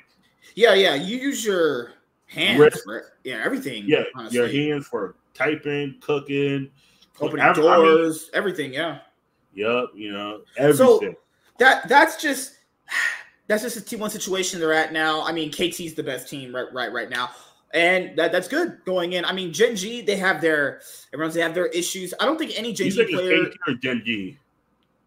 Yeah, 0.55 0.75
yeah, 0.75 0.95
you 0.95 1.19
use 1.19 1.45
your 1.45 1.93
hands, 2.27 2.59
wrist, 2.59 2.85
for, 2.85 3.13
yeah, 3.25 3.43
everything. 3.45 3.85
Yeah, 3.87 4.05
honestly. 4.15 4.39
your 4.39 4.49
hands 4.49 4.87
for 4.87 5.17
typing, 5.35 5.97
cooking, 6.01 6.71
opening 7.21 7.45
I, 7.45 7.53
doors, 7.53 8.31
I 8.33 8.37
mean, 8.37 8.39
everything. 8.39 8.73
Yeah. 8.73 8.99
Yep, 9.55 9.91
you 9.95 10.13
know 10.13 10.43
everything. 10.57 10.77
So 10.77 11.15
that 11.59 11.89
that's 11.89 12.21
just 12.23 12.55
that's 13.49 13.63
just 13.63 13.77
a 13.77 13.83
T 13.83 13.97
one 13.97 14.11
situation 14.11 14.61
they're 14.61 14.73
at 14.73 14.95
now. 14.95 15.23
I 15.23 15.33
mean, 15.33 15.51
KT's 15.51 15.93
the 15.93 16.03
best 16.03 16.29
team 16.29 16.55
right 16.55 16.73
right 16.73 16.91
right 16.91 17.11
now 17.11 17.31
and 17.73 18.17
that, 18.19 18.33
that's 18.33 18.49
good 18.49 18.79
going 18.85 19.13
in. 19.13 19.25
I 19.25 19.33
mean, 19.33 19.53
Gen 19.53 19.77
G, 19.77 20.03
they 20.03 20.17
have 20.17 20.41
their 20.41 20.81
everyone's 21.13 21.35
they 21.35 21.43
have 21.43 21.55
their 21.55 21.67
issues. 21.67 22.13
I 22.21 22.25
don't 22.25 22.39
think 22.39 22.53
any 22.59 22.73
Gen 22.73 22.91
G 22.91 23.05
player 23.07 23.47
or 23.67 23.75
Gen 23.75 24.03
G. 24.05 24.39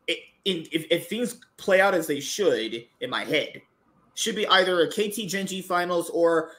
It, 0.07 0.19
in, 0.45 0.65
if, 0.71 0.85
if 0.89 1.07
things 1.07 1.39
play 1.57 1.81
out 1.81 1.93
as 1.93 2.07
they 2.07 2.19
should 2.19 2.85
in 3.01 3.09
my 3.09 3.23
head, 3.23 3.61
should 4.15 4.35
be 4.35 4.47
either 4.47 4.81
a 4.81 4.87
KT 4.87 5.27
Gen 5.27 5.45
G 5.45 5.61
finals 5.61 6.09
or 6.09 6.51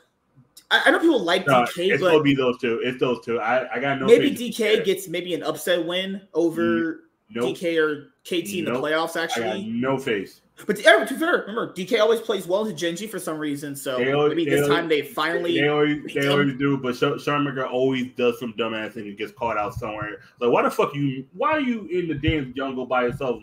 I, 0.71 0.83
I 0.87 0.91
know 0.91 0.99
people 0.99 1.23
like 1.23 1.47
no, 1.47 1.63
DK, 1.63 1.93
it's 1.93 2.03
but 2.03 2.11
gonna 2.11 2.23
be 2.23 2.35
those 2.35 2.59
two. 2.59 2.81
It's 2.85 2.99
those 2.99 3.25
two. 3.25 3.41
I, 3.41 3.75
I 3.75 3.81
got 3.81 4.01
no. 4.01 4.07
Maybe 4.07 4.31
DK 4.31 4.85
gets 4.85 5.09
maybe 5.09 5.35
an 5.35 5.43
upset 5.43 5.85
win 5.85 6.21
over 6.35 7.05
nope. 7.31 7.57
DK 7.57 7.79
or 7.79 8.11
KT 8.25 8.55
in 8.55 8.65
the 8.67 8.73
playoffs. 8.73 9.21
Actually, 9.21 9.65
no 9.65 9.99
face. 9.99 10.41
But 10.67 10.77
to 10.77 11.07
be 11.11 11.17
fair, 11.17 11.45
remember 11.47 11.73
DK 11.73 12.01
always 12.01 12.21
plays 12.21 12.47
well 12.47 12.65
to 12.65 12.73
Gen 12.73 12.95
G 12.95 13.09
for 13.09 13.19
some 13.19 13.39
reason. 13.39 13.75
So 13.75 13.95
always, 14.15 14.31
maybe 14.31 14.45
this 14.45 14.63
always, 14.63 14.77
time 14.77 14.89
they 14.89 15.03
finally 15.03 15.61
they 15.61 15.69
always 15.69 16.15
they 16.15 16.29
always 16.29 16.57
do. 16.57 16.77
But 16.79 16.95
Showmaker 16.95 17.69
always 17.69 18.13
does 18.17 18.39
some 18.39 18.53
dumbass 18.55 18.93
thing 18.93 19.09
and 19.09 19.19
gets 19.19 19.33
caught 19.33 19.59
out 19.59 19.75
somewhere. 19.75 20.21
Like 20.41 20.51
why 20.51 20.63
the 20.63 20.71
fuck 20.71 20.95
you? 20.95 21.27
Why 21.33 21.51
are 21.51 21.61
you 21.61 21.87
in 21.87 22.07
the 22.07 22.15
damn 22.15 22.55
jungle 22.55 22.87
by 22.87 23.03
yourself? 23.03 23.43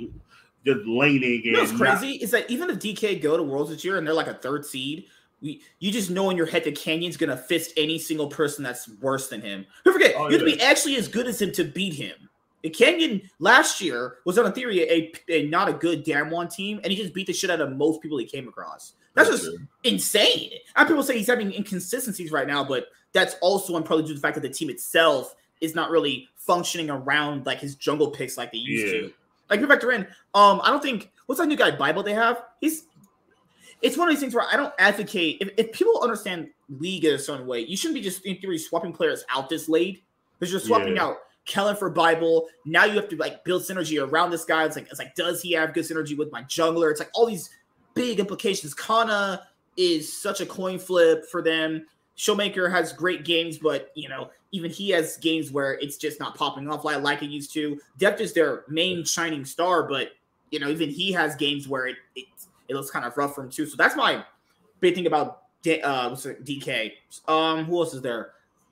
Just 0.65 0.85
laning. 0.85 1.41
You 1.43 1.51
know 1.53 1.59
what's 1.59 1.71
crazy 1.73 2.13
not, 2.13 2.21
is 2.21 2.31
that 2.31 2.49
even 2.49 2.69
if 2.69 2.79
DK 2.79 3.21
go 3.21 3.35
to 3.35 3.43
Worlds 3.43 3.71
this 3.71 3.83
year 3.83 3.97
and 3.97 4.07
they're 4.07 4.13
like 4.13 4.27
a 4.27 4.35
third 4.35 4.65
seed, 4.65 5.05
we 5.41 5.61
you 5.79 5.91
just 5.91 6.09
know 6.09 6.29
in 6.29 6.37
your 6.37 6.45
head 6.45 6.63
that 6.63 6.75
Canyon's 6.75 7.17
gonna 7.17 7.35
fist 7.35 7.73
any 7.75 7.99
single 7.99 8.27
person 8.27 8.63
that's 8.63 8.87
worse 9.01 9.27
than 9.27 9.41
him. 9.41 9.65
Don't 9.83 9.93
forget, 9.93 10.13
oh, 10.15 10.27
you 10.27 10.37
have 10.37 10.39
to 10.39 10.45
be 10.45 10.61
actually 10.61 10.95
as 10.95 11.09
good 11.09 11.27
as 11.27 11.41
him 11.41 11.51
to 11.53 11.65
beat 11.65 11.93
him. 11.93 12.29
Canyon 12.69 13.21
last 13.39 13.81
year 13.81 14.17
was 14.25 14.37
on 14.37 14.45
a 14.45 14.51
theory 14.51 14.81
a, 14.81 15.11
a, 15.29 15.47
not 15.47 15.67
a 15.67 15.73
good 15.73 16.05
Damwon 16.05 16.53
team, 16.53 16.79
and 16.83 16.91
he 16.91 16.97
just 16.97 17.13
beat 17.13 17.27
the 17.27 17.33
shit 17.33 17.49
out 17.49 17.61
of 17.61 17.75
most 17.75 18.01
people 18.01 18.17
he 18.17 18.25
came 18.25 18.47
across. 18.47 18.93
That's, 19.13 19.29
that's 19.29 19.43
just 19.43 19.57
true. 19.57 19.67
insane. 19.83 20.51
And 20.75 20.87
people 20.87 21.03
say 21.03 21.17
he's 21.17 21.27
having 21.27 21.53
inconsistencies 21.53 22.31
right 22.31 22.47
now, 22.47 22.63
but 22.63 22.87
that's 23.13 23.35
also 23.41 23.79
probably 23.81 24.03
due 24.03 24.09
to 24.09 24.13
the 24.15 24.19
fact 24.19 24.35
that 24.35 24.41
the 24.41 24.49
team 24.49 24.69
itself 24.69 25.35
is 25.59 25.75
not 25.75 25.89
really 25.89 26.27
functioning 26.35 26.89
around 26.89 27.45
like 27.45 27.59
his 27.59 27.75
jungle 27.75 28.09
picks 28.11 28.37
like 28.37 28.51
they 28.51 28.57
used 28.57 28.93
yeah. 28.93 29.01
to. 29.01 29.13
Like 29.49 29.59
Vivek 29.59 29.93
in, 29.93 30.07
um, 30.33 30.61
I 30.63 30.69
don't 30.69 30.81
think 30.81 31.11
what's 31.25 31.39
that 31.39 31.47
new 31.47 31.57
guy 31.57 31.71
Bible 31.71 32.03
they 32.03 32.13
have? 32.13 32.41
He's 32.61 32.85
it's 33.81 33.97
one 33.97 34.07
of 34.07 34.13
these 34.13 34.21
things 34.21 34.35
where 34.35 34.45
I 34.49 34.55
don't 34.55 34.73
advocate 34.79 35.37
if, 35.41 35.49
if 35.57 35.71
people 35.71 36.01
understand 36.01 36.49
league 36.69 37.03
in 37.03 37.15
a 37.15 37.19
certain 37.19 37.47
way, 37.47 37.61
you 37.61 37.75
shouldn't 37.75 37.95
be 37.95 38.01
just 38.01 38.25
in 38.25 38.37
theory 38.37 38.57
swapping 38.57 38.93
players 38.93 39.25
out 39.29 39.49
this 39.49 39.67
late 39.67 40.03
because 40.39 40.51
you're 40.51 40.61
swapping 40.61 40.95
yeah. 40.95 41.05
out 41.05 41.17
Kellin 41.45 41.75
for 41.75 41.89
Bible. 41.89 42.47
Now 42.65 42.85
you 42.85 42.93
have 42.93 43.09
to 43.09 43.15
like 43.17 43.43
build 43.43 43.63
synergy 43.63 44.05
around 44.05 44.31
this 44.31 44.45
guy. 44.45 44.65
It's 44.65 44.75
like 44.75 44.87
it's 44.89 44.99
like, 44.99 45.15
does 45.15 45.41
he 45.41 45.53
have 45.53 45.73
good 45.73 45.85
synergy 45.85 46.17
with 46.17 46.31
my 46.31 46.43
jungler? 46.43 46.91
It's 46.91 46.99
like 46.99 47.09
all 47.13 47.25
these 47.25 47.49
big 47.93 48.19
implications. 48.19 48.73
Canna 48.73 49.47
is 49.77 50.11
such 50.11 50.41
a 50.41 50.45
coin 50.45 50.79
flip 50.79 51.25
for 51.29 51.41
them. 51.41 51.85
Showmaker 52.17 52.69
has 52.69 52.93
great 52.93 53.25
games, 53.25 53.57
but 53.57 53.91
you 53.95 54.09
know, 54.09 54.29
even 54.51 54.69
he 54.69 54.89
has 54.89 55.17
games 55.17 55.51
where 55.51 55.73
it's 55.79 55.97
just 55.97 56.19
not 56.19 56.35
popping 56.35 56.69
off 56.69 56.83
like, 56.85 57.01
like 57.01 57.23
it 57.23 57.29
used 57.29 57.53
to. 57.53 57.79
Deft 57.97 58.21
is 58.21 58.33
their 58.33 58.63
main 58.67 59.03
shining 59.03 59.45
star, 59.45 59.87
but 59.87 60.09
you 60.51 60.59
know, 60.59 60.69
even 60.69 60.89
he 60.89 61.11
has 61.13 61.35
games 61.35 61.67
where 61.67 61.87
it 61.87 61.97
it, 62.15 62.25
it 62.67 62.75
looks 62.75 62.91
kind 62.91 63.05
of 63.05 63.17
rough 63.17 63.35
for 63.35 63.43
him 63.43 63.49
too. 63.49 63.65
So 63.65 63.75
that's 63.77 63.95
my 63.95 64.23
big 64.79 64.95
thing 64.95 65.07
about 65.07 65.41
D- 65.63 65.81
uh, 65.81 66.09
what's 66.09 66.25
it, 66.25 66.43
DK. 66.43 66.93
Um, 67.27 67.65
who 67.65 67.77
else 67.77 67.93
is 67.93 68.01
there? 68.01 68.31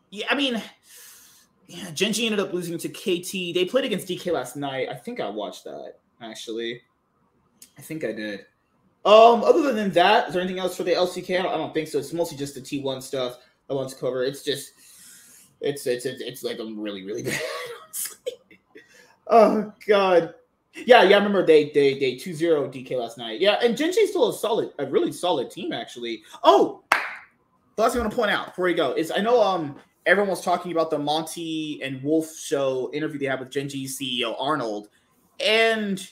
Yeah, 0.09 0.25
I 0.29 0.35
mean, 0.35 0.61
yeah, 1.69 1.91
Gen 1.91 2.13
G 2.13 2.25
ended 2.25 2.39
up 2.39 2.51
losing 2.51 2.79
to 2.79 2.89
KT. 2.89 3.53
They 3.53 3.63
played 3.63 3.85
against 3.85 4.07
DK 4.07 4.33
last 4.33 4.55
night. 4.55 4.89
I 4.89 4.95
think 4.95 5.19
I 5.19 5.29
watched 5.29 5.65
that 5.65 5.99
actually. 6.19 6.81
I 7.77 7.81
think 7.81 8.03
I 8.03 8.11
did. 8.11 8.39
Um, 9.05 9.43
other 9.43 9.71
than 9.71 9.91
that, 9.91 10.27
is 10.27 10.33
there 10.33 10.41
anything 10.41 10.59
else 10.59 10.75
for 10.75 10.83
the 10.83 10.93
LCK? 10.93 11.39
I 11.39 11.43
don't, 11.43 11.53
I 11.53 11.57
don't 11.57 11.71
think 11.71 11.87
so. 11.87 11.99
It's 11.99 12.11
mostly 12.11 12.37
just 12.37 12.55
the 12.55 12.61
T1 12.61 13.03
stuff 13.03 13.37
I 13.69 13.73
want 13.73 13.89
to 13.89 13.95
cover. 13.95 14.23
It's 14.23 14.41
just, 14.41 14.73
it's 15.61 15.85
it's 15.85 16.07
it's, 16.07 16.21
it's 16.21 16.43
like 16.43 16.59
I'm 16.59 16.79
really 16.79 17.05
really 17.05 17.21
bad. 17.23 17.39
oh 19.27 19.71
god. 19.87 20.33
Yeah, 20.73 21.03
yeah, 21.03 21.17
I 21.17 21.19
remember 21.19 21.45
they 21.45 21.69
they 21.69 21.99
they 21.99 22.15
2-0 22.15 22.73
DK 22.73 22.97
last 22.97 23.19
night. 23.19 23.39
Yeah, 23.39 23.59
and 23.61 23.77
Gen 23.77 23.93
G's 23.93 24.09
still 24.09 24.29
a 24.29 24.33
solid, 24.33 24.71
a 24.79 24.87
really 24.87 25.11
solid 25.11 25.51
team 25.51 25.71
actually. 25.71 26.23
Oh, 26.43 26.83
last 27.77 27.93
thing 27.93 28.01
I 28.01 28.05
want 28.05 28.11
to 28.11 28.15
point 28.15 28.31
out 28.31 28.47
before 28.47 28.65
we 28.65 28.73
go 28.73 28.93
is 28.93 29.11
I 29.11 29.19
know 29.19 29.39
um 29.39 29.75
everyone 30.05 30.29
was 30.29 30.43
talking 30.43 30.71
about 30.71 30.89
the 30.89 30.99
Monte 30.99 31.81
and 31.83 32.01
Wolf 32.03 32.35
show 32.35 32.89
interview 32.93 33.19
they 33.19 33.25
had 33.25 33.39
with 33.39 33.51
Gen 33.51 33.69
G 33.69 33.85
CEO 33.85 34.35
Arnold, 34.39 34.89
and 35.45 36.07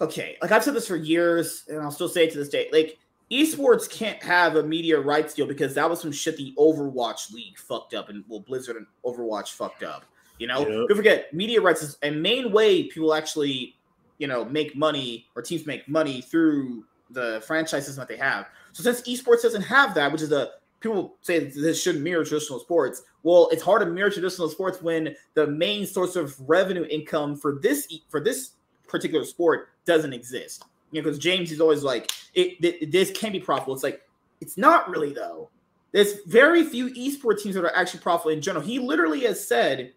okay, 0.00 0.36
like 0.42 0.52
I've 0.52 0.64
said 0.64 0.74
this 0.74 0.88
for 0.88 0.96
years, 0.96 1.64
and 1.68 1.80
I'll 1.80 1.90
still 1.90 2.08
say 2.08 2.24
it 2.24 2.32
to 2.32 2.38
this 2.38 2.48
day, 2.48 2.68
like 2.72 2.98
esports 3.30 3.88
can't 3.90 4.22
have 4.22 4.56
a 4.56 4.62
media 4.62 5.00
rights 5.00 5.32
deal 5.34 5.46
because 5.46 5.74
that 5.74 5.88
was 5.88 6.00
some 6.00 6.12
shit 6.12 6.36
the 6.36 6.54
Overwatch 6.58 7.32
League 7.32 7.58
fucked 7.58 7.94
up, 7.94 8.08
and 8.08 8.24
well, 8.28 8.40
Blizzard 8.40 8.76
and 8.76 8.86
Overwatch 9.04 9.52
fucked 9.52 9.82
up. 9.82 10.04
You 10.38 10.48
know, 10.48 10.60
yep. 10.60 10.88
don't 10.88 10.96
forget 10.96 11.32
media 11.32 11.60
rights 11.60 11.82
is 11.82 11.98
a 12.02 12.10
main 12.10 12.52
way 12.52 12.84
people 12.84 13.14
actually, 13.14 13.76
you 14.18 14.26
know, 14.26 14.44
make 14.44 14.76
money 14.76 15.26
or 15.36 15.42
teams 15.42 15.66
make 15.66 15.88
money 15.88 16.20
through 16.20 16.84
the 17.10 17.42
franchises 17.46 17.96
that 17.96 18.08
they 18.08 18.16
have. 18.16 18.46
So 18.72 18.82
since 18.82 19.02
esports 19.02 19.42
doesn't 19.42 19.62
have 19.62 19.94
that, 19.94 20.10
which 20.10 20.22
is 20.22 20.32
a 20.32 20.50
people 20.82 21.16
say 21.20 21.44
this 21.44 21.82
shouldn't 21.82 22.04
mirror 22.04 22.24
traditional 22.24 22.58
sports. 22.58 23.02
Well, 23.22 23.48
it's 23.52 23.62
hard 23.62 23.80
to 23.80 23.86
mirror 23.86 24.10
traditional 24.10 24.48
sports 24.48 24.82
when 24.82 25.14
the 25.34 25.46
main 25.46 25.86
source 25.86 26.16
of 26.16 26.36
revenue 26.48 26.84
income 26.84 27.36
for 27.36 27.58
this 27.62 27.92
for 28.08 28.20
this 28.20 28.50
particular 28.88 29.24
sport 29.24 29.68
doesn't 29.86 30.12
exist. 30.12 30.64
You 30.90 31.00
know, 31.00 31.04
because 31.06 31.18
James 31.18 31.50
is 31.50 31.60
always 31.60 31.82
like, 31.82 32.10
it, 32.34 32.62
it, 32.62 32.92
this 32.92 33.10
can 33.12 33.32
be 33.32 33.40
profitable. 33.40 33.74
It's 33.74 33.82
like 33.82 34.02
it's 34.40 34.58
not 34.58 34.90
really 34.90 35.12
though. 35.12 35.48
There's 35.92 36.20
very 36.26 36.64
few 36.64 36.92
esports 36.94 37.42
teams 37.42 37.54
that 37.54 37.64
are 37.64 37.76
actually 37.76 38.00
profitable 38.00 38.30
in 38.30 38.40
general. 38.40 38.64
He 38.64 38.78
literally 38.78 39.20
has 39.20 39.46
said 39.46 39.92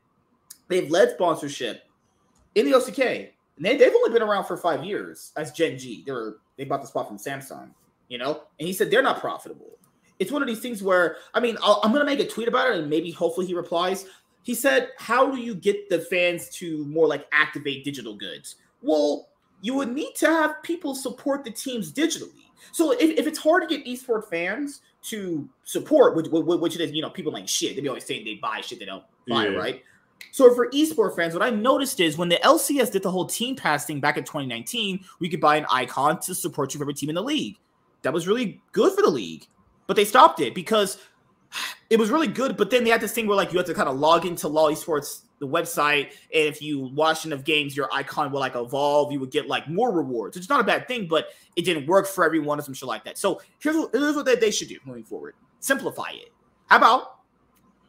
They've 0.67 0.89
led 0.89 1.12
sponsorship 1.12 1.84
in 2.56 2.65
the 2.65 2.78
LCK. 2.78 3.30
And 3.58 3.65
they, 3.65 3.78
they've 3.78 3.93
only 3.93 4.12
been 4.12 4.21
around 4.21 4.45
for 4.45 4.58
five 4.58 4.84
years 4.84 5.32
as 5.38 5.52
Gen 5.52 5.78
G. 5.78 6.04
They 6.06 6.12
were 6.12 6.39
they 6.58 6.63
bought 6.63 6.82
the 6.82 6.88
spot 6.88 7.08
from 7.08 7.17
Samsung, 7.17 7.69
you 8.08 8.17
know? 8.17 8.43
And 8.60 8.67
he 8.67 8.74
said 8.74 8.89
they're 8.89 9.04
not 9.04 9.19
profitable. 9.19 9.78
It's 10.19 10.32
one 10.32 10.41
of 10.41 10.47
these 10.47 10.60
things 10.60 10.82
where, 10.82 11.17
I 11.34 11.39
mean, 11.39 11.58
i 11.63 11.80
am 11.84 11.91
going 11.91 12.06
to 12.06 12.06
make 12.06 12.19
a 12.19 12.28
tweet 12.28 12.47
about 12.47 12.71
it 12.71 12.78
and 12.78 12.89
maybe 12.89 13.12
hopefully 13.12 13.45
he 13.45 13.54
replies. 13.54 14.06
He 14.43 14.54
said, 14.54 14.89
How 14.97 15.30
do 15.30 15.38
you 15.39 15.56
get 15.56 15.89
the 15.89 15.99
fans 15.99 16.49
to 16.58 16.86
more 16.86 17.08
like 17.08 17.28
activate 17.32 17.84
digital 17.84 18.15
goods? 18.15 18.56
Well, 18.82 19.30
you 19.62 19.73
would 19.75 19.91
need 19.91 20.13
to 20.15 20.28
have 20.28 20.62
people 20.63 20.95
support 20.95 21.43
the 21.43 21.51
teams 21.51 21.91
digitally. 21.91 22.45
So 22.71 22.91
if, 22.91 23.01
if 23.01 23.28
it's 23.28 23.39
hard 23.39 23.67
to 23.67 23.78
get 23.78 23.86
esport 23.86 24.30
fans 24.30 24.82
to 25.06 25.47
support, 25.63 26.15
which, 26.15 26.28
which 26.30 26.75
it 26.75 26.82
is, 26.82 26.91
you 26.91 27.01
know, 27.01 27.10
people 27.10 27.32
like 27.32 27.47
shit. 27.47 27.75
They 27.75 27.82
be 27.82 27.88
always 27.88 28.06
saying 28.06 28.25
they 28.25 28.36
buy 28.36 28.62
shit 28.62 28.80
they 28.80 28.86
don't 28.86 29.04
buy, 29.28 29.47
yeah. 29.47 29.58
right? 29.58 29.84
So 30.32 30.54
for 30.54 30.69
esports 30.71 31.15
fans, 31.15 31.34
what 31.34 31.43
I 31.43 31.49
noticed 31.49 31.99
is 31.99 32.17
when 32.17 32.30
the 32.30 32.38
LCS 32.38 32.91
did 32.91 33.04
the 33.04 33.12
whole 33.12 33.25
team 33.25 33.56
pass 33.56 33.86
thing 33.86 33.99
back 33.99 34.17
in 34.17 34.23
2019, 34.23 35.04
we 35.19 35.30
could 35.30 35.39
buy 35.39 35.58
an 35.58 35.65
icon 35.71 36.19
to 36.21 36.34
support 36.34 36.73
your 36.73 36.80
favorite 36.80 36.97
team 36.97 37.10
in 37.10 37.15
the 37.15 37.23
league. 37.23 37.58
That 38.01 38.13
was 38.13 38.28
really 38.28 38.62
good 38.71 38.93
for 38.93 39.01
the 39.01 39.10
league, 39.10 39.45
but 39.88 39.95
they 39.95 40.06
stopped 40.06 40.39
it 40.39 40.54
because 40.56 40.98
it 41.89 42.00
was 42.00 42.10
really 42.10 42.28
good. 42.28 42.58
But 42.58 42.69
then 42.69 42.84
they 42.84 42.89
had 42.89 43.02
this 43.02 43.12
thing 43.12 43.28
where 43.28 43.38
like 43.38 43.52
you 43.52 43.58
had 43.58 43.65
to 43.67 43.74
kind 43.74 43.89
of 43.89 43.98
log 43.98 44.26
into 44.26 44.48
LoL 44.48 44.71
Esports 44.71 45.21
the 45.39 45.48
website, 45.48 46.12
and 46.34 46.45
if 46.48 46.62
you 46.62 46.80
watch 46.80 47.26
enough 47.26 47.43
games, 47.43 47.76
your 47.76 47.89
icon 47.91 48.32
will 48.32 48.39
like 48.39 48.56
evolve. 48.56 49.12
You 49.12 49.19
would 49.19 49.32
get 49.32 49.48
like 49.48 49.67
more 49.67 49.91
rewards. 49.91 50.38
It's 50.38 50.50
not 50.50 50.62
a 50.62 50.63
bad 50.63 50.88
thing, 50.88 51.08
but 51.08 51.30
it 51.56 51.65
didn't 51.65 51.88
work 51.88 52.08
for 52.08 52.24
everyone 52.24 52.60
or 52.60 52.62
some 52.62 52.74
shit 52.74 52.88
like 52.88 53.04
that. 53.04 53.17
So 53.17 53.41
here's 53.60 53.76
what, 53.76 53.89
here's 53.93 54.15
what 54.15 54.26
they 54.26 54.52
should 54.52 54.69
do 54.69 54.80
moving 54.86 55.04
forward: 55.04 55.36
simplify 55.60 56.12
it. 56.12 56.32
How 56.67 56.78
about 56.78 57.19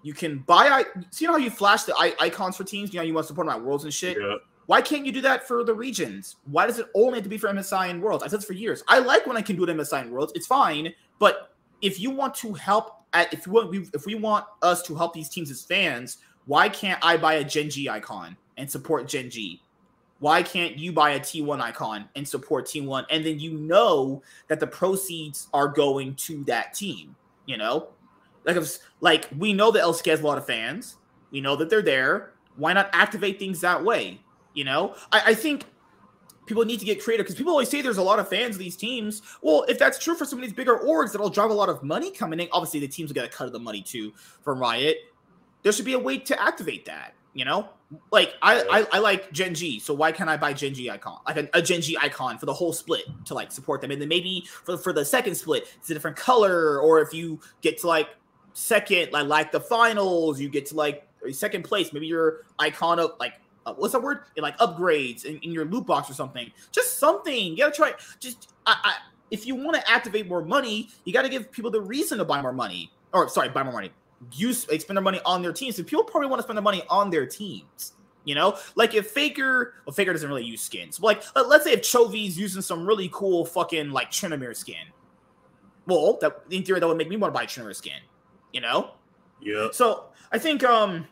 you 0.02 0.12
can 0.12 0.38
buy. 0.38 0.84
See 1.10 1.26
how 1.26 1.36
you 1.36 1.50
flash 1.50 1.84
the 1.84 1.94
icons 2.20 2.56
for 2.56 2.64
teams. 2.64 2.92
You 2.92 3.00
know 3.00 3.04
you 3.04 3.14
want 3.14 3.24
to 3.24 3.28
support 3.28 3.46
them 3.46 3.56
at 3.56 3.62
Worlds 3.62 3.84
and 3.84 3.92
shit. 3.92 4.16
Yeah. 4.20 4.36
Why 4.66 4.82
can't 4.82 5.06
you 5.06 5.12
do 5.12 5.20
that 5.22 5.46
for 5.46 5.62
the 5.62 5.74
regions? 5.74 6.36
Why 6.44 6.66
does 6.66 6.78
it 6.78 6.86
only 6.94 7.14
have 7.14 7.24
to 7.24 7.28
be 7.28 7.38
for 7.38 7.48
MSI 7.48 7.88
and 7.90 8.02
Worlds? 8.02 8.24
I 8.24 8.28
said 8.28 8.40
this 8.40 8.46
for 8.46 8.52
years. 8.52 8.82
I 8.88 8.98
like 8.98 9.26
when 9.26 9.36
I 9.36 9.42
can 9.42 9.56
do 9.56 9.62
it 9.62 9.68
in 9.68 9.76
MSI 9.76 10.02
and 10.02 10.12
Worlds. 10.12 10.32
It's 10.34 10.46
fine, 10.46 10.92
but 11.18 11.55
if 11.82 12.00
you 12.00 12.10
want 12.10 12.34
to 12.36 12.52
help, 12.54 13.02
at, 13.12 13.32
if 13.32 13.46
want, 13.46 13.74
if 13.94 14.06
we 14.06 14.14
want 14.14 14.44
us 14.62 14.82
to 14.82 14.94
help 14.94 15.14
these 15.14 15.28
teams 15.28 15.50
as 15.50 15.62
fans, 15.62 16.18
why 16.46 16.68
can't 16.68 16.98
I 17.02 17.16
buy 17.16 17.34
a 17.34 17.44
Gen 17.44 17.70
G 17.70 17.88
icon 17.88 18.36
and 18.56 18.70
support 18.70 19.08
Gen 19.08 19.30
G? 19.30 19.62
Why 20.18 20.42
can't 20.42 20.78
you 20.78 20.92
buy 20.92 21.10
a 21.10 21.20
T1 21.20 21.60
icon 21.60 22.08
and 22.16 22.26
support 22.26 22.66
T1? 22.66 23.04
And 23.10 23.24
then 23.24 23.38
you 23.38 23.52
know 23.52 24.22
that 24.48 24.60
the 24.60 24.66
proceeds 24.66 25.48
are 25.52 25.68
going 25.68 26.14
to 26.14 26.42
that 26.44 26.72
team, 26.72 27.14
you 27.44 27.58
know? 27.58 27.88
Like, 28.44 28.56
if, 28.56 28.78
like 29.00 29.28
we 29.36 29.52
know 29.52 29.70
that 29.72 29.82
LCK 29.82 30.10
has 30.10 30.20
a 30.20 30.26
lot 30.26 30.38
of 30.38 30.46
fans. 30.46 30.96
We 31.30 31.40
know 31.40 31.56
that 31.56 31.68
they're 31.68 31.82
there. 31.82 32.32
Why 32.56 32.72
not 32.72 32.88
activate 32.92 33.38
things 33.38 33.60
that 33.60 33.84
way? 33.84 34.20
You 34.54 34.64
know, 34.64 34.94
I, 35.12 35.22
I 35.26 35.34
think 35.34 35.64
people 36.46 36.64
need 36.64 36.80
to 36.80 36.86
get 36.86 37.02
creative 37.02 37.26
because 37.26 37.36
people 37.36 37.52
always 37.52 37.68
say 37.68 37.82
there's 37.82 37.98
a 37.98 38.02
lot 38.02 38.18
of 38.18 38.28
fans 38.28 38.54
of 38.54 38.58
these 38.58 38.76
teams. 38.76 39.22
Well, 39.42 39.64
if 39.68 39.78
that's 39.78 39.98
true 39.98 40.14
for 40.14 40.24
some 40.24 40.38
of 40.38 40.44
these 40.44 40.54
bigger 40.54 40.78
orgs 40.78 41.12
that'll 41.12 41.28
drive 41.28 41.50
a 41.50 41.54
lot 41.54 41.68
of 41.68 41.82
money 41.82 42.10
coming 42.10 42.40
in, 42.40 42.48
obviously 42.52 42.80
the 42.80 42.88
teams 42.88 43.10
will 43.10 43.14
get 43.14 43.24
a 43.24 43.28
cut 43.28 43.46
of 43.46 43.52
the 43.52 43.58
money 43.58 43.82
too 43.82 44.12
from 44.42 44.58
Riot. 44.58 44.98
There 45.62 45.72
should 45.72 45.84
be 45.84 45.94
a 45.94 45.98
way 45.98 46.18
to 46.18 46.40
activate 46.40 46.86
that. 46.86 47.14
You 47.34 47.44
know, 47.44 47.68
like 48.12 48.32
I, 48.40 48.62
I, 48.62 48.96
I 48.96 48.98
like 48.98 49.30
Gen 49.30 49.54
G, 49.54 49.78
so 49.78 49.92
why 49.92 50.10
can't 50.10 50.30
I 50.30 50.38
buy 50.38 50.54
Gen 50.54 50.72
G 50.72 50.88
icon 50.88 51.18
like 51.26 51.36
a, 51.36 51.48
a, 51.52 51.60
Gen 51.60 51.82
G 51.82 51.94
icon 52.00 52.38
for 52.38 52.46
the 52.46 52.52
whole 52.54 52.72
split 52.72 53.04
to 53.26 53.34
like 53.34 53.52
support 53.52 53.82
them, 53.82 53.90
and 53.90 54.00
then 54.00 54.08
maybe 54.08 54.46
for 54.64 54.78
for 54.78 54.94
the 54.94 55.04
second 55.04 55.34
split 55.34 55.68
it's 55.76 55.90
a 55.90 55.92
different 55.92 56.16
color, 56.16 56.80
or 56.80 57.00
if 57.02 57.12
you 57.12 57.38
get 57.60 57.76
to 57.82 57.88
like 57.88 58.08
second, 58.54 59.12
like 59.12 59.26
like 59.26 59.52
the 59.52 59.60
finals, 59.60 60.40
you 60.40 60.48
get 60.48 60.64
to 60.66 60.76
like 60.76 61.06
second 61.30 61.64
place. 61.64 61.92
Maybe 61.92 62.06
your 62.06 62.46
icon 62.58 62.98
of 62.98 63.12
like 63.20 63.34
uh, 63.66 63.74
what's 63.74 63.92
that 63.92 64.02
word? 64.02 64.20
In 64.36 64.42
like 64.42 64.56
upgrades 64.58 65.24
in, 65.24 65.38
in, 65.38 65.52
your 65.52 65.64
loot 65.64 65.86
box 65.86 66.08
or 66.08 66.14
something. 66.14 66.50
Just 66.72 66.98
something. 66.98 67.34
You 67.34 67.56
gotta 67.58 67.74
try. 67.74 67.92
Just 68.20 68.54
I, 68.66 68.76
I 68.82 68.94
if 69.30 69.46
you 69.46 69.54
want 69.54 69.76
to 69.76 69.90
activate 69.90 70.28
more 70.28 70.42
money, 70.44 70.88
you 71.04 71.12
got 71.12 71.22
to 71.22 71.28
give 71.28 71.50
people 71.50 71.70
the 71.70 71.80
reason 71.80 72.18
to 72.18 72.24
buy 72.24 72.40
more 72.40 72.52
money. 72.52 72.92
Or 73.12 73.28
sorry, 73.28 73.48
buy 73.48 73.62
more 73.64 73.72
money. 73.72 73.90
Use 74.32 74.60
spend 74.62 74.96
their 74.96 75.02
money 75.02 75.20
on 75.26 75.42
their 75.42 75.52
teams. 75.52 75.76
So 75.76 75.82
people 75.82 76.04
probably 76.04 76.28
want 76.28 76.38
to 76.38 76.44
spend 76.44 76.56
their 76.56 76.62
money 76.62 76.82
on 76.88 77.10
their 77.10 77.26
teams. 77.26 77.92
You 78.24 78.34
know, 78.34 78.58
like 78.74 78.94
if 78.94 79.10
Faker, 79.10 79.74
well, 79.84 79.92
Faker 79.94 80.12
doesn't 80.12 80.28
really 80.28 80.44
use 80.44 80.60
skins. 80.60 80.98
But 80.98 81.24
like, 81.34 81.48
let's 81.48 81.64
say 81.64 81.72
if 81.72 81.82
Chovy's 81.82 82.38
using 82.38 82.62
some 82.62 82.86
really 82.86 83.08
cool 83.12 83.44
fucking 83.44 83.90
like 83.90 84.10
Tryndamere 84.10 84.56
skin. 84.56 84.86
Well, 85.86 86.18
that 86.20 86.40
in 86.50 86.64
theory 86.64 86.80
that 86.80 86.86
would 86.86 86.96
make 86.96 87.08
me 87.08 87.16
want 87.16 87.32
to 87.32 87.38
buy 87.38 87.46
Tryndamere 87.46 87.74
skin 87.76 88.00
you 88.56 88.62
know? 88.62 88.92
Yeah. 89.40 89.68
So 89.70 90.06
I 90.32 90.38
think 90.38 90.64
um 90.64 91.00
uh, 91.00 91.02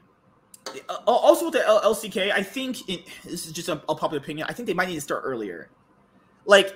Uh, 0.67 0.95
also 1.07 1.47
with 1.47 1.55
the 1.55 1.67
L- 1.67 1.83
LCK, 1.83 2.33
I 2.33 2.43
think 2.43 2.89
it, 2.89 3.07
this 3.25 3.47
is 3.47 3.53
just 3.53 3.69
a, 3.69 3.75
a 3.89 3.95
popular 3.95 4.19
opinion. 4.19 4.47
I 4.49 4.53
think 4.53 4.67
they 4.67 4.75
might 4.75 4.89
need 4.89 4.95
to 4.95 5.01
start 5.01 5.23
earlier. 5.25 5.69
Like 6.47 6.75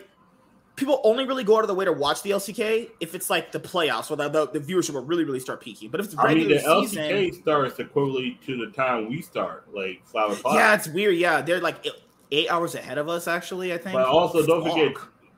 people 0.77 1.01
only 1.05 1.27
really 1.27 1.45
go 1.45 1.57
out 1.57 1.63
of 1.63 1.69
the 1.69 1.75
way 1.75 1.85
to 1.85 1.93
watch 1.93 2.23
the 2.23 2.31
LCK 2.31 2.91
if 3.01 3.15
it's 3.15 3.29
like 3.29 3.53
the 3.53 3.61
playoffs, 3.61 4.09
where 4.11 4.29
the, 4.29 4.47
the, 4.47 4.59
the 4.59 4.61
viewership 4.61 4.95
will 4.95 5.05
really, 5.05 5.25
really 5.25 5.41
start 5.41 5.61
peaking. 5.61 5.91
But 5.91 6.01
if 6.01 6.07
it's 6.07 6.15
regular 6.15 6.31
I 6.31 6.35
mean, 6.35 6.49
the 6.49 6.87
season, 6.87 7.03
LCK 7.05 7.43
starts 7.43 7.75
equivalently 7.77 8.41
to 8.47 8.67
the 8.67 8.73
time 8.73 9.09
we 9.09 9.21
start, 9.21 9.75
like 9.75 10.07
five 10.07 10.33
o'clock. 10.33 10.55
Yeah, 10.55 10.75
it's 10.75 10.89
weird. 10.89 11.17
Yeah, 11.17 11.43
they're 11.43 11.61
like 11.61 11.87
eight 12.31 12.51
hours 12.51 12.75
ahead 12.75 12.99
of 12.99 13.09
us, 13.09 13.27
actually. 13.27 13.73
I 13.73 13.79
think. 13.79 13.95
But 13.95 14.07
also, 14.07 14.47
don't 14.47 14.63
forget. 14.63 14.95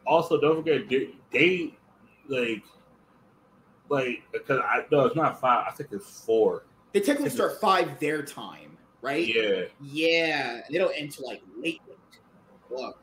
Also, 0.07 0.41
don't 0.41 0.57
forget 0.57 0.89
they, 0.89 1.11
they 1.33 1.75
like 2.29 2.65
like 3.89 4.23
because 4.33 4.61
I 4.65 4.85
no, 4.91 5.07
it's 5.07 5.17
not 5.17 5.41
five. 5.41 5.67
I 5.69 5.73
think 5.73 5.91
it's 5.93 6.25
four. 6.25 6.65
They 6.93 7.01
technically 7.01 7.31
start 7.31 7.61
five 7.61 7.99
their 8.01 8.23
time, 8.23 8.77
right? 9.03 9.27
Yeah. 9.27 9.65
Yeah, 9.81 10.61
they 10.69 10.79
don't 10.79 10.95
end 10.97 11.13
to 11.13 11.23
like 11.23 11.43
late. 11.57 11.81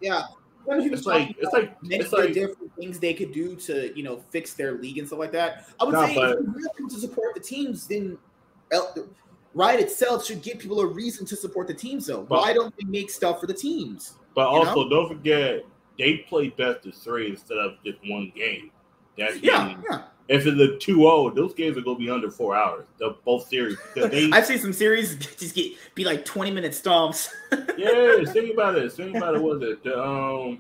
Yeah. 0.01 0.23
It's 0.69 1.05
like 1.05 1.35
it's 1.39 1.53
like 1.53 1.77
it's 1.83 2.11
like 2.11 2.33
different 2.33 2.75
things 2.75 2.99
they 2.99 3.13
could 3.13 3.31
do 3.31 3.55
to 3.55 3.95
you 3.97 4.03
know 4.03 4.17
fix 4.31 4.53
their 4.53 4.73
league 4.73 4.97
and 4.97 5.07
stuff 5.07 5.19
like 5.19 5.31
that. 5.31 5.69
I 5.79 5.85
would 5.85 5.95
say 5.95 6.15
but, 6.15 6.39
if 6.39 6.45
you 6.45 6.53
really 6.53 6.89
to 6.89 6.99
support 6.99 7.35
the 7.35 7.39
teams, 7.39 7.87
then 7.87 8.17
Riot 9.53 9.79
itself 9.79 10.25
should 10.25 10.41
give 10.41 10.59
people 10.59 10.81
a 10.81 10.85
reason 10.85 11.25
to 11.27 11.35
support 11.35 11.67
the 11.67 11.73
teams. 11.73 12.05
Though, 12.07 12.23
but, 12.23 12.41
why 12.41 12.53
don't 12.53 12.73
they 12.77 12.85
make 12.85 13.09
stuff 13.09 13.39
for 13.39 13.47
the 13.47 13.53
teams? 13.53 14.13
But 14.35 14.47
also, 14.47 14.83
know? 14.83 14.89
don't 14.89 15.07
forget 15.07 15.63
they 15.97 16.17
play 16.29 16.49
best 16.49 16.85
of 16.85 16.93
three 16.95 17.29
instead 17.29 17.57
of 17.57 17.75
just 17.85 17.97
one 18.05 18.31
game. 18.35 18.71
That's 19.17 19.37
yeah, 19.37 19.75
yeah. 19.89 20.03
If 20.29 20.45
it's 20.45 20.59
a 20.59 20.91
2-0, 20.91 21.35
those 21.35 21.53
games 21.53 21.77
are 21.77 21.81
gonna 21.81 21.97
be 21.97 22.09
under 22.09 22.29
four 22.29 22.55
hours. 22.55 22.85
The 22.99 23.15
both 23.23 23.47
series. 23.47 23.77
They, 23.95 24.29
I've 24.33 24.45
seen 24.45 24.59
some 24.59 24.73
series 24.73 25.15
just 25.37 25.55
get 25.55 25.73
be 25.95 26.03
like 26.03 26.25
20 26.25 26.51
minute 26.51 26.73
stomps. 26.73 27.29
yeah, 27.77 28.23
think 28.31 28.53
about 28.53 28.77
it. 28.77 28.91
Think 28.91 29.15
about 29.15 29.35
it. 29.35 29.41
Was 29.41 29.61
it 29.63 29.83
the 29.83 29.97
um 30.01 30.59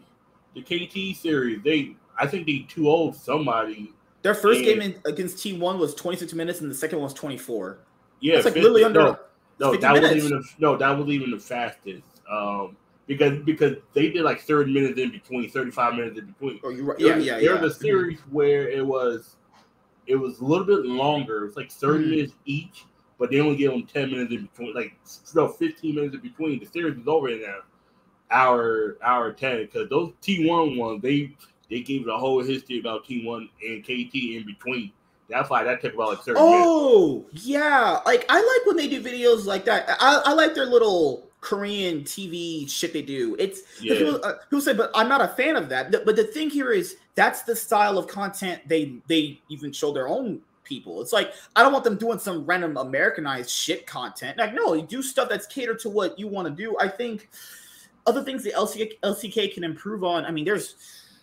the 0.55 0.61
KT 0.61 1.17
series? 1.17 1.61
They 1.63 1.95
I 2.17 2.27
think 2.27 2.47
they 2.47 2.65
2 2.69 2.83
0 2.83 3.11
somebody. 3.21 3.93
Their 4.21 4.33
first 4.33 4.57
And- 4.59 4.65
game 4.65 4.81
in, 4.81 4.95
against 5.05 5.37
T1 5.37 5.77
was 5.77 5.93
26 5.95 6.33
minutes, 6.33 6.61
and 6.61 6.71
the 6.71 6.75
second 6.75 6.99
one 6.99 7.03
was 7.03 7.13
24. 7.13 7.77
Yeah, 8.19 8.37
it's 8.37 8.45
like 8.45 8.55
50 8.55 8.61
literally 8.61 8.83
under. 8.85 8.99
No, 9.01 9.19
no 9.59 9.71
50 9.73 9.81
that 9.81 9.91
was 9.93 10.01
minutes. 10.01 10.25
even 10.25 10.37
the, 10.39 10.45
no, 10.59 10.77
that 10.77 10.89
was 10.97 11.07
even 11.09 11.31
the 11.31 11.39
fastest. 11.39 12.03
Um, 12.29 12.75
because 13.05 13.37
because 13.45 13.75
they 13.93 14.09
did 14.11 14.23
like 14.23 14.41
30 14.41 14.73
minutes 14.73 14.99
in 14.99 15.11
between, 15.11 15.49
35 15.49 15.93
minutes 15.95 16.19
in 16.19 16.25
between. 16.25 16.59
Oh, 16.63 16.69
you're 16.69 16.85
right? 16.85 16.99
Yeah, 16.99 17.15
was- 17.17 17.25
yeah, 17.25 17.33
There 17.35 17.55
yeah. 17.55 17.61
Was 17.61 17.75
a 17.75 17.79
series 17.79 18.19
where 18.31 18.67
it 18.69 18.85
was 18.85 19.35
it 20.07 20.15
was 20.15 20.39
a 20.39 20.45
little 20.45 20.65
bit 20.65 20.85
longer. 20.85 21.43
It 21.43 21.47
was 21.47 21.55
like 21.57 21.71
30 21.71 22.05
Mhm. 22.05 22.09
minutes 22.11 22.33
each, 22.45 22.85
but 23.19 23.29
they 23.31 23.39
only 23.39 23.57
gave 23.57 23.71
them 23.71 23.85
10 23.85 24.11
minutes 24.11 24.31
in 24.31 24.43
between, 24.43 24.73
like 24.73 24.97
no 25.35 25.47
15 25.49 25.95
minutes 25.95 26.15
in 26.15 26.21
between. 26.21 26.59
The 26.59 26.65
series 26.65 26.97
is 26.97 27.07
over 27.07 27.29
in 27.29 27.43
an 27.43 27.61
hour, 28.31 28.97
hour 29.03 29.31
10. 29.33 29.61
Because 29.65 29.89
those 29.89 30.13
T1 30.21 30.77
ones, 30.77 31.01
they 31.01 31.35
they 31.69 31.81
gave 31.81 32.05
the 32.05 32.17
whole 32.17 32.41
history 32.43 32.79
about 32.79 33.05
T1 33.05 33.49
and 33.63 33.83
KT 33.83 34.37
in 34.37 34.45
between. 34.45 34.91
That's 35.29 35.49
why 35.49 35.63
that 35.63 35.81
took 35.81 35.93
about 35.93 36.09
like 36.09 36.21
30 36.23 36.41
minutes. 36.45 36.67
Oh, 36.69 37.25
yeah. 37.31 37.99
Like 38.05 38.25
I 38.29 38.35
like 38.37 38.65
when 38.65 38.77
they 38.77 38.87
do 38.87 39.01
videos 39.01 39.45
like 39.45 39.65
that. 39.65 39.89
I, 39.99 40.21
I 40.25 40.33
like 40.33 40.55
their 40.55 40.65
little 40.65 41.26
Korean 41.41 42.01
TV 42.01 42.69
shit 42.69 42.93
they 42.93 43.01
do. 43.01 43.35
It's 43.39 43.61
Yeah. 43.81 43.97
people, 43.97 44.19
uh, 44.23 44.33
people 44.49 44.61
say, 44.61 44.73
but 44.73 44.91
I'm 44.95 45.07
not 45.07 45.21
a 45.21 45.27
fan 45.27 45.55
of 45.55 45.69
that. 45.69 45.91
But 45.91 46.15
the 46.15 46.23
thing 46.23 46.49
here 46.49 46.71
is 46.71 46.97
that's 47.15 47.43
the 47.43 47.55
style 47.55 47.97
of 47.97 48.07
content 48.07 48.61
they 48.67 48.95
they 49.07 49.41
even 49.49 49.71
show 49.71 49.91
their 49.93 50.07
own 50.07 50.41
people. 50.63 51.01
It's 51.01 51.13
like 51.13 51.33
I 51.55 51.63
don't 51.63 51.71
want 51.71 51.83
them 51.83 51.97
doing 51.97 52.19
some 52.19 52.45
random 52.45 52.77
Americanized 52.77 53.49
shit 53.49 53.85
content. 53.87 54.37
Like 54.37 54.53
no, 54.53 54.73
you 54.73 54.81
do 54.83 55.01
stuff 55.01 55.29
that's 55.29 55.47
catered 55.47 55.79
to 55.79 55.89
what 55.89 56.19
you 56.19 56.27
want 56.27 56.47
to 56.47 56.53
do. 56.53 56.75
I 56.79 56.87
think 56.87 57.29
other 58.05 58.23
things 58.23 58.43
the 58.43 58.51
LCK, 58.51 58.99
LCK 59.03 59.53
can 59.53 59.63
improve 59.63 60.03
on. 60.03 60.25
I 60.25 60.31
mean, 60.31 60.45
there's 60.45 60.75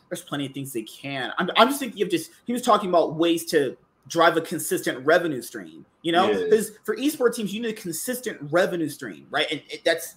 there's 0.08 0.22
plenty 0.22 0.46
of 0.46 0.52
things 0.52 0.72
they 0.72 0.82
can. 0.82 1.32
I'm, 1.38 1.50
I'm 1.56 1.68
just 1.68 1.80
thinking 1.80 2.02
of 2.02 2.10
just 2.10 2.30
he 2.44 2.52
was 2.52 2.62
talking 2.62 2.88
about 2.88 3.14
ways 3.14 3.44
to 3.46 3.76
drive 4.08 4.36
a 4.36 4.40
consistent 4.40 5.04
revenue 5.06 5.40
stream. 5.42 5.86
You 6.02 6.12
know, 6.12 6.30
Yeah. 6.30 6.44
because 6.44 6.72
for 6.84 6.96
esports 6.96 7.36
teams, 7.36 7.52
you 7.54 7.60
need 7.62 7.70
a 7.70 7.72
consistent 7.72 8.38
revenue 8.50 8.88
stream, 8.88 9.26
right? 9.30 9.46
And 9.50 9.62
it, 9.68 9.84
that's 9.84 10.16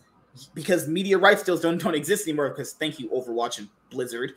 because 0.54 0.88
media 0.88 1.18
rights 1.18 1.44
deals 1.44 1.62
don't 1.62 1.82
don't 1.82 1.96
exist 1.96 2.28
anymore. 2.28 2.50
Because 2.50 2.74
thank 2.74 3.00
you, 3.00 3.10
Overwatch 3.10 3.60
and 3.60 3.70
Blizzard. 3.90 4.34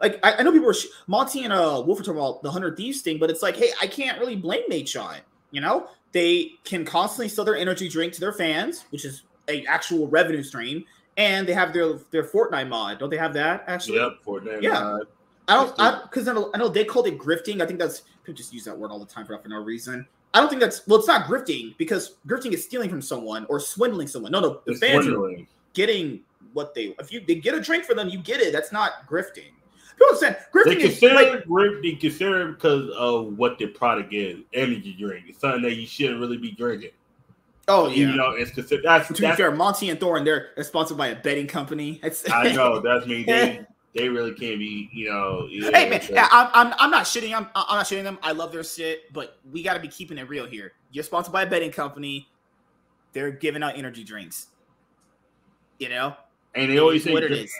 Like 0.00 0.18
I, 0.24 0.34
I 0.34 0.42
know 0.42 0.52
people 0.52 0.68
are 0.68 0.74
sh- 0.74 0.86
Monte 1.06 1.44
and 1.44 1.52
uh 1.52 1.82
Wolf 1.86 2.00
are 2.00 2.02
talking 2.02 2.20
about 2.20 2.42
the 2.42 2.50
hundred 2.50 2.76
thieves 2.76 3.02
thing, 3.02 3.18
but 3.18 3.30
it's 3.30 3.42
like, 3.42 3.56
hey, 3.56 3.70
I 3.80 3.86
can't 3.86 4.18
really 4.18 4.36
blame 4.36 4.62
Nate 4.68 4.94
it. 4.94 5.22
You 5.50 5.60
know, 5.60 5.88
they 6.12 6.52
can 6.64 6.84
constantly 6.84 7.28
sell 7.28 7.44
their 7.44 7.56
energy 7.56 7.88
drink 7.88 8.12
to 8.14 8.20
their 8.20 8.32
fans, 8.32 8.84
which 8.90 9.04
is 9.04 9.22
a 9.48 9.64
actual 9.66 10.08
revenue 10.08 10.42
stream, 10.42 10.84
and 11.16 11.46
they 11.46 11.52
have 11.52 11.72
their 11.72 11.94
their 12.10 12.24
Fortnite 12.24 12.68
mod. 12.68 12.98
Don't 12.98 13.10
they 13.10 13.16
have 13.16 13.34
that 13.34 13.64
actually? 13.66 13.98
Yep, 13.98 14.12
Fortnite. 14.26 14.62
Yeah. 14.62 14.78
uh, 14.78 14.98
I 15.48 15.54
don't 15.54 15.74
I 15.78 16.02
because 16.02 16.28
I, 16.28 16.32
know 16.32 16.50
I 16.54 16.58
know 16.58 16.68
they 16.68 16.84
called 16.84 17.06
it 17.06 17.18
grifting. 17.18 17.60
I 17.60 17.66
think 17.66 17.78
that's 17.78 18.02
people 18.22 18.34
just 18.34 18.52
use 18.52 18.64
that 18.64 18.76
word 18.76 18.90
all 18.90 18.98
the 18.98 19.06
time 19.06 19.26
for 19.26 19.36
for 19.38 19.48
no 19.48 19.58
reason. 19.58 20.06
I 20.34 20.40
don't 20.40 20.48
think 20.48 20.60
that's 20.60 20.86
well, 20.86 20.98
it's 20.98 21.08
not 21.08 21.26
grifting 21.26 21.76
because 21.76 22.16
grifting 22.26 22.52
is 22.52 22.64
stealing 22.64 22.88
from 22.88 23.02
someone 23.02 23.44
or 23.48 23.60
swindling 23.60 24.08
someone. 24.08 24.32
No, 24.32 24.40
no, 24.40 24.60
the 24.64 24.72
it's 24.72 24.80
fans 24.80 25.06
are 25.06 25.30
getting 25.74 26.20
what 26.52 26.74
they 26.74 26.94
if 26.98 27.12
you 27.12 27.22
they 27.26 27.34
get 27.36 27.54
a 27.54 27.60
drink 27.60 27.84
for 27.84 27.94
them, 27.94 28.08
you 28.08 28.18
get 28.18 28.40
it. 28.40 28.52
That's 28.52 28.72
not 28.72 29.06
grifting. 29.08 29.50
People 29.98 30.06
understand 30.08 30.36
They 30.54 30.76
grifting 30.76 30.80
is 30.80 31.02
like 31.02 31.26
it 31.28 31.48
grape- 31.48 31.82
they 31.82 31.92
consider 31.92 32.48
it 32.48 32.54
because 32.54 32.88
of 32.96 33.36
what 33.36 33.58
the 33.58 33.66
product 33.66 34.14
is, 34.14 34.38
energy 34.54 34.96
drink. 34.98 35.26
It's 35.28 35.40
something 35.40 35.62
that 35.62 35.74
you 35.74 35.86
shouldn't 35.86 36.20
really 36.20 36.38
be 36.38 36.52
drinking. 36.52 36.92
oh 37.68 37.88
yeah. 37.88 37.94
You 37.94 38.16
know, 38.16 38.30
it's 38.30 38.52
considered 38.52 38.84
that's, 38.84 39.08
to 39.08 39.14
be 39.14 39.20
that's 39.20 39.36
fair, 39.36 39.50
Monte 39.50 39.90
and 39.90 40.00
Thorin, 40.00 40.24
they're, 40.24 40.50
they're 40.54 40.64
sponsored 40.64 40.96
by 40.96 41.08
a 41.08 41.16
betting 41.16 41.46
company. 41.46 42.00
It's, 42.02 42.28
I 42.30 42.52
know 42.52 42.80
that's 42.84 43.06
me. 43.06 43.24
They 43.24 43.66
they 43.94 44.08
really 44.08 44.32
can't 44.32 44.58
be, 44.58 44.88
you 44.92 45.10
know. 45.10 45.46
Hey 45.50 45.88
man, 45.88 46.00
I'm, 46.32 46.48
I'm 46.54 46.74
I'm 46.78 46.90
not 46.90 47.04
shitting. 47.04 47.34
I'm 47.34 47.48
I'm 47.54 47.76
not 47.76 47.86
shitting 47.86 48.04
them. 48.04 48.18
I 48.22 48.32
love 48.32 48.52
their 48.52 48.64
shit, 48.64 49.12
but 49.12 49.38
we 49.50 49.62
got 49.62 49.74
to 49.74 49.80
be 49.80 49.88
keeping 49.88 50.18
it 50.18 50.28
real 50.28 50.46
here. 50.46 50.72
You're 50.90 51.04
sponsored 51.04 51.32
by 51.32 51.42
a 51.42 51.46
betting 51.46 51.72
company. 51.72 52.28
They're 53.12 53.30
giving 53.30 53.62
out 53.62 53.76
energy 53.76 54.04
drinks. 54.04 54.48
You 55.78 55.88
know, 55.88 56.16
and 56.54 56.70
they 56.70 56.78
always 56.78 57.04
say 57.04 57.12
what 57.12 57.24
it 57.24 57.28
drink, 57.28 57.46
is. 57.46 57.54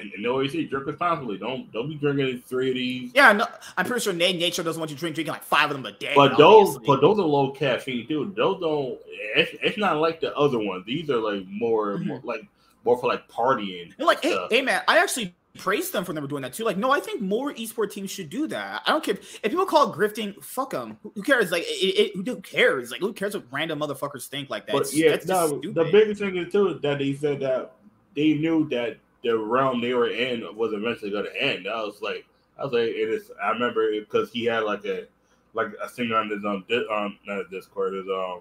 and, 0.00 0.12
and 0.12 0.24
they 0.24 0.28
always 0.28 0.52
say 0.52 0.64
drink 0.64 0.86
responsibly. 0.86 1.38
Don't 1.38 1.72
don't 1.72 1.88
be 1.88 1.94
drinking 1.94 2.42
three 2.46 2.68
of 2.68 2.74
these. 2.74 3.12
Yeah, 3.14 3.32
no, 3.32 3.46
I'm 3.76 3.86
pretty 3.86 4.02
sure 4.02 4.12
Nate 4.12 4.38
Nature 4.38 4.62
doesn't 4.62 4.78
want 4.78 4.90
you 4.90 4.96
drink 4.96 5.14
drinking 5.14 5.32
like 5.32 5.42
five 5.42 5.70
of 5.70 5.76
them 5.76 5.86
a 5.86 5.92
day. 5.92 6.12
But 6.14 6.36
those, 6.36 6.78
but 6.78 7.00
those 7.00 7.18
are 7.18 7.22
low 7.22 7.50
caffeine 7.50 8.06
too. 8.06 8.32
Those 8.36 8.60
don't. 8.60 8.98
It's, 9.34 9.50
it's 9.62 9.78
not 9.78 9.96
like 9.96 10.20
the 10.20 10.36
other 10.36 10.58
ones. 10.58 10.84
These 10.86 11.10
are 11.10 11.16
like 11.18 11.46
more, 11.48 11.96
Mhm. 11.96 12.06
more 12.06 12.20
like 12.24 12.46
more 12.84 12.98
for 12.98 13.08
like 13.08 13.28
partying. 13.28 13.96
They're 13.96 14.06
like, 14.06 14.22
hey, 14.22 14.46
hey, 14.50 14.62
man, 14.62 14.82
I 14.86 14.98
actually 14.98 15.34
praised 15.58 15.92
them 15.92 16.04
for 16.04 16.12
never 16.12 16.26
doing 16.26 16.42
that 16.42 16.52
too. 16.52 16.64
Like, 16.64 16.76
no, 16.76 16.90
I 16.90 17.00
think 17.00 17.20
more 17.20 17.52
esports 17.52 17.92
teams 17.92 18.10
should 18.10 18.30
do 18.30 18.46
that. 18.48 18.82
I 18.86 18.90
don't 18.90 19.02
care 19.04 19.14
if 19.14 19.42
people 19.42 19.66
call 19.66 19.92
it 19.92 19.96
grifting. 19.96 20.42
Fuck 20.42 20.70
them. 20.70 20.98
Who, 21.02 21.12
who 21.14 21.22
cares? 21.22 21.50
Like, 21.50 21.64
it, 21.64 22.14
it, 22.16 22.26
who 22.26 22.40
cares? 22.40 22.90
Like, 22.90 23.00
who 23.00 23.12
cares 23.12 23.34
what 23.34 23.44
random 23.50 23.80
motherfuckers 23.80 24.26
think 24.26 24.50
like 24.50 24.66
that? 24.66 24.72
But 24.72 24.82
It's- 24.92 24.94
yeah, 24.94 25.16
no. 25.26 25.60
The 25.60 25.88
biggest 25.90 26.20
thing 26.20 26.36
is 26.36 26.52
too 26.52 26.78
that 26.82 26.98
they 26.98 27.14
said 27.14 27.40
that 27.40 27.72
they 28.14 28.34
knew 28.34 28.68
that 28.70 28.96
the 29.22 29.36
realm 29.36 29.80
they 29.80 29.94
were 29.94 30.08
in 30.08 30.42
was 30.56 30.72
eventually 30.72 31.10
going 31.10 31.24
to 31.26 31.42
end. 31.42 31.68
I 31.68 31.82
was 31.82 32.00
like, 32.00 32.26
I 32.58 32.64
was 32.64 32.72
like, 32.72 32.82
it 32.82 33.08
is. 33.08 33.30
I 33.42 33.50
remember 33.50 33.90
because 33.92 34.30
he 34.30 34.44
had 34.44 34.60
like 34.64 34.84
a 34.84 35.06
like 35.52 35.68
a 35.82 35.88
singer 35.88 36.16
on 36.16 36.28
his 36.28 36.44
um, 36.44 36.64
um 36.90 37.18
not 37.26 37.50
Discord, 37.50 37.94
his 37.94 38.06
um 38.08 38.40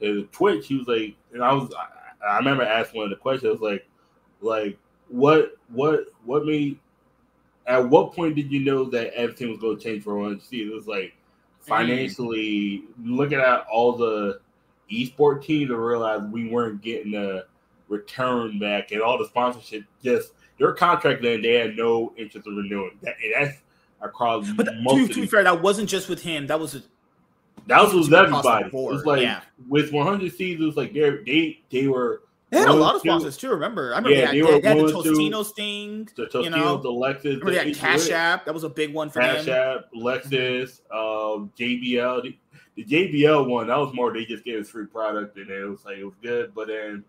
his 0.00 0.24
Twitch. 0.32 0.66
He 0.66 0.76
was 0.76 0.86
like, 0.86 1.14
and 1.32 1.42
I 1.42 1.52
was 1.52 1.72
I, 1.74 2.34
I 2.34 2.38
remember 2.38 2.62
asking 2.62 2.98
one 2.98 3.04
of 3.06 3.10
the 3.10 3.16
questions. 3.22 3.60
Like, 3.60 3.86
like 4.40 4.78
what 5.12 5.52
what 5.68 6.06
what 6.24 6.44
made 6.44 6.78
at 7.66 7.88
what 7.88 8.12
point 8.12 8.34
did 8.34 8.50
you 8.50 8.60
know 8.60 8.84
that 8.90 9.14
everything 9.14 9.50
was 9.50 9.58
going 9.58 9.78
to 9.78 9.82
change 9.82 10.02
for 10.02 10.16
one 10.16 10.40
season? 10.40 10.72
It 10.72 10.74
was 10.74 10.86
like 10.86 11.14
financially 11.60 12.84
looking 13.04 13.38
at 13.38 13.64
all 13.72 13.92
the 13.92 14.40
esport 14.90 15.44
teams 15.44 15.68
to 15.68 15.76
realize 15.76 16.20
we 16.30 16.48
weren't 16.48 16.82
getting 16.82 17.14
a 17.14 17.44
return 17.88 18.58
back 18.58 18.90
and 18.90 19.00
all 19.00 19.16
the 19.16 19.26
sponsorship 19.26 19.84
just 20.02 20.32
their 20.58 20.72
contract 20.72 21.22
then 21.22 21.40
they 21.40 21.54
had 21.54 21.76
no 21.76 22.12
interest 22.16 22.46
in 22.46 22.56
renewing 22.56 22.98
that 23.02 23.14
and 23.22 23.32
that's 23.34 23.62
across 24.02 24.50
But 24.50 24.68
th- 24.68 24.78
most 24.82 24.96
to, 24.96 25.02
of 25.04 25.08
to 25.10 25.20
be 25.22 25.26
fair, 25.26 25.44
that 25.44 25.62
wasn't 25.62 25.88
just 25.88 26.08
with 26.08 26.22
him. 26.22 26.46
That 26.46 26.60
was 26.60 26.74
a, 26.74 26.82
that 27.66 27.82
was 27.82 27.94
with 27.94 28.12
everybody. 28.12 28.66
It's 28.66 29.04
like 29.04 29.22
yeah. 29.22 29.40
with 29.68 29.92
100 29.92 30.32
seasons, 30.34 30.76
like 30.76 30.92
they 30.92 31.10
they 31.24 31.60
they 31.70 31.86
were 31.86 32.21
they 32.52 32.58
had 32.58 32.68
a 32.68 32.74
lot 32.74 32.94
of 32.94 33.00
sponsors 33.00 33.38
too. 33.38 33.50
Remember, 33.50 33.94
I 33.94 33.98
remember 33.98 34.10
Yeah, 34.10 34.26
they, 34.26 34.32
they 34.32 34.46
had, 34.46 34.54
were 34.54 34.60
they, 34.60 34.68
had 34.68 34.78
the 34.78 34.92
Tostinos 34.92 35.54
thing. 35.54 36.08
the 36.14 36.26
Tostinos, 36.26 36.44
You 36.44 36.50
know, 36.50 36.76
the 36.76 36.90
Lexus, 36.90 37.24
Remember 37.24 37.50
they 37.50 37.58
had 37.58 37.66
the 37.68 37.74
Cash 37.74 38.10
App. 38.10 38.44
That 38.44 38.52
was 38.52 38.64
a 38.64 38.68
big 38.68 38.92
one 38.92 39.08
for 39.08 39.20
Cash 39.20 39.46
them. 39.46 39.78
App, 39.78 39.84
Lexus, 39.94 40.80
um, 40.90 41.50
JBL. 41.58 42.22
The, 42.22 42.38
the 42.74 42.84
JBL 42.84 43.48
one 43.48 43.66
that 43.68 43.78
was 43.78 43.94
more 43.94 44.12
they 44.12 44.24
just 44.26 44.44
gave 44.44 44.60
us 44.60 44.68
free 44.68 44.86
product 44.86 45.36
and 45.36 45.50
it 45.50 45.64
was 45.64 45.84
like 45.84 45.98
it 45.98 46.04
was 46.04 46.14
good, 46.22 46.54
but 46.54 46.68
then 46.68 47.04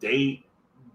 they 0.00 0.44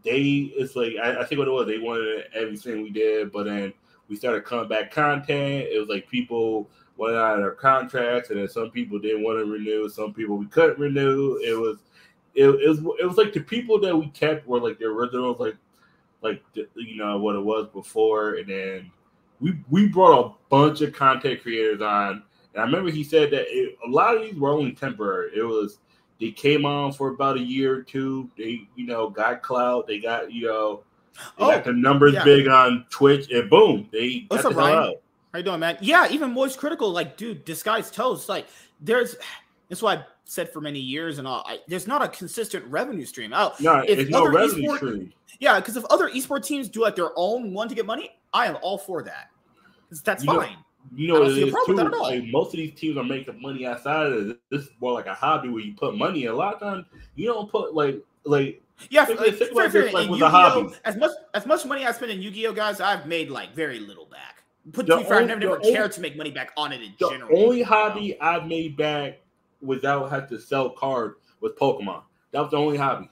they 0.04 0.52
it's 0.56 0.76
like 0.76 0.94
I, 1.02 1.22
I 1.22 1.26
think 1.26 1.40
what 1.40 1.48
it 1.48 1.52
was 1.52 1.68
they 1.68 1.78
wanted 1.78 2.26
everything 2.34 2.84
we 2.84 2.90
did, 2.90 3.32
but 3.32 3.46
then 3.46 3.74
we 4.08 4.16
started 4.16 4.46
coming 4.46 4.70
back 4.70 4.92
content. 4.92 5.68
It 5.70 5.80
was 5.80 5.90
like 5.90 6.10
people 6.10 6.70
went 6.98 7.16
out 7.16 7.36
of 7.36 7.42
their 7.42 7.52
contracts, 7.52 8.30
and 8.30 8.40
then 8.40 8.48
some 8.48 8.72
people 8.72 9.00
didn't 9.00 9.24
want 9.24 9.40
to 9.40 9.46
renew. 9.46 9.90
Some 9.90 10.14
people 10.14 10.38
we 10.38 10.48
couldn't 10.48 10.80
renew. 10.80 11.38
It 11.44 11.58
was 11.58 11.78
it, 12.38 12.48
it 12.48 12.70
was 12.70 12.80
it 13.00 13.06
was 13.06 13.18
like 13.18 13.34
the 13.34 13.40
people 13.42 13.80
that 13.82 13.96
we 13.98 14.08
kept 14.10 14.48
were 14.48 14.60
like 14.62 14.78
the 14.78 14.86
originals, 14.86 15.40
like 15.40 15.56
like 16.22 16.42
the, 16.54 16.68
you 16.76 16.96
know 16.96 17.18
what 17.18 17.36
it 17.36 17.42
was 17.42 17.68
before, 17.74 18.36
and 18.36 18.48
then 18.48 18.92
we 19.40 19.56
we 19.70 19.88
brought 19.88 20.26
a 20.26 20.34
bunch 20.50 20.82
of 20.82 20.94
content 20.94 21.42
creators 21.42 21.82
on. 21.82 22.24
And 22.54 22.62
I 22.62 22.66
remember 22.66 22.92
he 22.92 23.04
said 23.04 23.32
that 23.32 23.46
it, 23.48 23.78
a 23.86 23.90
lot 23.90 24.16
of 24.16 24.22
these 24.22 24.36
were 24.36 24.52
only 24.52 24.72
temporary. 24.74 25.32
It 25.36 25.44
was 25.44 25.80
they 26.20 26.32
came 26.32 26.66
on 26.66 26.94
for 26.94 27.10
about 27.10 27.38
a 27.38 27.42
year 27.42 27.76
or 27.76 27.82
two. 27.82 28.30
They 28.38 28.68
you 28.76 28.86
know 28.86 29.10
got 29.10 29.42
clout. 29.42 29.88
They 29.88 30.00
got 30.00 30.32
you 30.32 30.48
know 30.48 30.84
they 31.38 31.46
Oh, 31.46 31.52
got 31.52 31.64
the 31.64 31.74
numbers 31.74 32.14
yeah. 32.14 32.24
big 32.24 32.48
on 32.48 32.86
Twitch, 32.92 33.32
and 33.32 33.50
boom, 33.50 33.90
they 33.92 34.26
What's 34.28 34.44
got 34.44 34.52
up, 34.52 34.56
the 34.56 34.60
Ryan? 34.60 34.78
out. 34.78 34.96
How 35.34 35.40
you 35.40 35.44
doing, 35.44 35.60
man? 35.60 35.78
Yeah, 35.82 36.08
even 36.12 36.32
Moist 36.34 36.60
Critical, 36.60 36.92
like, 36.92 37.18
dude, 37.18 37.44
guy's 37.64 37.90
toast. 37.90 38.30
Like, 38.30 38.48
there's 38.80 39.16
that's 39.70 39.82
why 39.82 40.06
said 40.28 40.52
for 40.52 40.62
many 40.62 40.80
years 40.80 41.20
and 41.20 41.28
all. 41.28 41.44
I, 41.48 41.60
there's 41.68 41.88
not 41.88 42.02
a 42.04 42.08
consistent 42.10 42.66
revenue 42.66 43.06
stream. 43.06 43.32
Oh, 43.34 43.54
No, 43.60 43.80
If 43.88 43.98
it's 44.00 44.10
no 44.12 44.28
revenue 44.28 44.70
esport- 44.70 44.78
stream. 44.78 45.14
yeah, 45.40 45.60
because 45.60 45.78
if 45.78 45.86
other 45.86 46.10
esports 46.10 46.46
teams 46.46 46.68
do 46.70 46.82
like 46.82 46.96
their 46.96 47.12
own 47.16 47.54
one 47.54 47.70
to 47.70 47.76
get 47.76 47.86
money, 47.86 48.12
I 48.34 48.48
am 48.48 48.58
all 48.62 48.78
for 48.78 49.02
that. 49.04 49.30
That's 50.04 50.24
You 50.24 50.34
know- 50.34 50.42
fine. 50.42 50.58
You 50.96 51.10
know 51.10 51.20
don't 51.22 51.34
see 51.36 51.50
a 51.50 51.52
problem 51.52 51.66
too. 51.78 51.84
with 51.84 51.92
that 51.92 51.98
at 51.98 52.00
all. 52.02 52.10
Like 52.10 52.24
most 52.32 52.54
of 52.54 52.58
these 52.58 52.74
teams 52.80 52.96
are 52.98 53.04
making 53.04 53.42
money 53.42 53.66
outside 53.66 54.06
of 54.08 54.26
this. 54.28 54.38
This 54.50 54.62
is 54.64 54.70
more 54.80 54.94
like 54.94 55.06
a 55.06 55.14
hobby 55.14 55.50
where 55.50 55.62
you 55.62 55.74
put 55.74 55.98
money. 55.98 56.24
in. 56.24 56.32
A 56.32 56.34
lot 56.34 56.54
of 56.54 56.60
times 56.62 56.86
you 57.16 57.28
don't 57.28 57.50
put 57.52 57.74
like 57.74 58.02
like 58.24 58.62
Yeah, 58.90 59.04
Think- 59.06 59.20
like, 59.20 59.36
think 59.36 59.54
fair, 59.54 59.70
fair, 59.70 59.92
like, 59.92 60.10
with 60.10 60.22
a 60.22 60.30
hobby. 60.30 60.74
As 60.86 60.96
much 60.96 61.12
as 61.34 61.46
much 61.46 61.66
money 61.66 61.86
I 61.86 61.92
spend 61.92 62.12
in 62.14 62.22
Yu-Gi-Oh, 62.22 62.54
guys, 62.54 62.80
I've 62.80 63.06
made 63.06 63.30
like 63.30 63.54
very 63.54 63.80
little 63.80 64.06
back. 64.06 64.44
Put 64.72 64.86
The 64.86 64.96
to 64.96 65.02
be 65.02 65.08
fair, 65.10 65.18
I've 65.20 65.28
never, 65.28 65.40
the 65.42 65.46
never 65.48 65.58
only- 65.60 65.74
cared 65.74 65.92
to 65.94 66.02
make 66.02 66.16
money 66.16 66.32
back 66.32 66.52
on 66.56 66.72
it 66.72 66.82
in 66.82 66.94
the 66.98 67.10
general. 67.10 67.38
only 67.38 67.58
you 67.60 67.64
know? 67.64 67.70
hobby 67.70 68.20
I've 68.22 68.46
made 68.48 68.78
back 68.78 69.20
without 69.62 70.10
having 70.10 70.30
to 70.30 70.40
sell 70.40 70.70
cards 70.70 71.16
was 71.42 71.54
Pokemon. 71.54 72.04
That 72.32 72.42
was 72.42 72.52
the 72.52 72.58
only 72.58 72.78
hobby. 72.78 73.10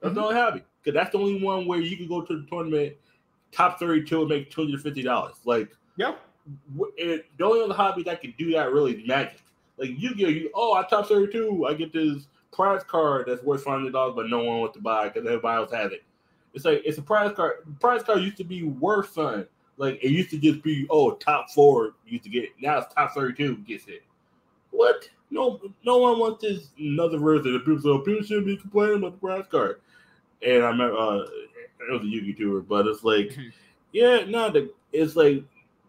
That's 0.00 0.14
the 0.14 0.20
Mhm. 0.20 0.24
only 0.24 0.34
hobby 0.36 0.62
because 0.82 0.94
that's 0.94 1.12
the 1.12 1.18
only 1.18 1.42
one 1.42 1.66
where 1.66 1.80
you 1.80 1.96
can 1.96 2.08
go 2.08 2.22
to 2.22 2.40
the 2.40 2.46
tournament, 2.48 2.96
top 3.52 3.78
thirty-two, 3.78 4.20
and 4.20 4.28
make 4.28 4.50
two 4.50 4.62
hundred 4.62 4.82
fifty 4.82 5.02
dollars. 5.02 5.36
Like 5.44 5.76
Yeah. 5.96 6.14
it, 6.96 7.26
the 7.36 7.44
only 7.44 7.62
other 7.62 7.74
hobby 7.74 8.02
that 8.04 8.20
can 8.20 8.34
do 8.38 8.52
that 8.52 8.72
really 8.72 8.94
is 9.00 9.06
magic. 9.06 9.42
Like 9.76 9.90
you 9.96 10.14
get 10.14 10.30
you, 10.30 10.50
oh, 10.54 10.74
I 10.74 10.82
top 10.84 11.06
thirty 11.06 11.32
two, 11.32 11.66
I 11.66 11.74
get 11.74 11.92
this 11.92 12.26
prize 12.52 12.82
card 12.84 13.26
that's 13.28 13.42
worth 13.42 13.62
five 13.62 13.74
hundred 13.78 13.92
dollars, 13.92 14.14
but 14.16 14.28
no 14.28 14.42
one 14.42 14.60
wants 14.60 14.76
to 14.76 14.82
buy 14.82 15.08
because 15.08 15.26
everybody 15.26 15.56
else 15.62 15.72
has 15.72 15.92
it. 15.92 16.02
It's 16.52 16.64
like 16.64 16.82
it's 16.84 16.98
a 16.98 17.02
prize 17.02 17.32
card. 17.34 17.58
Prize 17.80 18.02
card 18.02 18.20
used 18.22 18.36
to 18.38 18.44
be 18.44 18.62
worth 18.64 19.12
something. 19.12 19.46
Like 19.76 20.02
it 20.02 20.10
used 20.10 20.30
to 20.30 20.38
just 20.38 20.62
be 20.62 20.86
oh 20.90 21.12
top 21.12 21.50
four 21.50 21.94
used 22.06 22.24
to 22.24 22.30
get 22.30 22.44
it. 22.44 22.50
Now 22.60 22.78
it's 22.78 22.92
top 22.92 23.12
thirty 23.14 23.34
two 23.34 23.56
gets 23.58 23.86
it. 23.86 24.02
What? 24.70 25.08
No, 25.30 25.60
no 25.84 25.98
one 25.98 26.18
wants 26.18 26.42
this 26.42 26.68
another 26.78 27.18
version. 27.18 27.58
People 27.60 27.80
say 27.80 27.88
oh, 27.88 27.98
people 27.98 28.24
shouldn't 28.24 28.46
be 28.46 28.56
complaining 28.56 28.98
about 28.98 29.12
the 29.12 29.18
prize 29.18 29.44
card. 29.50 29.80
And 30.42 30.64
I 30.64 30.68
remember 30.68 30.96
uh, 30.96 31.18
it 31.18 31.92
was 31.92 32.02
a 32.02 32.32
tour, 32.32 32.60
but 32.60 32.86
it's 32.86 33.04
like, 33.04 33.28
mm-hmm. 33.28 33.48
yeah, 33.92 34.24
no, 34.26 34.50
the, 34.50 34.72
it's 34.92 35.16
like 35.16 35.44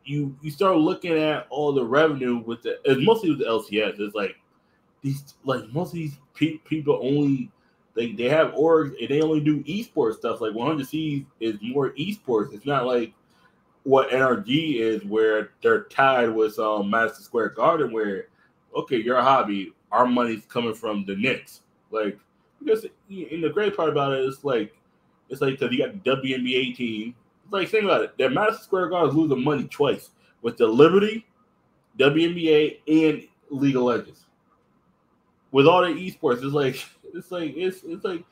you 0.06 0.36
you 0.42 0.52
start 0.52 0.78
looking 0.78 1.18
at 1.18 1.48
all 1.50 1.74
the 1.74 1.84
revenue 1.84 2.38
with 2.38 2.62
the 2.64 2.80
it's 2.86 3.06
mostly 3.06 3.30
with 3.30 3.40
the 3.40 3.46
LCS. 3.46 4.00
It's 4.00 4.16
like 4.16 4.36
these 5.02 5.36
like 5.44 5.68
most 5.72 5.90
of 5.90 5.94
these 5.96 6.18
pe- 6.34 6.58
people 6.60 7.00
only 7.02 7.52
they 7.96 8.12
they 8.14 8.30
have 8.30 8.54
orgs 8.54 8.94
and 9.00 9.10
they 9.10 9.22
only 9.22 9.40
do 9.40 9.64
esports 9.64 10.18
stuff. 10.18 10.42
Like 10.42 10.54
100C 10.54 11.26
is 11.40 11.58
more 11.62 11.92
esports. 11.92 12.54
It's 12.54 12.66
not 12.66 12.86
like 12.86 13.14
what 13.84 14.10
NRG 14.10 14.80
is, 14.80 15.04
where 15.06 15.52
they're 15.62 15.84
tied 15.86 16.30
with 16.30 16.58
um 16.60 16.90
Madison 16.90 17.24
Square 17.24 17.50
Garden, 17.50 17.92
where 17.92 18.28
okay, 18.76 18.98
your 18.98 19.22
hobby, 19.22 19.74
our 19.92 20.06
money's 20.06 20.46
coming 20.46 20.74
from 20.74 21.06
the 21.06 21.16
Knicks. 21.16 21.62
Like 21.92 22.18
because 22.60 22.86
in 23.10 23.42
the 23.42 23.50
great 23.50 23.76
part 23.76 23.90
about 23.90 24.14
it 24.14 24.26
is 24.26 24.44
like 24.44 24.74
it's 25.30 25.42
like 25.42 25.60
because 25.60 25.74
you 25.74 25.86
got 25.86 26.04
the 26.04 26.12
WNBA 26.12 26.76
team. 26.76 27.16
It's 27.44 27.54
like 27.54 27.70
think 27.70 27.86
about 27.86 28.04
it. 28.04 28.18
That 28.18 28.34
Madison 28.34 28.64
Square 28.64 28.90
Garden 28.90 29.10
is 29.10 29.16
losing 29.16 29.44
money 29.44 29.66
twice 29.66 30.12
with 30.42 30.58
the 30.58 30.68
Liberty, 30.68 31.26
WNBA, 31.98 32.80
and 32.88 33.28
League 33.50 33.76
of 33.76 33.84
Legends. 33.84 34.26
With 35.52 35.68
all 35.68 35.82
the 35.82 35.90
esports, 35.90 36.44
it's 36.44 36.54
like 36.54 36.86
it's 37.14 37.32
like 37.32 37.54
it's 37.56 37.84
it's 37.84 38.04
like 38.04 38.24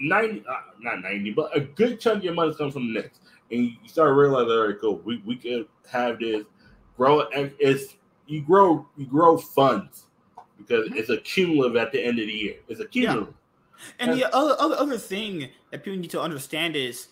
ninety, 0.00 0.44
uh, 0.48 0.54
not 0.80 1.02
ninety, 1.02 1.32
but 1.32 1.56
a 1.56 1.60
good 1.60 2.00
chunk 2.00 2.18
of 2.18 2.24
your 2.24 2.34
money 2.34 2.54
comes 2.54 2.74
from 2.74 2.92
the 2.92 3.00
Knicks, 3.00 3.20
and 3.50 3.64
you 3.64 3.76
start 3.86 4.14
realizing, 4.14 4.50
all 4.50 4.66
right, 4.66 4.80
cool, 4.80 5.00
we 5.04 5.22
we 5.24 5.36
could 5.36 5.66
have 5.90 6.18
this 6.18 6.44
grow. 6.96 7.22
And 7.28 7.52
it's 7.58 7.96
you 8.26 8.42
grow 8.42 8.86
you 8.96 9.06
grow 9.06 9.36
funds 9.36 10.06
because 10.58 10.88
it's 10.94 11.10
a 11.10 11.18
cumulative 11.18 11.76
at 11.76 11.92
the 11.92 12.02
end 12.02 12.18
of 12.18 12.26
the 12.26 12.32
year. 12.32 12.54
It's 12.68 12.80
a 12.80 12.86
cumulative. 12.86 13.28
Yeah. 13.28 13.32
And 13.98 14.12
the 14.18 14.34
other, 14.34 14.56
other 14.58 14.76
other 14.76 14.98
thing 14.98 15.50
that 15.70 15.84
people 15.84 15.98
need 15.98 16.10
to 16.10 16.20
understand 16.20 16.76
is, 16.76 17.08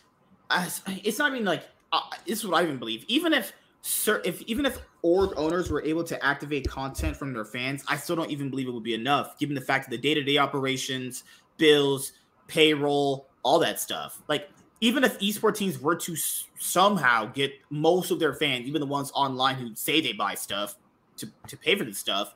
as 0.50 0.82
it's 0.86 1.18
not 1.18 1.32
even 1.32 1.44
like 1.44 1.64
uh, 1.92 2.00
this 2.26 2.38
is 2.40 2.46
what 2.46 2.60
I 2.60 2.64
even 2.64 2.78
believe. 2.78 3.04
Even 3.06 3.32
if 3.32 3.52
sir, 3.82 4.22
if 4.24 4.42
even 4.42 4.66
if 4.66 4.78
org 5.02 5.32
owners 5.36 5.70
were 5.70 5.82
able 5.82 6.04
to 6.04 6.24
activate 6.24 6.68
content 6.68 7.16
from 7.16 7.32
their 7.32 7.44
fans, 7.44 7.84
I 7.86 7.96
still 7.96 8.16
don't 8.16 8.30
even 8.30 8.50
believe 8.50 8.66
it 8.66 8.72
would 8.72 8.82
be 8.82 8.94
enough, 8.94 9.38
given 9.38 9.54
the 9.54 9.60
fact 9.60 9.84
that 9.84 9.90
the 9.90 9.98
day 9.98 10.14
to 10.14 10.22
day 10.22 10.38
operations, 10.38 11.24
bills, 11.58 12.12
payroll, 12.48 13.28
all 13.42 13.58
that 13.58 13.78
stuff. 13.78 14.22
Like 14.28 14.48
even 14.80 15.04
if 15.04 15.18
esports 15.18 15.56
teams 15.56 15.78
were 15.78 15.96
to 15.96 16.14
s- 16.14 16.48
somehow 16.58 17.26
get 17.26 17.52
most 17.70 18.10
of 18.10 18.18
their 18.18 18.34
fans, 18.34 18.66
even 18.66 18.80
the 18.80 18.86
ones 18.86 19.12
online 19.14 19.56
who 19.56 19.74
say 19.74 20.00
they 20.00 20.12
buy 20.12 20.34
stuff 20.34 20.76
to 21.16 21.28
to 21.48 21.56
pay 21.56 21.76
for 21.76 21.84
this 21.84 21.98
stuff, 21.98 22.34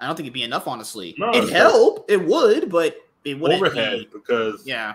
I 0.00 0.06
don't 0.06 0.16
think 0.16 0.26
it'd 0.26 0.34
be 0.34 0.42
enough. 0.42 0.66
Honestly, 0.66 1.14
no, 1.18 1.30
it 1.30 1.50
help. 1.50 2.04
It 2.08 2.24
would, 2.24 2.70
but 2.70 2.96
it 3.24 3.38
wouldn't 3.38 3.60
overhead 3.60 3.98
be, 4.00 4.08
because 4.12 4.66
yeah, 4.66 4.94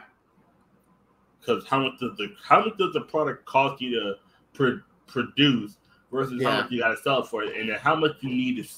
because 1.39 1.65
how 1.67 1.79
much 1.79 1.99
does 1.99 2.15
the 2.17 2.33
how 2.43 2.63
much 2.65 2.77
does 2.77 2.93
the 2.93 3.01
product 3.01 3.45
cost 3.45 3.81
you 3.81 3.91
to 3.99 4.15
pr- 4.53 4.83
produce 5.07 5.77
versus 6.11 6.41
yeah. 6.41 6.49
how 6.49 6.61
much 6.61 6.71
you 6.71 6.79
got 6.79 6.89
to 6.89 6.97
sell 6.97 7.23
for 7.23 7.43
it, 7.43 7.59
and 7.59 7.69
then 7.69 7.77
how 7.79 7.95
much 7.95 8.13
you 8.21 8.29
need 8.29 8.63
to 8.63 8.69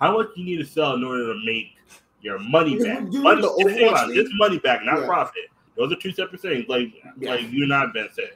how 0.00 0.16
much 0.16 0.28
you 0.36 0.44
need 0.44 0.58
to 0.58 0.66
sell 0.66 0.94
in 0.94 1.04
order 1.04 1.32
to 1.32 1.40
make 1.44 1.74
your 2.20 2.38
money 2.38 2.78
back. 2.78 3.04
You, 3.10 3.22
money, 3.22 3.40
the 3.42 4.12
this 4.14 4.28
money 4.34 4.58
back, 4.58 4.84
not 4.84 5.00
yeah. 5.00 5.06
profit. 5.06 5.44
Those 5.76 5.92
are 5.92 5.96
two 5.96 6.12
separate 6.12 6.40
things. 6.40 6.68
Like 6.68 6.92
yeah. 7.18 7.32
like 7.32 7.50
you 7.50 7.66
not 7.66 7.94
Ben 7.94 8.08
said. 8.12 8.32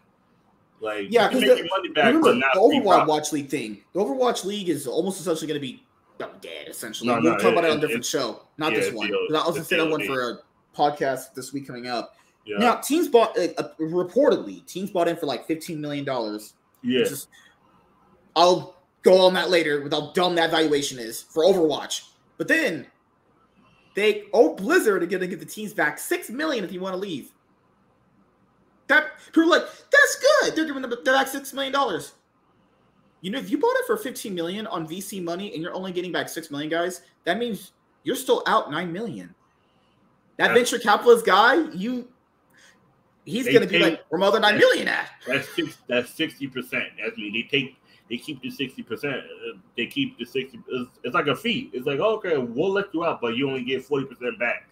Like 0.83 1.07
yeah, 1.11 1.29
because 1.29 1.43
the, 1.43 1.69
remember, 1.97 2.35
the 2.35 2.51
Overwatch 2.57 3.31
League 3.31 3.49
thing. 3.49 3.83
The 3.93 4.01
Overwatch 4.01 4.45
League 4.45 4.69
is 4.69 4.89
almost 4.89 5.21
essentially 5.21 5.47
going 5.47 5.61
to 5.61 5.65
be 5.65 5.85
dead. 6.41 6.67
Essentially, 6.69 7.09
no, 7.09 7.15
we'll 7.15 7.23
no, 7.23 7.39
talk 7.39 7.45
it, 7.45 7.53
about 7.53 7.65
it 7.65 7.71
on 7.71 7.79
a 7.79 7.81
different 7.81 8.05
show, 8.05 8.43
not 8.59 8.73
yeah, 8.73 8.81
this 8.81 8.93
one. 8.93 9.07
I 9.07 9.31
was 9.31 9.45
going 9.45 9.55
to 9.55 9.65
say 9.65 9.77
that 9.77 9.89
one 9.89 10.05
for 10.05 10.31
a 10.31 10.39
podcast 10.77 11.35
this 11.35 11.53
week 11.53 11.69
coming 11.69 11.87
up. 11.87 12.17
Yeah. 12.45 12.59
Now, 12.59 12.75
teams 12.75 13.07
bought 13.07 13.39
uh, 13.39 13.49
uh, 13.59 13.69
reportedly 13.79 14.67
teams 14.67 14.91
bought 14.91 15.07
in 15.07 15.15
for 15.15 15.27
like 15.27 15.47
fifteen 15.47 15.81
million 15.81 16.05
dollars. 16.05 16.55
Yeah, 16.83 17.05
I'll 18.35 18.75
go 19.03 19.25
on 19.25 19.35
that 19.35 19.51
later 19.51 19.83
with 19.83 19.93
how 19.93 20.11
dumb 20.15 20.35
that 20.35 20.51
valuation 20.51 20.99
is 20.99 21.23
for 21.23 21.45
Overwatch. 21.45 22.09
But 22.39 22.49
then 22.49 22.89
they 23.95 24.25
oh 24.33 24.57
Blizzard 24.57 25.05
are 25.05 25.07
going 25.07 25.21
to 25.21 25.29
get 25.29 25.39
the 25.39 25.47
teams 25.47 25.73
back 25.73 26.01
six 26.01 26.29
million 26.29 26.65
if 26.65 26.73
you 26.73 26.81
want 26.81 26.95
to 26.95 26.99
leave. 26.99 27.31
That 28.93 29.13
people 29.27 29.45
are 29.45 29.59
like 29.59 29.63
that's 29.63 30.17
good. 30.21 30.55
They're 30.55 30.67
giving 30.67 30.83
them 30.83 30.93
back 31.03 31.27
six 31.27 31.55
million 31.55 31.73
dollars. 31.73 32.13
You 33.23 33.31
know, 33.31 33.39
if 33.39 33.51
you 33.51 33.57
bought 33.57 33.75
it 33.77 33.87
for 33.87 33.97
15 33.97 34.35
million 34.35 34.67
on 34.67 34.87
VC 34.87 35.23
money 35.23 35.55
and 35.55 35.63
you're 35.63 35.73
only 35.73 35.93
getting 35.93 36.13
back 36.13 36.29
six 36.29 36.51
million, 36.51 36.69
guys, 36.69 37.03
that 37.25 37.39
means 37.39 37.73
you're 38.03 38.17
still 38.17 38.43
out 38.47 38.71
nine 38.71 38.93
million. 38.93 39.35
That 40.37 40.49
yeah. 40.49 40.55
venture 40.55 40.79
capitalist 40.79 41.25
guy, 41.25 41.55
you 41.73 42.09
he's 43.25 43.47
they 43.47 43.55
gonna 43.55 43.67
be 43.67 43.79
like, 43.79 44.05
where 44.11 44.19
mother 44.19 44.39
nine 44.41 44.59
million 44.59 44.89
at? 44.89 45.09
That's 45.27 45.49
six, 45.55 45.79
that's 45.89 46.11
sixty 46.13 46.47
percent. 46.47 46.85
That's 47.03 47.17
me. 47.17 47.31
They 47.33 47.49
take 47.49 47.77
they 48.11 48.19
keep 48.19 48.43
the 48.43 48.51
sixty 48.51 48.83
percent. 48.83 49.17
Uh, 49.17 49.57
they 49.75 49.87
keep 49.87 50.19
the 50.19 50.27
sixty. 50.27 50.61
It's, 50.69 50.91
it's, 51.03 51.15
like 51.15 51.29
a 51.29 51.37
fee. 51.37 51.71
It's 51.73 51.87
like 51.87 52.01
okay, 52.01 52.37
we'll 52.37 52.73
let 52.73 52.93
you 52.93 53.05
out, 53.05 53.23
but 53.23 53.37
you 53.37 53.49
only 53.49 53.65
get 53.65 53.85
forty 53.85 54.05
percent 54.05 54.39
back. 54.39 54.69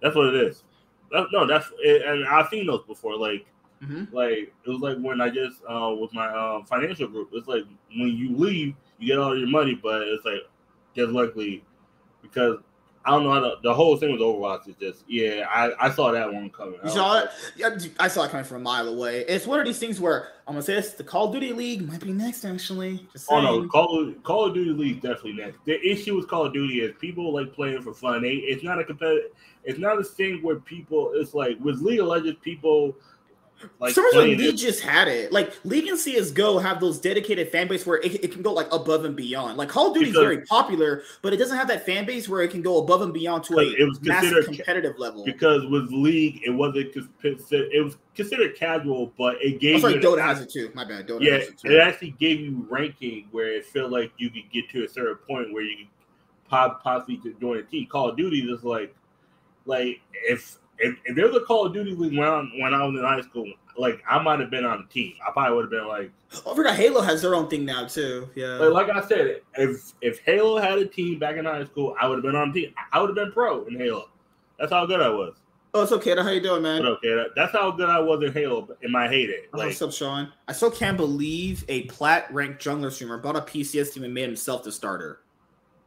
That's 0.00 0.14
what 0.14 0.26
it 0.26 0.36
is. 0.36 0.62
That, 1.10 1.26
no, 1.32 1.46
that's 1.46 1.66
and 1.84 2.26
I've 2.26 2.48
seen 2.48 2.66
those 2.66 2.84
before. 2.84 3.16
Like 3.16 3.46
Mm-hmm. 3.82 4.14
Like 4.14 4.52
it 4.64 4.68
was 4.68 4.80
like 4.80 4.98
when 4.98 5.20
I 5.20 5.30
just 5.30 5.62
uh, 5.68 5.94
with 5.98 6.12
my 6.12 6.26
uh, 6.26 6.62
financial 6.64 7.08
group. 7.08 7.30
It's 7.32 7.48
like 7.48 7.64
when 7.96 8.08
you 8.08 8.36
leave, 8.36 8.74
you 8.98 9.06
get 9.06 9.18
all 9.18 9.36
your 9.36 9.48
money, 9.48 9.74
but 9.74 10.02
it's 10.02 10.24
like 10.24 10.42
just 10.94 11.10
luckily 11.10 11.64
because 12.20 12.58
I 13.06 13.12
don't 13.12 13.24
know 13.24 13.32
how 13.32 13.40
the, 13.40 13.54
the 13.62 13.72
whole 13.72 13.96
thing 13.96 14.12
with 14.12 14.20
Overwatch 14.20 14.68
is 14.68 14.76
just 14.76 15.04
yeah. 15.08 15.46
I, 15.48 15.86
I 15.86 15.90
saw 15.90 16.12
that 16.12 16.30
one 16.30 16.50
coming. 16.50 16.78
You 16.84 16.90
saw 16.90 17.20
it? 17.20 17.30
Yeah, 17.56 17.74
I 17.98 18.08
saw 18.08 18.24
it 18.24 18.30
coming 18.30 18.44
from 18.44 18.58
a 18.58 18.60
mile 18.60 18.88
away. 18.88 19.24
It's 19.26 19.46
one 19.46 19.58
of 19.58 19.64
these 19.64 19.78
things 19.78 19.98
where 19.98 20.28
I'm 20.46 20.52
gonna 20.52 20.62
say 20.62 20.74
this: 20.74 20.92
the 20.92 21.04
Call 21.04 21.28
of 21.28 21.32
Duty 21.32 21.54
League 21.54 21.88
might 21.88 22.00
be 22.00 22.12
next. 22.12 22.44
Actually, 22.44 23.08
oh 23.30 23.40
no, 23.40 23.66
Call 23.66 24.08
of, 24.08 24.22
Call 24.24 24.44
of 24.44 24.54
Duty 24.54 24.72
League 24.72 25.00
definitely 25.00 25.32
next. 25.32 25.64
The 25.64 25.80
issue 25.80 26.16
with 26.16 26.28
Call 26.28 26.44
of 26.44 26.52
Duty 26.52 26.80
is 26.82 26.92
people 27.00 27.32
like 27.32 27.54
playing 27.54 27.80
for 27.80 27.94
fun. 27.94 28.20
They, 28.20 28.32
it's 28.32 28.62
not 28.62 28.78
a 28.78 28.84
competitive. 28.84 29.30
It's 29.64 29.78
not 29.78 29.98
a 29.98 30.04
thing 30.04 30.42
where 30.42 30.56
people. 30.56 31.12
It's 31.14 31.34
like 31.34 31.58
with 31.60 31.80
League 31.80 32.00
of 32.00 32.06
Legends, 32.06 32.38
people 32.42 32.96
like 33.78 33.94
Some 33.94 34.04
reason 34.04 34.38
League 34.38 34.56
just 34.56 34.80
had 34.80 35.08
it. 35.08 35.32
Like 35.32 35.52
League 35.64 35.86
and 35.86 35.98
CS:GO 35.98 36.58
have 36.58 36.80
those 36.80 36.98
dedicated 36.98 37.50
fan 37.50 37.68
base 37.68 37.86
where 37.86 37.98
it, 37.98 38.24
it 38.24 38.32
can 38.32 38.42
go 38.42 38.52
like 38.52 38.72
above 38.72 39.04
and 39.04 39.14
beyond. 39.14 39.58
Like 39.58 39.68
Call 39.68 39.88
of 39.88 39.94
Duty 39.94 40.10
is 40.10 40.16
very 40.16 40.42
popular, 40.42 41.02
but 41.22 41.32
it 41.32 41.36
doesn't 41.36 41.56
have 41.56 41.68
that 41.68 41.84
fan 41.84 42.06
base 42.06 42.28
where 42.28 42.42
it 42.42 42.50
can 42.50 42.62
go 42.62 42.78
above 42.78 43.02
and 43.02 43.12
beyond 43.12 43.44
to 43.44 43.58
a 43.58 43.62
it 43.62 43.86
was 43.86 44.00
massive 44.02 44.46
competitive 44.46 44.98
level. 44.98 45.24
Because 45.24 45.66
with 45.66 45.90
League, 45.90 46.40
it 46.44 46.50
wasn't 46.50 46.94
it 47.22 47.84
was 47.84 47.96
considered 48.14 48.56
casual, 48.56 49.12
but 49.18 49.36
it 49.42 49.60
gave. 49.60 49.82
That's 49.82 49.94
like 49.94 50.02
Dota 50.02 50.22
has 50.22 50.40
it 50.40 50.50
too. 50.50 50.70
My 50.74 50.84
bad. 50.84 51.06
Dota 51.06 51.20
yeah, 51.20 51.34
it, 51.34 51.60
it, 51.64 51.80
actually 51.80 52.12
gave 52.12 52.40
you 52.40 52.66
ranking 52.70 53.28
where 53.30 53.52
it 53.52 53.66
felt 53.66 53.90
like 53.90 54.12
you 54.16 54.30
could 54.30 54.50
get 54.50 54.70
to 54.70 54.84
a 54.84 54.88
certain 54.88 55.16
point 55.28 55.52
where 55.52 55.62
you 55.62 55.76
could 55.76 55.88
possibly 56.82 57.20
join 57.40 57.58
a 57.58 57.62
team. 57.62 57.86
Call 57.86 58.08
of 58.08 58.16
Duty 58.16 58.40
is 58.40 58.64
like, 58.64 58.94
like 59.70 60.00
if 60.12 60.58
if, 60.78 60.96
if 61.04 61.16
there 61.16 61.26
was 61.26 61.36
a 61.36 61.40
Call 61.40 61.66
of 61.66 61.74
Duty 61.74 61.94
league 61.94 62.18
when 62.18 62.26
I, 62.26 62.42
when 62.58 62.74
I 62.74 62.84
was 62.84 62.98
in 62.98 63.04
high 63.04 63.20
school, 63.20 63.46
like 63.76 64.02
I 64.08 64.20
might 64.22 64.40
have 64.40 64.50
been 64.50 64.64
on 64.64 64.80
a 64.80 64.92
team. 64.92 65.14
I 65.26 65.30
probably 65.30 65.54
would 65.56 65.64
have 65.64 65.70
been 65.70 65.88
like. 65.88 66.10
Oh, 66.46 66.52
I 66.52 66.56
forgot 66.56 66.76
Halo 66.76 67.00
has 67.00 67.22
their 67.22 67.34
own 67.34 67.48
thing 67.48 67.64
now 67.64 67.86
too. 67.86 68.28
Yeah. 68.34 68.54
Like, 68.56 68.88
like 68.88 69.04
I 69.04 69.06
said, 69.06 69.40
if 69.56 69.92
if 70.00 70.20
Halo 70.20 70.58
had 70.58 70.78
a 70.78 70.86
team 70.86 71.18
back 71.18 71.36
in 71.36 71.44
high 71.44 71.64
school, 71.64 71.94
I 72.00 72.08
would 72.08 72.16
have 72.16 72.24
been 72.24 72.36
on 72.36 72.52
the 72.52 72.62
team. 72.62 72.74
I 72.92 73.00
would 73.00 73.08
have 73.08 73.16
been 73.16 73.32
pro 73.32 73.64
in 73.64 73.76
Halo. 73.76 74.08
That's 74.58 74.72
how 74.72 74.86
good 74.86 75.00
I 75.00 75.08
was. 75.08 75.34
Oh, 75.72 75.82
it's 75.84 75.92
okay. 75.92 76.16
How 76.16 76.28
you 76.30 76.40
doing, 76.40 76.62
man? 76.62 76.82
But 76.82 76.92
okay, 76.92 77.26
that's 77.36 77.52
how 77.52 77.70
good 77.70 77.88
I 77.88 78.00
was 78.00 78.22
in 78.24 78.32
Halo 78.32 78.68
in 78.82 78.90
my 78.90 79.06
heyday. 79.06 79.42
Like, 79.52 79.68
what's 79.68 79.82
up, 79.82 79.92
Sean? 79.92 80.32
I 80.48 80.52
still 80.52 80.70
can't 80.70 80.96
believe 80.96 81.64
a 81.68 81.82
plat 81.82 82.32
ranked 82.32 82.62
jungler 82.62 82.90
streamer 82.90 83.18
bought 83.18 83.36
a 83.36 83.40
PCS 83.40 83.94
team 83.94 84.02
and 84.02 84.12
made 84.12 84.26
himself 84.26 84.64
the 84.64 84.72
starter. 84.72 85.20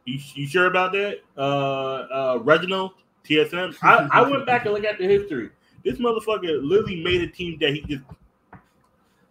You, 0.06 0.18
you 0.34 0.46
sure 0.46 0.66
about 0.66 0.92
that, 0.92 1.18
uh, 1.36 1.40
uh, 1.40 2.38
Reginald? 2.42 2.92
TSM. 3.24 3.76
I, 3.82 4.08
I 4.10 4.22
went 4.22 4.46
back 4.46 4.64
and 4.64 4.74
looked 4.74 4.86
at 4.86 4.98
the 4.98 5.06
history. 5.06 5.50
This 5.84 5.98
motherfucker 5.98 6.62
literally 6.62 7.02
made 7.02 7.22
a 7.22 7.28
team 7.28 7.58
that 7.60 7.70
he 7.74 7.82
just. 7.82 8.02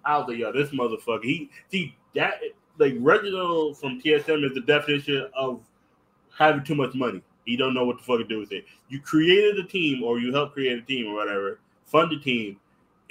I 0.05 0.17
was 0.17 0.27
like, 0.27 0.37
yo, 0.37 0.51
this 0.51 0.69
motherfucker. 0.71 1.23
He 1.23 1.49
see 1.71 1.95
that 2.15 2.35
like 2.77 2.95
Reginald 2.99 3.77
from 3.77 4.01
TSM 4.01 4.45
is 4.45 4.53
the 4.53 4.61
definition 4.61 5.27
of 5.35 5.61
having 6.37 6.63
too 6.63 6.75
much 6.75 6.93
money. 6.93 7.21
You 7.45 7.57
don't 7.57 7.73
know 7.73 7.85
what 7.85 7.97
the 7.97 8.03
fuck 8.03 8.19
to 8.19 8.23
do 8.23 8.39
with 8.39 8.51
it. 8.51 8.65
You 8.89 8.99
created 9.01 9.59
a 9.59 9.67
team, 9.67 10.03
or 10.03 10.19
you 10.19 10.33
helped 10.33 10.53
create 10.53 10.79
a 10.79 10.81
team, 10.81 11.07
or 11.07 11.15
whatever. 11.15 11.59
Fund 11.85 12.11
a 12.13 12.19
team, 12.19 12.59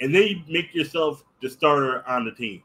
and 0.01 0.13
then 0.13 0.23
you 0.23 0.41
make 0.47 0.73
yourself 0.73 1.23
the 1.41 1.49
starter 1.49 2.07
on 2.07 2.25
the 2.25 2.31
team. 2.31 2.63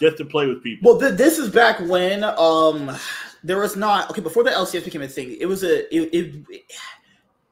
just 0.00 0.16
to 0.18 0.24
play 0.24 0.46
with 0.46 0.62
people. 0.62 0.90
Well, 0.92 1.00
th- 1.00 1.18
this 1.18 1.38
is 1.38 1.50
back 1.50 1.78
when 1.80 2.24
um 2.24 2.96
there 3.44 3.58
was 3.58 3.76
not 3.76 4.10
okay 4.10 4.20
before 4.20 4.44
the 4.44 4.50
LCS 4.50 4.84
became 4.84 5.02
a 5.02 5.08
thing. 5.08 5.36
It 5.40 5.46
was 5.46 5.62
a 5.64 5.92
it, 5.94 6.10
it 6.12 6.62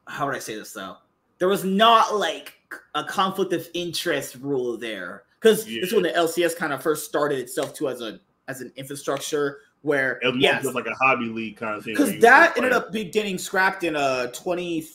how 0.06 0.26
would 0.26 0.34
I 0.34 0.38
say 0.38 0.54
this 0.54 0.72
though? 0.72 0.96
There 1.38 1.48
was 1.48 1.64
not 1.64 2.14
like 2.16 2.54
a 2.94 3.04
conflict 3.04 3.52
of 3.52 3.68
interest 3.74 4.36
rule 4.36 4.76
there 4.76 5.24
because 5.40 5.68
Yeah. 5.68 5.80
this 5.80 5.90
is 5.90 5.94
when 5.94 6.02
the 6.02 6.10
LCS 6.10 6.56
kind 6.56 6.72
of 6.72 6.82
first 6.82 7.04
started 7.06 7.38
itself 7.38 7.72
too 7.74 7.88
as 7.88 8.00
a 8.00 8.20
as 8.48 8.60
an 8.60 8.72
infrastructure 8.76 9.58
where 9.82 10.18
It 10.22 10.28
was 10.34 10.36
yes, 10.42 10.64
like 10.64 10.86
a 10.86 10.94
hobby 10.94 11.26
league 11.26 11.56
kind 11.56 11.76
of 11.76 11.84
thing. 11.84 11.94
because 11.94 12.18
that 12.20 12.56
ended 12.56 12.72
up 12.72 12.90
be 12.92 13.04
getting 13.04 13.38
scrapped 13.38 13.84
in 13.84 13.94
a 13.94 14.30
20 14.32 14.86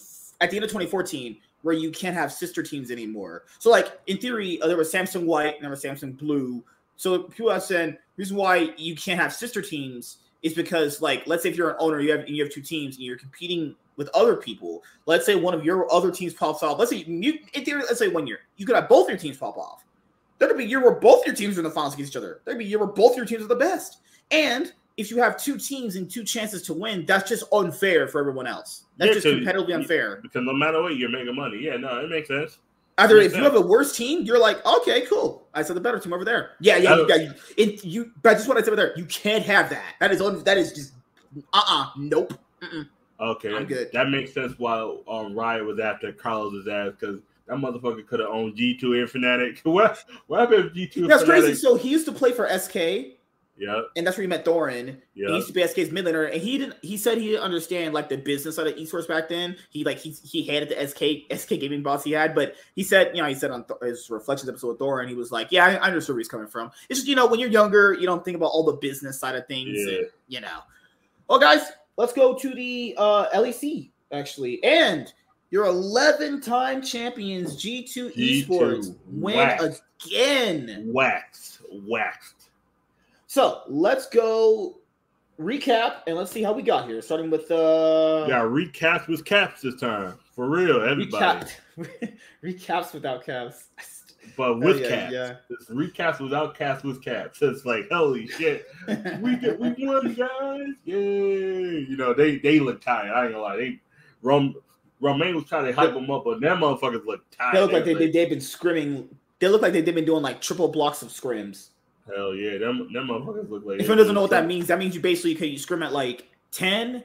at 0.41 0.49
the 0.51 0.57
end 0.57 0.65
of 0.65 0.69
2014 0.71 1.37
where 1.61 1.73
you 1.73 1.89
can't 1.91 2.15
have 2.15 2.33
sister 2.33 2.61
teams 2.61 2.91
anymore 2.91 3.43
so 3.59 3.69
like 3.69 3.97
in 4.07 4.17
theory 4.17 4.61
uh, 4.61 4.67
there 4.67 4.75
was 4.75 4.91
samsung 4.91 5.25
white 5.25 5.53
and 5.55 5.63
there 5.63 5.69
was 5.69 5.81
samsung 5.81 6.17
blue 6.17 6.61
so 6.97 7.23
people 7.23 7.49
have 7.49 7.63
said 7.63 7.97
reason 8.17 8.35
why 8.35 8.73
you 8.77 8.93
can't 8.95 9.19
have 9.21 9.31
sister 9.33 9.61
teams 9.61 10.17
is 10.43 10.53
because 10.53 11.01
like 11.01 11.25
let's 11.25 11.43
say 11.43 11.49
if 11.49 11.55
you're 11.57 11.71
an 11.71 11.75
owner 11.79 11.99
you 11.99 12.11
have 12.11 12.27
you 12.27 12.43
have 12.43 12.51
two 12.53 12.61
teams 12.61 12.97
and 12.97 13.05
you're 13.05 13.17
competing 13.17 13.75
with 13.95 14.09
other 14.13 14.35
people 14.35 14.83
let's 15.05 15.25
say 15.25 15.35
one 15.35 15.53
of 15.53 15.65
your 15.65 15.91
other 15.91 16.11
teams 16.11 16.33
pops 16.33 16.61
off 16.61 16.77
let's 16.77 16.91
say 16.91 16.97
you 16.97 17.39
in 17.53 17.65
theory 17.65 17.81
let's 17.81 17.99
say 17.99 18.07
one 18.07 18.27
year 18.27 18.39
you 18.57 18.65
could 18.65 18.75
have 18.75 18.87
both 18.89 19.07
your 19.09 19.17
teams 19.17 19.37
pop 19.37 19.57
off 19.57 19.83
there 20.39 20.47
could 20.47 20.57
be 20.57 20.65
a 20.65 20.67
year 20.67 20.81
where 20.81 20.91
both 20.95 21.25
your 21.25 21.35
teams 21.35 21.57
are 21.57 21.61
in 21.61 21.63
the 21.63 21.71
finals 21.71 21.93
against 21.93 22.11
each 22.11 22.17
other 22.17 22.41
there 22.45 22.53
could 22.53 22.59
be 22.59 22.65
a 22.65 22.69
year 22.69 22.79
where 22.79 22.87
both 22.87 23.15
your 23.15 23.25
teams 23.25 23.43
are 23.43 23.47
the 23.47 23.55
best 23.55 23.99
and 24.31 24.73
if 24.97 25.09
you 25.09 25.17
have 25.17 25.37
two 25.41 25.57
teams 25.57 25.95
and 25.95 26.09
two 26.09 26.23
chances 26.23 26.61
to 26.63 26.73
win, 26.73 27.05
that's 27.05 27.27
just 27.27 27.45
unfair 27.51 28.07
for 28.07 28.19
everyone 28.19 28.45
else. 28.45 28.83
That's 28.97 29.07
Yeah, 29.07 29.13
just 29.21 29.27
competitively 29.27 29.73
unfair. 29.73 30.19
because 30.21 30.43
no 30.45 30.53
matter 30.53 30.81
what, 30.83 30.97
you're 30.97 31.09
making 31.09 31.35
money. 31.35 31.57
Yeah, 31.61 31.77
no, 31.77 31.99
it 32.03 32.09
makes 32.09 32.27
sense. 32.27 32.59
Either 32.97 33.17
if 33.17 33.35
you 33.35 33.43
have 33.43 33.55
a 33.55 33.61
worse 33.61 33.95
team, 33.95 34.23
you're 34.23 34.39
like, 34.39 34.63
okay, 34.65 35.01
cool. 35.07 35.47
I 35.53 35.63
said 35.63 35.75
the 35.75 35.81
better 35.81 35.99
team 35.99 36.13
over 36.13 36.23
there. 36.23 36.51
Yeah, 36.59 36.77
yeah, 36.77 37.05
yeah. 37.07 37.15
You, 37.15 37.33
it, 37.57 37.83
you 37.83 38.11
but 38.21 38.33
just 38.33 38.47
what 38.47 38.57
I 38.57 38.59
said 38.59 38.69
over 38.69 38.75
there. 38.75 38.93
You 38.97 39.05
can't 39.05 39.43
have 39.45 39.69
that. 39.71 39.95
That 39.99 40.11
is 40.11 40.21
un, 40.21 40.43
that 40.43 40.57
is 40.57 40.73
just 40.73 40.93
uh 41.53 41.63
uh 41.67 41.89
nope. 41.97 42.33
Mm-mm. 42.61 42.87
Okay, 43.19 43.55
I'm 43.55 43.65
good. 43.65 43.89
that 43.93 44.09
makes 44.09 44.33
sense. 44.33 44.53
Why 44.57 44.79
um, 45.07 45.33
Riot 45.33 45.65
was 45.65 45.79
after 45.79 46.11
Carlos's 46.11 46.67
ass 46.67 46.91
because 46.99 47.19
that 47.47 47.57
motherfucker 47.57 48.05
could 48.05 48.19
have 48.19 48.29
owned 48.29 48.55
G 48.55 48.77
two 48.77 48.93
and 48.93 49.07
Fnatic. 49.07 49.59
What 49.63 50.03
what 50.27 50.41
happened 50.41 50.65
if 50.65 50.73
G 50.73 50.87
two? 50.87 51.07
That's 51.07 51.23
crazy. 51.23 51.55
So 51.55 51.75
he 51.75 51.89
used 51.89 52.05
to 52.05 52.11
play 52.11 52.31
for 52.31 52.47
SK, 52.47 53.17
Yeah, 53.55 53.81
and 53.95 54.05
that's 54.05 54.17
where 54.17 54.23
he 54.23 54.27
met 54.27 54.43
Thorin. 54.45 54.97
He 55.13 55.21
used 55.21 55.47
to 55.47 55.53
be 55.53 55.61
SK's 55.65 55.91
mid 55.91 56.05
laner, 56.05 56.31
and 56.31 56.41
he 56.41 56.57
didn't. 56.57 56.75
He 56.81 56.97
said 56.97 57.19
he 57.19 57.27
didn't 57.27 57.43
understand 57.43 57.93
like 57.93 58.09
the 58.09 58.17
business 58.17 58.55
side 58.55 58.65
of 58.65 58.75
esports 58.75 59.07
back 59.07 59.29
then. 59.29 59.55
He 59.69 59.83
like 59.83 59.99
he 59.99 60.09
he 60.23 60.41
hated 60.41 60.69
the 60.69 60.87
SK 60.87 61.31
SK 61.39 61.59
gaming 61.59 61.83
boss 61.83 62.03
he 62.03 62.11
had, 62.11 62.33
but 62.33 62.55
he 62.75 62.83
said 62.83 63.15
you 63.15 63.21
know 63.21 63.27
he 63.27 63.35
said 63.35 63.51
on 63.51 63.63
his 63.83 64.09
reflections 64.09 64.49
episode 64.49 64.69
with 64.69 64.79
Thorin, 64.79 65.07
he 65.07 65.13
was 65.13 65.31
like, 65.31 65.49
yeah, 65.51 65.65
I, 65.65 65.73
I 65.75 65.87
understand 65.87 66.15
where 66.15 66.19
he's 66.21 66.27
coming 66.27 66.47
from. 66.47 66.71
It's 66.89 66.99
just 66.99 67.07
you 67.07 67.15
know 67.15 67.27
when 67.27 67.39
you're 67.39 67.49
younger, 67.49 67.93
you 67.93 68.07
don't 68.07 68.25
think 68.25 68.35
about 68.37 68.47
all 68.47 68.63
the 68.63 68.73
business 68.73 69.19
side 69.19 69.35
of 69.35 69.45
things, 69.47 69.69
Yeah. 69.73 69.97
and, 69.97 70.07
you 70.27 70.41
know. 70.41 70.59
Well, 71.29 71.39
guys, 71.39 71.61
let's 71.97 72.13
go 72.13 72.33
to 72.33 72.53
the 72.55 72.95
uh, 72.97 73.29
LEC 73.35 73.91
actually, 74.11 74.63
and 74.63 75.13
your 75.51 75.65
11 75.65 76.41
time 76.41 76.81
champions 76.81 77.55
G2 77.55 78.15
G2, 78.15 78.47
Esports 78.47 78.95
win 79.11 79.75
again. 80.07 80.85
Waxed, 80.87 81.59
waxed. 81.71 82.42
So 83.33 83.63
let's 83.67 84.07
go 84.09 84.75
recap 85.39 86.01
and 86.05 86.15
let's 86.15 86.31
see 86.31 86.43
how 86.43 86.53
we 86.53 86.61
got 86.61 86.87
here. 86.87 87.01
Starting 87.01 87.31
with 87.31 87.49
uh 87.49 88.27
Yeah, 88.29 88.43
recaps 88.43 89.07
with 89.07 89.25
caps 89.25 89.61
this 89.63 89.75
time 89.79 90.19
for 90.35 90.47
real, 90.47 90.83
everybody. 90.83 91.47
recap 91.79 92.13
recaps 92.43 92.93
without 92.93 93.25
caps. 93.25 93.69
But 94.37 94.59
with 94.59 94.81
yeah, 94.81 94.87
caps, 94.87 95.13
yeah. 95.13 95.35
It's 95.49 95.65
recaps 95.71 96.19
without 96.19 96.55
caps 96.55 96.83
with 96.83 97.03
caps. 97.03 97.41
It's 97.41 97.65
like 97.65 97.89
holy 97.91 98.27
shit, 98.27 98.67
we 99.19 99.35
did, 99.41 99.59
we 99.59 99.73
won, 99.79 100.13
guys! 100.13 100.75
Yay! 100.83 101.87
You 101.89 101.97
know 101.97 102.13
they 102.13 102.37
they 102.37 102.59
look 102.59 102.81
tired. 102.81 103.11
I 103.13 103.23
ain't 103.23 103.31
gonna 103.33 103.43
lie. 103.43 103.57
They 103.57 103.79
Rom 104.21 104.53
Romain 105.01 105.33
was 105.33 105.45
trying 105.45 105.65
to 105.65 105.73
hype 105.73 105.95
them 105.95 106.11
up, 106.11 106.23
but 106.23 106.39
them 106.39 106.59
motherfuckers 106.59 107.03
look 107.07 107.27
tired. 107.31 107.55
They 107.55 107.61
look 107.61 107.71
like 107.71 107.85
they, 107.85 107.95
they 107.95 108.11
they've 108.11 108.29
been 108.29 108.37
scrimming. 108.37 109.07
They 109.39 109.47
look 109.47 109.63
like 109.63 109.73
they've 109.73 109.83
been 109.83 110.05
doing 110.05 110.21
like 110.21 110.39
triple 110.39 110.67
blocks 110.67 111.01
of 111.01 111.09
scrims. 111.09 111.69
Hell 112.07 112.35
yeah, 112.35 112.57
them 112.57 112.91
them 112.91 113.07
motherfuckers 113.07 113.49
look 113.49 113.63
like. 113.65 113.75
If 113.79 113.81
anyone 113.81 113.97
doesn't 113.97 114.15
know 114.15 114.21
what 114.21 114.31
that 114.31 114.45
means, 114.45 114.67
that 114.67 114.77
means 114.79 114.93
you 114.95 115.01
basically 115.01 115.35
can 115.35 115.47
you 115.49 115.57
scrim 115.57 115.83
at 115.83 115.93
like 115.93 116.27
ten 116.51 117.03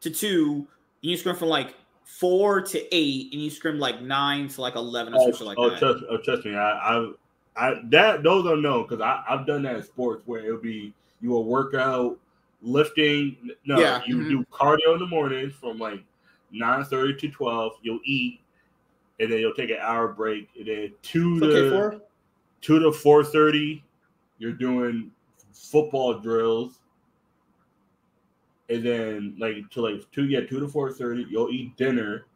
to 0.00 0.10
two, 0.10 0.66
and 1.02 1.10
you 1.10 1.16
scrim 1.16 1.34
from 1.36 1.48
like 1.48 1.74
four 2.04 2.60
to 2.60 2.94
eight, 2.94 3.32
and 3.32 3.40
you 3.42 3.48
scrim 3.50 3.78
like 3.78 4.02
nine 4.02 4.48
to 4.48 4.60
like 4.60 4.74
eleven 4.76 5.14
or 5.14 5.20
Oh, 5.20 5.30
something 5.30 5.46
like 5.46 5.58
oh, 5.58 5.70
that. 5.70 5.78
trust, 5.78 6.04
oh, 6.10 6.18
trust 6.18 6.44
me, 6.44 6.54
I, 6.54 6.70
I, 6.98 7.12
I 7.56 7.74
that 7.84 8.22
those 8.22 8.46
are 8.46 8.56
known 8.56 8.82
because 8.86 9.00
I 9.00 9.22
I've 9.28 9.46
done 9.46 9.62
that 9.62 9.76
in 9.76 9.82
sports 9.82 10.22
where 10.26 10.44
it'll 10.44 10.58
be 10.58 10.92
you 11.22 11.30
will 11.30 11.44
work 11.44 11.74
out 11.74 12.18
lifting. 12.60 13.36
No, 13.64 13.78
Yeah, 13.80 14.02
you 14.06 14.16
mhm. 14.18 14.28
do 14.28 14.44
cardio 14.52 14.92
in 14.92 14.98
the 15.00 15.06
mornings 15.06 15.54
from 15.54 15.78
like 15.78 16.02
nine 16.52 16.84
thirty 16.84 17.14
to 17.14 17.28
twelve. 17.30 17.72
You'll 17.82 18.00
eat, 18.04 18.40
and 19.20 19.32
then 19.32 19.38
you'll 19.38 19.54
take 19.54 19.70
an 19.70 19.78
hour 19.80 20.08
break, 20.08 20.48
and 20.58 20.66
then 20.66 20.92
two 21.02 21.38
Okay, 21.42 21.46
to 21.54 21.70
four. 21.70 22.00
two 22.60 22.78
to 22.80 22.92
four 22.92 23.24
thirty, 23.24 23.82
you're 24.38 24.52
doing 24.52 25.10
football 25.52 26.18
drills. 26.18 26.80
And 28.70 28.84
then 28.84 29.36
like 29.38 29.68
to 29.70 29.80
like 29.80 30.10
two 30.12 30.26
yeah, 30.26 30.40
two 30.40 30.60
to 30.60 30.68
four 30.68 30.92
thirty, 30.92 31.26
you'll 31.30 31.50
eat 31.50 31.76
dinner 31.76 32.26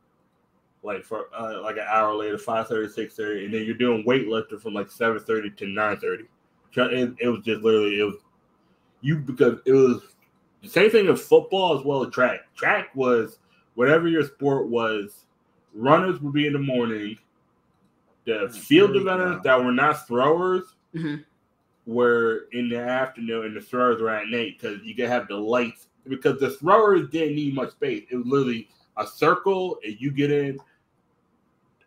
like 0.82 1.05
for 1.05 1.26
uh, 1.38 1.61
like 1.62 1.76
an 1.76 1.86
hour 1.88 2.14
later, 2.14 2.36
5.30, 2.36 2.96
6.30, 2.96 3.44
and 3.44 3.55
then 3.55 3.64
you're 3.64 3.74
doing 3.74 4.05
weightlifting 4.05 4.61
from 4.61 4.74
like 4.74 4.90
seven 4.90 5.20
thirty 5.20 5.50
to 5.50 5.66
nine 5.66 5.98
thirty. 5.98 6.24
It, 6.74 7.14
it 7.20 7.28
was 7.28 7.40
just 7.44 7.62
literally 7.62 8.00
it 8.00 8.05
was 8.05 8.16
you 9.03 9.18
because 9.18 9.59
it 9.66 9.72
was 9.72 10.03
the 10.62 10.68
same 10.68 10.90
thing 10.90 11.09
as 11.09 11.20
football 11.20 11.78
as 11.78 11.84
well 11.84 12.05
as 12.05 12.12
track. 12.12 12.40
Track 12.57 12.94
was 12.94 13.38
whatever 13.74 14.09
your 14.09 14.24
sport 14.24 14.68
was, 14.68 15.26
runners 15.74 16.20
would 16.20 16.32
be 16.32 16.46
in 16.46 16.53
the 16.53 16.59
morning. 16.59 17.18
The 18.24 18.48
field 18.48 18.90
there 18.90 19.00
developers 19.00 19.42
that 19.42 19.62
were 19.62 19.72
not 19.72 20.07
throwers 20.07 20.74
Mhm. 20.94 21.24
Were 21.87 22.47
in 22.53 22.68
the 22.68 22.78
afternoon, 22.78 23.47
and 23.47 23.57
the 23.57 23.61
throwers 23.61 24.01
were 24.01 24.11
at 24.11 24.28
night 24.28 24.59
because 24.61 24.83
you 24.83 24.95
could 24.95 25.09
have 25.09 25.28
the 25.28 25.37
lights. 25.37 25.89
Because 26.09 26.41
the 26.41 26.51
throwers 26.51 27.09
didn't 27.11 27.37
need 27.37 27.55
much 27.55 27.70
space. 27.70 28.05
It 28.11 28.16
was 28.16 28.26
literally 28.26 28.68
a 28.97 29.07
circle, 29.07 29.78
and 29.85 29.97
you 30.01 30.11
get 30.11 30.30
in. 30.30 30.59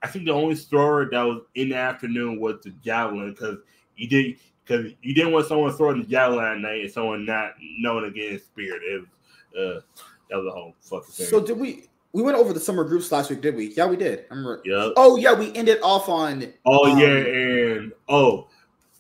I 0.02 0.08
think 0.08 0.26
the 0.26 0.32
only 0.32 0.56
thrower 0.56 1.10
that 1.10 1.22
was 1.24 1.42
in 1.56 1.70
the 1.70 1.76
afternoon 1.76 2.40
was 2.40 2.62
the 2.64 2.70
javelin 2.84 3.32
because 3.32 3.58
you 3.96 4.08
did 4.08 4.38
because 4.64 4.92
you 5.02 5.14
didn't 5.14 5.32
want 5.34 5.48
someone 5.48 5.74
throwing 5.74 6.02
the 6.02 6.08
javelin 6.08 6.46
at 6.46 6.60
night 6.60 6.82
and 6.84 6.92
someone 6.92 7.26
not 7.26 7.54
knowing 7.80 8.14
to 8.14 8.40
spirit. 8.40 8.82
It 8.84 9.02
was 9.02 9.10
uh, 9.58 9.82
that 10.30 10.38
was 10.38 10.48
a 10.48 10.52
whole 10.52 10.76
fucking 10.82 11.12
thing. 11.12 11.26
So 11.28 11.42
did 11.44 11.58
we? 11.58 11.86
We 12.14 12.22
went 12.22 12.38
over 12.38 12.54
the 12.54 12.60
summer 12.60 12.86
groups 12.86 13.12
last 13.12 13.30
week, 13.30 13.42
did 13.42 13.56
we? 13.56 13.74
Yeah, 13.74 13.88
we 13.88 13.98
did. 13.98 14.26
I 14.32 14.36
remember. 14.36 14.62
yeah. 14.64 14.92
Oh 14.96 15.18
yeah, 15.18 15.34
we 15.34 15.54
ended 15.54 15.80
off 15.84 16.08
on. 16.08 16.54
Oh 16.66 16.92
Um, 16.92 16.98
yeah, 17.00 17.08
and 17.08 17.92
oh, 18.08 18.48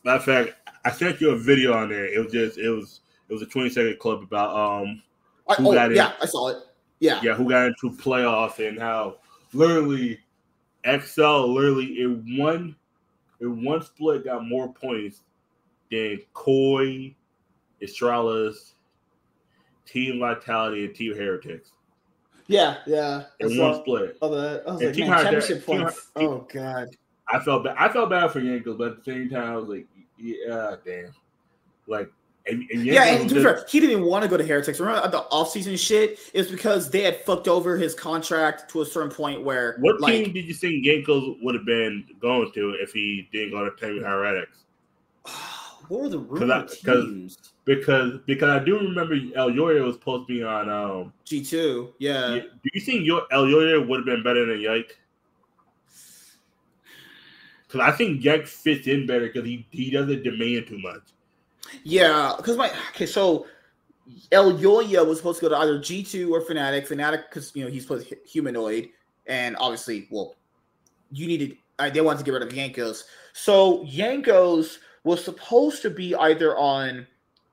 matter 0.03 0.17
of 0.17 0.23
fact, 0.25 0.64
I 0.85 0.91
sent 0.91 1.19
you 1.19 1.31
a 1.31 1.37
video 1.37 1.73
on 1.73 1.89
there. 1.89 2.05
It 2.05 2.23
was 2.23 2.31
just 2.31 2.57
it 2.57 2.69
was 2.69 3.01
it 3.27 3.33
was 3.33 3.41
a 3.41 3.45
twenty 3.47 3.69
second 3.69 3.97
clip 3.99 4.21
about 4.21 4.55
um 4.55 5.01
I, 5.49 5.55
oh 5.59 5.73
got 5.73 5.89
in? 5.91 5.97
yeah, 5.97 6.13
I 6.21 6.25
saw 6.25 6.49
it. 6.49 6.57
Yeah. 6.99 7.19
yeah 7.23 7.33
who 7.35 7.49
got 7.49 7.67
into 7.67 7.89
playoffs 7.91 8.65
and 8.65 8.79
how 8.79 9.17
literally 9.53 10.19
XL 10.85 11.47
literally 11.51 12.01
in 12.01 12.37
one 12.37 12.75
in 13.41 13.63
one 13.65 13.81
split 13.83 14.23
got 14.25 14.45
more 14.47 14.71
points 14.71 15.21
than 15.91 16.19
KOI, 16.33 17.13
Astralis, 17.81 18.73
Team 19.85 20.19
Vitality, 20.19 20.85
and 20.85 20.95
Team 20.95 21.15
Heretics 21.15 21.71
Yeah, 22.47 22.77
yeah. 22.87 23.23
In 23.39 23.57
one 23.57 23.75
split. 23.75 24.17
all 24.21 24.29
that. 24.31 24.63
I 24.67 24.71
was 24.71 24.81
And 24.81 24.87
like, 24.89 24.95
Team 24.95 25.09
man, 25.09 25.21
championship 25.23 25.65
points. 25.65 26.09
Hard- 26.15 26.27
Oh 26.27 26.47
god. 26.53 26.87
I 27.27 27.39
felt 27.39 27.63
bad. 27.63 27.75
I 27.77 27.89
felt 27.89 28.09
bad 28.11 28.31
for 28.31 28.39
Jankos, 28.39 28.77
but 28.77 28.91
at 28.91 28.97
the 29.03 29.11
same 29.11 29.29
time, 29.29 29.51
I 29.51 29.57
was 29.57 29.67
like, 29.67 29.87
yeah, 30.17 30.75
damn. 30.85 31.13
Like, 31.87 32.11
and, 32.47 32.63
and 32.71 32.85
Yeah, 32.85 33.05
and 33.05 33.29
to 33.29 33.35
be 33.35 33.43
fair, 33.43 33.65
he 33.67 33.79
didn't 33.79 34.03
want 34.03 34.23
to 34.23 34.29
go 34.29 34.37
to 34.37 34.43
Heretics. 34.43 34.79
Remember 34.79 35.07
the 35.07 35.23
offseason 35.31 35.77
shit? 35.79 36.19
It's 36.33 36.49
because 36.49 36.89
they 36.89 37.01
had 37.01 37.21
fucked 37.21 37.47
over 37.47 37.77
his 37.77 37.95
contract 37.95 38.69
to 38.71 38.81
a 38.81 38.85
certain 38.85 39.09
point 39.09 39.43
where 39.43 39.77
what 39.79 39.99
like 39.99 40.13
team 40.13 40.33
did 40.33 40.45
you 40.45 40.53
think 40.53 40.85
Jankos 40.85 41.37
would 41.41 41.55
have 41.55 41.65
been 41.65 42.05
going 42.19 42.51
to 42.53 42.71
if 42.81 42.91
he 42.91 43.27
didn't 43.31 43.51
go 43.51 43.67
to 43.67 43.75
Team 43.75 44.03
Heretics? 44.03 44.65
what 45.87 46.01
were 46.01 46.09
the 46.09 46.19
rumored 46.19 46.69
teams? 46.69 47.53
Because 47.65 48.19
because 48.27 48.61
I 48.61 48.63
do 48.63 48.77
remember 48.77 49.17
El 49.35 49.51
was 49.51 49.95
supposed 49.95 50.27
to 50.27 50.33
be 50.33 50.43
on. 50.43 50.69
Um, 50.69 51.13
G 51.23 51.43
two, 51.43 51.93
yeah. 51.97 52.39
do 52.39 52.69
you 52.73 52.81
think 52.81 53.05
your 53.05 53.23
El 53.31 53.47
would 53.47 53.97
have 53.97 54.05
been 54.05 54.23
better 54.23 54.45
than 54.45 54.61
Yike? 54.61 54.99
Because 57.67 57.81
I 57.81 57.91
think 57.95 58.23
Yike 58.23 58.47
fits 58.47 58.87
in 58.87 59.07
better 59.07 59.27
because 59.27 59.45
he 59.45 59.67
he 59.71 59.89
doesn't 59.91 60.23
demand 60.23 60.67
too 60.67 60.79
much. 60.79 61.01
Yeah, 61.83 62.33
because 62.37 62.57
my 62.57 62.71
okay, 62.91 63.05
so 63.05 63.47
Elyoya 64.31 65.05
was 65.05 65.17
supposed 65.17 65.39
to 65.39 65.45
go 65.45 65.49
to 65.49 65.57
either 65.57 65.79
G 65.79 66.03
two 66.03 66.33
or 66.33 66.41
Fnatic. 66.41 66.87
Fnatic, 66.87 67.23
because 67.29 67.51
you 67.55 67.63
know 67.63 67.71
he's 67.71 67.83
supposed 67.83 68.09
to 68.09 68.17
humanoid, 68.25 68.89
and 69.25 69.55
obviously, 69.59 70.07
well, 70.11 70.35
you 71.11 71.27
needed. 71.27 71.57
Uh, 71.79 71.89
they 71.89 72.01
wanted 72.01 72.19
to 72.19 72.23
get 72.23 72.31
rid 72.31 72.43
of 72.43 72.49
Jankos, 72.49 73.03
so 73.33 73.83
Jankos 73.85 74.77
was 75.03 75.23
supposed 75.23 75.81
to 75.81 75.89
be 75.89 76.15
either 76.15 76.57
on 76.57 77.05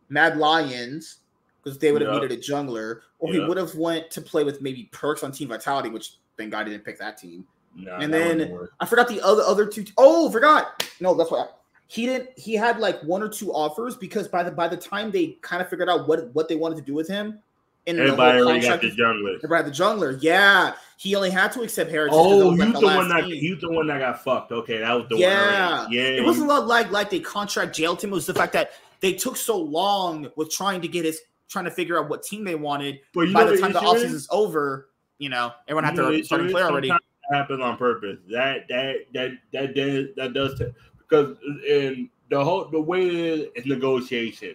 Mad 0.08 0.36
Lions 0.36 1.18
because 1.62 1.78
they 1.78 1.92
would 1.92 2.02
have 2.02 2.12
Yeah. 2.12 2.20
needed 2.20 2.38
a 2.38 2.40
jungler, 2.40 3.00
or 3.18 3.32
he 3.32 3.40
would 3.40 3.56
have 3.56 3.74
went 3.74 4.10
to 4.10 4.20
play 4.20 4.44
with 4.44 4.60
maybe 4.60 4.88
Perkz 4.92 5.24
on 5.24 5.32
Team 5.32 5.48
Vitality, 5.48 5.88
which 5.88 6.14
thank 6.36 6.50
God 6.50 6.66
he 6.66 6.72
didn't 6.72 6.84
pick 6.84 6.98
that 6.98 7.18
team. 7.18 7.46
And 7.76 8.12
then- 8.12 8.68
I 8.80 8.86
forgot 8.86 9.08
the 9.08 9.20
other 9.22 9.42
other 9.42 9.66
two. 9.66 9.84
Oh, 9.98 10.30
forgot. 10.30 10.88
No, 11.00 11.14
that's 11.14 11.30
why 11.30 11.46
he 11.86 12.06
didn't. 12.06 12.30
He 12.38 12.54
had 12.54 12.78
like 12.78 13.00
one 13.02 13.22
or 13.22 13.28
two 13.28 13.52
offers 13.52 13.96
because 13.96 14.28
by 14.28 14.42
the 14.42 14.50
by 14.50 14.68
the 14.68 14.76
time 14.76 15.10
they 15.10 15.38
kind 15.42 15.60
of 15.62 15.68
figured 15.68 15.88
out 15.88 16.08
what 16.08 16.32
what 16.34 16.48
they 16.48 16.56
wanted 16.56 16.76
to 16.76 16.82
do 16.82 16.94
with 16.94 17.08
him, 17.08 17.38
in 17.86 17.98
everybody 17.98 18.38
the 18.38 18.44
already 18.44 18.60
got 18.60 18.80
the 18.80 18.90
jungler. 18.90 19.36
everybody 19.36 19.64
had 19.64 19.66
the 19.66 19.76
jungler. 19.76 20.18
Yeah, 20.20 20.74
he 20.96 21.14
only 21.14 21.30
had 21.30 21.52
to 21.52 21.62
accept 21.62 21.90
it 21.90 22.08
Oh, 22.10 22.50
was, 22.50 22.58
like, 22.58 22.68
you 22.68 22.72
the 22.74 22.80
last 22.80 22.96
one 22.96 23.08
that 23.08 23.24
team. 23.24 23.42
you 23.42 23.56
the 23.56 23.70
one 23.70 23.86
that 23.88 23.98
got 23.98 24.22
fucked. 24.22 24.52
Okay, 24.52 24.78
that 24.78 24.92
was 24.92 25.06
the 25.08 25.16
Yeah. 25.16 25.82
one. 25.84 25.92
Yeah, 25.92 26.02
It 26.02 26.24
wasn't 26.24 26.46
a 26.46 26.54
lot 26.54 26.66
like 26.66 26.90
like 26.90 27.10
they 27.10 27.20
contract 27.20 27.74
jailed 27.74 28.02
him. 28.02 28.10
It 28.10 28.14
was 28.14 28.26
the 28.26 28.34
fact 28.34 28.52
that 28.52 28.72
they 29.00 29.12
took 29.14 29.36
so 29.36 29.56
long 29.58 30.30
with 30.36 30.50
trying 30.50 30.80
to 30.82 30.88
get 30.88 31.04
his 31.04 31.20
trying 31.48 31.64
to 31.66 31.70
figure 31.70 31.98
out 31.98 32.08
what 32.08 32.22
team 32.22 32.44
they 32.44 32.54
wanted. 32.54 33.00
But 33.12 33.30
By 33.32 33.44
the 33.44 33.58
time 33.58 33.72
the 33.72 33.80
offseason 33.80 34.14
is? 34.14 34.28
over, 34.30 34.88
you 35.18 35.28
know, 35.28 35.52
everyone 35.68 35.84
had 35.84 35.96
the 35.96 36.02
their 36.10 36.24
starting 36.24 36.50
player 36.50 36.64
already. 36.66 36.90
Happens 37.32 37.60
on 37.60 37.76
purpose. 37.76 38.18
That 38.30 38.68
that 38.68 38.96
that 39.14 39.32
that 39.52 39.74
does 39.74 40.08
that 40.16 40.32
does 40.34 40.58
t- 40.58 40.66
because 40.98 41.36
in 41.66 42.10
the 42.30 42.42
whole 42.42 42.68
the 42.68 42.80
way 42.80 43.06
it 43.06 43.14
is 43.14 43.48
is 43.54 43.66
negotiation. 43.66 44.54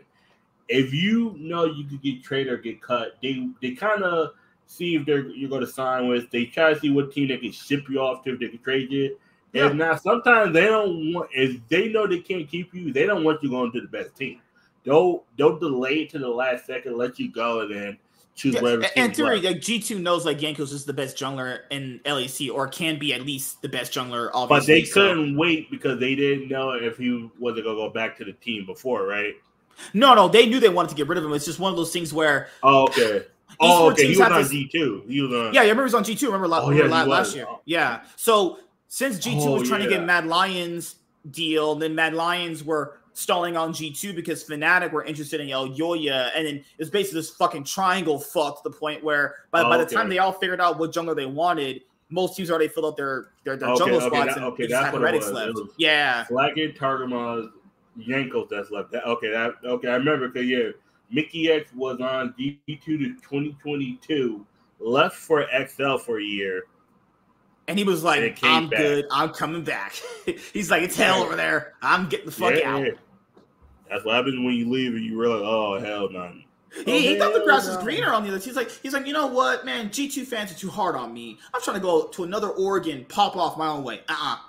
If 0.70 0.94
you 0.94 1.36
know 1.38 1.66
you 1.66 1.86
could 1.86 2.02
get 2.02 2.24
traded 2.24 2.54
or 2.54 2.58
get 2.58 2.82
cut, 2.82 3.16
they 3.22 3.50
they 3.62 3.72
kind 3.72 4.04
of 4.04 4.32
see 4.66 4.96
if 4.96 5.06
they're 5.06 5.28
you're 5.28 5.50
going 5.50 5.66
to 5.66 5.72
sign 5.72 6.08
with. 6.08 6.30
They 6.30 6.46
try 6.46 6.74
to 6.74 6.80
see 6.80 6.90
what 6.90 7.12
team 7.12 7.30
they 7.30 7.38
can 7.38 7.52
ship 7.52 7.86
you 7.90 8.00
off 8.00 8.24
to 8.26 8.34
if 8.34 8.40
they 8.40 8.50
can 8.50 8.60
trade 8.60 8.92
you. 8.92 9.18
Yeah. 9.54 9.68
And 9.68 9.80
now 9.80 9.96
sometimes 9.96 10.54
they 10.54 10.66
don't 10.66 11.14
want 11.14 11.30
if 11.34 11.60
they 11.70 11.90
know 11.90 12.06
they 12.06 12.20
can't 12.20 12.50
keep 12.50 12.74
you, 12.74 12.92
they 12.92 13.06
don't 13.06 13.24
want 13.24 13.42
you 13.42 13.50
going 13.50 13.72
to 13.72 13.82
the 13.82 13.88
best 13.88 14.16
team. 14.16 14.42
They'll 14.84 15.24
they'll 15.38 15.58
delay 15.58 16.02
it 16.02 16.10
to 16.12 16.20
the 16.20 16.30
last 16.30 16.66
second, 16.66 16.98
let 16.98 17.18
you 17.18 17.32
go, 17.32 17.62
and 17.62 17.72
then 17.74 17.98
choose 18.38 18.54
Yeah, 18.56 18.62
whatever. 18.62 18.84
a- 18.84 18.90
team 18.94 19.12
theory, 19.12 19.42
like 19.42 19.60
G 19.60 19.80
two 19.82 20.00
knows 20.00 20.26
like 20.26 20.40
Jankos 20.40 20.72
is 20.72 20.86
the 20.86 20.94
best 20.94 21.18
jungler 21.18 21.62
in 21.72 22.00
LEC, 22.06 22.50
or 22.54 22.68
can 22.70 22.98
be 22.98 23.14
at 23.14 23.24
least 23.26 23.62
the 23.62 23.68
best 23.68 23.92
jungler. 23.92 24.30
Obviously, 24.34 24.48
but 24.58 24.66
they 24.68 24.84
so- 24.86 24.94
couldn't 25.10 25.36
wait 25.36 25.70
because 25.70 26.00
they 26.00 26.16
didn't 26.16 26.48
know 26.48 26.72
if 26.72 26.98
he 26.98 27.30
wasn't 27.40 27.66
gonna 27.66 27.76
go 27.76 27.90
back 27.90 28.18
to 28.20 28.24
the 28.24 28.34
team 28.34 28.66
before, 28.66 29.06
right? 29.06 29.34
No, 29.94 30.14
no, 30.16 30.28
they 30.30 30.46
knew 30.46 30.60
they 30.60 30.70
wanted 30.70 30.90
to 30.90 30.96
get 30.96 31.08
rid 31.08 31.18
of 31.18 31.26
him. 31.26 31.34
It's 31.34 31.46
just 31.46 31.60
one 31.60 31.72
of 31.72 31.78
those 31.78 31.92
things 31.92 32.14
where, 32.14 32.48
Oh, 32.64 32.84
okay. 32.86 33.26
Oh, 33.60 33.90
okay. 33.92 34.04
He 34.04 34.10
was 34.10 34.20
on 34.20 34.44
G 34.48 34.68
two. 34.72 35.04
He 35.08 35.22
was 35.22 35.32
on. 35.34 35.54
yeah, 35.54 35.62
you 35.64 35.70
remember 35.70 35.84
he 35.84 35.86
was 35.86 35.94
on 35.96 36.04
G 36.04 36.16
two. 36.16 36.28
Remember, 36.32 36.48
Oh, 36.56 36.70
yeah, 36.70 36.86
la- 36.86 37.04
last 37.04 37.36
year? 37.36 37.48
Yeah. 37.66 38.02
So 38.16 38.60
since 38.88 39.20
G 39.20 39.32
two 39.32 39.40
Oh, 39.50 39.60
was 39.60 39.68
trying 39.68 39.82
to 39.84 39.90
get 39.90 40.04
Mad 40.06 40.26
Lions 40.28 40.96
deal, 41.32 41.74
then 41.76 41.96
Mad 41.96 42.14
Lions 42.14 42.64
were 42.64 43.00
stalling 43.18 43.58
on 43.58 43.74
G 43.74 43.92
two 43.92 44.14
because 44.14 44.44
Fnatic 44.44 44.92
were 44.92 45.04
interested 45.04 45.42
in 45.42 45.48
Elyoya, 45.48 46.30
and 46.36 46.46
then 46.46 46.56
it 46.58 46.66
was 46.78 46.90
basically 46.90 47.20
this 47.22 47.32
fucking 47.32 47.64
triangle 47.64 48.20
fuck 48.20 48.62
to 48.64 48.70
the 48.70 48.76
point 48.78 49.04
where 49.04 49.36
by, 49.52 49.62
Oh, 49.62 49.70
by 49.70 49.78
the 49.78 49.84
okay. 49.86 49.96
time 49.96 50.08
they 50.10 50.20
all 50.20 50.32
figured 50.32 50.62
out 50.62 50.78
what 50.78 50.92
jungle 50.94 51.16
they 51.16 51.26
wanted. 51.26 51.82
Most 52.10 52.38
teams 52.38 52.50
already 52.50 52.68
filled 52.68 52.86
out 52.86 52.98
their 52.98 53.30
their, 53.44 53.58
their 53.58 53.70
Okay, 53.70 53.80
jungle 53.80 53.98
okay, 54.04 54.08
spots 54.16 54.28
that- 54.36 54.38
and 54.38 54.46
okay, 54.46 54.64
they 54.64 54.68
just 54.70 54.82
that's 54.82 54.86
had 54.86 55.02
what 55.02 55.14
it 55.16 55.24
Heretics. 55.24 55.28
It 55.28 55.34
left. 55.34 55.72
Yeah, 55.78 56.24
Flakked 56.26 56.78
Targamas, 56.80 57.50
Jankos 58.00 58.50
that's 58.50 58.70
left. 58.72 58.92
That, 58.92 59.06
okay, 59.06 59.30
that 59.32 59.56
okay. 59.66 59.88
I 59.90 59.96
remember 59.96 60.30
because 60.30 60.48
yeah, 60.48 60.70
Mikyx 61.14 61.74
was 61.76 62.00
on 62.00 62.36
G 62.38 62.60
two 62.68 62.98
to 62.98 63.16
twenty 63.22 63.58
twenty 63.62 64.00
two, 64.02 64.46
left 64.80 65.16
for 65.16 65.46
XL 65.68 65.98
for 65.98 66.20
a 66.20 66.24
year. 66.24 66.64
And 67.70 67.78
he 67.78 67.84
was 67.84 68.02
like, 68.02 68.40
I'm 68.44 68.70
back. 68.70 68.80
good. 68.80 69.06
I'm 69.12 69.32
coming 69.32 69.62
back. 69.62 69.94
He's 70.54 70.72
like, 70.72 70.84
it's 70.84 70.96
hell 70.96 71.22
over 71.22 71.36
there. 71.36 71.74
I'm 71.82 72.08
getting 72.08 72.28
the 72.28 72.32
fuck 72.32 72.54
yeah, 72.58 72.74
out. 72.74 72.86
That's 73.90 74.06
what 74.06 74.16
happens 74.16 74.36
when 74.36 74.54
you 74.54 74.70
leave 74.70 74.94
and 74.94 75.04
you 75.04 75.20
realize, 75.20 75.42
oh 75.44 75.80
hell 75.80 76.10
no. 76.10 76.34
He, 76.86 77.08
he 77.08 77.18
thought 77.18 77.34
the 77.34 77.40
hell 77.40 77.46
grass 77.46 77.68
was 77.68 77.78
greener 77.78 78.14
on 78.14 78.24
the 78.24 78.30
other. 78.30 78.40
He's 78.40 78.56
like, 78.56 78.70
he's 78.70 78.94
like, 78.94 79.08
you 79.08 79.14
know 79.14 79.28
what, 79.28 79.66
man? 79.66 79.90
G2 79.90 80.26
fans 80.26 80.52
are 80.52 80.56
too 80.56 80.70
hard 80.70 80.96
on 80.96 81.14
me. 81.14 81.40
I'm 81.54 81.62
trying 81.62 81.78
to 81.78 81.82
go 81.82 82.08
to 82.08 82.24
another 82.24 82.50
Oregon, 82.50 83.06
pop 83.10 83.36
off 83.36 83.58
my 83.58 83.68
own 83.68 83.84
way. 83.84 84.02
Uh-uh. 84.10 84.38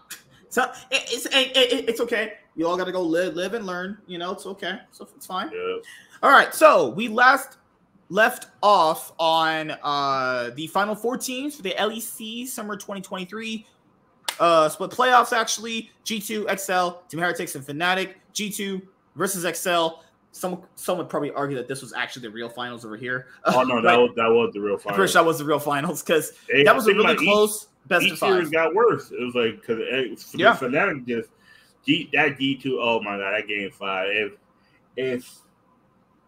So 0.50 0.62
it, 0.90 1.02
it's 1.12 1.26
it, 1.26 1.54
it, 1.54 1.88
it's 1.90 2.00
okay. 2.00 2.32
You 2.56 2.66
all 2.66 2.76
got 2.78 2.86
to 2.86 2.92
go 2.92 3.02
live, 3.02 3.34
live 3.34 3.52
and 3.52 3.66
learn. 3.66 3.98
You 4.06 4.16
know, 4.16 4.32
it's 4.32 4.46
okay. 4.46 4.78
So 4.92 5.06
it's 5.14 5.26
fine. 5.26 5.50
Yeah. 5.52 5.76
All 6.22 6.30
right. 6.30 6.54
So 6.54 6.88
we 6.88 7.08
last 7.08 7.58
left 8.08 8.46
off 8.62 9.12
on 9.18 9.72
uh 9.82 10.50
the 10.56 10.66
final 10.68 10.94
four 10.94 11.18
teams 11.18 11.54
for 11.54 11.62
the 11.62 11.74
LEC 11.78 12.46
summer 12.46 12.74
2023 12.74 13.66
uh 14.40 14.68
split 14.70 14.90
playoffs 14.90 15.36
actually 15.36 15.90
G2 16.06 16.58
XL 16.58 17.00
Team 17.08 17.20
Heretics 17.20 17.54
and 17.54 17.66
Fnatic 17.66 18.14
G2 18.32 18.80
versus 19.18 19.44
XL 19.58 20.00
some 20.30 20.62
some 20.76 20.96
would 20.98 21.08
probably 21.08 21.30
argue 21.32 21.56
that 21.56 21.68
this 21.68 21.82
was 21.82 21.92
actually 21.92 22.22
the 22.22 22.30
real 22.30 22.48
finals 22.48 22.84
over 22.84 22.96
here 22.96 23.26
Oh 23.44 23.62
no, 23.62 23.82
that 23.82 23.98
was 23.98 24.10
that 24.16 24.28
was 24.28 24.52
the 24.54 24.60
real 24.60 24.74
I'm 24.86 24.94
pretty 24.94 25.12
sure 25.12 25.22
that 25.22 25.26
was 25.26 25.38
the 25.38 25.44
real 25.44 25.58
finals 25.58 26.02
because 26.02 26.32
that 26.64 26.74
was 26.74 26.86
a 26.86 26.92
really 26.92 27.04
about 27.04 27.22
each- 27.22 27.28
close 27.28 27.66
best 27.86 28.04
each 28.04 28.12
of 28.12 28.18
series 28.18 28.44
five 28.44 28.52
got 28.52 28.74
worse. 28.74 29.10
It 29.10 29.20
was 29.22 29.34
like 29.34 29.60
because 29.60 29.80
Yeah. 30.34 30.54
Fnatic 30.56 31.06
just 31.06 31.30
G, 31.86 32.10
that 32.12 32.38
G 32.38 32.56
two. 32.56 32.78
Oh 32.80 33.00
my 33.00 33.16
god, 33.16 33.32
that 33.32 33.48
game 33.48 33.70
five. 33.70 34.08
If 34.10 34.32
if 34.96 35.34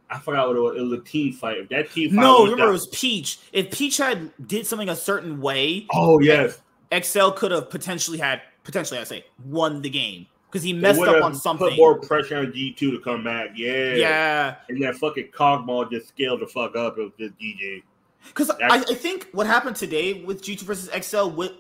I 0.09 0.19
forgot 0.19 0.49
what 0.49 0.57
it 0.57 0.61
was, 0.61 0.77
it 0.77 0.81
was 0.81 0.93
a 0.93 1.03
team 1.03 1.33
fight. 1.35 1.59
If 1.59 1.69
that 1.69 1.91
team 1.93 2.11
fight, 2.11 2.21
no 2.23 2.45
remember 2.45 2.69
it 2.69 2.73
was 2.73 2.87
Peach 2.89 3.39
if 3.53 3.71
Peach 3.71 3.99
had 3.99 4.33
did 4.47 4.67
something 4.67 4.89
a 4.89 4.97
certain 4.97 5.41
way 5.41 5.87
oh 5.93 6.19
yes, 6.21 6.61
XL 6.99 7.31
could 7.31 7.51
have 7.53 7.69
potentially 7.71 8.19
had 8.19 8.41
potentially 8.65 8.99
I 8.99 9.05
say 9.05 9.25
won 9.45 9.83
the 9.83 9.91
game 9.91 10.27
because 10.51 10.63
he 10.65 10.73
messed 10.73 11.01
up 11.01 11.23
on 11.23 11.35
something. 11.35 11.69
Put 11.69 11.77
more 11.77 11.99
pressure 11.99 12.39
on 12.39 12.53
G 12.53 12.73
two 12.73 12.91
to 12.91 12.99
come 13.01 13.23
back. 13.23 13.51
Yeah, 13.55 13.95
yeah, 13.95 14.57
And 14.69 14.83
that 14.83 14.97
fucking 14.97 15.29
cog 15.33 15.67
ball 15.67 15.85
just 15.85 16.09
scaled 16.09 16.41
the 16.41 16.47
fuck 16.47 16.75
up. 16.77 16.99
It 16.99 17.03
was 17.03 17.13
just 17.19 17.39
GG. 17.39 17.83
because 18.29 18.51
I, 18.51 18.57
I 18.89 18.95
think 18.95 19.29
what 19.33 19.47
happened 19.47 19.77
today 19.77 20.25
with 20.25 20.43
G2 20.43 20.63
versus 20.63 20.91
XL 21.05 21.29
wi- 21.29 21.55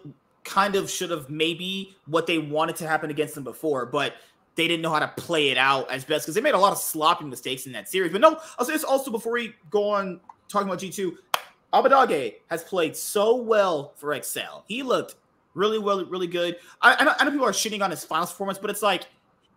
kind 0.45 0.75
of 0.75 0.91
should 0.91 1.11
have 1.11 1.31
maybe 1.31 1.97
what 2.07 2.27
they 2.27 2.39
wanted 2.39 2.77
to 2.77 2.89
happen 2.89 3.11
against 3.11 3.35
them 3.35 3.45
before, 3.45 3.87
but 3.87 4.15
they 4.57 4.67
didn't 4.67 4.83
know 4.83 4.93
how 4.93 4.99
to 4.99 5.09
play 5.17 5.51
it 5.51 5.57
out 5.59 5.91
as 5.91 6.05
best 6.05 6.25
because 6.25 6.35
they 6.35 6.41
made 6.41 6.55
a 6.55 6.59
lot 6.59 6.73
of 6.73 6.79
sloppy 6.79 7.25
mistakes 7.25 7.67
in 7.67 7.73
that 7.73 7.89
series. 7.89 8.11
But 8.13 8.21
no, 8.21 8.39
I'll 8.59 8.67
say 8.67 8.73
this 8.73 8.85
also 8.85 9.11
before 9.11 9.33
we 9.33 9.55
go 9.71 9.91
on 9.91 10.21
talking 10.49 10.69
about 10.69 10.81
G2. 10.81 11.17
Abbedagge 11.73 12.35
has 12.51 12.65
played 12.65 12.97
so 12.97 13.37
well 13.37 13.93
for 13.97 14.21
XL. 14.21 14.65
He 14.67 14.83
looked 14.83 15.15
really 15.55 15.79
well, 15.79 16.05
really 16.05 16.27
good. 16.27 16.57
I, 16.81 16.97
I, 16.97 17.05
know, 17.05 17.15
I 17.19 17.25
know 17.25 17.31
people 17.31 17.47
are 17.47 17.53
shitting 17.53 17.83
on 17.83 17.91
his 17.91 18.05
finals 18.05 18.31
performance, 18.31 18.59
but 18.59 18.71
it's 18.71 18.83
like, 18.83 19.07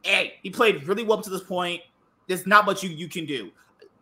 hey, 0.04 0.36
he 0.44 0.50
played 0.50 0.88
really 0.88 1.04
well 1.04 1.20
up 1.20 1.24
to 1.26 1.30
this 1.30 1.44
point. 1.44 1.82
There's 2.28 2.48
not 2.48 2.66
much 2.66 2.84
you, 2.84 2.90
you 2.90 3.08
can 3.08 3.26
do. 3.26 3.52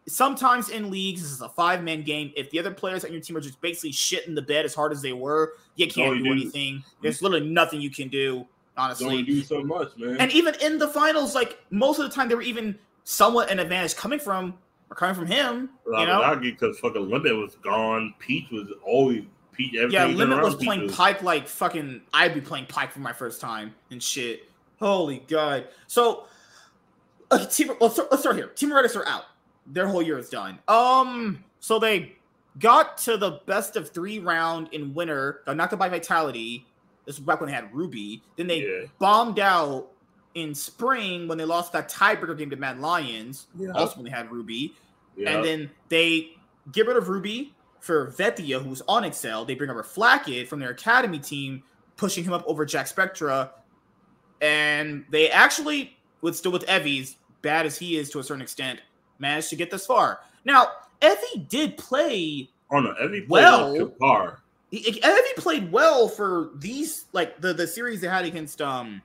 Sometimes 0.08 0.70
in 0.70 0.90
leagues, 0.90 1.22
this 1.22 1.32
is 1.32 1.42
a 1.42 1.50
five 1.50 1.84
man 1.84 2.02
game. 2.04 2.32
If 2.36 2.50
the 2.50 2.60
other 2.60 2.72
players 2.72 3.06
on 3.06 3.12
your 3.12 3.22
team 3.22 3.38
are 3.38 3.42
just 3.42 3.62
basically 3.62 3.92
shitting 3.92 4.36
the 4.36 4.42
bed 4.42 4.66
as 4.66 4.74
hard 4.74 4.92
as 4.92 5.02
they 5.02 5.14
were, 5.14 5.54
you 5.76 5.88
can't 5.88 6.18
do 6.18 6.24
do. 6.24 6.32
anything. 6.32 6.84
There's 7.02 7.22
literally 7.22 7.48
nothing 7.48 7.82
you 7.82 7.92
can 7.92 8.08
do, 8.08 8.46
honestly. 8.78 9.18
Don't 9.18 9.26
do 9.26 9.44
so 9.44 9.64
much, 9.64 9.96
man. 9.98 10.18
And 10.18 10.32
even 10.32 10.56
in 10.62 10.80
the 10.80 10.88
finals, 10.88 11.36
like 11.36 11.60
most 11.70 12.00
of 12.00 12.10
the 12.10 12.16
time, 12.16 12.30
they 12.30 12.36
were 12.36 12.42
even 12.42 12.78
somewhat 13.04 13.52
an 13.52 13.60
advantage 13.60 13.96
coming 13.96 14.20
from 14.20 14.56
or 14.90 14.96
coming 14.96 15.16
from 15.16 15.28
him. 15.28 15.70
You 15.86 16.06
know, 16.06 16.36
because 16.42 16.80
fucking 16.80 17.10
Limit 17.10 17.36
was 17.36 17.56
gone. 17.64 18.14
Peach 18.20 18.50
was 18.52 18.70
always 18.84 19.24
Peach. 19.54 19.74
Yeah. 19.74 19.82
time 19.82 19.92
you 19.92 20.18
turn 20.18 20.30
Limit 20.30 20.44
was 20.44 20.56
Peach 20.56 20.66
playing 20.68 20.90
Pyke 20.90 21.24
like 21.24 21.48
fucking. 21.48 22.02
I'd 22.14 22.34
be 22.34 22.42
playing 22.42 22.66
Pyke 22.68 22.92
for 22.92 23.00
my 23.00 23.14
first 23.14 23.42
time 23.42 23.74
and 23.92 24.02
shit. 24.02 24.50
Holy 24.80 25.20
god! 25.28 25.68
So, 25.88 26.26
uh, 27.30 27.46
team, 27.46 27.72
let's 27.80 27.94
start, 27.96 28.10
let's 28.12 28.24
start 28.24 28.36
here. 28.36 28.48
Team 28.48 28.70
Redis 28.72 28.96
are 28.96 29.08
out. 29.08 29.26
Their 29.68 29.88
whole 29.88 30.02
year 30.02 30.18
is 30.18 30.30
done. 30.30 30.58
Um, 30.68 31.44
so 31.60 31.78
they 31.80 32.16
got 32.60 32.98
to 33.00 33.18
the 33.18 33.42
best 33.46 33.76
of 33.76 33.90
three 33.92 34.20
round 34.20 34.70
in 34.72 34.94
winter. 34.94 35.42
Got 35.46 35.58
knocked 35.58 35.74
out 35.74 35.80
by 35.80 35.90
Vitality. 35.90 36.66
This 37.06 37.18
was 37.18 37.26
back 37.26 37.40
when 37.40 37.50
they 37.50 37.56
had 37.56 37.74
Ruby. 37.74 38.24
Then 38.38 38.48
they 38.48 38.62
Yeah. 38.62 38.88
bombed 39.00 39.40
out 39.40 39.90
in 40.34 40.56
spring 40.56 41.28
when 41.28 41.38
they 41.38 41.46
lost 41.46 41.74
that 41.74 41.90
tiebreaker 41.90 42.38
game 42.38 42.50
to 42.50 42.56
Mad 42.56 42.80
Lions. 42.80 43.48
Yeah. 43.58 43.72
Also 43.72 43.98
when 43.98 44.06
they 44.06 44.12
had 44.12 44.32
Ruby. 44.32 44.74
Yeah. 45.16 45.36
And 45.36 45.46
then 45.46 45.70
they 45.90 46.32
get 46.72 46.88
rid 46.88 46.98
of 46.98 47.10
Ruby 47.10 47.54
for 47.82 48.12
Vetheo, 48.12 48.64
who's 48.64 48.82
on 48.88 49.04
Excel. 49.04 49.44
They 49.44 49.56
bring 49.56 49.70
over 49.70 49.84
Flakked 49.84 50.48
from 50.48 50.60
their 50.60 50.70
academy 50.70 51.20
team, 51.20 51.64
pushing 51.98 52.24
him 52.24 52.32
up 52.32 52.44
over 52.48 52.66
Jackspektra. 52.66 53.50
And 54.42 55.04
they 55.10 55.30
actually, 55.30 55.98
with 56.22 56.36
still 56.38 56.52
with 56.52 56.66
Evi's, 56.68 57.18
bad 57.42 57.66
as 57.66 57.78
he 57.78 57.98
is 57.98 58.10
to 58.12 58.20
a 58.20 58.24
certain 58.24 58.42
extent, 58.42 58.80
managed 59.20 59.50
to 59.50 59.56
get 59.56 59.72
this 59.72 59.86
far. 59.86 60.22
Now, 60.46 60.68
Evi 61.02 61.48
did 61.50 61.78
play 61.78 62.50
oh 62.72 62.80
no, 62.80 62.94
every 62.94 63.22
play 63.22 63.42
well- 63.42 63.88
par. 64.00 64.40
Evi 64.72 65.36
played 65.36 65.70
well 65.70 66.08
for 66.08 66.52
these 66.56 67.06
like 67.12 67.42
the 67.42 67.54
the 67.54 67.68
series 67.68 68.00
they 68.00 68.08
had 68.08 68.24
against 68.24 68.62
um 68.62 69.02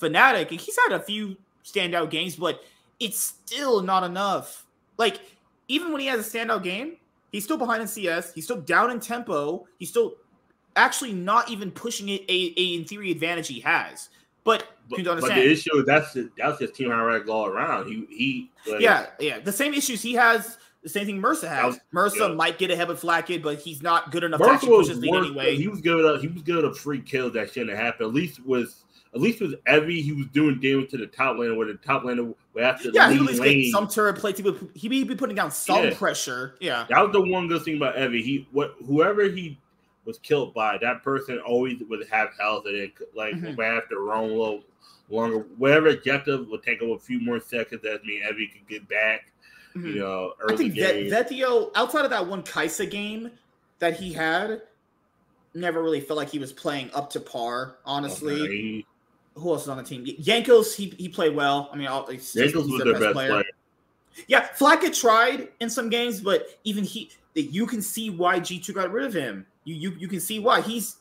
Fnatic. 0.00 0.50
and 0.50 0.60
He's 0.60 0.76
had 0.88 0.96
a 0.96 1.00
few 1.00 1.36
standout 1.64 2.10
games, 2.10 2.34
but 2.34 2.60
it's 2.98 3.20
still 3.20 3.82
not 3.82 4.02
enough. 4.02 4.66
Like 4.98 5.20
even 5.68 5.92
when 5.92 6.00
he 6.00 6.06
has 6.08 6.26
a 6.26 6.38
standout 6.38 6.62
game, 6.64 6.96
he's 7.32 7.44
still 7.44 7.58
behind 7.58 7.82
in 7.82 7.88
CS. 7.88 8.32
He's 8.34 8.44
still 8.44 8.60
down 8.60 8.90
in 8.90 9.00
tempo. 9.00 9.66
He's 9.78 9.90
still 9.90 10.16
actually 10.76 11.12
not 11.12 11.50
even 11.50 11.70
pushing 11.70 12.08
it 12.08 12.22
a, 12.28 12.54
a 12.56 12.74
in 12.74 12.84
theory 12.84 13.10
advantage 13.10 13.48
he 13.48 13.60
has. 13.60 14.10
But, 14.44 14.64
But, 14.88 15.02
but 15.04 15.20
the 15.22 15.50
issue 15.50 15.76
is 15.78 15.86
that's 15.86 16.16
that's 16.38 16.60
just 16.60 16.74
team 16.76 16.92
Iraq 16.92 17.28
all 17.28 17.46
around. 17.46 17.88
He 17.88 18.06
he 18.08 18.50
like, 18.70 18.80
yeah, 18.80 19.06
yeah. 19.18 19.40
The 19.40 19.50
same 19.50 19.74
issues 19.74 20.00
he 20.00 20.14
has, 20.14 20.58
the 20.84 20.88
same 20.88 21.04
thing 21.06 21.20
Mersa 21.20 21.48
has. 21.48 21.74
Yeah. 21.74 21.80
Mersa 21.92 22.28
Yeah. 22.28 22.34
might 22.34 22.56
get 22.56 22.70
ahead 22.70 22.86
with 22.86 23.00
Flakked, 23.00 23.42
but 23.42 23.58
he's 23.58 23.82
not 23.82 24.12
good 24.12 24.22
enough 24.22 24.38
to 24.40 24.46
Mersa 24.46 24.54
actually 24.54 24.68
push 24.68 24.78
was 24.78 24.88
his 24.88 24.98
lead 24.98 25.14
anyway. 25.16 25.56
He 25.56 25.66
was 25.66 25.80
good. 25.80 26.14
At, 26.14 26.20
he 26.20 26.28
was 26.28 26.42
good 26.42 26.64
at 26.64 26.76
free 26.76 27.00
kills 27.00 27.32
that 27.32 27.52
shouldn't 27.52 27.70
have 27.70 27.80
happened. 27.80 28.08
At 28.08 28.14
least 28.14 28.44
with 28.46 28.84
at 29.16 29.22
least 29.22 29.40
with 29.40 29.54
Evi, 29.64 30.02
he 30.02 30.12
was 30.12 30.26
doing 30.28 30.60
damage 30.60 30.90
to 30.90 30.98
the 30.98 31.06
top 31.06 31.36
laner 31.36 31.56
where 31.56 31.66
the 31.66 31.74
top 31.74 32.02
laner 32.04 32.34
would 32.54 32.62
have 32.64 32.80
to 32.82 32.90
yeah, 32.92 33.10
he 33.10 33.18
lead 33.18 33.20
would 33.20 33.34
at 33.36 33.40
least 33.40 33.40
lane. 33.40 33.72
some 33.72 33.88
turret 33.88 34.16
plates. 34.18 34.38
He 34.38 34.44
would 34.44 34.70
he'd 34.74 34.88
be, 34.88 35.04
putting 35.16 35.34
down 35.34 35.50
some 35.50 35.84
Yeah. 35.84 35.94
pressure. 35.94 36.54
Yeah. 36.60 36.86
That 36.90 37.00
was 37.02 37.12
the 37.12 37.20
one 37.22 37.48
good 37.48 37.62
thing 37.62 37.76
about 37.78 37.96
Evi. 37.96 38.22
He 38.22 38.46
what 38.52 38.74
whoever 38.86 39.24
he 39.24 39.58
was 40.04 40.18
killed 40.20 40.54
by, 40.54 40.78
that 40.78 41.02
person 41.02 41.38
always 41.40 41.82
would 41.88 42.06
have 42.08 42.28
health 42.38 42.64
and 42.66 42.76
it, 42.76 42.94
could- 42.94 43.08
like 43.14 43.34
Mhm. 43.34 43.56
would 43.56 43.66
have 43.66 43.88
to 43.88 43.98
run 43.98 44.24
a 44.24 44.26
little 44.26 44.62
longer. 45.08 45.38
Whatever 45.58 45.88
objective 45.88 46.46
would 46.48 46.62
take 46.62 46.80
him 46.82 46.90
a 46.90 46.98
few 46.98 47.18
more 47.20 47.40
seconds. 47.40 47.82
That 47.82 48.04
mean 48.04 48.22
Evi 48.22 48.52
could 48.52 48.68
get 48.68 48.86
back. 48.88 49.32
Mhm. 49.74 49.94
You 49.94 49.98
know, 50.00 50.34
I 50.48 50.54
think 50.56 50.74
game. 50.74 51.10
Vetheo, 51.10 51.70
outside 51.74 52.04
of 52.04 52.10
that 52.10 52.26
one 52.26 52.42
Kaisa 52.42 52.86
game 52.86 53.30
that 53.78 53.96
he 53.98 54.12
had, 54.12 54.62
never 55.54 55.82
really 55.82 56.00
felt 56.00 56.18
like 56.18 56.28
he 56.28 56.38
was 56.38 56.52
playing 56.52 56.90
up 56.92 57.08
to 57.10 57.18
par. 57.20 57.78
Honestly, 57.84 58.42
Okay. 58.42 58.84
Who 59.36 59.50
else 59.50 59.62
is 59.64 59.68
on 59.68 59.76
the 59.76 59.82
team? 59.82 60.04
Jankos, 60.04 60.74
he 60.74 60.94
he 60.98 61.08
played 61.08 61.34
well. 61.34 61.68
I 61.72 61.76
mean, 61.76 61.86
all- 61.86 62.06
just- 62.06 62.34
he's 62.34 62.54
was 62.54 62.68
their 62.82 62.92
their 62.92 63.00
best 63.00 63.12
player. 63.12 63.44
Yeah, 64.28 64.46
Flakked 64.54 64.94
tried 64.94 65.48
in 65.60 65.68
some 65.68 65.90
games, 65.90 66.20
but 66.20 66.58
even 66.64 66.84
he, 66.84 67.10
you 67.34 67.66
can 67.66 67.82
see 67.82 68.08
why 68.08 68.40
G 68.40 68.58
two 68.58 68.72
got 68.72 68.90
rid 68.90 69.04
of 69.04 69.12
him. 69.12 69.46
You 69.64 69.74
you 69.74 69.90
you 69.98 70.08
can 70.08 70.20
see 70.20 70.38
why 70.38 70.62
he's. 70.62 70.96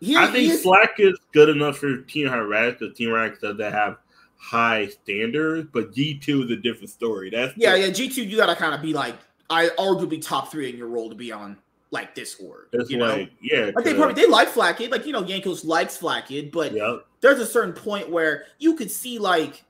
He, 0.00 0.16
I 0.16 0.26
think 0.26 0.50
is- 0.50 0.62
Slack 0.62 0.94
is 0.98 1.16
good 1.32 1.48
enough 1.48 1.78
for 1.78 1.98
Team 1.98 2.28
Iraq 2.28 2.78
because 2.78 2.96
Team 2.96 3.10
Iraq 3.10 3.40
doesn't 3.40 3.60
have 3.72 3.98
high 4.36 4.88
standards, 4.88 5.68
but 5.72 5.92
G 5.94 6.18
two 6.18 6.42
is 6.44 6.50
a 6.50 6.56
different 6.56 6.90
story. 6.90 7.30
That's 7.30 7.52
yeah, 7.56 7.72
the- 7.72 7.80
yeah. 7.80 7.90
G 7.90 8.08
two, 8.08 8.24
you 8.24 8.36
gotta 8.36 8.56
kind 8.56 8.74
of 8.74 8.82
be 8.82 8.92
like, 8.92 9.16
I 9.50 9.68
arguably 9.78 10.24
top 10.24 10.50
three 10.50 10.70
in 10.70 10.76
your 10.76 10.88
role 10.88 11.08
to 11.08 11.14
be 11.16 11.32
on 11.32 11.56
like 11.92 12.14
this 12.14 12.40
org. 12.40 12.66
It's 12.72 12.90
you 12.90 12.96
know? 12.96 13.16
like 13.18 13.30
yeah, 13.40 13.70
Like 13.74 13.84
they 13.84 13.94
probably 13.94 14.14
they 14.14 14.26
like 14.26 14.48
Flakked, 14.48 14.90
like 14.90 15.06
you 15.06 15.12
know, 15.12 15.22
Jankos 15.22 15.64
likes 15.64 15.96
Flakked, 15.96 16.50
but 16.50 16.72
yeah. 16.72 16.96
there's 17.20 17.38
a 17.38 17.46
certain 17.46 17.74
point 17.74 18.10
where 18.10 18.46
you 18.58 18.74
could 18.74 18.90
see 18.90 19.18
like 19.18 19.62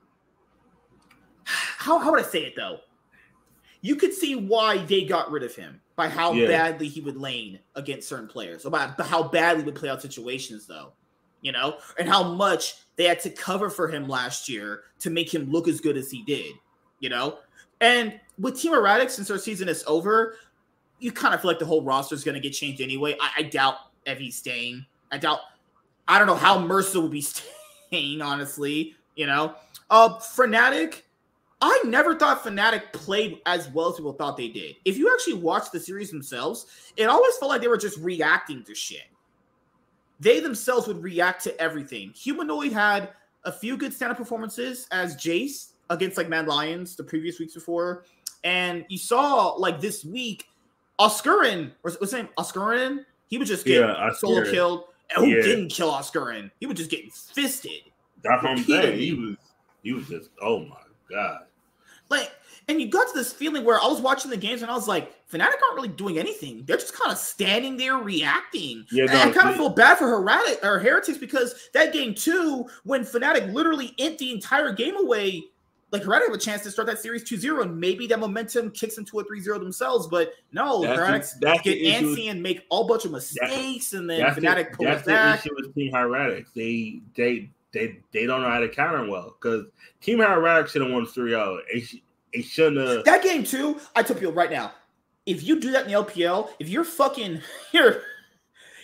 how 1.44 1.98
how 1.98 2.12
would 2.12 2.20
I 2.20 2.26
say 2.26 2.44
it 2.44 2.54
though? 2.56 2.78
You 3.82 3.96
could 3.96 4.14
see 4.14 4.36
why 4.36 4.78
they 4.78 5.04
got 5.04 5.30
rid 5.32 5.42
of 5.42 5.54
him 5.54 5.80
by 5.96 6.08
how 6.08 6.32
Yeah. 6.32 6.46
badly 6.46 6.88
he 6.88 7.00
would 7.00 7.16
lane 7.16 7.58
against 7.74 8.08
certain 8.08 8.28
players, 8.28 8.64
about 8.64 8.98
how 9.00 9.24
badly 9.24 9.64
would 9.64 9.74
play 9.74 9.88
out 9.88 10.00
situations 10.00 10.66
though, 10.66 10.92
you 11.40 11.50
know, 11.50 11.78
and 11.98 12.08
how 12.08 12.22
much 12.22 12.76
they 12.96 13.04
had 13.04 13.20
to 13.20 13.30
cover 13.30 13.68
for 13.68 13.88
him 13.88 14.08
last 14.08 14.48
year 14.48 14.84
to 15.00 15.10
make 15.10 15.34
him 15.34 15.50
look 15.50 15.66
as 15.66 15.80
good 15.80 15.96
as 15.96 16.10
he 16.10 16.22
did, 16.22 16.54
you 17.00 17.08
know. 17.08 17.38
And 17.80 18.20
with 18.38 18.60
Team 18.60 18.74
Erratic, 18.74 19.10
since 19.10 19.28
our 19.28 19.38
season 19.38 19.68
is 19.68 19.82
over, 19.88 20.36
you 21.02 21.10
kind 21.10 21.34
of 21.34 21.40
feel 21.40 21.50
like 21.50 21.58
the 21.58 21.66
whole 21.66 21.82
roster 21.82 22.14
is 22.14 22.22
going 22.22 22.36
to 22.36 22.40
get 22.40 22.50
changed 22.50 22.80
anyway. 22.80 23.16
I, 23.20 23.30
I 23.38 23.42
doubt 23.42 23.74
Evi's 24.06 24.36
staying. 24.36 24.86
I 25.10 25.18
doubt. 25.18 25.40
I 26.06 26.18
don't 26.18 26.28
know 26.28 26.36
how 26.36 26.58
Mersa 26.58 26.96
will 26.96 27.08
be 27.08 27.20
staying. 27.90 28.22
Honestly, 28.22 28.94
you 29.16 29.26
know, 29.26 29.54
uh, 29.90 30.18
Fnatic. 30.18 31.02
I 31.60 31.80
never 31.84 32.16
thought 32.16 32.42
Fnatic 32.42 32.92
played 32.92 33.40
as 33.46 33.68
well 33.70 33.90
as 33.90 33.96
people 33.96 34.12
thought 34.12 34.36
they 34.36 34.48
did. 34.48 34.76
If 34.84 34.96
you 34.96 35.12
actually 35.12 35.34
watch 35.34 35.70
the 35.70 35.78
series 35.78 36.10
themselves, 36.10 36.66
it 36.96 37.04
always 37.04 37.36
felt 37.36 37.50
like 37.50 37.60
they 37.60 37.68
were 37.68 37.76
just 37.76 37.98
reacting 37.98 38.64
to 38.64 38.74
shit. 38.74 39.04
They 40.18 40.40
themselves 40.40 40.88
would 40.88 41.02
react 41.02 41.44
to 41.44 41.60
everything. 41.60 42.12
Humanoid 42.16 42.72
had 42.72 43.10
a 43.44 43.52
few 43.52 43.76
good 43.76 43.92
stand-up 43.92 44.18
performances 44.18 44.88
as 44.90 45.16
Jace 45.16 45.72
against 45.90 46.16
like 46.16 46.28
Mad 46.28 46.48
Lions 46.48 46.96
the 46.96 47.04
previous 47.04 47.38
weeks 47.38 47.54
before, 47.54 48.04
and 48.42 48.84
you 48.88 48.98
saw 48.98 49.50
like 49.50 49.80
this 49.80 50.04
week, 50.04 50.46
Oscarin 51.08 51.72
what's 51.82 51.98
his 51.98 52.12
name? 52.12 52.28
Oscarin. 52.38 53.04
He 53.28 53.38
would 53.38 53.48
just 53.48 53.64
get 53.64 53.80
Yeah, 53.80 54.10
solo 54.12 54.44
killed. 54.50 54.84
And 55.14 55.24
who 55.24 55.32
Yeah. 55.32 55.42
didn't 55.42 55.68
kill 55.70 55.90
Oscarin? 55.90 56.50
He 56.60 56.66
was 56.66 56.76
just 56.76 56.90
getting 56.90 57.10
fisted. 57.10 57.82
That's 58.22 58.42
what 58.42 58.52
I'm 58.52 58.64
saying. 58.64 58.98
He 58.98 59.12
was 59.14 59.36
he 59.82 59.92
was 59.92 60.06
just 60.06 60.30
oh 60.40 60.60
my 60.60 60.76
god. 61.10 61.46
Like, 62.08 62.30
and 62.68 62.80
you 62.80 62.88
got 62.88 63.08
to 63.08 63.14
this 63.14 63.32
feeling 63.32 63.64
where 63.64 63.82
I 63.82 63.86
was 63.86 64.00
watching 64.00 64.30
the 64.30 64.36
games 64.36 64.60
and 64.60 64.70
I 64.70 64.74
was 64.74 64.86
like, 64.86 65.10
Fnatic 65.30 65.40
aren't 65.62 65.74
really 65.74 65.88
doing 65.88 66.18
anything. 66.18 66.62
They're 66.66 66.76
just 66.76 66.92
kind 66.92 67.10
of 67.10 67.16
standing 67.18 67.78
there 67.78 67.96
reacting. 67.96 68.84
Yeah, 68.92 69.04
And 69.04 69.18
I 69.18 69.32
kind 69.32 69.48
of 69.48 69.56
feel 69.56 69.70
bad 69.70 69.96
for 69.96 70.06
Heretic 70.08 70.62
or 70.62 70.78
Heretics 70.78 71.16
because 71.16 71.54
that 71.72 71.92
game 71.94 72.14
too, 72.14 72.66
when 72.84 73.02
Fnatic 73.04 73.52
literally 73.52 73.94
ent 73.98 74.18
the 74.18 74.30
entire 74.30 74.72
game 74.72 74.96
away, 74.96 75.42
like 75.92 76.02
Heretic 76.02 76.28
have 76.28 76.34
a 76.34 76.40
chance 76.40 76.62
to 76.62 76.70
start 76.70 76.86
that 76.88 76.98
series 76.98 77.22
2-0 77.22 77.62
and 77.62 77.78
maybe 77.78 78.06
that 78.08 78.18
momentum 78.18 78.70
kicks 78.70 78.98
into 78.98 79.20
a 79.20 79.24
3-0 79.24 79.58
themselves. 79.60 80.06
But 80.06 80.32
no, 80.52 80.82
That's 80.82 80.98
Heretics 80.98 81.32
the- 81.34 81.40
that's 81.46 81.60
get 81.62 81.78
antsy 81.82 82.30
and 82.30 82.42
make 82.42 82.64
all 82.70 82.88
bunch 82.88 83.04
of 83.04 83.12
mistakes, 83.12 83.92
and 83.92 84.08
then 84.08 84.20
That's 84.20 84.38
Fnatic 84.38 84.70
the, 84.72 84.76
pulls 84.78 84.86
that's 84.88 85.06
back. 85.06 85.42
the 85.42 85.48
issue 85.50 85.54
with 85.56 85.74
Team 85.74 85.92
Heretics. 85.92 86.50
They 86.54 87.00
they 87.14 87.50
they 87.72 87.98
they 88.12 88.26
don't 88.26 88.42
know 88.42 88.48
how 88.50 88.60
to 88.60 88.68
counter 88.68 88.98
them 88.98 89.08
well 89.08 89.36
because 89.40 89.66
Team 90.00 90.18
Heretics 90.18 90.72
should 90.72 90.82
have 90.82 90.90
won 90.90 91.06
3-0. 91.06 91.58
It, 91.68 92.00
it 92.32 92.42
shouldn't 92.42 92.88
have. 92.88 93.04
That 93.04 93.22
game 93.22 93.44
too, 93.44 93.78
I 93.94 94.02
tell 94.02 94.16
people 94.16 94.32
right 94.32 94.50
now, 94.50 94.72
if 95.26 95.42
you 95.42 95.60
do 95.60 95.70
that 95.72 95.84
in 95.86 95.92
the 95.92 95.98
LPL, 96.02 96.48
if 96.58 96.68
you're 96.70 96.84
fucking 96.84 97.40
you're 97.72 98.00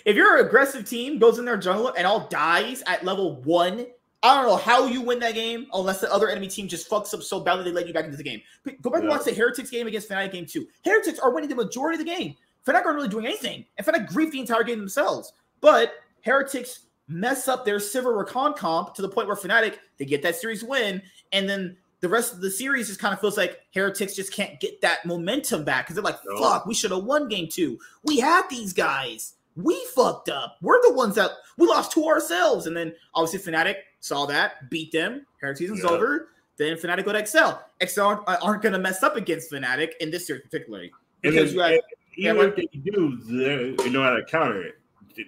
if 0.05 0.15
your 0.17 0.39
aggressive 0.39 0.89
team 0.89 1.19
goes 1.19 1.39
in 1.39 1.45
their 1.45 1.57
jungle 1.57 1.93
and 1.97 2.07
all 2.07 2.29
dies 2.29 2.83
at 2.87 3.05
level 3.05 3.43
one, 3.43 3.87
I 4.23 4.35
don't 4.35 4.47
know 4.47 4.57
how 4.57 4.87
you 4.87 5.01
win 5.01 5.21
that 5.21 5.35
game 5.35 5.67
unless 5.73 6.01
the 6.01 6.13
other 6.13 6.29
enemy 6.29 6.49
team 6.49 6.67
just 6.67 6.91
fucks 6.91 7.15
up 7.15 7.23
so 7.23 7.39
badly 7.41 7.65
they 7.65 7.71
let 7.71 7.87
you 7.87 7.95
back 7.95 8.05
into 8.05 8.17
the 8.17 8.25
game. 8.25 8.41
But 8.65 8.81
Go 8.83 8.91
back 8.91 9.01
and 9.01 9.09
watch 9.09 9.25
the 9.25 9.33
Heretics 9.33 9.71
game 9.71 9.87
against 9.87 10.09
Fnatic 10.09 10.33
game 10.33 10.45
two. 10.47 10.67
Heretics 10.85 11.19
are 11.21 11.33
winning 11.33 11.49
the 11.49 11.55
majority 11.55 12.01
of 12.01 12.05
the 12.07 12.13
game. 12.13 12.35
Fnatic 12.67 12.85
aren't 12.85 12.97
really 12.97 13.09
doing 13.09 13.27
anything, 13.27 13.65
and 13.77 13.87
Fnatic 13.87 14.09
grief 14.09 14.33
the 14.33 14.41
entire 14.41 14.65
game 14.65 14.79
themselves. 14.79 15.33
But 15.61 15.93
Heretics 16.23 16.81
mess 17.07 17.49
up 17.49 17.65
their 17.65 17.79
Silver 17.81 18.17
Recon 18.17 18.55
comp 18.55 18.95
to 18.95 19.03
the 19.03 19.09
point 19.09 19.29
where 19.29 19.37
Fnatic 19.37 19.77
they 19.99 20.05
get 20.05 20.23
that 20.23 20.37
series 20.37 20.65
win, 20.65 21.01
and 21.33 21.49
then 21.49 21.77
the 22.01 22.09
rest 22.09 22.33
of 22.33 22.41
the 22.41 22.51
series 22.51 22.89
just 22.89 23.01
kind 23.01 23.15
of 23.15 23.21
feels 23.21 23.37
like 23.37 23.61
Heretics 23.73 24.15
just 24.15 24.33
can't 24.33 24.61
get 24.61 24.81
that 24.83 25.05
momentum 25.07 25.65
back 25.65 25.85
because 25.87 25.95
they're 25.95 26.05
like, 26.05 26.19
No. 26.27 26.41
fuck, 26.43 26.67
we 26.67 26.75
should 26.75 26.91
have 26.91 27.05
won 27.05 27.29
game 27.29 27.49
two. 27.51 27.79
We 28.05 28.19
had 28.19 28.43
these 28.51 28.73
guys. 28.73 29.35
We 29.57 29.85
fucked 29.97 30.29
up. 30.29 30.57
We're 30.63 30.81
the 30.83 30.93
ones 30.93 31.17
that 31.17 31.33
we 31.57 31.67
lost 31.67 31.91
to 31.93 32.05
ourselves. 32.07 32.69
And 32.69 32.77
then 32.77 32.95
obviously 33.15 33.53
Fnatic 33.53 33.75
saw 34.01 34.27
that, 34.27 34.71
beat 34.71 34.93
them. 34.93 35.27
Heretics 35.41 35.61
season's 35.61 35.83
Yeah. 35.83 35.91
over. 35.91 36.29
Then 36.57 36.77
Fnatic 36.77 37.05
go 37.05 37.13
to 37.13 37.19
Excel. 37.19 37.65
Excel 37.81 38.09
aren't, 38.27 38.43
aren't 38.43 38.63
going 38.63 38.73
to 38.73 38.79
mess 38.79 39.03
up 39.03 39.17
against 39.17 39.53
Fnatic 39.53 39.91
in 40.01 40.11
this 40.11 40.29
year 40.29 40.41
particularly. 40.41 40.93
And 41.23 41.33
Because 41.33 41.55
you 41.55 41.61
had, 41.61 41.81
even 42.17 42.37
yeah, 42.37 42.43
if 42.45 42.57
they 42.57 42.67
do, 42.67 43.17
they, 43.77 43.91
know 43.91 44.03
how 44.03 44.17
to 44.17 44.25
counter 44.25 44.63
it. 44.63 44.75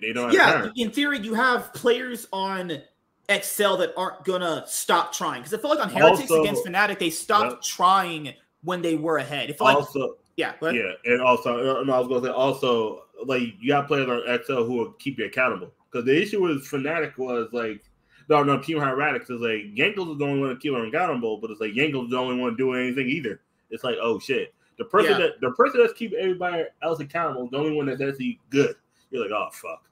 They- 0.01 0.13
know 0.13 0.31
yeah, 0.31 0.69
in 0.77 0.91
theory, 0.91 1.19
you 1.19 1.35
have 1.35 1.73
players 1.75 2.29
on 2.33 2.81
Excel 3.29 3.77
that 3.79 3.93
aren't 3.97 4.25
gonna 4.25 4.65
stop 4.67 5.13
trying 5.13 5.43
because 5.43 5.53
I 5.55 5.59
feel 5.59 5.71
like 5.71 5.81
on 5.81 5.89
Heretics 5.89 6.31
Also- 6.31 6.43
against 6.43 6.65
Fnatic, 6.65 6.99
they 6.99 7.11
stopped 7.11 7.53
Yep. 7.53 7.63
trying 7.63 8.35
when 8.63 8.83
they 8.83 8.95
were 8.97 9.19
ahead. 9.19 9.51
It 9.51 9.59
felt 9.59 9.69
like, 9.69 9.77
Also, 9.77 10.17
yeah, 10.37 10.55
yeah, 10.63 10.93
and 11.05 11.21
also, 11.21 11.81
uh, 11.81 11.83
no, 11.85 11.93
I 11.93 11.99
was 11.99 12.09
gonna 12.09 12.23
say 12.27 12.31
also, 12.33 13.05
like 13.25 13.43
you 13.61 13.69
got 13.69 13.87
players 13.89 14.09
on 14.09 14.23
XL 14.27 14.65
who 14.65 14.75
will 14.75 14.93
keep 14.93 15.19
you 15.19 15.27
accountable. 15.27 15.73
Because 15.91 16.05
the 16.07 16.21
issue 16.23 16.41
with 16.43 16.65
Fnatic 16.67 17.19
was 17.19 17.49
like, 17.53 17.83
no, 18.31 18.43
no, 18.45 18.59
Team 18.59 18.79
Heretics 18.79 19.29
is 19.29 19.41
like 19.41 19.75
Jankos 19.75 20.13
is 20.13 20.19
the 20.19 20.25
only 20.25 20.41
one 20.41 20.51
to 20.51 20.57
keep 20.57 20.73
them 20.73 20.87
accountable, 20.87 21.37
but 21.39 21.51
it's 21.51 21.61
like 21.61 21.73
Jankos 21.73 22.05
is 22.05 22.11
the 22.11 22.17
only 22.17 22.41
one 22.41 22.57
doing 22.57 22.81
anything 22.87 23.09
either. 23.09 23.41
It's 23.71 23.85
like, 23.85 23.97
oh 24.01 24.19
shit, 24.19 24.55
the 24.79 24.85
person 24.85 25.13
Yeah. 25.13 25.19
that 25.19 25.41
the 25.41 25.51
person 25.51 25.81
that's 25.81 25.93
keeping 25.93 26.19
everybody 26.19 26.65
else 26.83 27.01
accountable 27.01 27.45
is 27.45 27.51
the 27.51 27.59
only 27.59 27.73
one 27.73 27.87
that's 27.87 28.01
actually 28.01 28.39
good. 28.49 28.77
You're 29.11 29.23
like, 29.23 29.33
oh 29.33 29.49
fuck. 29.53 29.83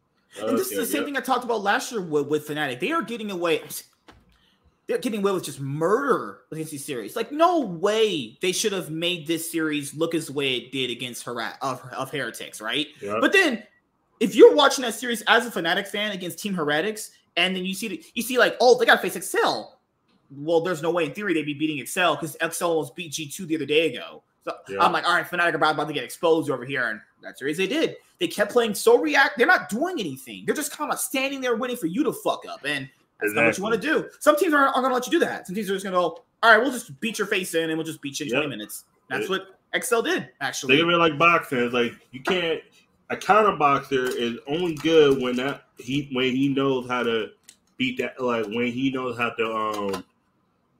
and 0.40 0.56
this 0.56 0.70
is 0.70 0.78
the 0.78 0.86
same 0.86 1.04
thing 1.04 1.16
I 1.16 1.20
talked 1.20 1.44
about 1.44 1.62
last 1.62 1.90
year 1.90 2.00
with, 2.00 2.28
with 2.28 2.46
Fnatic. 2.48 2.78
They 2.80 2.92
are 2.92 3.02
getting 3.02 3.30
away. 3.30 3.60
They're 4.86 4.98
getting 4.98 5.20
away 5.20 5.32
with 5.32 5.44
just 5.44 5.60
murder 5.60 6.40
against 6.50 6.70
these 6.70 6.84
series. 6.84 7.14
Like, 7.14 7.30
no 7.30 7.60
way 7.60 8.38
they 8.40 8.52
should 8.52 8.72
have 8.72 8.90
made 8.90 9.26
this 9.26 9.50
series 9.50 9.94
look 9.94 10.14
as 10.14 10.28
the 10.28 10.32
way 10.32 10.54
it 10.56 10.72
did 10.72 10.90
against 10.90 11.24
Herat 11.26 11.58
of, 11.60 11.82
of 11.92 12.10
Heretics, 12.10 12.62
right? 12.62 12.86
Yeah. 13.02 13.18
But 13.20 13.32
then, 13.34 13.64
if 14.18 14.34
you're 14.34 14.54
watching 14.54 14.82
that 14.82 14.94
series 14.94 15.22
as 15.26 15.46
a 15.46 15.50
Fnatic 15.50 15.88
fan 15.88 16.12
against 16.12 16.38
Team 16.38 16.54
Heretics, 16.54 17.10
and 17.38 17.56
then 17.56 17.64
you 17.64 17.74
see 17.74 17.88
the, 17.88 18.02
you 18.14 18.22
see 18.22 18.36
like, 18.38 18.56
oh, 18.60 18.78
they 18.78 18.84
got 18.84 18.96
to 18.96 19.00
face 19.02 19.16
Excel. 19.16 19.78
Well, 20.36 20.60
there's 20.60 20.82
no 20.82 20.90
way 20.90 21.04
in 21.06 21.12
theory 21.12 21.32
they'd 21.32 21.46
be 21.46 21.54
beating 21.54 21.78
Excel 21.78 22.14
because 22.16 22.36
Excel 22.40 22.70
almost 22.72 22.94
beat 22.94 23.12
G2 23.12 23.46
the 23.46 23.56
other 23.56 23.64
day 23.66 23.94
ago. 23.94 24.22
So 24.44 24.54
Yeah. 24.68 24.82
I'm 24.84 24.92
like, 24.92 25.04
all 25.06 25.14
right, 25.14 25.24
Fnatic 25.26 25.52
are 25.54 25.56
about, 25.56 25.74
about 25.74 25.88
to 25.88 25.94
get 25.94 26.04
exposed 26.04 26.50
over 26.50 26.64
here, 26.64 26.88
and 26.90 27.00
that 27.22 27.38
series 27.38 27.56
they 27.56 27.66
did. 27.66 27.96
They 28.18 28.28
kept 28.28 28.52
playing 28.52 28.74
so 28.74 28.98
react. 28.98 29.38
They're 29.38 29.46
not 29.46 29.68
doing 29.68 29.98
anything. 30.00 30.44
They're 30.46 30.54
just 30.54 30.72
kind 30.76 30.92
of 30.92 30.98
standing 30.98 31.40
there 31.40 31.56
waiting 31.56 31.76
for 31.76 31.86
you 31.86 32.04
to 32.04 32.12
fuck 32.12 32.44
up, 32.48 32.60
and 32.64 32.88
that's 33.20 33.32
not 33.34 33.44
what 33.46 33.56
you 33.58 33.62
want 33.64 33.74
to 33.76 33.80
do. 33.80 34.08
Some 34.20 34.36
teams 34.36 34.52
aren't, 34.52 34.74
aren't 34.74 34.84
going 34.84 34.90
to 34.90 34.94
let 34.94 35.06
you 35.06 35.12
do 35.12 35.18
that. 35.20 35.46
Some 35.46 35.54
teams 35.56 35.70
are 35.70 35.74
just 35.74 35.84
going 35.84 35.94
to 35.94 35.98
go, 35.98 36.22
all 36.42 36.50
right, 36.52 36.60
we'll 36.60 36.72
just 36.72 36.98
beat 37.00 37.18
your 37.18 37.26
face 37.26 37.54
in, 37.54 37.70
and 37.70 37.78
we'll 37.78 37.86
just 37.86 38.00
beat 38.02 38.18
you 38.20 38.26
in 38.26 38.32
20 38.32 38.46
minutes. 38.48 38.84
That's 39.08 39.24
It- 39.24 39.30
what 39.30 39.58
Excel 39.74 40.00
did 40.02 40.28
actually. 40.40 40.76
Think 40.76 40.88
of 40.88 40.94
it 40.94 40.96
like 40.98 41.18
boxing. 41.18 41.58
It's 41.58 41.74
like 41.74 41.92
you 42.10 42.22
can't. 42.22 42.60
A 43.10 43.16
counter 43.16 43.56
boxer 43.56 44.04
is 44.04 44.38
only 44.46 44.74
good 44.74 45.20
when 45.22 45.36
that 45.36 45.64
he 45.78 46.10
when 46.12 46.34
he 46.34 46.48
knows 46.48 46.88
how 46.88 47.02
to 47.02 47.30
beat 47.76 47.98
that 47.98 48.20
like 48.20 48.44
when 48.46 48.66
he 48.66 48.90
knows 48.90 49.16
how 49.16 49.30
to 49.30 49.54
um 49.54 50.04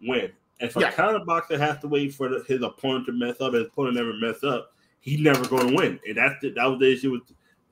win. 0.07 0.33
If 0.61 0.77
a 0.77 0.81
Yeah. 0.81 0.91
counter 0.93 1.25
boxer 1.25 1.57
has 1.59 1.79
to 1.81 1.89
wait 1.89 2.13
for 2.15 2.29
the, 2.29 2.43
his 2.47 2.63
opponent 2.63 3.07
to 3.07 3.13
mess 3.13 3.41
up, 3.41 3.55
his 3.55 3.67
opponent 3.67 3.97
never 3.97 4.13
mess 4.15 4.43
up, 4.43 4.75
he's 5.01 5.21
never 5.21 5.47
going 5.47 5.69
to 5.69 5.75
win. 5.75 6.01
And 6.07 6.17
that's 6.17 6.35
the, 6.43 6.51
that 6.51 6.65
was 6.67 6.81
the 6.81 6.93
issue 6.93 7.13
with 7.13 7.23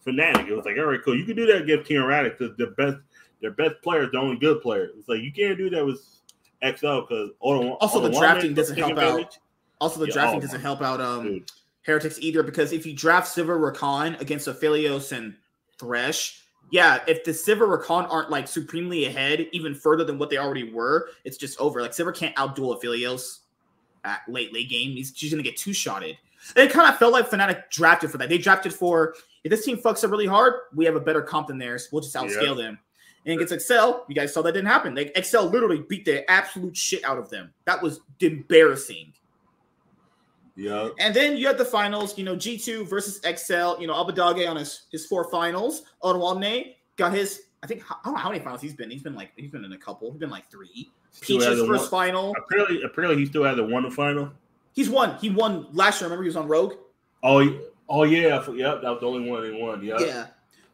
Fnatic. 0.07 0.47
It 0.49 0.55
was 0.55 0.65
like, 0.65 0.79
all 0.79 0.85
right, 0.85 1.03
cool, 1.05 1.17
you 1.17 1.25
can 1.25 1.37
do 1.37 1.47
that 1.47 1.63
against 1.63 1.89
Team 1.89 2.01
Radic 2.03 2.39
because 2.39 2.57
the 2.57 2.69
best 2.69 2.99
their 3.43 3.51
best 3.51 3.75
player 3.83 4.05
is 4.05 4.13
the 4.13 4.19
only 4.19 4.39
good 4.39 4.63
player. 4.63 4.91
It's 4.97 5.09
like 5.09 5.21
you 5.21 5.33
can't 5.33 5.59
do 5.59 5.69
that 5.71 5.85
with 5.85 6.01
XL 6.63 7.01
because 7.01 7.31
Also, 7.41 8.01
the 8.01 8.11
drafting 8.11 8.55
doesn't 8.55 8.79
help 8.79 8.99
out. 8.99 9.37
Also, 9.81 10.01
the 10.01 10.07
Yeah, 10.07 10.15
drafting 10.15 10.39
oh 10.39 10.43
doesn't 10.43 10.61
help 10.63 10.81
out 10.81 11.01
um 11.01 11.25
Dude. 11.25 11.51
Heretics 11.87 12.18
either 12.20 12.43
because 12.43 12.72
if 12.72 12.84
you 12.84 12.95
draft 12.95 13.34
Sivir 13.34 13.59
Rakan 13.59 14.20
against 14.20 14.49
Aphelios 14.49 15.16
and 15.16 15.34
Thresh, 15.78 16.43
yeah, 16.72 16.99
if 17.07 17.22
the 17.22 17.30
Sivir 17.30 17.78
Rakan 17.78 18.11
aren't 18.11 18.30
like 18.30 18.49
supremely 18.49 19.05
ahead, 19.05 19.47
even 19.53 19.74
further 19.74 20.03
than 20.03 20.18
what 20.18 20.28
they 20.28 20.37
already 20.37 20.72
were, 20.72 21.11
it's 21.24 21.37
just 21.37 21.59
over. 21.61 21.80
Like 21.80 21.93
Sivir 21.93 22.14
can't 22.14 22.34
outduel 22.34 22.80
Aphelios 22.80 23.39
at 24.05 24.22
late 24.28 24.53
late 24.53 24.68
game. 24.68 24.93
He's 24.93 25.12
she's 25.14 25.30
gonna 25.30 25.45
get 25.45 25.57
two 25.57 25.72
shotted. 25.72 26.18
And 26.55 26.68
it 26.68 26.72
kind 26.72 26.89
of 26.93 26.99
felt 26.99 27.12
like 27.12 27.30
Fnatic 27.30 27.70
drafted 27.70 28.11
for 28.11 28.18
that. 28.18 28.28
They 28.28 28.39
drafted 28.39 28.72
for 28.72 29.14
if 29.45 29.51
this 29.51 29.64
team 29.64 29.78
fucks 29.78 30.03
up 30.03 30.11
really 30.11 30.26
hard, 30.26 30.55
we 30.74 30.84
have 30.84 30.97
a 30.97 31.01
better 31.01 31.22
comp 31.22 31.47
than 31.49 31.59
theirs. 31.59 31.89
We'll 31.93 32.03
just 32.03 32.14
outscale 32.16 32.57
them. 32.57 32.78
And 33.24 33.34
against 33.34 33.53
Excel, 33.53 34.05
you 34.09 34.14
guys 34.14 34.32
saw 34.32 34.43
that 34.43 34.53
didn't 34.53 34.68
happen. 34.68 34.95
Like 34.95 35.12
Excel 35.16 35.47
literally 35.47 35.84
beat 35.89 36.05
the 36.05 36.28
absolute 36.30 36.76
shit 36.76 37.05
out 37.05 37.18
of 37.18 37.30
them. 37.30 37.53
That 37.64 37.80
was 37.80 38.01
embarrassing. 38.20 39.12
Yeah, 40.57 40.89
And 40.99 41.15
then 41.15 41.37
you 41.37 41.47
had 41.47 41.59
the 41.59 41.65
finals, 41.67 42.17
you 42.17 42.25
know, 42.25 42.35
G2 42.35 42.89
versus 42.89 43.21
XL, 43.23 43.79
you 43.81 43.87
know, 43.87 43.93
Abbedagge 43.95 44.49
on 44.49 44.57
his, 44.57 44.87
his 44.91 45.05
four 45.07 45.31
finals. 45.31 45.83
Odoamne 46.03 46.75
got 46.97 47.13
his, 47.13 47.43
I 47.63 47.67
think, 47.67 47.83
I 47.91 47.97
don't 48.05 48.15
know 48.15 48.21
how 48.21 48.31
many 48.31 48.43
finals 48.43 48.63
he's 48.63 48.75
been. 48.75 48.91
He's 48.91 49.03
been 49.03 49.15
like, 49.15 49.33
he's 49.37 49.51
been 49.51 49.65
in 49.65 49.73
a 49.73 49.79
couple. 49.79 50.11
He's 50.11 50.19
been 50.19 50.31
like 50.31 50.51
three. 50.51 50.91
Still 51.11 51.39
Peach's 51.39 51.67
first 51.67 51.93
won- 51.93 52.09
final. 52.09 52.35
apparently, 52.39 52.83
apparently 52.83 53.19
he 53.21 53.27
still 53.27 53.45
hasn't 53.45 53.71
won 53.71 53.83
the 53.83 53.91
final. 53.91 54.31
He's 54.73 54.89
won. 54.91 55.19
He 55.19 55.31
won 55.31 55.67
last 55.73 56.01
year. 56.01 56.09
Remember, 56.09 56.23
he 56.25 56.29
was 56.29 56.37
on 56.37 56.49
Rogue? 56.49 56.75
Oh, 57.23 57.59
oh 57.89 58.05
yeah, 58.05 58.43
yep, 58.53 58.83
that 58.83 58.91
was 58.91 59.01
the 59.01 59.07
only 59.07 59.29
one 59.29 59.45
he 59.45 59.61
won. 59.61 59.83
Yeah, 59.85 59.99
Yeah. 60.01 60.27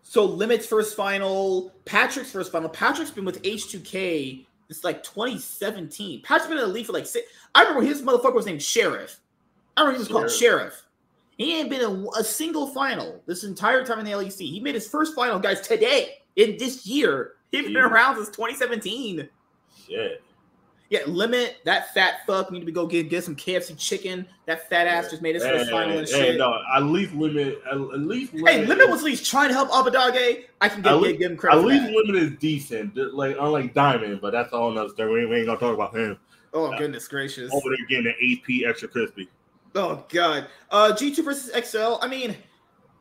So 0.05 0.25
Limit's 0.25 0.67
first 0.67 0.97
final, 0.97 1.73
Patrik's 1.87 2.33
first 2.33 2.51
final. 2.51 2.69
Patrik's 2.69 3.13
been 3.13 3.25
with 3.25 3.41
H2K. 3.43 4.45
It's 4.69 4.85
like 4.85 5.03
2017. 5.05 6.23
Patrik's 6.23 6.47
been 6.47 6.59
in 6.59 6.65
the 6.65 6.67
league 6.67 6.87
for 6.87 6.93
like 6.93 7.07
six. 7.07 7.31
I 7.55 7.63
remember 7.63 7.83
his 7.87 8.03
motherfucker 8.03 8.35
was 8.35 8.47
named 8.47 8.63
Sheriff. 8.63 9.21
I 9.77 9.81
remember 9.83 9.97
he 9.97 9.99
was 10.01 10.09
called 10.09 10.31
Sheriff. 10.31 10.83
He 11.37 11.59
ain't 11.59 11.71
been 11.71 11.81
in 11.81 12.09
a 12.17 12.23
single 12.23 12.67
final 12.69 13.23
this 13.27 13.45
entire 13.45 13.85
time 13.85 13.99
in 13.99 14.05
the 14.05 14.13
LEC. 14.13 14.39
He 14.39 14.61
made 14.61 14.75
his 14.75 14.87
first 14.89 15.15
final, 15.15 15.39
guys, 15.39 15.61
today 15.61 16.19
in 16.37 16.57
this 16.59 16.87
year. 16.87 17.33
He's 17.51 17.67
been 17.67 17.77
around 17.77 18.17
since 18.17 18.29
2017. 18.29 19.29
shit. 19.89 20.23
Yeah, 20.91 21.01
limit 21.07 21.57
that 21.65 21.95
fat 21.95 22.17
fuck. 22.27 22.53
Need 22.53 22.67
to 22.67 22.71
go 22.73 22.87
get 22.87 23.09
get 23.09 23.25
some 23.25 23.35
KFC 23.35 23.79
chicken. 23.79 24.27
That 24.45 24.69
fat 24.69 24.87
ass 24.87 25.09
just 25.09 25.23
made 25.23 25.35
his 25.37 25.43
first 25.43 25.71
final 25.71 25.97
and 25.97 26.07
Hey, 26.07 26.13
shit. 26.13 26.33
hey, 26.33 26.37
no, 26.37 26.55
at 26.77 26.83
least 26.83 27.15
limit. 27.15 27.63
At, 27.71 27.79
least 27.81 28.33
Hey, 28.47 28.67
Limit 28.67 28.91
was 28.91 29.01
at 29.01 29.07
least 29.07 29.25
trying 29.31 29.49
to 29.49 29.55
help 29.55 29.71
Abbedagge. 29.71 30.45
I 30.61 30.69
can 30.69 30.83
get, 30.83 30.93
least- 30.97 31.19
give 31.19 31.31
him 31.31 31.37
credit. 31.39 31.61
At 31.61 31.65
least 31.65 31.85
that. 31.87 31.93
limit 31.95 32.23
is 32.23 32.39
decent, 32.39 32.95
like 33.15 33.37
unlike 33.41 33.73
Diamond, 33.73 34.21
but 34.21 34.33
that's 34.33 34.53
all 34.53 34.71
another 34.71 34.91
story. 34.91 35.13
We 35.15 35.21
ain't, 35.23 35.31
we 35.31 35.37
ain't 35.37 35.47
gonna 35.47 35.59
talk 35.59 35.73
about 35.75 35.97
him 35.97 36.19
Oh 36.53 36.77
goodness 36.77 37.09
gracious! 37.09 37.51
over 37.55 37.71
there 37.71 37.87
getting 37.89 38.13
the 38.21 38.67
AP 38.67 38.69
extra 38.71 38.87
crispy. 38.89 39.31
Oh 39.75 40.05
god. 40.09 40.47
Uh, 40.71 40.95
G 40.95 41.15
two 41.15 41.23
versus 41.23 41.51
XL. 41.69 41.95
I 42.03 42.09
mean, 42.09 42.37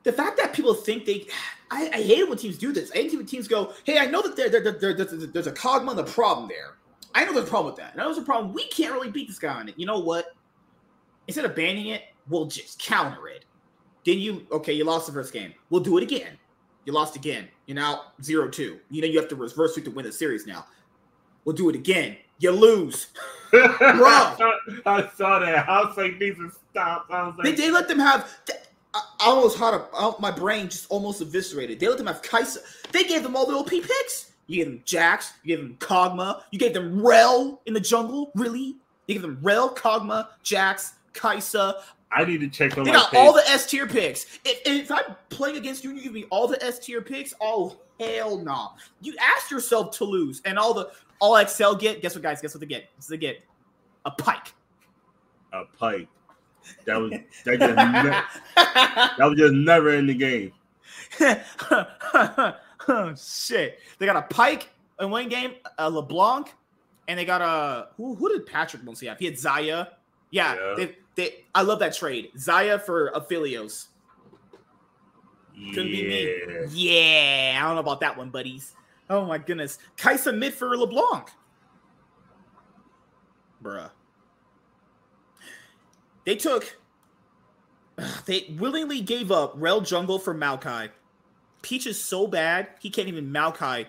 the 0.04 0.14
fact 0.14 0.38
that 0.38 0.54
people 0.54 0.74
think 0.74 1.06
they, 1.06 1.28
I, 1.70 1.90
I 1.94 1.98
hate 2.02 2.20
it 2.20 2.30
when 2.30 2.38
teams 2.38 2.58
do 2.58 2.72
this. 2.72 2.92
I 2.92 2.96
hate 2.96 3.14
when 3.14 3.26
teams 3.26 3.48
go, 3.48 3.74
"Hey, 3.84 4.00
I 4.00 4.06
know 4.06 4.22
that 4.22 4.36
there, 4.36 4.50
there, 4.50 4.62
there, 4.62 4.94
there- 4.94 5.06
there's, 5.06 5.48
a 5.48 5.52
Kog'Maw 5.52 5.92
in 5.92 5.98
the 5.98 6.04
problem 6.04 6.48
there. 6.48 6.78
I 7.14 7.26
know 7.26 7.34
there's 7.34 7.46
a 7.48 7.50
problem 7.50 7.74
with 7.74 7.80
that. 7.82 7.92
I 7.94 7.98
know 7.98 8.06
there's 8.06 8.18
a 8.18 8.22
problem. 8.22 8.54
We 8.54 8.68
can't 8.70 8.94
really 8.94 9.12
beat 9.12 9.28
this 9.28 9.38
guy 9.40 9.54
on 9.54 9.68
it. 9.70 9.76
You 9.78 9.86
know 9.86 10.00
what? 10.00 10.34
Instead 11.28 11.46
of 11.46 11.56
banning 11.56 11.88
it, 11.88 12.04
we'll 12.30 12.46
just 12.46 12.80
counter 12.80 13.28
it. 13.28 13.46
Then 14.06 14.18
you 14.20 14.48
okay? 14.52 14.74
You 14.74 14.86
lost 14.86 15.08
the 15.08 15.14
first 15.14 15.34
game. 15.34 15.54
We'll 15.70 15.82
do 15.82 15.98
it 15.98 16.04
again. 16.04 16.38
You 16.86 16.94
lost 16.94 17.16
again. 17.16 17.48
You're 17.68 17.76
now 17.76 18.06
zero 18.24 18.48
two. 18.50 18.80
You 18.90 19.02
know 19.02 19.08
you 19.08 19.20
have 19.20 19.30
to 19.30 19.36
reverse 19.36 19.74
sweep 19.74 19.86
to 19.86 19.92
win 19.92 20.06
the 20.06 20.12
series 20.12 20.48
now. 20.48 20.66
We'll 21.46 21.56
do 21.56 21.70
it 21.70 21.76
again. 21.76 22.18
You 22.40 22.52
lose. 22.52 23.08
I 23.54 25.10
saw 25.16 25.40
that. 25.40 25.68
I 25.70 25.82
was 25.86 25.98
like, 25.98 26.20
these 26.20 26.40
are 26.40 26.52
stop. 26.72 27.06
I 27.10 27.24
was 27.28 27.36
They, 27.44 27.50
like, 27.50 27.58
they 27.58 27.72
let 27.72 27.88
them 27.88 28.00
have. 28.00 28.30
I 28.94 29.02
I 29.22 29.26
almost 29.28 29.58
had 29.58 29.74
a 29.74 29.86
I- 29.94 30.14
my 30.20 30.32
brain 30.32 30.70
just 30.70 30.90
almost 30.90 31.22
eviscerated. 31.22 31.80
They 31.80 31.88
let 31.88 31.98
them 31.98 32.08
have 32.08 32.22
Kaisa. 32.22 32.60
They 32.92 33.04
gave 33.06 33.24
them 33.24 33.36
all 33.36 33.46
the 33.46 33.54
OP 33.56 33.70
picks. 33.70 34.32
You 34.48 34.58
gave 34.58 34.66
them 34.66 34.82
Jax. 34.86 35.34
You 35.44 35.56
gave 35.56 35.66
them 35.66 35.78
Kog'Maw. 35.80 36.42
You 36.52 36.60
gave 36.60 36.74
them 36.74 37.02
Rell 37.06 37.62
in 37.66 37.74
the 37.74 37.80
jungle. 37.80 38.32
Really? 38.36 38.76
You 39.08 39.16
gave 39.16 39.22
them 39.22 39.38
Rell, 39.42 39.74
Kog'Maw, 39.74 40.28
Jax, 40.44 40.94
Kaisa. 41.14 41.82
I 42.12 42.26
need 42.26 42.42
to 42.42 42.50
check 42.50 42.78
on 42.78 42.84
They 42.84 42.92
got 42.92 43.12
page. 43.12 43.20
all 43.20 43.32
the 43.34 43.48
S 43.50 43.66
tier 43.66 43.88
picks. 43.88 44.26
If, 44.44 44.62
if 44.66 44.92
I'm 44.92 45.16
playing 45.30 45.56
against 45.56 45.84
you, 45.86 45.92
and 45.92 46.00
you 46.00 46.04
give 46.04 46.14
me 46.14 46.26
all 46.30 46.48
the 46.48 46.62
S 46.64 46.80
tier 46.80 47.02
picks. 47.02 47.34
Oh 47.40 47.78
hell 48.02 48.38
no! 48.38 48.72
You 49.00 49.16
asked 49.22 49.50
yourself 49.52 49.96
to 50.00 50.04
lose, 50.04 50.42
and 50.44 50.60
all 50.60 50.74
the 50.74 50.92
all 51.22 51.38
Excel 51.38 51.76
get. 51.76 52.02
Guess 52.02 52.16
what, 52.16 52.24
guys? 52.24 52.42
Guess 52.42 52.54
what 52.54 52.60
they 52.60 52.66
get? 52.68 52.90
Guess 52.98 53.10
what 53.10 53.20
they 53.20 53.26
get 53.26 53.44
a 54.06 54.12
Pyke. 54.12 54.54
a 55.54 55.64
pipe. 55.78 56.08
That 56.86 56.98
was 56.98 57.12
that 57.46 57.60
just 57.60 57.76
ne- 57.76 59.16
that 59.18 59.18
was 59.20 59.38
just 59.38 59.54
never 59.54 59.92
in 59.96 60.08
the 60.08 60.14
game. 60.14 60.52
oh 62.88 63.14
shit! 63.18 63.80
They 63.98 64.06
got 64.06 64.16
a 64.16 64.22
Pyke 64.24 64.70
in 65.00 65.10
one 65.10 65.30
game, 65.30 65.54
a 65.78 65.90
LeBlanc, 65.90 66.54
and 67.08 67.18
they 67.18 67.26
got 67.26 67.42
a 67.42 67.90
who? 67.98 68.16
Who 68.16 68.30
did 68.30 68.46
Patrik 68.46 68.84
mostly 68.84 69.08
have? 69.08 69.18
He 69.20 69.26
had 69.26 69.36
Xayah. 69.36 69.88
Yeah, 70.30 70.56
Yeah. 70.56 70.74
They, 70.78 70.96
they. 71.16 71.46
I 71.54 71.62
love 71.64 71.80
that 71.80 71.96
trade. 71.96 72.30
Xayah 72.38 72.82
for 72.82 73.12
Aphelios. 73.12 73.88
Couldn't 75.56 75.92
be 75.92 76.04
me. 76.08 76.36
Yeah. 76.72 77.54
Yeah, 77.54 77.60
I 77.62 77.66
don't 77.68 77.76
know 77.76 77.82
about 77.82 78.00
that 78.02 78.18
one, 78.18 78.30
buddies. 78.30 78.74
Oh 79.12 79.26
my 79.26 79.38
goodness, 79.38 79.78
Kaisa 79.98 80.32
mid 80.32 80.54
for 80.54 80.76
LeBlanc. 80.78 81.28
Bruh. 83.62 83.92
They 86.26 86.36
took. 86.36 86.78
They 88.26 88.56
willingly 88.58 89.02
gave 89.02 89.32
up 89.32 89.54
Rell 89.58 89.82
Jungle 89.82 90.18
for 90.18 90.34
Maokai. 90.34 90.90
Peach 91.62 91.86
is 91.86 92.00
so 92.00 92.26
bad 92.26 92.70
he 92.80 92.90
can't 92.90 93.10
even 93.10 93.30
Maokai, 93.30 93.86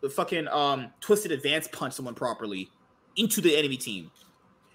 the 0.00 0.10
fucking 0.10 0.48
um 0.48 0.90
twisted 1.00 1.30
advance 1.30 1.68
punch 1.68 1.94
someone 1.94 2.14
properly 2.14 2.68
into 3.14 3.40
the 3.40 3.56
enemy 3.56 3.76
team. 3.76 4.10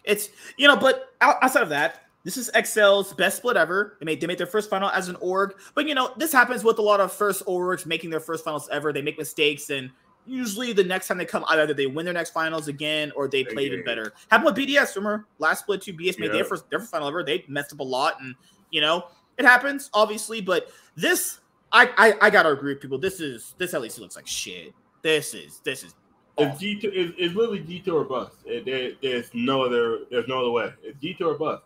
It's 0.05 0.29
you 0.57 0.69
know, 0.69 0.77
but 0.77 1.13
outside 1.19 1.63
of 1.63 1.69
that, 1.69 2.05
this 2.24 2.38
is 2.38 2.51
XL's 2.53 3.13
best 3.13 3.38
split 3.38 3.57
ever. 3.57 3.97
They 3.99 4.05
made 4.05 4.22
they 4.22 4.28
made 4.28 4.38
their 4.38 4.47
first 4.47 4.69
final 4.69 4.89
as 4.89 5.07
an 5.07 5.15
org, 5.19 5.55
but 5.74 5.88
you 5.88 5.95
know 5.95 6.13
this 6.17 6.32
happens 6.32 6.63
with 6.63 6.78
a 6.80 6.82
lot 6.82 6.99
of 6.99 7.11
first 7.11 7.45
orgs 7.45 7.86
making 7.86 8.09
their 8.09 8.19
first 8.19 8.43
finals 8.43 8.69
ever. 8.72 8.93
They 8.93 9.01
make 9.01 9.17
mistakes, 9.17 9.69
and 9.69 9.89
usually 10.26 10.72
the 10.72 10.84
next 10.84 11.07
time 11.07 11.17
they 11.17 11.26
come, 11.26 11.43
either 11.49 11.74
they 11.74 11.88
win 11.88 12.05
their 12.05 12.13
next 12.13 12.30
finals 12.30 12.67
again 12.67 13.11
or 13.15 13.28
they 13.28 13.43
play 13.43 13.65
even 13.65 13.84
better. 13.84 14.13
Happened 14.30 14.55
with 14.55 14.67
BDS. 14.67 14.95
Remember 14.95 15.26
last 15.39 15.61
split 15.61 15.82
two, 15.82 15.93
BDS 15.93 16.19
made 16.19 16.28
Yeah. 16.28 16.34
their 16.34 16.45
first 16.45 16.69
their 16.69 16.80
first 16.80 16.91
final 16.91 17.07
ever. 17.07 17.24
They 17.24 17.43
messed 17.47 17.74
up 17.74 17.80
a 17.80 17.84
lot, 17.84 18.22
and 18.22 18.36
you 18.69 18.82
know 18.82 19.07
it 19.38 19.45
happens 19.45 19.89
obviously. 19.93 20.41
But 20.41 20.69
this, 20.95 21.39
I 21.72 21.89
I, 21.97 22.28
I 22.28 22.30
gotta 22.30 22.49
agree 22.51 22.74
with 22.74 22.82
people. 22.82 22.99
This 22.99 23.19
is 23.19 23.55
this 23.57 23.74
at 23.74 23.82
least 23.82 23.97
looks 23.99 24.15
like 24.15 24.28
shit. 24.28 24.74
This 25.01 25.34
is 25.34 25.59
this 25.63 25.84
is 25.84 25.95
It's 26.38 26.59
two. 26.59 26.78
It's, 26.84 27.13
it's 27.17 27.34
literally 27.34 27.59
detour 27.61 28.03
bust. 28.03 28.36
It, 28.45 28.65
there, 28.65 28.91
there's 29.01 29.30
no 29.34 29.63
other. 29.63 30.01
There's 30.11 30.28
no 30.28 30.41
other 30.41 30.51
way. 30.51 30.72
It's 30.84 30.99
detour 30.99 31.34
bust. 31.34 31.63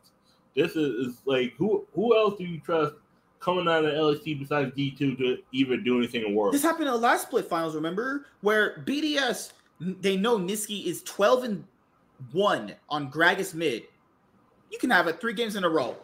This 0.55 0.71
is, 0.75 1.07
is 1.07 1.15
like 1.25 1.53
who 1.57 1.85
who 1.93 2.17
else 2.17 2.37
do 2.37 2.45
you 2.45 2.59
trust 2.59 2.95
coming 3.39 3.67
out 3.67 3.85
of 3.85 3.93
LSC 3.93 4.39
besides 4.39 4.73
D 4.75 4.91
two 4.91 5.15
to 5.15 5.37
even 5.51 5.83
do 5.83 5.97
anything 5.97 6.25
in 6.25 6.33
world? 6.33 6.53
This 6.53 6.63
happened 6.63 6.87
in 6.87 6.93
the 6.93 6.99
last 6.99 7.23
split 7.23 7.45
finals, 7.45 7.75
remember? 7.75 8.25
Where 8.41 8.83
BDS 8.85 9.51
they 9.79 10.15
know 10.15 10.37
Nisqy 10.37 10.85
is 10.85 11.03
12 11.03 11.43
and 11.43 11.65
1 12.31 12.73
on 12.89 13.11
Gragas 13.11 13.53
mid. 13.53 13.83
You 14.71 14.79
can 14.79 14.89
have 14.89 15.07
it 15.07 15.19
three 15.19 15.33
games 15.33 15.55
in 15.57 15.63
a 15.63 15.69
row. 15.69 15.95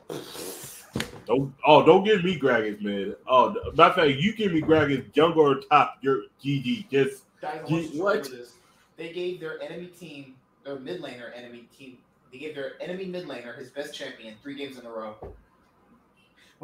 Don't 1.25 1.53
oh 1.65 1.85
don't 1.85 2.03
give 2.03 2.23
me 2.23 2.37
Gragas 2.37 2.81
man. 2.81 3.15
Oh 3.27 3.55
matter 3.75 3.89
of 3.89 3.95
fact, 3.95 4.19
you 4.19 4.35
give 4.35 4.51
me 4.51 4.61
Gragas 4.61 5.11
jungle 5.13 5.43
or 5.43 5.55
top. 5.61 5.97
You're 6.01 6.23
GG. 6.43 6.89
Just 6.89 7.23
Guys, 7.41 7.61
I 7.67 7.71
want 7.71 7.83
you 7.83 7.91
to 7.91 8.03
what? 8.03 8.23
this. 8.23 8.53
They 8.97 9.11
gave 9.13 9.39
their 9.39 9.61
enemy 9.61 9.87
team, 9.87 10.35
their 10.63 10.77
mid 10.77 11.01
laner 11.01 11.35
enemy 11.35 11.67
team, 11.77 11.97
they 12.31 12.37
gave 12.37 12.55
their 12.55 12.73
enemy 12.81 13.05
mid 13.05 13.25
laner 13.25 13.57
his 13.57 13.69
best 13.69 13.93
champion 13.93 14.35
three 14.41 14.55
games 14.55 14.77
in 14.77 14.85
a 14.85 14.89
row. 14.89 15.15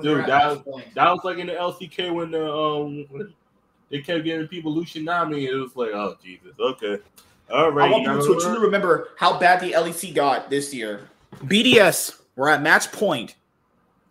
Dude, 0.02 0.26
that 0.26 0.28
match 0.28 0.64
point. 0.64 0.86
that 0.96 1.10
was 1.10 1.22
like 1.24 1.38
in 1.40 1.48
the 1.48 1.54
LCK 1.54 2.14
when 2.14 2.32
the 2.32 2.52
um 2.52 3.06
when 3.10 3.34
they 3.90 4.00
kept 4.00 4.24
giving 4.24 4.48
people 4.48 4.76
Lucianami. 4.76 5.48
It 5.48 5.56
was 5.56 5.76
like 5.76 5.92
oh 5.94 6.16
Jesus. 6.24 6.54
Okay. 6.60 7.00
All 7.52 7.72
right. 7.72 7.88
I 7.88 7.92
want 7.92 8.04
you 8.04 8.10
people 8.10 8.28
gotta 8.28 8.40
to 8.40 8.46
truly 8.46 8.66
remember 8.66 9.10
how 9.18 9.40
bad 9.40 9.62
the 9.62 9.72
LEC 9.72 10.14
got 10.14 10.50
this 10.50 10.74
year. 10.74 11.10
BDS 11.44 12.20
were 12.36 12.50
at 12.50 12.62
match 12.62 12.92
point, 12.92 13.36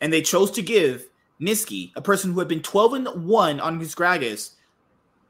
and 0.01 0.13
they 0.13 0.23
chose 0.23 0.51
to 0.53 0.63
give 0.63 1.09
Nisqy, 1.41 1.93
a 1.97 2.01
person 2.01 2.33
who 2.33 2.39
had 2.39 2.49
been 2.49 2.63
12 2.63 2.95
and 2.95 3.27
1 3.27 3.61
on 3.61 3.79
his 3.79 3.95
Gragas, 3.95 4.53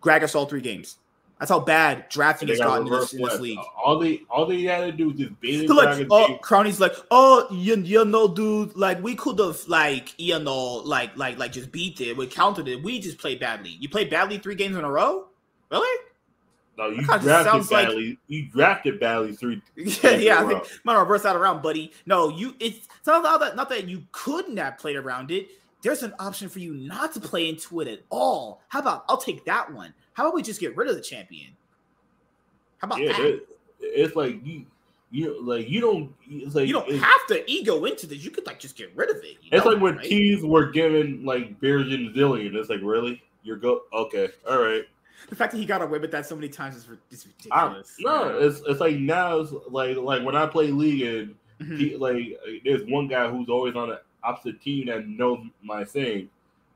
Gragas 0.00 0.34
all 0.34 0.46
three 0.46 0.60
games. 0.60 0.98
That's 1.39 1.51
how 1.51 1.61
bad 1.61 2.09
drafting 2.09 2.49
has 2.49 2.59
gotten 2.59 2.87
in 2.87 2.93
this, 2.93 3.12
in 3.12 3.20
this 3.22 3.39
league. 3.41 3.59
All 3.84 3.99
they 3.99 4.22
all 4.30 4.47
they 4.47 4.62
had 4.62 4.87
to 4.87 4.93
do 4.93 5.09
was 5.09 5.16
just 5.18 5.68
So 5.68 5.74
like, 5.74 6.07
oh, 6.11 6.26
Team. 6.28 6.39
Crownie's 6.39 6.80
like, 6.80 6.95
oh, 7.11 7.47
you, 7.51 7.76
you 7.76 8.05
know, 8.07 8.26
dude, 8.26 8.74
like 8.74 9.03
we 9.03 9.14
could 9.14 9.39
have, 9.39 9.61
like, 9.68 10.14
you 10.18 10.39
know, 10.39 10.76
like, 10.76 11.14
like, 11.18 11.39
like, 11.39 11.53
just 11.53 11.70
beat 11.70 12.01
it, 12.01 12.16
we 12.16 12.26
counted 12.26 12.68
it. 12.68 12.82
We 12.82 13.01
just 13.01 13.18
played 13.18 13.39
badly. 13.39 13.76
You 13.80 13.89
played 13.91 14.09
badly 14.09 14.39
three 14.39 14.55
games 14.55 14.76
in 14.76 14.84
a 14.84 14.91
row, 14.91 15.26
really? 15.70 16.05
No, 16.78 16.89
you 16.89 17.03
drafted 17.03 17.28
sounds 17.30 17.70
like- 17.70 17.89
badly. 17.89 18.18
You 18.28 18.49
drafted 18.49 19.01
badly 19.01 19.34
three. 19.34 19.62
Yeah, 19.76 20.11
yeah. 20.12 20.39
I 20.39 20.43
in 20.43 20.45
a 20.51 20.55
row. 20.55 20.61
think 20.61 20.80
I'm 20.87 20.97
reverse 20.99 21.22
that 21.22 21.37
around, 21.37 21.62
buddy. 21.62 21.93
No, 22.07 22.28
you. 22.30 22.55
It's, 22.61 22.78
it's 22.78 23.07
not 23.07 23.41
that 23.41 23.57
not 23.57 23.68
that 23.70 23.89
you 23.89 24.05
couldn't 24.12 24.57
have 24.57 24.78
played 24.78 24.97
around 24.97 25.30
it. 25.30 25.49
There's 25.82 26.03
an 26.03 26.14
option 26.18 26.49
for 26.49 26.59
you 26.59 26.74
not 26.74 27.12
to 27.14 27.20
play 27.20 27.49
into 27.49 27.80
it 27.80 27.89
at 27.89 28.01
all. 28.11 28.62
How 28.68 28.80
about 28.80 29.05
I'll 29.09 29.18
take 29.18 29.45
that 29.45 29.72
one? 29.72 29.93
How 30.16 30.22
about 30.24 30.34
we 30.34 30.42
just 30.42 30.60
get 30.60 30.74
rid 30.74 30.88
of 30.88 30.96
the 30.96 31.02
champion? 31.02 31.50
How 32.78 32.86
about 32.86 33.00
Yeah, 33.00 33.12
that? 33.12 33.18
that, 33.18 33.46
it's 33.80 34.16
like 34.16 34.40
you, 34.46 34.64
you 35.10 35.44
like 35.44 35.68
you 35.68 35.82
don't. 35.82 36.14
It's 36.26 36.54
like 36.54 36.66
you 36.66 36.72
don't 36.72 36.88
it's, 36.88 37.04
have 37.04 37.26
to 37.28 37.50
ego 37.50 37.84
into 37.84 38.06
this. 38.06 38.24
You 38.24 38.30
could 38.30 38.46
like 38.46 38.58
just 38.58 38.76
get 38.76 38.96
rid 38.96 39.10
of 39.10 39.16
it. 39.18 39.36
you 39.42 39.50
it's 39.52 39.66
like 39.66 39.78
when 39.78 39.96
right? 39.96 40.06
teams 40.08 40.42
were 40.42 40.70
given 40.70 41.22
like 41.26 41.48
and 41.48 41.58
Zilean. 42.14 42.54
It's 42.54 42.70
like 42.70 42.80
really, 42.82 43.22
you're 43.42 43.58
go 43.58 43.82
okay, 43.92 44.30
all 44.48 44.62
right. 44.62 44.84
the 45.28 45.36
fact 45.36 45.52
that 45.52 45.58
he 45.58 45.66
got 45.66 45.82
away 45.82 45.98
with 45.98 46.10
that 46.12 46.24
so 46.24 46.34
many 46.34 46.48
times 46.48 46.76
is, 46.76 46.88
is 47.10 47.26
I, 47.50 47.64
ridiculous. 47.66 47.96
no, 48.00 48.38
it's 48.38 48.62
it's 48.66 48.80
like 48.80 48.96
now 48.96 49.40
it's 49.40 49.52
like 49.68 49.98
like 49.98 50.24
when 50.24 50.34
I 50.34 50.46
play 50.46 50.68
league 50.70 51.02
and 51.02 51.34
Mhm. 51.60 51.78
he, 51.78 51.96
like 51.96 52.38
there's 52.64 52.82
one 52.84 53.06
guy 53.06 53.30
who's 53.30 53.50
always 53.50 53.74
on 53.76 53.88
the 53.90 54.00
opposite 54.22 54.62
team 54.62 54.86
that 54.86 55.06
knows 55.08 55.40
my 55.62 55.84
thing. 55.84 56.28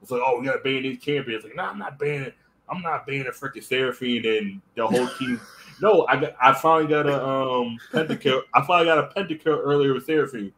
It's 0.03 0.11
like, 0.11 0.23
oh, 0.25 0.39
we 0.39 0.47
gotta 0.47 0.61
ban 0.61 0.83
these 0.83 1.01
champions. 1.01 1.45
Like, 1.45 1.57
no, 1.57 1.65
I'm 1.65 1.79
not 1.79 1.99
banning. 1.99 2.33
I'm 2.71 2.83
not 2.83 3.07
being 3.07 3.27
a 3.27 3.31
freaking 3.31 3.63
Seraphine 3.65 4.25
and 4.27 4.61
the 4.77 4.87
whole 4.87 5.09
team. 5.19 5.41
no, 5.83 6.07
I 6.07 6.21
got. 6.21 6.35
I 6.41 6.53
finally 6.55 6.87
got 6.89 7.07
a 7.07 7.25
um 7.25 7.79
pentakill. 7.93 8.43
I 8.55 8.65
finally 8.67 8.87
got 8.87 8.99
a 8.99 9.09
pentakill 9.15 9.59
earlier 9.63 9.95
with 9.95 10.07
Seraphine. 10.07 10.53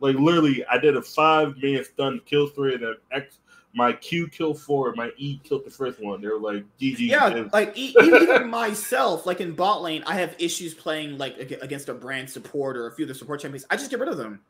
Like 0.00 0.16
literally, 0.16 0.64
I 0.66 0.78
did 0.78 0.96
a 0.96 1.02
five 1.02 1.54
man 1.62 1.84
stun 1.84 2.20
kill 2.26 2.48
three 2.48 2.74
and 2.74 2.82
an 2.84 2.96
X. 3.12 3.38
My 3.76 3.92
Q 3.92 4.28
killed 4.28 4.60
four. 4.60 4.92
My 4.94 5.10
E 5.16 5.40
killed 5.42 5.64
the 5.64 5.70
first 5.70 6.00
one. 6.00 6.20
They 6.20 6.28
were 6.28 6.38
like, 6.38 6.64
GG. 6.80 6.98
Yeah, 7.00 7.26
And- 7.26 7.52
like 7.52 7.76
even 7.76 8.48
myself, 8.48 9.26
like 9.26 9.40
in 9.40 9.52
bot 9.52 9.82
lane, 9.82 10.04
I 10.06 10.14
have 10.14 10.36
issues 10.38 10.74
playing 10.74 11.18
like 11.18 11.38
against 11.60 11.88
a 11.88 11.94
brand 11.94 12.30
support 12.30 12.76
or 12.76 12.86
a 12.86 12.92
few 12.92 13.04
of 13.04 13.08
the 13.08 13.14
support 13.16 13.40
champions. 13.40 13.66
I 13.70 13.76
just 13.76 13.90
get 13.90 13.98
rid 13.98 14.08
of 14.08 14.16
them. 14.16 14.40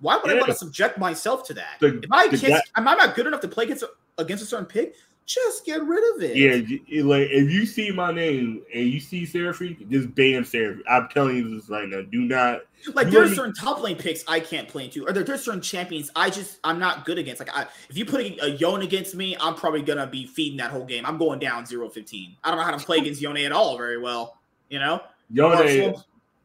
Why 0.00 0.16
would 0.18 0.30
I 0.30 0.34
want 0.34 0.46
to 0.48 0.54
subject 0.54 0.98
myself 0.98 1.46
to 1.46 1.54
that? 1.54 1.76
The- 1.80 2.00
if 2.02 2.12
I 2.12 2.28
can't, 2.28 2.42
guy- 2.42 2.60
am 2.76 2.86
I 2.88 2.94
not 2.94 3.14
good 3.14 3.26
enough 3.26 3.40
to 3.42 3.48
play 3.48 3.64
against 3.64 3.84
a, 3.84 3.88
against 4.18 4.42
a 4.42 4.46
certain 4.46 4.66
pick? 4.66 4.96
Just 5.26 5.64
get 5.64 5.82
rid 5.82 6.16
of 6.16 6.22
it. 6.22 6.36
Yeah, 6.36 7.02
like 7.02 7.28
if 7.30 7.50
you 7.50 7.64
see 7.64 7.90
my 7.90 8.12
name 8.12 8.62
and 8.74 8.88
you 8.88 9.00
see 9.00 9.24
Seraphine, 9.24 9.86
just 9.90 10.14
ban 10.14 10.44
Seraphine. 10.44 10.82
I'm 10.86 11.08
telling 11.08 11.36
you 11.36 11.56
this 11.58 11.70
right 11.70 11.88
now. 11.88 12.02
Do 12.02 12.20
not. 12.20 12.60
Like 12.92 13.06
You 13.06 13.12
there's 13.12 13.14
already- 13.14 13.34
certain 13.34 13.54
top 13.54 13.82
lane 13.82 13.96
picks 13.96 14.22
I 14.28 14.38
can't 14.40 14.68
play 14.68 14.84
into, 14.84 15.06
or 15.06 15.12
there, 15.12 15.22
there's 15.24 15.42
certain 15.42 15.62
champions 15.62 16.10
I 16.14 16.28
just 16.28 16.58
I'm 16.62 16.78
not 16.78 17.06
good 17.06 17.16
against. 17.16 17.40
Like 17.40 17.56
I, 17.56 17.62
if 17.88 17.96
you 17.96 18.04
put 18.04 18.20
a, 18.20 18.44
a 18.44 18.48
Yone 18.50 18.82
against 18.82 19.14
me, 19.14 19.34
I'm 19.40 19.54
probably 19.54 19.80
gonna 19.80 20.06
be 20.06 20.26
feeding 20.26 20.58
that 20.58 20.70
whole 20.70 20.84
game. 20.84 21.06
I'm 21.06 21.16
going 21.16 21.38
down 21.38 21.64
0-15. 21.64 22.36
I 22.44 22.50
don't 22.50 22.58
know 22.58 22.64
how 22.64 22.76
to 22.76 22.84
play 22.84 22.98
against 22.98 23.22
Yone 23.22 23.38
at 23.38 23.52
all 23.52 23.78
very 23.78 23.98
well. 23.98 24.36
You 24.68 24.78
know, 24.78 25.00
Yone, 25.30 25.56
the 25.56 25.94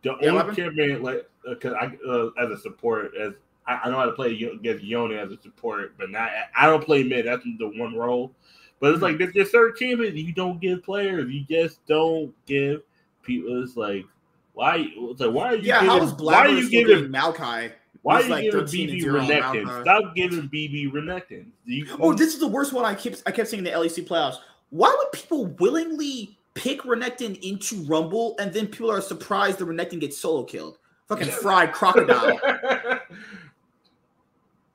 Yeah, 0.03 0.11
only 0.21 0.31
Weapon? 0.31 0.55
champion 0.55 1.03
like 1.03 1.29
because 1.45 1.73
I 1.73 1.91
uh, 2.07 2.29
as 2.41 2.49
a 2.51 2.57
support 2.61 3.11
as 3.19 3.33
I, 3.67 3.81
I 3.83 3.89
know 3.89 3.97
how 3.97 4.05
to 4.05 4.13
play 4.13 4.31
against 4.41 4.83
Yone 4.85 5.11
as 5.11 5.31
a 5.33 5.41
support, 5.41 5.95
but 5.97 6.09
not 6.09 6.29
I 6.55 6.65
don't 6.67 6.83
play 6.83 7.03
mid. 7.03 7.25
That's 7.25 7.43
the 7.43 7.67
one 7.77 7.93
role. 7.95 8.31
But 8.79 8.91
it's 8.91 8.95
mm-hmm. 8.95 9.03
like 9.03 9.17
there's 9.17 9.33
just 9.33 9.51
certain 9.51 9.75
champions 9.77 10.15
you 10.15 10.33
don't 10.33 10.59
give 10.61 10.83
players. 10.83 11.29
You 11.31 11.43
just 11.49 11.85
don't 11.85 12.33
give 12.45 12.81
people. 13.23 13.63
It's 13.63 13.75
like 13.75 14.05
why? 14.53 14.87
It's 14.95 15.21
like 15.21 15.31
why 15.33 15.47
are 15.49 15.55
you? 15.55 15.63
yeah. 15.63 15.81
giving, 15.81 15.89
How 15.89 15.99
was 15.99 16.13
why 16.13 16.45
are 16.45 16.49
you 16.49 16.69
giving? 16.69 17.11
Maokai? 17.11 17.71
Why 18.01 18.15
are 18.15 18.23
you 18.23 18.29
like 18.29 18.43
giving 18.43 18.65
BB 18.65 19.01
0 19.01 19.21
Renekton? 19.21 19.81
Stop 19.81 20.15
giving 20.15 20.49
BB 20.49 20.91
Renekton. 20.91 21.47
You, 21.65 21.87
Oh, 21.99 22.13
this 22.13 22.33
is 22.33 22.39
the 22.39 22.47
worst 22.47 22.71
one 22.71 22.85
I 22.85 22.95
kept 22.95 23.23
I 23.25 23.31
kept 23.31 23.49
saying 23.49 23.65
in 23.65 23.71
the 23.71 23.77
LEC 23.77 24.07
playoffs. 24.07 24.37
Why 24.69 24.95
would 24.97 25.11
people 25.11 25.47
willingly 25.47 26.37
pick 26.53 26.81
Renekton 26.83 27.37
into 27.41 27.83
Rumble 27.83 28.35
and 28.39 28.53
then 28.53 28.67
people 28.67 28.91
are 28.91 29.01
surprised 29.01 29.57
the 29.57 29.65
Renekton 29.65 29.99
gets 29.99 30.17
solo 30.17 30.43
killed? 30.43 30.77
Fucking 31.07 31.27
fried 31.41 31.73
crocodile. 31.73 32.39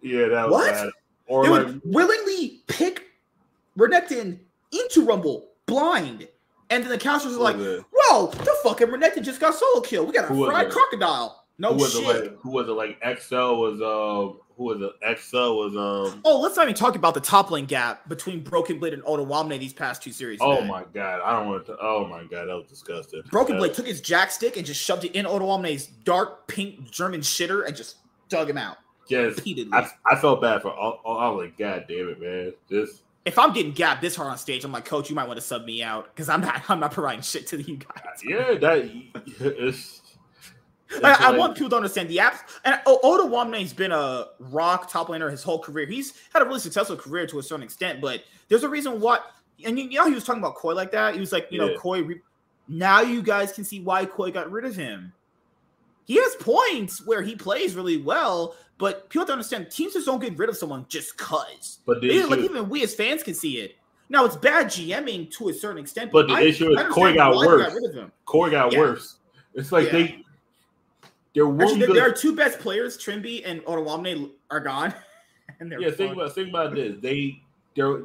yeah, 0.02 0.28
that 0.28 0.48
was 0.48 0.52
What? 0.52 0.72
bad. 0.72 0.90
Or 1.26 1.44
they 1.44 1.50
like, 1.50 1.66
would 1.66 1.80
willingly 1.84 2.60
pick 2.66 3.03
Renekton 3.78 4.38
into 4.72 5.04
Rumble 5.04 5.48
blind. 5.66 6.28
And 6.70 6.82
then 6.82 6.90
the 6.90 6.98
counselors 6.98 7.36
are 7.36 7.40
like, 7.40 7.56
who 7.56 7.62
was 7.62 7.78
it? 7.80 7.84
well, 7.92 8.26
the 8.28 8.56
fucking 8.62 8.88
Renekton 8.88 9.22
just 9.22 9.40
got 9.40 9.54
solo 9.54 9.80
killed. 9.80 10.08
We 10.08 10.14
got 10.14 10.30
a 10.30 10.34
fried 10.34 10.70
crocodile. 10.70 11.44
No 11.58 11.70
who 11.72 11.76
was 11.76 11.92
shit. 11.92 12.02
it 12.02 12.22
like? 12.22 12.38
Who 12.40 12.50
was 12.50 12.68
it 12.68 12.72
like? 12.72 12.98
XL 13.20 13.36
was 13.36 13.80
um. 13.80 14.40
Who 14.56 14.64
was 14.64 14.80
it? 14.80 15.18
XL 15.18 15.36
was 15.36 15.76
um. 15.76 16.20
Oh, 16.24 16.40
let's 16.40 16.56
not 16.56 16.64
even 16.64 16.74
talk 16.74 16.96
about 16.96 17.14
the 17.14 17.20
top 17.20 17.50
lane 17.50 17.66
gap 17.66 18.08
between 18.08 18.42
Broken 18.42 18.78
Blade 18.80 18.92
and 18.92 19.02
Odoamne 19.04 19.58
these 19.60 19.72
past 19.72 20.02
two 20.02 20.10
series. 20.10 20.40
Oh 20.42 20.60
man. 20.60 20.68
my 20.68 20.84
god! 20.92 21.20
I 21.24 21.38
don't 21.38 21.48
want 21.48 21.66
to. 21.66 21.76
Oh 21.80 22.06
my 22.08 22.24
god! 22.24 22.48
That 22.48 22.56
was 22.56 22.66
disgusting. 22.68 23.22
Broken 23.30 23.56
Blade 23.56 23.74
took 23.74 23.86
his 23.86 24.00
jack 24.00 24.32
stick 24.32 24.56
and 24.56 24.66
just 24.66 24.80
shoved 24.80 25.04
it 25.04 25.12
in 25.12 25.26
Odoamne's 25.26 25.86
dark 25.86 26.48
pink 26.48 26.90
German 26.90 27.20
shitter 27.20 27.66
and 27.66 27.76
just 27.76 27.96
dug 28.28 28.48
him 28.50 28.58
out 28.58 28.78
Yes, 29.08 29.36
repeatedly. 29.36 29.72
I, 29.72 29.88
I 30.10 30.16
felt 30.16 30.40
bad 30.40 30.62
for 30.62 30.70
all. 30.72 31.00
all 31.04 31.18
I 31.18 31.28
was 31.28 31.44
like, 31.44 31.58
God 31.58 31.84
damn 31.88 32.08
it, 32.08 32.20
man! 32.20 32.52
Just 32.68 33.02
if 33.24 33.38
I'm 33.38 33.52
getting 33.52 33.72
gapped 33.72 34.02
this 34.02 34.16
hard 34.16 34.30
on 34.30 34.38
stage, 34.38 34.64
I'm 34.64 34.72
like, 34.72 34.84
Coach, 34.84 35.08
you 35.08 35.16
might 35.16 35.26
want 35.26 35.38
to 35.38 35.44
sub 35.44 35.64
me 35.64 35.82
out 35.82 36.14
because 36.14 36.28
I'm 36.28 36.40
not, 36.40 36.62
I'm 36.68 36.80
not 36.80 36.92
providing 36.92 37.22
shit 37.22 37.46
to 37.48 37.60
you 37.60 37.76
guys. 37.76 38.22
yeah, 38.22 38.54
that 38.54 38.90
it's 39.38 40.02
Like, 41.00 41.20
I 41.20 41.36
want 41.36 41.54
people 41.54 41.70
to 41.70 41.76
understand 41.76 42.08
the 42.08 42.18
apps. 42.18 42.38
And 42.64 42.80
Odoamne's 42.86 43.72
been 43.72 43.92
a 43.92 44.26
rock 44.38 44.90
top 44.90 45.08
laner 45.08 45.30
his 45.30 45.42
whole 45.42 45.58
career. 45.58 45.86
He's 45.86 46.14
had 46.32 46.42
a 46.42 46.44
really 46.44 46.60
successful 46.60 46.96
career 46.96 47.26
to 47.26 47.38
a 47.38 47.42
certain 47.42 47.64
extent, 47.64 48.00
but 48.00 48.24
there's 48.48 48.62
a 48.62 48.68
reason 48.68 49.00
why. 49.00 49.18
And 49.64 49.78
you, 49.78 49.86
you 49.86 49.98
know, 49.98 50.06
he 50.06 50.14
was 50.14 50.24
talking 50.24 50.42
about 50.42 50.56
KOI 50.56 50.74
like 50.74 50.92
that. 50.92 51.14
He 51.14 51.20
was 51.20 51.32
like, 51.32 51.48
you 51.50 51.58
know, 51.58 51.76
KOI. 51.78 52.02
Re- 52.02 52.20
now 52.68 53.00
you 53.00 53.22
guys 53.22 53.52
can 53.52 53.64
see 53.64 53.80
why 53.80 54.04
KOI 54.04 54.30
got 54.30 54.50
rid 54.50 54.64
of 54.64 54.76
him. 54.76 55.12
He 56.06 56.16
has 56.16 56.34
points 56.36 57.06
where 57.06 57.22
he 57.22 57.34
plays 57.34 57.74
really 57.74 57.96
well, 57.96 58.56
but 58.78 59.08
people 59.08 59.22
have 59.22 59.28
to 59.28 59.32
understand 59.32 59.70
teams 59.70 59.94
just 59.94 60.06
don't 60.06 60.20
get 60.20 60.36
rid 60.36 60.48
of 60.48 60.56
someone 60.56 60.84
just 60.88 61.16
cause. 61.16 61.78
But 61.86 62.00
the 62.00 62.08
They- 62.08 62.16
issue, 62.18 62.26
like 62.28 62.40
even 62.40 62.68
we 62.68 62.82
as 62.82 62.94
fans 62.94 63.22
can 63.22 63.34
see 63.34 63.58
it. 63.60 63.76
Now 64.10 64.24
it's 64.26 64.36
bad 64.36 64.66
GMing 64.66 65.30
to 65.38 65.48
a 65.48 65.54
certain 65.54 65.78
extent, 65.78 66.12
but 66.12 66.28
the 66.28 66.34
I- 66.34 66.42
issue 66.42 66.70
is 66.70 66.76
understand 66.78 67.16
got 67.16 67.34
worse. 67.36 67.72
him. 67.94 68.12
KOI 68.26 68.50
got 68.50 68.72
Yeah. 68.72 68.78
worse. 68.80 69.16
It's 69.54 69.72
like 69.72 69.86
Yeah. 69.86 69.92
they. 69.92 70.24
They're 71.34 71.46
Actually, 71.52 71.78
there, 71.78 71.86
good. 71.88 71.96
there 71.96 72.08
are 72.08 72.12
two 72.12 72.36
best 72.36 72.60
players, 72.60 72.96
Trymbi 72.96 73.42
and 73.44 73.60
Odoamne, 73.64 74.30
are 74.50 74.60
gone. 74.60 74.94
and 75.60 75.70
they're 75.72 75.80
yeah, 75.80 75.90
think 75.90 76.12
about 76.12 76.32
think 76.34 76.50
about 76.50 76.74
this. 76.74 76.96
They 77.00 77.40
they 77.74 78.02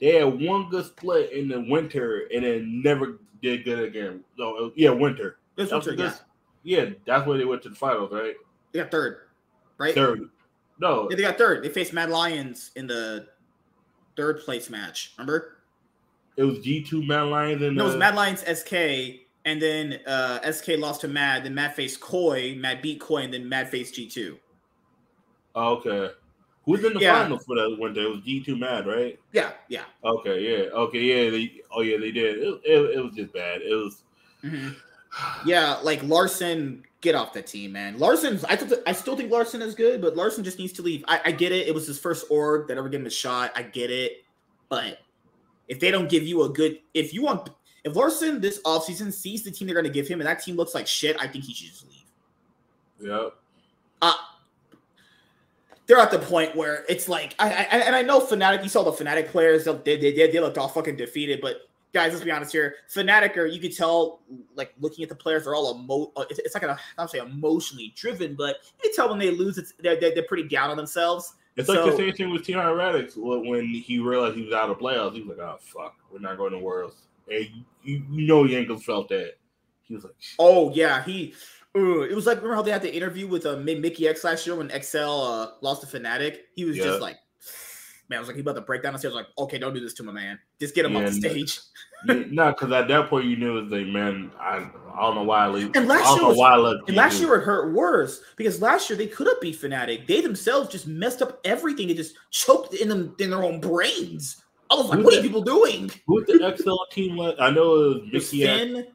they 0.00 0.14
had 0.18 0.40
one 0.40 0.68
good 0.68 0.84
split 0.86 1.32
in 1.32 1.48
the 1.48 1.60
winter 1.60 2.28
and 2.34 2.44
then 2.44 2.82
never 2.82 3.18
did 3.40 3.64
good 3.64 3.78
again. 3.80 4.24
Uh, 4.38 4.68
yeah, 4.74 4.90
winter. 4.90 5.38
This 5.56 5.70
winter, 5.70 5.94
yeah. 5.94 6.14
Yeah, 6.62 6.90
that's 7.06 7.26
where 7.26 7.38
they 7.38 7.44
went 7.44 7.62
to 7.62 7.68
the 7.70 7.76
finals, 7.76 8.10
right? 8.12 8.34
They 8.72 8.80
got 8.80 8.90
third, 8.90 9.18
right? 9.78 9.94
Third. 9.94 10.28
No, 10.80 11.08
Yeah, 11.10 11.16
they 11.16 11.22
got 11.22 11.38
third. 11.38 11.64
They 11.64 11.68
faced 11.70 11.92
Mad 11.92 12.10
Lions 12.10 12.70
in 12.76 12.86
the 12.86 13.26
third 14.16 14.40
place 14.40 14.70
match. 14.70 15.14
Remember? 15.18 15.54
it 16.36 16.44
was 16.44 16.60
G 16.60 16.82
two 16.84 17.04
Mad 17.04 17.22
Lions 17.22 17.62
and 17.62 17.76
No, 17.76 17.82
it 17.82 17.86
was 17.86 17.94
uh, 17.96 17.98
Mad 17.98 18.14
Lions 18.14 18.40
SK, 18.42 18.72
and 19.44 19.60
then 19.60 19.98
uh, 20.06 20.52
SK 20.52 20.68
lost 20.78 21.00
to 21.00 21.08
Mad. 21.08 21.44
Then 21.44 21.54
Mad 21.54 21.74
faced 21.74 22.00
KOI. 22.00 22.54
Mad 22.56 22.80
beat 22.82 23.00
KOI, 23.00 23.22
and 23.22 23.34
then 23.34 23.48
Mad 23.48 23.68
faced 23.70 23.94
G 23.94 24.08
two. 24.08 24.38
oh, 25.56 25.76
okay. 25.76 26.12
Who's 26.64 26.84
in 26.84 26.92
the 26.92 27.00
Yeah. 27.00 27.22
finals 27.22 27.44
for 27.46 27.56
that 27.56 27.76
winter? 27.80 28.02
It 28.02 28.10
was 28.10 28.20
G 28.20 28.40
two 28.44 28.56
Mad, 28.56 28.86
right? 28.86 29.18
Yeah, 29.32 29.52
yeah. 29.68 29.84
Okay, 30.04 30.40
yeah, 30.42 30.64
okay, 30.70 31.00
yeah. 31.00 31.30
They, 31.30 31.60
oh 31.74 31.80
yeah, 31.80 31.96
they 31.98 32.12
did. 32.12 32.38
It, 32.38 32.60
it, 32.64 32.96
it 32.98 33.04
was 33.04 33.14
just 33.14 33.32
bad. 33.32 33.62
It 33.62 33.74
was. 33.74 34.02
Mhm. 34.44 34.76
Yeah, 35.44 35.78
like 35.82 36.02
Larssen, 36.02 36.82
get 37.00 37.14
off 37.14 37.32
the 37.32 37.42
team, 37.42 37.72
man. 37.72 37.98
Larssen's. 37.98 38.44
I 38.44 38.56
th- 38.56 38.80
I 38.86 38.92
still 38.92 39.16
think 39.16 39.30
Larssen 39.30 39.62
is 39.62 39.74
good, 39.74 40.00
but 40.00 40.16
Larssen 40.16 40.44
just 40.44 40.58
needs 40.58 40.72
to 40.74 40.82
leave. 40.82 41.04
I, 41.08 41.20
I 41.26 41.32
get 41.32 41.52
it. 41.52 41.66
It 41.66 41.74
was 41.74 41.86
his 41.86 41.98
first 41.98 42.26
org 42.30 42.68
that 42.68 42.78
ever 42.78 42.88
gave 42.88 43.00
him 43.00 43.06
a 43.06 43.10
shot. 43.10 43.52
I 43.56 43.62
get 43.62 43.90
it, 43.90 44.24
but 44.68 44.98
if 45.68 45.80
they 45.80 45.90
don't 45.90 46.08
give 46.08 46.24
you 46.24 46.42
a 46.42 46.48
good, 46.48 46.78
if 46.94 47.14
you 47.14 47.22
want, 47.22 47.50
if 47.84 47.94
Larssen 47.94 48.40
this 48.40 48.60
offseason 48.62 49.12
sees 49.12 49.42
the 49.42 49.50
team 49.50 49.66
they're 49.66 49.74
going 49.74 49.84
to 49.84 49.90
give 49.90 50.08
him, 50.08 50.20
and 50.20 50.28
that 50.28 50.42
team 50.42 50.56
looks 50.56 50.74
like 50.74 50.86
shit, 50.86 51.16
I 51.20 51.26
think 51.26 51.44
he 51.44 51.54
should 51.54 51.68
just 51.68 51.86
leave. 51.88 52.04
Yeah. 53.00 53.28
Uh, 54.02 54.14
they're 55.86 55.98
at 55.98 56.10
the 56.10 56.18
point 56.18 56.54
where 56.54 56.84
it's 56.88 57.08
like, 57.08 57.34
I, 57.38 57.48
I 57.48 57.62
and 57.78 57.96
I 57.96 58.02
know 58.02 58.20
Fnatic. 58.20 58.62
You 58.62 58.68
saw 58.68 58.82
the 58.82 58.92
Fnatic 58.92 59.28
players; 59.28 59.64
they 59.64 59.96
they, 59.96 60.12
they, 60.12 60.30
they 60.30 60.40
looked 60.40 60.58
all 60.58 60.68
fucking 60.68 60.96
defeated, 60.96 61.40
but. 61.40 61.67
Guys, 61.94 62.12
let's 62.12 62.24
be 62.24 62.30
honest 62.30 62.52
here. 62.52 62.76
Fnatic, 62.94 63.36
are 63.36 63.46
you 63.46 63.60
could 63.60 63.74
tell, 63.74 64.20
like 64.54 64.74
looking 64.78 65.02
at 65.02 65.08
the 65.08 65.14
players, 65.14 65.44
they're 65.44 65.54
all 65.54 65.74
emo. 65.74 66.12
uh, 66.16 66.24
It's, 66.28 66.38
it's 66.38 66.54
like 66.54 66.62
a, 66.62 66.78
I'm 66.98 67.08
say 67.08 67.18
emotionally 67.18 67.94
driven, 67.96 68.34
but 68.34 68.56
you 68.82 68.90
can 68.90 68.94
tell 68.94 69.08
when 69.08 69.18
they 69.18 69.30
lose, 69.30 69.56
it's 69.56 69.72
they're, 69.80 69.98
they're, 69.98 70.14
they're 70.14 70.24
pretty 70.24 70.48
down 70.48 70.70
on 70.70 70.76
themselves. 70.76 71.34
It's 71.56 71.68
like 71.68 71.84
the 71.84 71.96
same 71.96 72.12
thing 72.12 72.30
with 72.30 72.44
T.R. 72.44 72.76
Radix 72.76 73.14
when 73.16 73.64
he 73.64 73.98
realized 73.98 74.36
he 74.36 74.44
was 74.44 74.54
out 74.54 74.70
of 74.70 74.78
playoffs. 74.78 75.14
He 75.14 75.22
was 75.22 75.36
like, 75.36 75.44
"Oh 75.44 75.56
fuck, 75.58 75.96
we're 76.12 76.20
not 76.20 76.36
going 76.36 76.52
to 76.52 76.58
Worlds." 76.58 77.08
and 77.30 77.46
you, 77.82 78.02
you 78.10 78.26
know 78.26 78.44
Jankos 78.44 78.82
felt 78.82 79.08
that. 79.08 79.34
He 79.82 79.94
was 79.94 80.04
like, 80.04 80.14
"Oh 80.38 80.72
yeah, 80.72 81.02
he." 81.04 81.34
It 81.74 82.14
was 82.14 82.26
like 82.26 82.38
remember 82.38 82.56
how 82.56 82.62
they 82.62 82.72
had 82.72 82.82
the 82.82 82.94
interview 82.94 83.28
with 83.28 83.46
uh, 83.46 83.56
Mikyx 83.56 84.24
last 84.24 84.46
year 84.46 84.56
when 84.56 84.70
XL 84.70 84.98
uh, 84.98 85.50
lost 85.60 85.88
to 85.88 85.98
Fnatic. 85.98 86.38
He 86.56 86.64
was 86.64 86.76
yeah. 86.76 86.84
just 86.84 87.00
like, 87.00 87.18
man, 88.08 88.18
I 88.18 88.20
was 88.20 88.28
like, 88.28 88.36
he 88.36 88.40
about 88.40 88.54
to 88.54 88.62
break 88.62 88.82
down 88.82 88.92
the 88.92 88.98
stairs. 88.98 89.14
Like, 89.14 89.26
okay, 89.36 89.58
don't 89.58 89.74
do 89.74 89.80
this 89.80 89.94
to 89.94 90.02
my 90.02 90.12
man. 90.12 90.38
Just 90.60 90.74
get 90.74 90.84
him 90.84 90.94
yeah, 90.94 91.00
off 91.00 91.06
the 91.06 91.12
stage. 91.14 91.60
no, 92.04 92.50
because 92.50 92.72
at 92.72 92.88
that 92.88 93.08
point 93.08 93.26
you 93.26 93.36
knew 93.36 93.58
it 93.58 93.62
was 93.62 93.72
like, 93.72 93.86
man, 93.86 94.30
I, 94.40 94.68
I 94.94 95.00
don't 95.00 95.14
know 95.14 95.24
why 95.24 95.44
I 95.44 95.48
leave. 95.48 95.74
And 95.74 95.86
last 95.86 96.16
year 96.16 96.28
was, 96.28 96.38
I 96.38 96.86
and 96.88 96.96
last 96.96 97.20
year 97.20 97.34
it 97.36 97.44
hurt 97.44 97.74
worse 97.74 98.22
because 98.36 98.62
last 98.62 98.88
year 98.88 98.96
they 98.96 99.06
could 99.06 99.26
have 99.26 99.40
beat 99.40 99.60
Fnatic. 99.60 100.06
They 100.06 100.20
themselves 100.20 100.70
just 100.70 100.86
messed 100.86 101.22
up 101.22 101.40
everything. 101.44 101.88
They 101.88 101.94
just 101.94 102.16
choked 102.30 102.74
in 102.74 102.88
them 102.88 103.14
in 103.18 103.30
their 103.30 103.42
own 103.42 103.60
brains. 103.60 104.42
I 104.70 104.74
was 104.74 104.88
like, 104.88 105.02
what 105.02 105.14
the, 105.14 105.20
are 105.20 105.22
people 105.22 105.42
doing? 105.42 105.90
Who's 106.06 106.26
the 106.26 106.54
XL 106.56 106.94
team? 106.94 107.20
I 107.20 107.50
know 107.50 107.74
it 107.74 107.88
was 107.88 108.02
Mickey 108.12 108.42
Finn, 108.42 108.86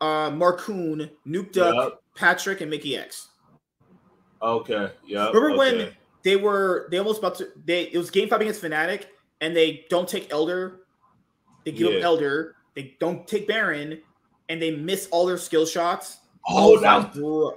uh, 0.00 0.30
Markoon, 0.30 1.10
Nuked 1.26 1.58
Up, 1.58 1.74
yep. 1.74 2.00
Patrik, 2.16 2.60
and 2.60 2.72
Mikyx. 2.72 3.26
Okay. 4.40 4.90
Yeah. 5.06 5.28
Remember 5.28 5.50
okay. 5.50 5.58
when 5.58 5.92
they 6.24 6.36
were 6.36 6.88
they 6.90 6.98
almost 6.98 7.18
about 7.18 7.36
to 7.36 7.48
they 7.64 7.84
it 7.84 7.98
was 7.98 8.10
game 8.10 8.28
five 8.28 8.40
against 8.40 8.62
Fnatic 8.62 9.04
and 9.40 9.56
they 9.56 9.84
don't 9.90 10.08
take 10.08 10.32
Elder, 10.32 10.80
they 11.64 11.72
give 11.72 11.92
yeah. 11.92 11.98
up 11.98 12.04
Elder, 12.04 12.54
they 12.74 12.96
don't 13.00 13.26
take 13.26 13.46
Baron, 13.46 14.00
and 14.48 14.62
they 14.62 14.70
miss 14.70 15.08
all 15.10 15.26
their 15.26 15.36
skill 15.36 15.66
shots. 15.66 16.18
Oh, 16.48 16.78
that 16.80 17.14
was, 17.16 17.54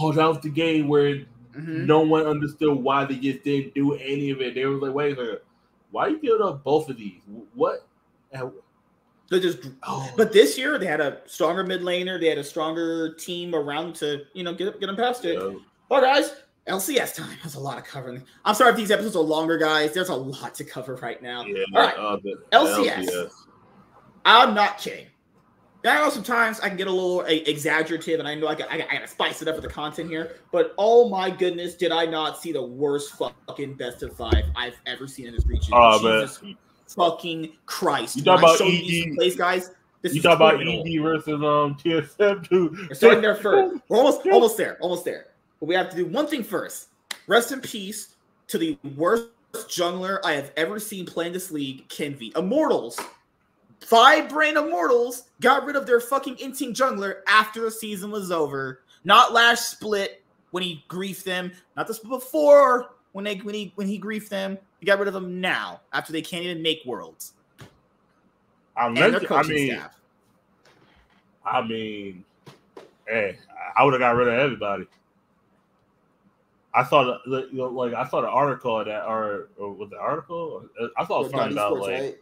oh, 0.00 0.12
that 0.12 0.26
was 0.26 0.40
the 0.40 0.48
game 0.48 0.88
where 0.88 1.16
mm-hmm. 1.16 1.86
no 1.86 2.00
one 2.00 2.26
understood 2.26 2.76
why 2.76 3.04
they 3.04 3.16
just 3.16 3.44
didn't 3.44 3.74
do 3.74 3.94
any 3.94 4.30
of 4.30 4.40
it. 4.40 4.54
They 4.54 4.64
were 4.64 4.76
like, 4.76 4.94
wait 4.94 5.18
a 5.18 5.20
minute, 5.22 5.44
why 5.90 6.08
you 6.08 6.18
giving 6.20 6.42
up 6.42 6.64
both 6.64 6.88
of 6.88 6.96
these? 6.96 7.20
What? 7.54 7.86
They 9.30 9.40
just, 9.40 9.58
oh. 9.82 10.12
but 10.16 10.32
this 10.32 10.58
year 10.58 10.78
they 10.78 10.86
had 10.86 11.00
a 11.00 11.20
stronger 11.26 11.64
mid 11.64 11.82
laner. 11.82 12.18
They 12.18 12.28
had 12.28 12.38
a 12.38 12.44
stronger 12.44 13.14
team 13.14 13.54
around 13.54 13.94
to 13.96 14.22
you 14.32 14.42
know 14.42 14.54
get 14.54 14.80
get 14.80 14.86
them 14.86 14.96
past 14.96 15.24
it. 15.24 15.34
Yeah. 15.34 15.58
Well, 15.88 16.00
guys, 16.00 16.32
LCS 16.66 17.14
time. 17.14 17.36
has 17.38 17.54
a 17.54 17.60
lot 17.60 17.78
of 17.78 17.84
covering. 17.84 18.22
I'm 18.44 18.54
sorry 18.54 18.70
if 18.70 18.76
these 18.76 18.90
episodes 18.90 19.16
are 19.16 19.22
longer, 19.22 19.58
guys. 19.58 19.92
There's 19.92 20.08
a 20.08 20.14
lot 20.14 20.54
to 20.56 20.64
cover 20.64 20.96
right 20.96 21.20
now. 21.22 21.44
Yeah, 21.44 21.64
All 21.74 21.82
right, 21.82 21.96
uh, 21.96 22.16
LCS. 22.52 23.08
LCS. 23.08 23.30
I'm 24.24 24.54
not 24.54 24.78
kidding. 24.78 25.06
I 25.84 25.98
know 25.98 26.10
sometimes 26.10 26.60
I 26.60 26.68
can 26.68 26.76
get 26.76 26.88
a 26.88 26.92
little 26.92 27.22
exaggerative, 27.22 28.18
and 28.20 28.28
I 28.28 28.34
know 28.34 28.48
I 28.48 28.54
got, 28.54 28.70
I 28.70 28.76
got, 28.76 28.88
I 28.90 28.94
got 28.94 29.00
to 29.00 29.08
spice 29.08 29.40
it 29.40 29.48
up 29.48 29.54
with 29.54 29.64
the 29.64 29.70
content 29.70 30.10
here. 30.10 30.36
But 30.52 30.74
oh 30.76 31.08
my 31.08 31.30
goodness, 31.30 31.74
did 31.74 31.90
I 31.90 32.04
not 32.04 32.40
see 32.40 32.52
the 32.52 32.62
worst 32.62 33.12
fucking 33.12 33.74
best 33.74 34.02
of 34.02 34.14
five 34.14 34.44
I've 34.54 34.76
ever 34.84 35.06
seen 35.06 35.26
in 35.26 35.34
this 35.34 35.46
region? 35.46 35.72
Oh 35.74 35.98
Jesus 35.98 36.42
man. 36.42 36.56
fucking 36.94 37.52
Christ! 37.64 38.16
You 38.16 38.24
talk 38.24 38.40
about 38.40 38.60
EG 38.60 39.14
plays, 39.16 39.36
guys? 39.36 39.70
This 40.02 40.14
you 40.14 40.20
talk 40.20 40.36
about 40.36 40.60
EG 40.60 41.00
versus 41.00 41.28
um 41.28 41.76
TSM 41.76 42.46
too. 42.46 42.76
We're 42.88 42.94
starting 42.94 43.22
there 43.22 43.34
first. 43.34 43.80
We're 43.88 43.96
almost 43.96 44.26
almost 44.26 44.58
there. 44.58 44.76
Almost 44.82 45.06
there. 45.06 45.28
But 45.60 45.66
we 45.66 45.74
have 45.74 45.90
to 45.90 45.96
do 45.96 46.06
one 46.06 46.26
thing 46.26 46.42
first. 46.42 46.88
Rest 47.26 47.52
in 47.52 47.60
peace 47.60 48.14
to 48.48 48.58
the 48.58 48.76
worst 48.96 49.28
jungler 49.54 50.18
I 50.24 50.32
have 50.32 50.52
ever 50.56 50.80
seen 50.80 51.06
play 51.06 51.26
in 51.26 51.32
this 51.32 51.50
league, 51.50 51.86
Kenvi. 51.88 52.36
Immortals, 52.36 52.98
five 53.80 54.28
brain 54.28 54.56
Immortals 54.56 55.24
got 55.40 55.64
rid 55.64 55.76
of 55.76 55.86
their 55.86 56.00
fucking 56.00 56.36
Instinct 56.36 56.78
jungler 56.78 57.20
after 57.28 57.62
the 57.62 57.70
season 57.70 58.10
was 58.10 58.30
over. 58.30 58.82
Not 59.04 59.32
last 59.32 59.70
split 59.70 60.22
when 60.50 60.62
he 60.62 60.84
griefed 60.88 61.24
them, 61.24 61.52
not 61.76 61.86
the 61.86 61.94
split 61.94 62.10
before 62.10 62.94
when 63.12 63.24
they 63.24 63.36
when 63.36 63.54
he 63.54 63.72
when 63.76 63.86
he 63.86 64.00
griefed 64.00 64.28
them. 64.28 64.58
He 64.78 64.86
got 64.86 64.98
rid 64.98 65.08
of 65.08 65.14
them 65.14 65.40
now 65.40 65.80
after 65.92 66.12
they 66.12 66.22
can't 66.22 66.44
even 66.44 66.62
make 66.62 66.82
worlds. 66.86 67.34
I 68.76 68.88
mean, 68.88 69.02
staff. 69.74 69.94
I 71.44 71.62
mean, 71.62 72.24
hey, 73.06 73.36
I 73.76 73.84
would 73.84 73.92
have 73.92 74.00
got 74.00 74.16
rid 74.16 74.28
of 74.28 74.34
everybody. 74.34 74.86
I 76.72 76.84
saw 76.84 77.18
the, 77.26 77.48
you 77.50 77.58
know, 77.58 77.66
like 77.66 77.94
I 77.94 78.06
saw 78.08 78.20
the 78.20 78.28
article 78.28 78.84
that 78.84 79.04
or, 79.04 79.48
or 79.58 79.72
was 79.72 79.90
the 79.90 79.98
article? 79.98 80.68
I 80.96 81.04
saw 81.04 81.22
something 81.24 81.52
about 81.52 81.80
like 81.80 81.90
right? 81.90 82.18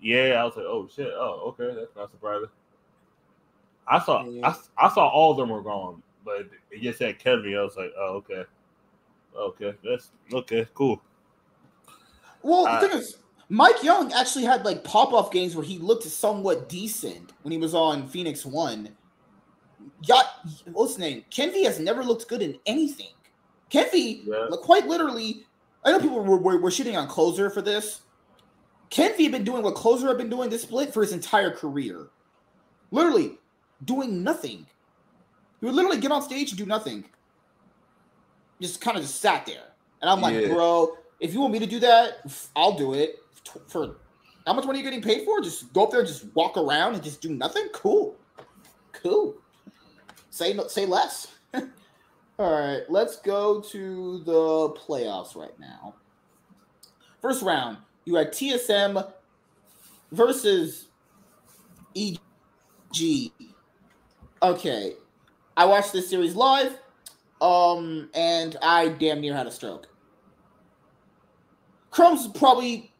yeah. 0.00 0.40
I 0.40 0.44
was 0.44 0.56
like, 0.56 0.66
oh 0.66 0.88
shit, 0.94 1.12
oh 1.14 1.54
okay, 1.60 1.74
that's 1.78 1.94
not 1.94 2.10
surprising. 2.10 2.48
I 3.86 4.00
saw 4.00 4.24
yeah. 4.24 4.48
I, 4.48 4.86
I 4.86 4.94
saw 4.94 5.08
all 5.08 5.32
of 5.32 5.36
them 5.36 5.50
were 5.50 5.62
gone, 5.62 6.02
but 6.24 6.48
it 6.70 6.82
just 6.82 6.98
said 6.98 7.18
Kevin. 7.18 7.54
I 7.54 7.62
was 7.62 7.76
like, 7.76 7.92
oh 7.98 8.14
okay, 8.16 8.44
okay, 9.36 9.74
that's 9.84 10.10
okay, 10.32 10.66
cool. 10.74 11.02
Well, 12.42 12.64
the 12.64 12.88
thing 12.88 12.98
is, 12.98 13.18
MikeYeung 13.50 14.12
actually 14.12 14.44
had 14.44 14.64
like 14.64 14.84
pop 14.84 15.12
off 15.12 15.30
games 15.30 15.54
where 15.54 15.64
he 15.64 15.78
looked 15.78 16.04
somewhat 16.04 16.68
decent 16.70 17.34
when 17.42 17.52
he 17.52 17.58
was 17.58 17.74
on 17.74 18.08
Phoenix 18.08 18.46
One. 18.46 18.96
Got 20.08 20.26
what's 20.72 20.92
his 20.92 20.98
name? 20.98 21.24
Kenvi 21.30 21.64
has 21.64 21.78
never 21.78 22.02
looked 22.02 22.26
good 22.28 22.40
in 22.40 22.58
anything. 22.64 23.12
Kenvi, 23.72 24.26
yeah. 24.26 24.46
quite 24.62 24.86
literally, 24.86 25.46
I 25.84 25.92
know 25.92 26.00
people 26.00 26.22
were, 26.22 26.36
were, 26.36 26.58
were 26.58 26.70
shitting 26.70 26.98
on 26.98 27.08
Closer 27.08 27.48
for 27.48 27.62
this. 27.62 28.02
Kenvi 28.90 29.22
had 29.22 29.32
been 29.32 29.44
doing 29.44 29.62
what 29.62 29.74
Closer 29.74 30.08
had 30.08 30.18
been 30.18 30.28
doing 30.28 30.50
this 30.50 30.62
split 30.62 30.92
for 30.92 31.00
his 31.00 31.12
entire 31.12 31.50
career. 31.50 32.08
Literally 32.90 33.38
doing 33.84 34.22
nothing. 34.22 34.66
He 35.60 35.66
would 35.66 35.74
literally 35.74 35.98
get 35.98 36.12
on 36.12 36.22
stage 36.22 36.50
and 36.50 36.58
do 36.58 36.66
nothing. 36.66 37.04
Just 38.60 38.80
kind 38.80 38.96
of 38.96 39.02
just 39.02 39.20
sat 39.20 39.46
there. 39.46 39.72
And 40.02 40.10
I'm 40.10 40.20
like, 40.20 40.34
yeah. 40.34 40.48
bro, 40.48 40.96
if 41.20 41.32
you 41.32 41.40
want 41.40 41.52
me 41.52 41.58
to 41.60 41.66
do 41.66 41.80
that, 41.80 42.18
I'll 42.54 42.76
do 42.76 42.92
it. 42.92 43.20
For 43.68 43.96
how 44.46 44.52
much 44.52 44.66
money 44.66 44.78
are 44.80 44.82
you 44.82 44.90
getting 44.90 45.02
paid 45.02 45.24
for? 45.24 45.40
Just 45.40 45.72
go 45.72 45.84
up 45.84 45.90
there 45.90 46.00
and 46.00 46.08
just 46.08 46.26
walk 46.34 46.56
around 46.56 46.94
and 46.94 47.02
just 47.02 47.20
do 47.20 47.30
nothing? 47.30 47.68
Cool. 47.72 48.16
Cool. 48.92 49.36
Say 50.30 50.56
say 50.68 50.84
less. 50.84 51.28
All 52.38 52.50
right, 52.50 52.82
let's 52.88 53.16
go 53.16 53.60
to 53.60 54.18
the 54.20 54.70
playoffs 54.80 55.36
right 55.36 55.58
now. 55.60 55.94
First 57.20 57.42
round, 57.42 57.76
you 58.04 58.14
had 58.14 58.32
TSM 58.32 59.12
versus 60.10 60.88
EG. 61.94 62.18
Okay, 64.42 64.94
I 65.56 65.66
watched 65.66 65.92
this 65.92 66.08
series 66.08 66.34
live, 66.34 66.78
um, 67.40 68.08
and 68.14 68.56
I 68.62 68.88
damn 68.88 69.20
near 69.20 69.36
had 69.36 69.46
a 69.46 69.50
stroke. 69.50 69.88
Crumbz 71.92 72.34
probably, 72.34 72.92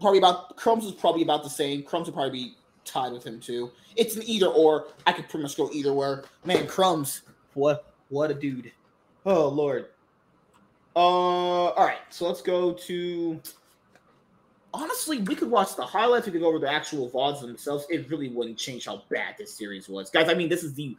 probably 0.00 0.18
about 0.18 0.56
Crumbz 0.56 0.84
was 0.84 0.94
probably 0.94 1.22
about 1.22 1.42
the 1.42 1.50
same. 1.50 1.82
Crumbz 1.82 2.06
would 2.06 2.14
probably 2.14 2.30
be 2.30 2.54
tied 2.86 3.12
with 3.12 3.24
him 3.24 3.38
too. 3.38 3.70
It's 3.96 4.16
an 4.16 4.22
either 4.24 4.46
or. 4.46 4.86
I 5.06 5.12
could 5.12 5.28
pretty 5.28 5.42
much 5.42 5.56
go 5.58 5.70
either 5.72 5.92
where. 5.92 6.24
Man, 6.46 6.66
Crumbz, 6.66 7.20
what 7.52 7.94
what 8.08 8.30
a 8.30 8.34
dude. 8.34 8.72
Oh 9.26 9.48
Lord. 9.48 9.86
Uh, 10.96 10.98
all 10.98 11.86
right. 11.86 11.98
So 12.10 12.26
let's 12.26 12.42
go 12.42 12.72
to. 12.72 13.40
Honestly, 14.74 15.18
we 15.18 15.34
could 15.34 15.50
watch 15.50 15.76
the 15.76 15.84
highlights. 15.84 16.26
We 16.26 16.32
could 16.32 16.40
go 16.40 16.48
over 16.48 16.58
the 16.58 16.70
actual 16.70 17.08
vods 17.10 17.40
themselves. 17.40 17.86
It 17.88 18.10
really 18.10 18.28
wouldn't 18.28 18.58
change 18.58 18.86
how 18.86 19.02
bad 19.10 19.34
this 19.38 19.54
series 19.54 19.88
was, 19.88 20.10
guys. 20.10 20.28
I 20.28 20.34
mean, 20.34 20.48
this 20.48 20.62
is 20.62 20.74
the 20.74 20.96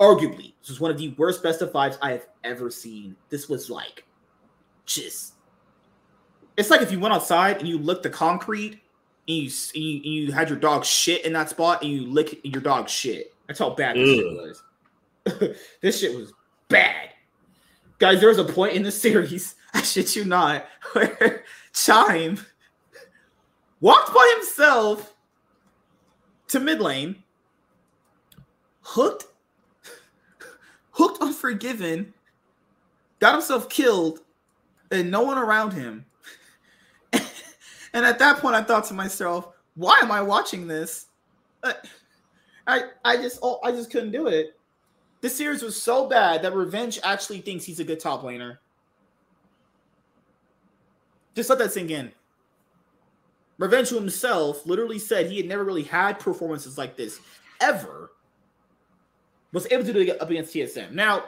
arguably 0.00 0.54
this 0.60 0.70
is 0.70 0.80
one 0.80 0.90
of 0.90 0.98
the 0.98 1.10
worst 1.18 1.42
best 1.42 1.60
of 1.62 1.72
fives 1.72 1.98
I 2.02 2.12
have 2.12 2.26
ever 2.44 2.70
seen. 2.70 3.16
This 3.28 3.48
was 3.48 3.70
like, 3.70 4.04
just. 4.86 5.34
It's 6.56 6.70
like 6.70 6.82
if 6.82 6.90
you 6.90 6.98
went 6.98 7.14
outside 7.14 7.58
and 7.58 7.68
you 7.68 7.78
licked 7.78 8.02
the 8.02 8.10
concrete 8.10 8.80
and 9.28 9.36
you, 9.36 9.50
and 9.74 9.84
you, 9.84 9.96
and 9.96 10.04
you 10.04 10.32
had 10.32 10.48
your 10.48 10.58
dog 10.58 10.84
shit 10.84 11.24
in 11.24 11.32
that 11.34 11.50
spot 11.50 11.82
and 11.82 11.90
you 11.90 12.06
lick 12.06 12.40
your 12.42 12.62
dog 12.62 12.88
shit. 12.88 13.32
That's 13.46 13.60
how 13.60 13.70
bad 13.70 13.96
this 13.96 14.16
shit 14.16 14.26
was. 14.26 14.62
this 15.80 16.00
shit 16.00 16.16
was 16.16 16.32
bad. 16.68 17.10
Guys, 17.98 18.20
there 18.20 18.28
was 18.28 18.38
a 18.38 18.44
point 18.44 18.74
in 18.74 18.82
the 18.82 18.92
series, 18.92 19.56
I 19.74 19.82
shit 19.82 20.14
you 20.14 20.24
not, 20.24 20.66
where 20.92 21.44
Chime 21.72 22.38
walked 23.80 24.14
by 24.14 24.34
himself 24.36 25.14
to 26.48 26.60
mid 26.60 26.80
lane, 26.80 27.22
hooked, 28.82 29.26
hooked 30.92 31.20
Unforgiven, 31.20 32.14
got 33.18 33.32
himself 33.32 33.68
killed, 33.68 34.20
and 34.90 35.10
no 35.10 35.22
one 35.22 35.38
around 35.38 35.72
him. 35.72 36.04
and 37.12 38.04
at 38.06 38.18
that 38.18 38.38
point, 38.38 38.54
I 38.54 38.62
thought 38.62 38.84
to 38.86 38.94
myself, 38.94 39.48
why 39.74 39.98
am 40.00 40.12
I 40.12 40.22
watching 40.22 40.66
this? 40.66 41.06
I 42.68 42.82
I 43.04 43.16
just 43.16 43.40
oh, 43.42 43.58
I 43.64 43.72
just 43.72 43.90
couldn't 43.90 44.12
do 44.12 44.28
it. 44.28 44.57
This 45.20 45.36
series 45.36 45.62
was 45.62 45.80
so 45.80 46.08
bad 46.08 46.42
that 46.42 46.54
Revenge 46.54 46.98
actually 47.02 47.40
thinks 47.40 47.64
he's 47.64 47.80
a 47.80 47.84
good 47.84 48.00
top 48.00 48.22
laner. 48.22 48.58
Just 51.34 51.50
let 51.50 51.58
that 51.58 51.72
sink 51.72 51.90
in. 51.90 52.12
Revenge 53.58 53.88
himself 53.88 54.64
literally 54.66 54.98
said 54.98 55.26
he 55.26 55.36
had 55.36 55.46
never 55.46 55.64
really 55.64 55.82
had 55.82 56.20
performances 56.20 56.78
like 56.78 56.96
this 56.96 57.20
ever. 57.60 58.12
Was 59.52 59.66
able 59.70 59.84
to 59.84 59.92
do 59.92 60.00
it 60.00 60.20
up 60.22 60.30
against 60.30 60.54
TSM. 60.54 60.92
Now, 60.92 61.24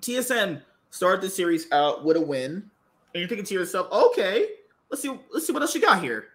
TSM 0.00 0.62
started 0.90 1.22
the 1.22 1.30
series 1.30 1.70
out 1.72 2.04
with 2.04 2.16
a 2.16 2.20
win, 2.20 2.52
and 2.52 3.20
you're 3.20 3.28
thinking 3.28 3.46
to 3.46 3.54
yourself, 3.54 3.90
okay, 3.90 4.48
let's 4.90 5.02
see, 5.02 5.18
let's 5.32 5.46
see 5.46 5.52
what 5.52 5.62
else 5.62 5.74
you 5.74 5.80
got 5.80 6.02
here. 6.02 6.28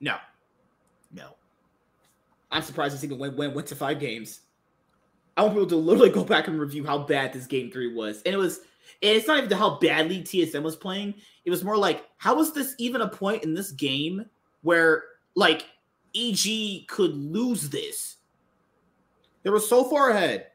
No, 0.00 0.16
no, 1.12 1.36
I'm 2.50 2.62
surprised 2.62 2.94
this 2.94 3.04
even 3.04 3.18
went, 3.18 3.36
went 3.36 3.54
went 3.54 3.68
to 3.68 3.76
five 3.76 4.00
games. 4.00 4.40
I 5.40 5.42
want 5.42 5.54
people 5.54 5.68
to 5.68 5.76
literally 5.76 6.10
go 6.10 6.22
back 6.22 6.48
and 6.48 6.60
review 6.60 6.84
how 6.84 6.98
bad 6.98 7.32
this 7.32 7.46
game 7.46 7.70
three 7.70 7.94
was, 7.94 8.20
and 8.26 8.34
it 8.34 8.36
was. 8.36 8.60
And 9.02 9.16
it's 9.16 9.26
not 9.26 9.42
even 9.42 9.56
how 9.56 9.78
badly 9.78 10.20
TSM 10.20 10.62
was 10.62 10.76
playing. 10.76 11.14
It 11.46 11.50
was 11.50 11.64
more 11.64 11.78
like, 11.78 12.04
how 12.18 12.34
was 12.34 12.52
this 12.52 12.74
even 12.76 13.00
a 13.00 13.08
point 13.08 13.42
in 13.42 13.54
this 13.54 13.70
game 13.72 14.26
where 14.60 15.04
like 15.34 15.64
EG 16.14 16.86
could 16.88 17.14
lose 17.14 17.70
this? 17.70 18.16
They 19.42 19.48
were 19.48 19.60
so 19.60 19.84
far 19.84 20.10
ahead 20.10 20.48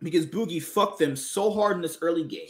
because 0.00 0.24
Bugi 0.24 0.62
fucked 0.62 1.00
them 1.00 1.16
so 1.16 1.50
hard 1.50 1.74
in 1.74 1.82
this 1.82 1.98
early 2.00 2.22
game 2.22 2.46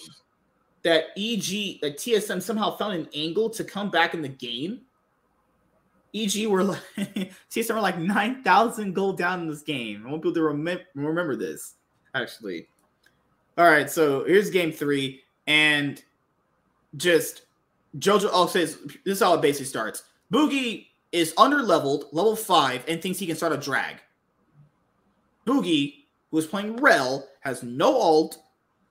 that 0.82 1.04
EG, 1.16 1.80
that 1.80 1.96
TSM 1.96 2.42
somehow 2.42 2.76
found 2.76 2.92
an 2.96 3.08
angle 3.14 3.48
to 3.48 3.64
come 3.64 3.88
back 3.88 4.12
in 4.12 4.20
the 4.20 4.28
game 4.28 4.82
EG 6.14 6.46
were 6.46 6.64
like 6.64 6.82
TSM 7.50 7.74
were 7.74 7.80
like 7.80 7.98
nine 7.98 8.42
thousand 8.42 8.94
gold 8.94 9.18
down 9.18 9.40
in 9.40 9.48
this 9.48 9.62
game. 9.62 10.04
I 10.06 10.10
want 10.10 10.22
people 10.22 10.34
to 10.34 10.42
remember 10.42 10.84
remember 10.94 11.36
this. 11.36 11.74
Actually, 12.14 12.66
all 13.56 13.66
right. 13.66 13.90
So 13.90 14.24
here's 14.24 14.50
game 14.50 14.72
three, 14.72 15.22
and 15.46 16.02
just 16.96 17.42
JoJo. 17.98 18.30
Oh, 18.32 18.46
says 18.46 18.78
this 19.04 19.16
is 19.16 19.20
how 19.20 19.34
it 19.34 19.42
basically 19.42 19.66
starts. 19.66 20.04
Bugi 20.32 20.86
is 21.12 21.34
under 21.36 21.62
leveled, 21.62 22.06
level 22.12 22.36
five, 22.36 22.84
and 22.88 23.02
thinks 23.02 23.18
he 23.18 23.26
can 23.26 23.36
start 23.36 23.52
a 23.52 23.56
drag. 23.56 23.96
Bugi, 25.46 26.04
who 26.30 26.38
is 26.38 26.46
playing 26.46 26.76
Rell, 26.76 27.28
has 27.40 27.62
no 27.62 28.00
ult, 28.00 28.38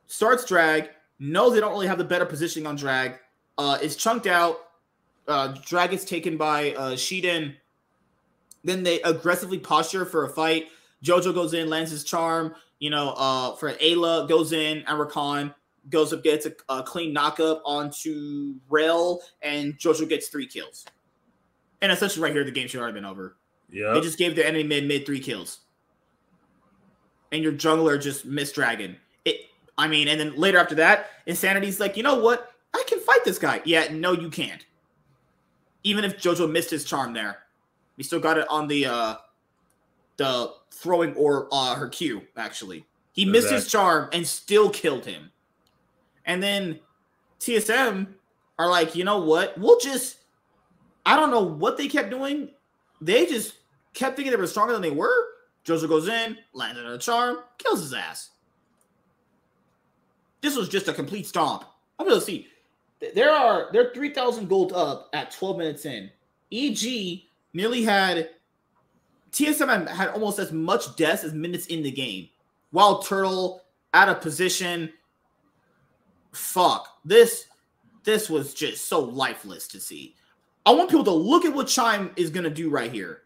starts 0.08 0.44
drag, 0.46 0.90
knows 1.20 1.54
they 1.54 1.60
don't 1.60 1.72
really 1.72 1.88
have 1.88 1.98
the 1.98 2.04
better 2.04 2.26
positioning 2.26 2.68
on 2.68 2.76
drag, 2.76 3.20
uh, 3.58 3.78
is 3.82 3.96
chunked 3.96 4.28
out, 4.28 4.58
uh, 5.30 5.56
drag 5.66 5.94
is 5.94 6.04
taken 6.04 6.38
by 6.38 6.74
uh, 6.74 6.92
Shiden. 6.92 7.56
Then 8.64 8.84
they 8.84 9.02
aggressively 9.04 9.60
posture 9.60 10.06
for 10.06 10.26
a 10.26 10.30
fight. 10.30 10.68
Jojo 11.04 11.34
goes 11.34 11.54
in, 11.54 11.70
lands 11.70 11.92
his 11.92 12.04
charm. 12.04 12.54
You 12.80 12.90
know, 12.90 13.14
uh, 13.16 13.56
for 13.56 13.74
Ayla 13.74 14.28
goes 14.28 14.52
in, 14.52 14.80
and 14.80 14.88
Rakan 14.88 15.54
goes 15.90 16.14
up, 16.14 16.24
gets 16.24 16.46
a, 16.46 16.54
a 16.70 16.84
clean 16.84 17.14
knockup 17.14 17.62
onto 17.66 18.56
Rell, 18.70 19.22
and 19.42 19.78
Jojo 19.78 20.08
gets 20.08 20.28
three 20.30 20.48
kills. 20.48 20.86
And 21.82 21.92
essentially, 21.92 22.24
right 22.24 22.34
here, 22.34 22.44
the 22.44 22.52
game 22.52 22.68
should 22.68 22.82
already 22.82 22.96
been 22.96 23.06
over. 23.06 23.38
Yeah, 23.70 23.94
they 23.94 24.02
just 24.02 24.18
gave 24.18 24.36
the 24.36 24.46
enemy 24.46 24.64
mid 24.64 24.88
mid 24.88 25.06
three 25.06 25.20
kills, 25.20 25.60
and 27.32 27.44
your 27.44 27.54
jungler 27.54 28.02
just 28.02 28.26
missed 28.26 28.56
Dragon. 28.56 28.98
It, 29.26 29.42
I 29.78 29.88
mean, 29.88 30.08
and 30.08 30.20
then 30.20 30.36
later 30.36 30.58
after 30.58 30.76
that, 30.76 31.12
Insanity's 31.26 31.80
like, 31.80 31.96
you 31.96 32.04
know 32.04 32.20
what? 32.20 32.54
I 32.74 32.84
can 32.88 33.00
fight 33.00 33.24
this 33.26 33.40
guy. 33.40 33.62
Yeah, 33.66 33.88
no, 33.92 34.14
you 34.14 34.30
can't 34.30 34.66
even 35.84 36.04
if 36.04 36.18
Jojo 36.18 36.50
missed 36.50 36.70
his 36.70 36.84
charm 36.84 37.14
there, 37.14 37.40
he 37.98 38.04
still 38.04 38.20
got 38.20 38.38
it 38.38 38.48
on 38.50 38.68
the 38.68 38.86
uh 38.86 39.16
the 40.18 40.54
throwing 40.72 41.14
or 41.16 41.48
uh 41.52 41.76
her 41.76 41.90
Q 41.90 42.22
actually. 42.38 42.86
He 43.14 43.26
missed 43.26 43.52
his 43.52 43.70
charm 43.70 44.10
and 44.14 44.26
still 44.26 44.70
killed 44.70 45.06
him. 45.06 45.32
And 46.26 46.42
then 46.42 46.80
TSM 47.40 48.08
are 48.58 48.70
like, 48.70 48.96
you 48.96 49.04
know 49.04 49.20
what? 49.20 49.58
We'll 49.58 49.80
just 49.80 50.18
I 51.06 51.16
don't 51.16 51.32
know 51.32 51.42
what 51.44 51.78
they 51.78 51.88
kept 51.88 52.10
doing. 52.10 52.50
They 53.02 53.26
just 53.26 53.56
kept 53.94 54.16
thinking 54.16 54.32
they 54.32 54.38
were 54.38 54.48
stronger 54.48 54.74
than 54.74 54.82
they 54.82 54.92
were. 54.92 55.12
Jojo 55.66 55.88
goes 55.88 56.08
in, 56.08 56.38
lands 56.54 56.80
on 56.80 56.86
a 56.86 56.98
charm, 56.98 57.40
kills 57.58 57.82
his 57.82 57.94
ass. 57.94 58.30
This 60.42 60.56
was 60.56 60.70
just 60.70 60.88
a 60.88 60.94
complete 60.94 61.28
stomp. 61.28 61.66
I'm 61.98 62.08
gonna 62.08 62.22
see 62.22 62.48
there 63.16 63.32
are 63.32 63.70
they're 63.72 63.94
3000 63.94 64.48
gold 64.48 64.74
up 64.74 65.10
at 65.14 65.32
12 65.32 65.58
minutes 65.58 65.86
in. 65.86 66.10
Eg 66.52 67.24
nearly 67.54 67.84
had 67.84 68.30
tsm 69.32 69.88
had 69.88 70.10
almost 70.10 70.40
as 70.40 70.52
much 70.52 70.96
deaths 70.96 71.24
as 71.24 71.34
minutes 71.34 71.68
in 71.68 71.84
the 71.84 71.92
game. 71.92 72.30
WildTurtle 72.74 73.60
out 73.94 74.10
of 74.10 74.22
position. 74.22 74.92
Fuck. 76.34 76.88
This 77.06 77.46
this 78.04 78.30
was 78.30 78.54
just 78.54 78.88
so 78.88 79.00
lifeless 79.00 79.68
to 79.70 79.80
see. 79.80 80.16
I 80.66 80.72
want 80.72 80.90
people 80.90 81.06
to 81.06 81.12
look 81.12 81.46
at 81.46 81.54
what 81.54 81.68
chime 81.68 82.12
is 82.16 82.30
gonna 82.30 82.50
do 82.50 82.70
right 82.70 82.92
here. 82.92 83.24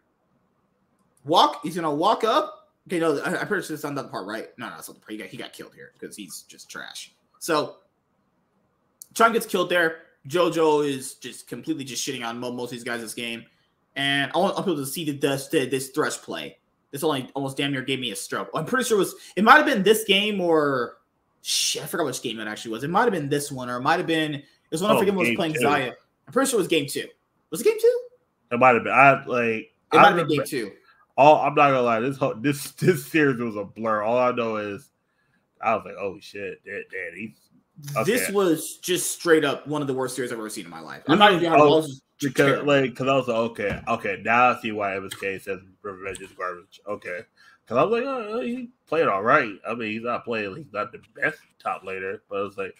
Walk 1.24 1.60
he's 1.62 1.74
gonna 1.74 1.94
walk 1.94 2.22
up. 2.22 2.60
Okay 2.86 3.00
no 3.00 3.20
i'm 3.24 3.46
pretty 3.46 3.66
sure 3.66 3.74
it's 3.74 3.84
on 3.84 3.94
that 3.94 4.10
part 4.10 4.26
right? 4.26 4.48
No 4.56 4.68
no 4.68 4.74
that's 4.76 4.88
not 4.88 4.94
the 4.94 5.00
part. 5.00 5.12
He 5.12 5.18
got, 5.18 5.28
he 5.28 5.36
got 5.36 5.52
killed 5.52 5.74
here 5.74 5.92
because 5.98 6.16
he's 6.16 6.42
just 6.42 6.70
trash. 6.70 7.12
So 7.40 7.76
Chun 9.14 9.32
gets 9.32 9.46
killed 9.46 9.70
there. 9.70 9.98
JoJo 10.28 10.88
is 10.88 11.14
just 11.14 11.48
completely 11.48 11.84
just 11.84 12.06
shitting 12.06 12.26
on 12.26 12.38
most 12.38 12.64
of 12.64 12.70
these 12.70 12.84
guys 12.84 13.00
this 13.00 13.14
game. 13.14 13.44
And 13.96 14.32
I 14.34 14.38
want 14.38 14.56
people 14.56 14.76
to 14.76 14.86
see 14.86 15.04
the, 15.04 15.12
this, 15.12 15.48
this 15.48 15.90
Thresh 15.90 16.16
play. 16.18 16.58
This 16.90 17.02
only 17.02 17.28
almost 17.34 17.56
damn 17.56 17.72
near 17.72 17.82
gave 17.82 17.98
me 17.98 18.12
a 18.12 18.16
stroke. 18.16 18.50
I'm 18.54 18.64
pretty 18.64 18.84
sure 18.84 18.96
it 18.96 19.00
was 19.00 19.16
it 19.34 19.42
might 19.42 19.56
have 19.56 19.66
been 19.66 19.82
this 19.82 20.04
game 20.04 20.40
or 20.40 20.98
shit, 21.42 21.82
I 21.82 21.86
forgot 21.86 22.06
which 22.06 22.22
game 22.22 22.38
it 22.38 22.46
actually 22.46 22.70
was. 22.70 22.84
It 22.84 22.90
might 22.90 23.02
have 23.02 23.12
been 23.12 23.28
this 23.28 23.50
one, 23.50 23.68
or 23.68 23.78
it 23.78 23.80
might 23.80 23.98
have 23.98 24.06
been 24.06 24.34
it 24.34 24.44
was 24.70 24.80
one 24.80 24.92
oh, 24.92 24.94
I 24.94 24.98
forget 25.00 25.12
was 25.12 25.34
playing 25.34 25.54
two. 25.54 25.60
Xayah. 25.60 25.92
I'm 26.26 26.32
pretty 26.32 26.50
sure 26.50 26.60
it 26.60 26.62
was 26.62 26.68
game 26.68 26.86
two. 26.86 27.08
Was 27.50 27.62
it 27.62 27.64
game 27.64 27.80
two? 27.80 28.00
It 28.52 28.60
might 28.60 28.74
have 28.74 28.84
been. 28.84 28.92
I 28.92 29.24
like 29.24 29.40
it 29.40 29.72
I 29.90 30.02
might 30.02 30.16
have 30.16 30.28
been 30.28 30.36
game 30.36 30.46
two. 30.46 30.70
All 31.16 31.40
I'm 31.40 31.56
not 31.56 31.70
gonna 31.70 31.82
lie, 31.82 31.98
this 31.98 32.16
whole 32.16 32.34
this 32.36 32.70
this 32.72 33.04
series 33.06 33.40
was 33.40 33.56
a 33.56 33.64
blur. 33.64 34.02
All 34.02 34.16
I 34.16 34.30
know 34.30 34.56
is 34.58 34.88
I 35.64 35.74
was 35.74 35.84
like, 35.84 35.96
oh 35.98 36.18
shit, 36.20 36.62
Daddy, 36.64 36.86
he's 37.16 37.44
Okay. 37.96 38.04
This 38.04 38.30
was 38.30 38.76
just 38.78 39.10
straight 39.10 39.44
up 39.44 39.66
one 39.66 39.82
of 39.82 39.88
the 39.88 39.94
worst 39.94 40.14
series 40.14 40.32
I've 40.32 40.38
ever 40.38 40.48
seen 40.48 40.64
in 40.64 40.70
my 40.70 40.80
life. 40.80 41.02
I'm 41.08 41.18
not 41.18 41.32
even 41.32 41.52
oh, 41.52 41.84
because 42.20 42.64
like 42.64 42.90
because 42.90 43.08
I 43.08 43.14
was 43.14 43.26
like, 43.26 43.36
okay, 43.36 43.80
okay, 43.88 44.22
now 44.24 44.50
I 44.50 44.60
see 44.60 44.70
why 44.70 44.92
MSK 44.92 45.42
says 45.42 45.58
Revenge 45.82 46.20
is 46.20 46.30
garbage. 46.32 46.80
Okay, 46.88 47.20
because 47.64 47.76
I 47.76 47.82
was 47.82 47.92
like, 47.92 48.04
oh, 48.06 48.40
he 48.40 48.70
played 48.86 49.08
all 49.08 49.22
right. 49.22 49.54
I 49.68 49.74
mean, 49.74 49.90
he's 49.90 50.04
not 50.04 50.24
playing, 50.24 50.56
he's 50.56 50.72
not 50.72 50.92
the 50.92 51.00
best 51.20 51.38
top 51.60 51.82
later, 51.84 52.22
but 52.30 52.38
I 52.38 52.42
was 52.42 52.56
like, 52.56 52.74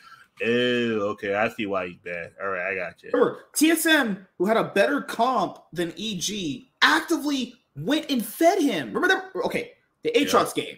oh, 0.44 1.10
okay, 1.10 1.34
I 1.34 1.48
see 1.48 1.66
why 1.66 1.88
he's 1.88 1.98
bad. 1.98 2.32
All 2.40 2.48
right, 2.48 2.72
I 2.72 2.74
got 2.76 3.02
you. 3.02 3.10
Remember, 3.12 3.40
TSM, 3.56 4.26
who 4.38 4.46
had 4.46 4.56
a 4.56 4.64
better 4.64 5.02
comp 5.02 5.58
than 5.72 5.92
EG, 5.98 6.66
actively 6.82 7.54
went 7.76 8.08
and 8.10 8.24
fed 8.24 8.62
him. 8.62 8.92
Remember 8.92 9.08
that? 9.08 9.44
Okay, 9.44 9.72
the 10.04 10.12
Aatrox 10.12 10.56
yeah. 10.56 10.64
game. 10.64 10.76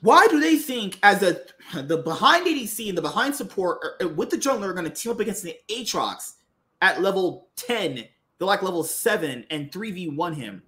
Why 0.00 0.26
do 0.28 0.38
they 0.38 0.56
think 0.56 0.98
as 1.02 1.22
a 1.22 1.40
the 1.82 1.98
behind 1.98 2.46
ADC 2.46 2.88
and 2.88 2.96
the 2.96 3.02
behind 3.02 3.34
support 3.34 3.78
are, 3.82 4.06
uh, 4.06 4.08
with 4.08 4.30
the 4.30 4.36
jungler 4.36 4.68
are 4.68 4.72
going 4.72 4.84
to 4.84 4.90
team 4.90 5.12
up 5.12 5.20
against 5.20 5.42
the 5.42 5.56
Aatrox 5.68 6.34
at 6.80 7.02
level 7.02 7.48
10? 7.56 8.04
They're 8.38 8.46
like 8.46 8.62
level 8.62 8.84
7 8.84 9.44
and 9.50 9.72
3v1 9.72 10.34
him. 10.34 10.62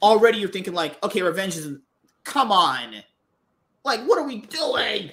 Already 0.00 0.38
you're 0.38 0.50
thinking 0.50 0.74
like, 0.74 1.02
okay, 1.04 1.22
revenge 1.22 1.56
is 1.56 1.76
come 2.24 2.52
on. 2.52 2.94
Like, 3.84 4.04
what 4.06 4.18
are 4.18 4.26
we 4.26 4.42
doing? 4.42 5.10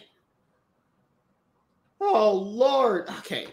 Oh 1.99 2.33
Lord. 2.33 3.09
Okay. 3.19 3.47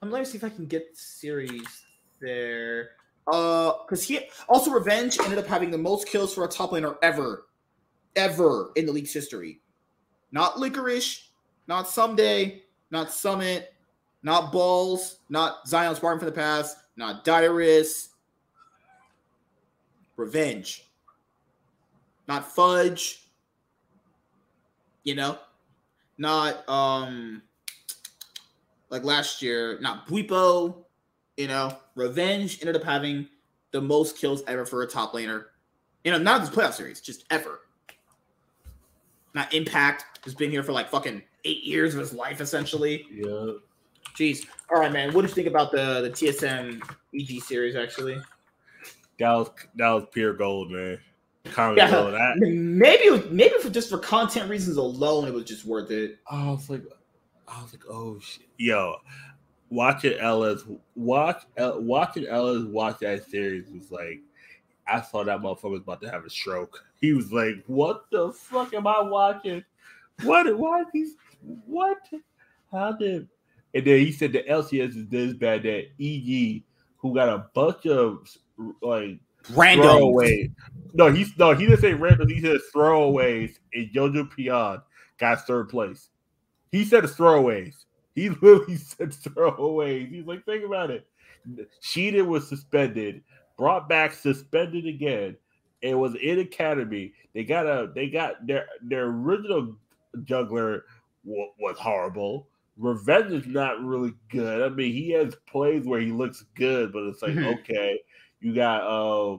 I'm 0.00 0.10
let 0.10 0.20
me 0.20 0.24
see 0.24 0.38
if 0.38 0.44
I 0.44 0.48
can 0.48 0.66
get 0.66 0.96
series 0.96 1.84
there. 2.20 2.90
Uh 3.30 3.72
because 3.84 4.02
he 4.02 4.20
also 4.48 4.70
Revenge 4.70 5.18
ended 5.20 5.38
up 5.38 5.46
having 5.46 5.70
the 5.70 5.78
most 5.78 6.08
kills 6.08 6.34
for 6.34 6.44
a 6.44 6.48
top 6.48 6.70
laner 6.70 6.96
ever 7.02 7.44
ever 8.16 8.72
in 8.76 8.86
the 8.86 8.92
league's 8.92 9.12
history. 9.12 9.60
Not 10.30 10.58
licorice, 10.58 11.30
not 11.68 11.86
Ssumday, 11.86 12.62
not 12.90 13.12
summit, 13.12 13.74
not 14.22 14.52
balls, 14.52 15.18
not 15.28 15.66
Zion 15.66 15.94
Spartan 15.94 16.18
from 16.18 16.26
the 16.26 16.32
past, 16.32 16.76
not 16.96 17.24
Dyrus. 17.24 18.08
Revenge. 20.16 20.88
Not 22.28 22.50
fudge. 22.50 23.26
You 25.04 25.14
know? 25.14 25.38
Not 26.18 26.68
um 26.68 27.42
like 28.90 29.04
last 29.04 29.40
year, 29.40 29.78
not 29.80 30.06
Bwipo, 30.06 30.84
you 31.38 31.48
know, 31.48 31.76
Revenge 31.94 32.58
ended 32.60 32.76
up 32.76 32.84
having 32.84 33.26
the 33.70 33.80
most 33.80 34.18
kills 34.18 34.42
ever 34.46 34.66
for 34.66 34.82
a 34.82 34.86
top 34.86 35.14
laner. 35.14 35.46
You 36.04 36.12
know, 36.12 36.18
not 36.18 36.42
this 36.42 36.50
playoff 36.50 36.74
series, 36.74 37.00
just 37.00 37.24
ever 37.30 37.60
not 39.34 39.52
Impact, 39.54 40.04
who's 40.24 40.34
been 40.34 40.50
here 40.50 40.62
for 40.62 40.72
like 40.72 40.88
fucking 40.88 41.22
eight 41.44 41.64
years 41.64 41.94
of 41.94 42.00
his 42.00 42.12
life 42.12 42.40
essentially. 42.40 43.06
Yeah. 43.10 43.52
Jeez. 44.16 44.46
All 44.70 44.80
right, 44.80 44.92
man. 44.92 45.12
What 45.12 45.22
do 45.22 45.28
you 45.28 45.34
think 45.34 45.46
about 45.46 45.72
the 45.72 46.02
the 46.02 46.10
TSM 46.10 46.82
EG 47.14 47.42
series? 47.42 47.76
Actually, 47.76 48.20
that 49.18 49.32
was 49.32 49.50
that 49.76 49.90
was 49.90 50.04
pure 50.12 50.34
gold, 50.34 50.70
man. 50.70 50.98
yeah, 51.56 51.90
gold. 51.90 52.14
maybe 52.38 53.22
maybe 53.30 53.54
for 53.60 53.70
just 53.70 53.88
for 53.88 53.98
content 53.98 54.50
reasons 54.50 54.76
alone, 54.76 55.26
it 55.26 55.32
was 55.32 55.44
just 55.44 55.64
worth 55.64 55.90
it. 55.90 56.18
I 56.30 56.50
was 56.50 56.68
like, 56.68 56.82
I 57.48 57.62
was 57.62 57.72
like, 57.72 57.84
oh 57.88 58.18
shit, 58.20 58.48
yo, 58.58 58.96
watching 59.70 60.18
Ellis 60.18 60.64
watch 60.94 61.42
watching 61.56 62.26
Ellis 62.26 62.64
watch 62.64 62.98
that 63.00 63.28
series 63.28 63.70
was 63.70 63.90
like 63.90 64.20
I 64.92 65.00
thought 65.00 65.26
that 65.26 65.40
motherfucker 65.40 65.70
was 65.70 65.80
about 65.80 66.00
to 66.02 66.10
have 66.10 66.24
a 66.24 66.30
stroke. 66.30 66.84
He 67.00 67.12
was 67.12 67.32
like, 67.32 67.64
"What 67.66 68.04
the 68.10 68.32
fuck 68.32 68.74
am 68.74 68.86
I 68.86 69.00
watching? 69.00 69.64
What? 70.22 70.56
Why 70.56 70.84
these? 70.92 71.14
What? 71.40 71.98
How 72.70 72.92
did?" 72.92 73.28
And 73.74 73.86
then 73.86 73.98
he 74.00 74.12
said 74.12 74.32
the 74.32 74.42
LCS 74.42 74.96
is 74.96 75.08
this 75.08 75.32
bad 75.34 75.62
that 75.62 75.86
EG, 75.98 76.62
who 76.98 77.14
got 77.14 77.28
a 77.28 77.46
bunch 77.54 77.86
of 77.86 78.28
like 78.82 79.18
Random. 79.50 79.86
throwaway. 79.86 80.50
No, 80.94 81.10
he's 81.10 81.36
no, 81.38 81.54
he 81.54 81.66
didn't 81.66 81.80
say 81.80 81.94
random. 81.94 82.28
He 82.28 82.40
said 82.40 82.60
throwaways, 82.74 83.58
and 83.74 83.90
Jojopyun 83.90 84.82
got 85.18 85.46
third 85.46 85.68
place. 85.68 86.10
He 86.70 86.84
said 86.84 87.04
throwaways. 87.04 87.84
He 88.14 88.28
literally 88.28 88.76
said 88.76 89.10
throwaways. 89.10 90.10
He's 90.10 90.26
like, 90.26 90.44
think 90.44 90.64
about 90.64 90.90
it. 90.90 91.06
Sheehan 91.80 92.28
was 92.28 92.48
suspended, 92.48 93.22
brought 93.62 93.88
back, 93.88 94.12
suspended 94.12 94.86
again. 94.88 95.36
It 95.82 95.94
was 95.94 96.16
in 96.20 96.40
academy. 96.40 97.12
They 97.32 97.44
got 97.44 97.66
a. 97.66 97.92
They 97.94 98.08
got 98.10 98.44
their 98.46 98.66
their 98.82 99.04
original 99.06 99.76
juggler 100.24 100.84
wa- 101.24 101.46
was 101.60 101.78
horrible. 101.78 102.48
Revenge 102.76 103.32
is 103.32 103.46
not 103.46 103.84
really 103.84 104.14
good. 104.30 104.62
I 104.62 104.68
mean, 104.74 104.92
he 104.92 105.10
has 105.10 105.34
plays 105.46 105.86
where 105.86 106.00
he 106.00 106.10
looks 106.10 106.44
good, 106.54 106.92
but 106.92 107.04
it's 107.04 107.22
like 107.22 107.34
Mhm. 107.34 107.60
okay, 107.60 108.00
you 108.40 108.52
got 108.54 108.82
uh, 108.82 109.38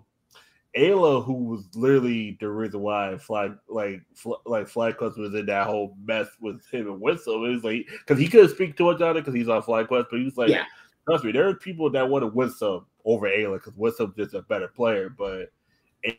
Ayla, 0.77 1.23
who 1.23 1.33
was 1.33 1.67
literally 1.75 2.37
the 2.39 2.49
reason 2.49 2.79
why 2.79 3.17
Fly 3.17 3.51
like 3.67 4.01
Fly, 4.15 4.35
like 4.45 4.67
FlyQuest 4.67 5.17
was 5.17 5.33
in 5.33 5.45
that 5.47 5.67
whole 5.67 5.95
mess 6.05 6.27
with 6.41 6.65
him 6.71 6.87
and 6.87 6.99
Winslow. 7.01 7.45
It 7.45 7.49
was 7.55 7.63
like 7.63 7.87
because 7.99 8.19
he 8.19 8.27
couldn't 8.27 8.49
speak 8.55 8.75
too 8.77 8.85
much 8.85 9.01
on 9.01 9.11
it 9.17 9.21
because 9.21 9.35
he's 9.35 9.49
on 9.49 9.61
FlyQuest, 9.61 10.07
but 10.09 10.19
he 10.19 10.25
was 10.25 10.37
like, 10.37 10.49
Yeah. 10.49 10.63
Trust 11.05 11.23
me, 11.23 11.31
there 11.31 11.47
are 11.47 11.55
people 11.55 11.89
that 11.91 12.09
wanted 12.09 12.33
Winslow 12.33 12.85
over 13.05 13.27
Ayla 13.27 13.55
because 13.55 13.73
Winslow's 13.75 14.15
just 14.15 14.33
a 14.33 14.41
better 14.43 14.67
player, 14.67 15.09
but 15.09 15.51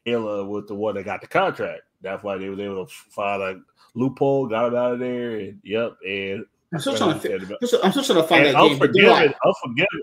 Ayla 0.06 0.47
was 0.47 0.66
the 0.66 0.74
one 0.74 0.94
that 0.94 1.05
got 1.05 1.20
the 1.20 1.27
contract. 1.27 1.82
That's 2.02 2.23
why 2.23 2.36
they 2.36 2.48
was 2.48 2.59
able 2.59 2.86
to 2.86 2.93
find 3.11 3.43
a 3.43 3.61
loophole, 3.94 4.47
got 4.47 4.69
him 4.69 4.77
out 4.77 4.93
of 4.93 4.98
there, 4.98 5.39
and 5.39 5.59
yep, 5.62 5.97
and 6.06 6.44
I'm 6.73 6.81
still 6.81 6.97
trying 6.97 7.20
to. 7.20 7.35
And 7.35 7.56
I'm 7.61 7.66
still, 7.66 7.81
I'm 7.82 7.90
still 7.93 8.05
trying 8.05 8.23
to 8.23 8.28
find 8.28 8.47
and 8.47 8.55
that 8.55 8.61
game. 8.61 8.73
Unforgiven, 8.73 9.11
like, 9.11 9.36
Unforgiven, 9.44 10.01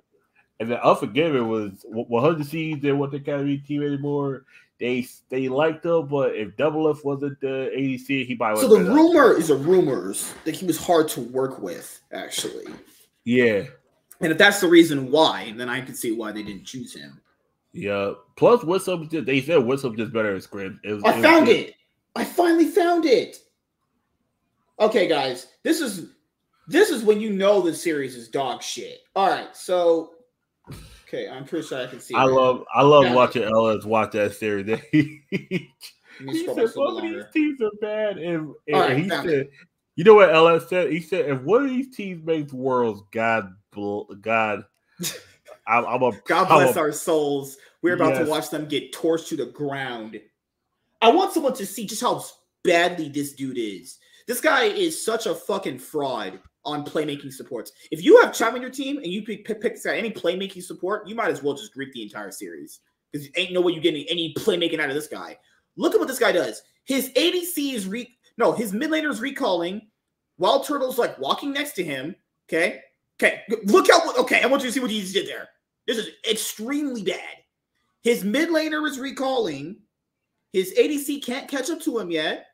and 0.60 0.72
then 0.72 0.80
Unforgiven 0.80 1.48
was 1.48 1.86
100 1.86 2.46
seeds. 2.46 2.82
They 2.82 2.92
want 2.92 3.12
the 3.12 3.18
Academy 3.18 3.58
team 3.58 3.84
anymore. 3.84 4.46
They 4.80 5.08
they 5.30 5.48
liked 5.48 5.86
him, 5.86 6.08
but 6.08 6.36
if 6.36 6.58
Double 6.58 6.90
F 6.90 7.06
wasn't 7.06 7.40
the 7.40 7.72
ADC, 7.78 8.26
he 8.26 8.36
might. 8.40 8.58
so 8.58 8.68
the 8.68 8.92
rumor 8.92 9.32
is 9.38 9.52
a 9.52 9.56
rumors 9.56 10.34
that 10.44 10.56
he 10.56 10.66
was 10.66 10.84
hard 10.84 11.08
to 11.10 11.22
work 11.22 11.60
with, 11.60 12.02
actually. 12.12 12.66
yeah, 13.24 13.66
And 14.22 14.32
if 14.32 14.38
that's 14.38 14.62
the 14.62 14.68
reason 14.68 15.10
why, 15.12 15.54
then 15.58 15.68
I 15.70 15.82
can 15.82 15.96
see 15.96 16.12
why 16.12 16.32
they 16.32 16.44
didn't 16.44 16.66
choose 16.66 16.94
him. 16.96 17.20
yeah. 17.74 18.14
Plus, 18.36 18.64
Whistle, 18.64 19.04
just 19.06 19.26
they 19.26 19.42
said 19.42 19.58
Whistle 19.58 19.92
just 19.92 20.14
better 20.14 20.36
at 20.36 20.44
script. 20.44 20.78
It 20.84 20.94
was- 20.94 21.04
I 21.04 21.18
it 21.18 21.22
found 21.22 21.48
it. 21.48 21.74
I 22.16 22.24
finally 22.24 22.66
found 22.68 23.06
it. 23.06 23.38
Okay, 24.80 25.08
guys, 25.08 25.48
this 25.64 25.80
is 25.82 26.10
this 26.68 26.90
is 26.90 27.04
when 27.04 27.20
you 27.22 27.32
know 27.32 27.62
the 27.62 27.74
series 27.74 28.16
is 28.16 28.28
dog 28.30 28.62
shit. 28.64 29.00
All 29.16 29.30
right, 29.30 29.56
so 29.56 30.12
okay, 31.08 31.28
I'm 31.30 31.46
pretty 31.46 31.68
sure 31.68 31.80
I 31.80 31.88
can 31.88 32.00
see. 32.00 32.16
I 32.16 32.24
it. 32.26 32.32
love 32.32 32.66
I 32.74 32.82
love 32.82 33.04
Yeah. 33.06 33.16
watching 33.16 33.44
Ellis 33.44 33.86
watch 33.86 34.12
that 34.14 34.34
series. 34.34 34.80
he 34.92 35.22
Let 36.20 36.28
me 36.28 36.40
scroll 36.44 36.56
said 36.56 36.70
some 36.70 36.98
of 36.98 37.02
these 37.04 37.24
teams 37.34 37.62
are 37.62 37.72
bad, 37.82 38.18
and, 38.18 38.54
and 38.68 38.80
right, 38.80 38.98
he 38.98 39.10
said, 39.10 39.50
"You 39.96 40.04
know 40.04 40.16
what 40.16 40.34
Ellis 40.34 40.68
said? 40.70 40.92
He 40.92 41.00
said 41.00 41.30
if 41.30 41.42
one 41.42 41.64
of 41.64 41.70
these 41.70 41.96
teams 41.96 42.24
makes 42.26 42.52
worlds, 42.54 43.02
God, 43.12 43.54
God, 44.22 44.66
I'm, 45.68 45.86
I'm 45.86 46.04
a 46.04 46.12
God 46.26 46.48
I'm 46.48 46.64
bless 46.64 46.76
a- 46.76 46.80
our 46.80 46.92
souls. 46.92 47.58
We're 47.82 47.96
about 47.96 48.14
Yes. 48.16 48.26
to 48.26 48.30
watch 48.30 48.50
them 48.50 48.68
get 48.68 48.94
torched 48.94 49.28
to 49.30 49.38
the 49.38 49.48
ground. 49.48 50.20
I 51.02 51.10
want 51.12 51.34
someone 51.34 51.56
to 51.56 51.66
see 51.66 51.86
just 51.88 52.02
how 52.02 52.24
badly 52.64 53.10
this 53.10 53.34
dude 53.34 53.58
is. 53.58 53.98
This 54.28 54.40
guy 54.40 54.66
is 54.66 55.04
such 55.04 55.26
a 55.26 55.34
fucking 55.34 55.80
fraud 55.80 56.40
on 56.64 56.86
playmaking 56.86 57.34
supports. 57.34 57.72
If 57.90 58.04
you 58.04 58.22
have 58.22 58.36
Chime 58.36 58.54
on 58.54 58.62
your 58.62 58.70
team 58.70 58.98
and 58.98 59.08
you 59.08 59.24
pick, 59.24 59.46
pick, 59.46 59.62
pick 59.62 59.74
this 59.74 59.84
guy, 59.86 59.96
any 59.98 60.12
playmaking 60.12 60.62
support, 60.62 61.08
you 61.08 61.16
might 61.16 61.32
as 61.32 61.42
well 61.42 61.56
just 61.56 61.74
grief 61.74 61.92
the 61.94 62.04
entire 62.04 62.30
series 62.30 62.82
because 63.12 63.26
you 63.26 63.34
ain't 63.36 63.52
no 63.52 63.62
way 63.62 63.74
you're 63.74 63.82
getting 63.82 64.06
any 64.10 64.32
playmaking 64.36 64.80
out 64.80 64.90
of 64.90 64.96
this 64.96 65.08
guy. 65.08 65.38
Look 65.76 65.96
at 65.96 66.00
what 66.00 66.08
this 66.08 66.20
guy 66.20 66.32
does. 66.32 66.62
His 66.86 67.10
ADC 67.14 67.74
is 67.74 67.88
re 67.88 68.16
no, 68.38 68.52
his 68.52 68.74
mid 68.74 68.92
laner 68.92 69.10
is 69.10 69.22
recalling 69.22 69.88
while 70.38 70.64
Turtle's 70.64 71.00
like 71.00 71.18
walking 71.20 71.52
next 71.52 71.74
to 71.74 71.84
him. 71.84 72.16
Okay, 72.48 72.82
okay, 73.22 73.42
look 73.66 73.88
how 73.90 74.14
okay. 74.20 74.42
I 74.42 74.48
want 74.48 74.64
you 74.64 74.70
to 74.70 74.74
see 74.74 74.80
what 74.80 74.92
he 74.92 75.02
did 75.12 75.28
there. 75.28 75.50
This 75.88 75.98
is 75.98 76.10
extremely 76.30 77.04
bad. 77.04 77.38
His 78.02 78.24
mid 78.24 78.50
laner 78.50 78.88
is 78.88 79.00
recalling. 79.00 79.78
His 80.54 80.74
ADC 80.78 81.24
can't 81.24 81.48
catch 81.48 81.70
up 81.70 81.82
to 81.82 82.00
him 82.00 82.12
yet. 82.12 82.48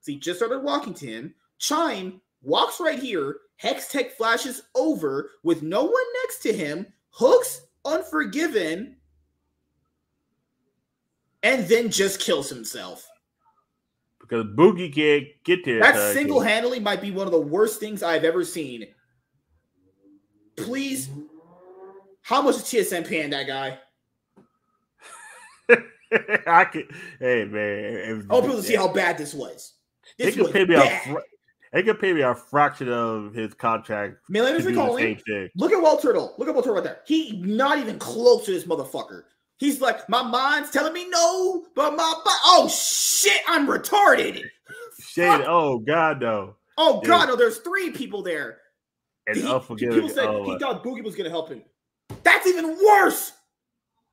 So 0.00 0.12
he 0.12 0.18
just 0.18 0.38
started 0.38 0.60
walking 0.60 0.94
to 0.94 1.06
him. 1.06 1.34
Chime 1.58 2.20
walks 2.42 2.80
right 2.80 2.98
here. 2.98 3.38
Hex 3.56 3.88
Tech 3.88 4.16
flashes 4.16 4.62
over 4.74 5.30
with 5.42 5.62
no 5.62 5.84
one 5.84 6.04
next 6.22 6.40
to 6.42 6.52
him. 6.52 6.86
Hooks 7.10 7.62
Unforgiven. 7.86 8.96
And 11.42 11.66
then 11.68 11.90
just 11.90 12.20
kills 12.20 12.48
himself. 12.48 13.08
because 14.20 14.44
Bugi 14.56 14.92
can't 14.92 15.26
get 15.44 15.64
there. 15.64 15.80
That 15.80 16.12
single 16.12 16.40
handedly 16.40 16.80
might 16.80 17.00
be 17.00 17.12
one 17.12 17.26
of 17.26 17.32
the 17.32 17.40
worst 17.40 17.78
things 17.78 18.02
I've 18.02 18.24
ever 18.24 18.44
seen. 18.44 18.86
Please, 20.56 21.08
how 22.22 22.42
much 22.42 22.56
is 22.56 22.62
TSM 22.62 23.06
paying 23.06 23.30
that 23.30 23.46
guy? 23.46 23.78
I 26.46 26.64
could. 26.64 26.90
Hey 27.18 27.44
man, 27.44 28.26
I 28.30 28.34
want 28.34 28.46
people 28.46 28.60
to 28.60 28.66
see 28.66 28.76
how 28.76 28.88
bad 28.92 29.18
this 29.18 29.34
was. 29.34 29.74
they 30.18 30.26
This 30.26 30.34
could 30.34 30.44
was 30.44 30.52
pay 30.52 30.64
me 30.64 30.74
a. 30.74 30.78
bad. 30.78 31.02
Fr- 31.02 31.18
they 31.72 31.82
could 31.82 32.00
pay 32.00 32.12
me 32.12 32.22
a 32.22 32.34
fraction 32.34 32.88
of 32.88 33.34
his 33.34 33.52
contract 33.52 34.14
to 34.26 34.32
Milaner's 34.32 34.62
do 34.62 34.70
the 34.70 34.70
recalling. 34.70 35.04
same 35.04 35.18
thing. 35.26 35.48
Look 35.56 35.72
at 35.72 35.82
Walt 35.82 36.00
Turtle. 36.00 36.34
Look 36.38 36.48
at 36.48 36.54
Walt 36.54 36.64
Turtle 36.64 36.76
right 36.76 36.84
there. 36.84 37.00
He 37.06 37.40
not 37.42 37.78
even 37.78 37.98
close 37.98 38.46
to 38.46 38.52
this 38.52 38.64
motherfucker. 38.64 39.24
He's 39.58 39.80
like, 39.80 40.08
my 40.08 40.22
mind's 40.22 40.70
telling 40.70 40.92
me 40.92 41.08
no, 41.08 41.64
but 41.74 41.96
my 41.96 42.14
oh 42.44 42.68
shit, 42.68 43.40
I'm 43.48 43.66
retarded. 43.66 44.42
Shade. 45.00 45.42
Oh 45.46 45.78
God, 45.80 46.20
no. 46.20 46.56
Oh 46.78 47.00
Yeah. 47.02 47.08
god, 47.08 47.28
no, 47.28 47.36
there's 47.36 47.58
three 47.58 47.90
people 47.90 48.22
there. 48.22 48.58
And 49.26 49.36
He- 49.36 49.50
unforgiving. 49.50 49.94
people 49.94 50.08
said 50.10 50.26
oh, 50.26 50.44
he 50.44 50.58
thought 50.58 50.84
Bugi 50.84 51.02
was 51.02 51.14
gonna 51.16 51.30
help 51.30 51.48
him. 51.48 51.62
That's 52.22 52.46
even 52.46 52.76
worse. 52.84 53.32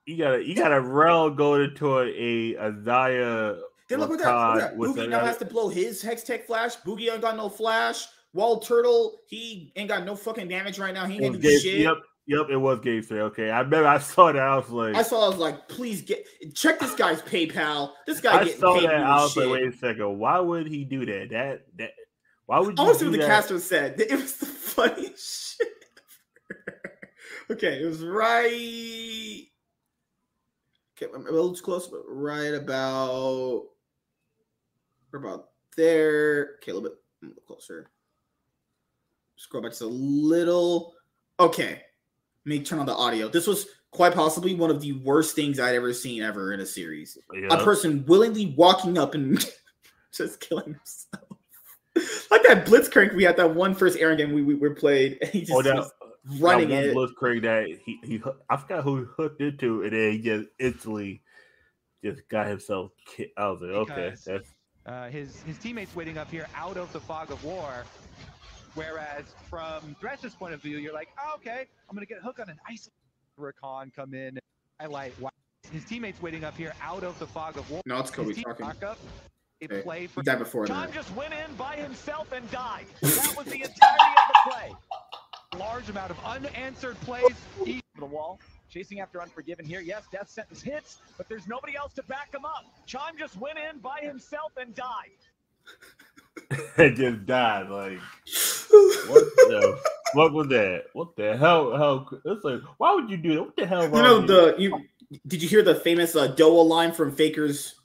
you 0.05 0.17
got 0.17 0.31
to 0.31 0.43
you 0.43 0.55
got 0.55 0.69
to 0.69 0.81
Rell 0.81 1.29
going 1.29 1.61
into 1.69 1.99
a, 1.99 2.07
a 2.07 2.59
Isaiah. 2.59 3.57
Then 3.89 3.99
look 3.99 4.11
at 4.11 4.19
that. 4.19 4.25
Look 4.25 4.25
Ricard 4.25 4.55
at 4.55 4.59
that. 4.59 4.77
Bugi 4.77 5.09
now 5.09 5.19
has 5.19 5.37
to 5.37 5.45
blow 5.45 5.69
his 5.69 6.01
Hex 6.01 6.23
Tech 6.23 6.47
flash. 6.47 6.75
Bugi 6.77 7.11
ain't 7.11 7.21
got 7.21 7.37
no 7.37 7.49
flash. 7.49 8.05
Walt 8.33 8.65
Turtle, 8.65 9.19
he 9.27 9.71
ain't 9.75 9.89
got 9.89 10.05
no 10.05 10.15
fucking 10.15 10.47
damage 10.47 10.79
right 10.79 10.93
now. 10.93 11.05
He 11.05 11.23
ain't 11.23 11.39
do 11.39 11.59
shit. 11.59 11.81
Yep, 11.81 11.97
yep, 12.25 12.47
it 12.49 12.57
was 12.57 12.79
game 12.79 13.03
three. 13.03 13.21
Okay, 13.21 13.51
I 13.51 13.59
remember 13.61 13.87
I 13.87 13.99
saw 13.99 14.31
that. 14.31 14.41
I 14.41 14.55
was 14.55 14.69
like, 14.69 14.95
I 14.95 15.03
saw. 15.03 15.25
I 15.25 15.29
was 15.29 15.37
like, 15.37 15.67
please 15.67 16.01
get 16.01 16.25
check 16.55 16.79
this 16.79 16.95
guy's 16.95 17.21
PayPal. 17.21 17.91
This 18.07 18.19
guy 18.19 18.39
I 18.39 18.43
getting 18.45 18.59
saw 18.59 18.79
paid 18.79 18.89
that. 18.89 19.03
I 19.03 19.21
was 19.21 19.37
like, 19.37 19.49
wait 19.49 19.67
a 19.73 19.77
second. 19.77 20.17
Why 20.17 20.39
would 20.39 20.67
he 20.67 20.83
do 20.83 21.05
that? 21.05 21.29
That 21.29 21.61
that. 21.77 21.91
Why 22.53 22.59
would 22.59 22.79
I 22.79 22.85
you 22.85 22.93
see 22.93 23.05
what 23.05 23.11
the 23.13 23.17
that? 23.17 23.27
caster 23.27 23.59
said. 23.59 23.99
It 23.99 24.11
was 24.11 24.37
the 24.37 24.45
funniest 24.45 25.57
shit. 25.57 25.67
ever. 26.51 26.77
okay, 27.51 27.81
it 27.81 27.85
was 27.85 28.03
right. 28.03 29.47
Okay, 30.95 31.11
I'm 31.15 31.25
a 31.25 31.31
little 31.31 31.55
too 31.55 31.63
close, 31.63 31.87
but 31.87 32.03
right 32.07 32.53
about. 32.53 33.63
About 35.11 35.49
there. 35.75 36.57
Okay, 36.57 36.71
a 36.71 36.75
little 36.75 36.89
bit, 36.89 36.99
a 37.23 37.25
little 37.25 37.41
closer. 37.41 37.89
Scroll 39.35 39.63
back 39.63 39.71
just 39.71 39.81
a 39.81 39.87
little. 39.87 40.93
Okay, 41.39 41.71
let 41.71 41.79
me 42.45 42.59
turn 42.63 42.77
on 42.77 42.85
the 42.85 42.93
audio. 42.93 43.29
This 43.29 43.47
was 43.47 43.65
quite 43.89 44.13
possibly 44.13 44.53
one 44.53 44.69
of 44.69 44.79
the 44.79 44.93
worst 44.93 45.35
things 45.35 45.59
I'd 45.59 45.75
ever 45.75 45.91
seen 45.91 46.21
ever 46.21 46.53
in 46.53 46.59
a 46.59 46.65
series. 46.67 47.17
Yeah. 47.33 47.47
A 47.49 47.63
person 47.63 48.05
willingly 48.05 48.53
walking 48.55 48.99
up 48.99 49.15
and 49.15 49.43
just 50.13 50.39
killing 50.39 50.75
himself. 50.75 51.22
like 52.31 52.43
that 52.43 52.65
Blitzcrank 52.65 53.13
we 53.15 53.23
had 53.23 53.37
that 53.37 53.53
one 53.55 53.75
first 53.75 53.97
Aaron 53.99 54.17
game 54.17 54.33
we, 54.33 54.41
we 54.41 54.55
were 54.55 54.73
played, 54.73 55.17
and 55.21 55.29
he 55.31 55.41
just 55.41 55.51
Oh, 55.53 55.61
that, 55.61 55.75
was 55.75 55.91
running 56.39 56.69
that 56.69 56.85
it. 56.85 56.95
one 56.95 57.07
Blitzcrank 57.07 57.41
that 57.43 57.67
he, 57.85 57.99
he 58.03 58.21
I 58.49 58.57
forgot 58.57 58.83
who 58.83 58.97
he 59.01 59.05
hooked 59.17 59.41
into, 59.41 59.83
and 59.83 59.93
then 59.93 60.11
he 60.13 60.19
just 60.19 60.49
instantly 60.59 61.21
just 62.03 62.27
got 62.29 62.47
himself. 62.47 62.91
Ki- 63.05 63.31
I 63.37 63.47
was 63.49 63.61
like, 63.61 63.71
okay, 63.71 63.95
Because- 64.09 64.23
that's 64.25 64.49
Uh, 64.85 65.09
his 65.09 65.41
his 65.43 65.57
teammates 65.59 65.95
waiting 65.95 66.17
up 66.17 66.29
here 66.31 66.47
out 66.55 66.75
of 66.77 66.91
the 66.93 66.99
fog 66.99 67.31
of 67.31 67.43
war. 67.43 67.85
Whereas 68.75 69.25
from 69.49 69.95
Thresh's 70.01 70.33
point 70.33 70.53
of 70.55 70.61
view, 70.61 70.77
you're 70.79 70.93
like, 70.93 71.09
oh, 71.23 71.35
okay, 71.35 71.67
I'm 71.89 71.95
gonna 71.95 72.07
get 72.07 72.19
hooked 72.23 72.39
on 72.39 72.49
an 72.49 72.59
ice 72.67 72.89
Rakan 73.39 73.93
come 73.93 74.13
in, 74.15 74.39
highlight. 74.81 75.13
Wow. 75.19 75.29
His 75.71 75.85
teammates 75.85 76.21
waiting 76.21 76.43
up 76.43 76.57
here 76.57 76.73
out 76.81 77.03
of 77.03 77.17
the 77.19 77.27
fog 77.27 77.57
of 77.57 77.69
war. 77.69 77.81
No, 77.85 77.99
it's 77.99 78.09
Kobe 78.11 78.33
His 78.33 78.43
talking. 78.43 78.65
up, 78.83 78.97
a 79.71 79.73
Okay. 79.75 79.83
play 79.83 80.01
He 80.01 80.07
for 80.07 80.21
died 80.23 80.39
before 80.39 80.65
John 80.65 80.87
that. 80.87 80.93
just 80.93 81.13
went 81.15 81.33
in 81.33 81.53
by 81.55 81.75
himself 81.75 82.31
and 82.31 82.49
died. 82.51 82.85
That 83.01 83.33
was 83.37 83.45
the 83.45 83.61
entirety 83.61 83.69
of 83.69 84.33
the 84.45 84.51
play. 84.51 84.75
large 85.59 85.89
amount 85.89 86.11
of 86.11 86.17
unanswered 86.25 86.99
plays. 87.01 87.35
He 87.65 87.81
the 87.99 88.05
wall, 88.05 88.39
chasing 88.71 88.99
after 89.01 89.21
Unforgiven 89.21 89.65
here. 89.65 89.79
Yes, 89.79 90.03
death 90.11 90.27
sentence 90.29 90.61
hits, 90.63 90.97
but 91.17 91.29
there's 91.29 91.47
nobody 91.47 91.75
else 91.77 91.93
to 91.93 92.03
back 92.03 92.33
him 92.33 92.43
up. 92.43 92.65
Chime 92.87 93.15
just 93.19 93.37
went 93.37 93.57
in 93.59 93.79
by 93.79 93.99
himself 94.01 94.51
and 94.57 94.73
died. 94.73 95.11
it 96.77 96.95
just 96.95 97.25
died. 97.25 97.69
Like 97.69 97.99
what 99.07 99.23
the 99.47 99.79
fuck 100.15 100.31
was 100.31 100.47
that? 100.47 100.85
What 100.93 101.15
the 101.15 101.37
hell? 101.37 101.77
How 101.77 102.07
it's 102.25 102.43
like? 102.43 102.61
Why 102.77 102.93
would 102.95 103.09
you 103.09 103.17
do 103.17 103.35
that? 103.35 103.41
What 103.43 103.55
the 103.55 103.67
hell? 103.67 103.83
You 103.83 104.01
know 104.01 104.21
the 104.25 104.55
you 104.57 104.81
did 105.27 105.43
you 105.43 105.47
hear 105.47 105.61
the 105.61 105.75
famous 105.75 106.15
uh, 106.15 106.29
Doa 106.33 106.65
line 106.67 106.91
from 106.91 107.15
Faker's 107.15 107.75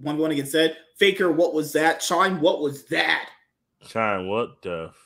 one 0.00 0.18
one 0.18 0.30
against 0.30 0.52
said? 0.52 0.76
Faker, 0.98 1.30
what 1.30 1.54
was 1.54 1.72
that? 1.72 2.00
Chime, 2.00 2.40
what 2.40 2.60
was 2.60 2.84
that? 2.86 3.28
Chime, 3.86 4.28
what 4.28 4.60
the? 4.62 4.86
F- 4.90 4.96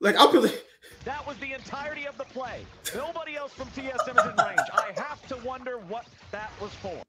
Like 0.00 0.16
I'll 0.16 0.30
be 0.32 0.38
like, 0.38 0.64
That 1.04 1.26
was 1.26 1.36
the 1.38 1.52
entirety 1.52 2.06
of 2.06 2.16
the 2.18 2.24
play. 2.24 2.64
Nobody 2.94 3.36
else 3.36 3.52
from 3.52 3.68
TSM 3.68 4.18
is 4.18 4.24
in 4.24 4.44
range. 4.44 4.60
I 4.72 4.92
have 4.96 5.26
to 5.28 5.36
wonder 5.46 5.78
what 5.78 6.06
that 6.32 6.50
was 6.60 6.72
for. 6.74 7.00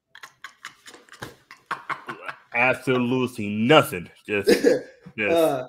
Absolutely 2.54 3.48
nothing. 3.48 4.08
Just, 4.26 4.48
just 5.18 5.36
uh, 5.36 5.66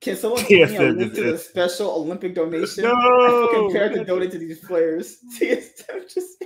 can 0.00 0.16
someone 0.16 0.44
give 0.46 0.70
me 0.70 0.76
a 0.76 0.88
it- 0.90 0.96
link 0.96 1.14
to 1.14 1.32
the 1.32 1.38
special 1.38 1.90
Olympic 1.90 2.34
donation? 2.34 2.84
No! 2.84 2.92
I 2.94 3.46
fucking 3.46 3.70
prepared 3.70 3.92
to 3.94 4.04
donate 4.04 4.30
to 4.32 4.38
these 4.38 4.60
players. 4.60 5.18
TSM 5.40 6.12
just 6.12 6.44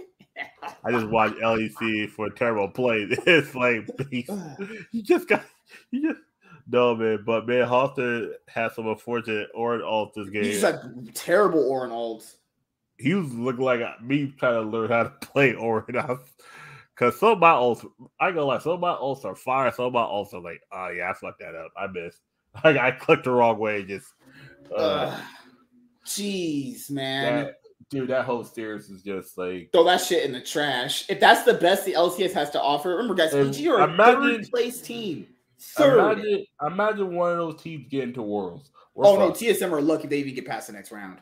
I 0.84 0.90
just 0.90 1.06
watched 1.06 1.36
LEC 1.36 2.10
for 2.10 2.26
a 2.26 2.34
terrible 2.34 2.68
play. 2.68 3.06
It's 3.26 3.54
like 3.54 3.88
you 4.90 5.02
just 5.02 5.28
got 5.28 5.44
you 5.90 6.12
just 6.12 6.20
no 6.66 6.94
man, 6.94 7.22
but 7.26 7.46
man, 7.46 7.66
Halter 7.66 8.36
had 8.48 8.72
some 8.72 8.86
unfortunate 8.88 9.48
or 9.54 9.82
alt 9.82 10.14
this 10.14 10.30
game. 10.30 10.44
He's 10.44 10.62
like 10.62 10.76
terrible 11.14 11.60
Orin 11.68 11.90
Alt. 11.92 12.36
he 12.98 13.12
was 13.14 13.32
looking 13.34 13.64
like 13.64 13.80
me 14.02 14.32
trying 14.38 14.54
to 14.54 14.62
learn 14.62 14.90
how 14.90 15.02
to 15.04 15.10
play 15.20 15.54
Orin. 15.54 15.84
Because 16.94 17.18
some 17.18 17.30
of 17.32 17.38
my 17.40 17.50
ults, 17.50 17.84
I 18.20 18.30
go 18.32 18.46
like 18.46 18.62
some 18.62 18.72
of 18.72 18.80
my 18.80 18.94
ults 18.94 19.24
are 19.24 19.34
fire, 19.34 19.70
some 19.72 19.86
of 19.86 19.92
my 19.92 20.02
ults 20.02 20.32
are 20.32 20.40
like, 20.40 20.62
oh 20.72 20.88
yeah, 20.88 21.10
I 21.10 21.12
fucked 21.14 21.40
that 21.40 21.54
up. 21.54 21.72
I 21.76 21.86
missed. 21.86 22.20
Like 22.62 22.76
I 22.76 22.92
clicked 22.92 23.24
the 23.24 23.32
wrong 23.32 23.58
way. 23.58 23.80
and 23.80 23.88
Just 23.88 24.12
uh, 24.78 25.20
Jeez, 26.06 26.88
man. 26.88 27.46
that, 27.46 27.56
dude, 27.90 28.08
that 28.10 28.24
whole 28.24 28.44
series 28.44 28.88
is 28.90 29.02
just 29.02 29.36
like 29.38 29.70
Throw 29.72 29.84
that 29.84 30.00
shit 30.00 30.24
in 30.24 30.32
the 30.32 30.40
trash. 30.40 31.08
If 31.08 31.20
that's 31.20 31.42
the 31.44 31.54
best 31.54 31.84
the 31.84 31.92
LCS 31.94 32.32
has 32.32 32.50
to 32.50 32.60
offer, 32.60 32.90
remember, 32.90 33.14
guys, 33.14 33.34
Um, 33.34 33.48
EG 33.48 33.66
are 33.68 33.80
a 33.80 33.84
imagine- 33.92 34.22
third 34.42 34.50
place 34.50 34.80
team. 34.80 35.28
Third. 35.58 35.98
imagine, 35.98 36.46
imagine 36.66 37.14
one 37.14 37.32
of 37.32 37.38
those 37.38 37.62
teams 37.62 37.86
getting 37.88 38.12
to 38.14 38.22
Worlds. 38.22 38.70
We're 38.94 39.06
oh 39.06 39.16
no. 39.16 39.30
TSM 39.30 39.72
are 39.72 39.80
lucky 39.80 40.06
they 40.08 40.18
even 40.18 40.34
get 40.34 40.46
past 40.46 40.66
the 40.66 40.72
next 40.74 40.92
round. 40.92 41.18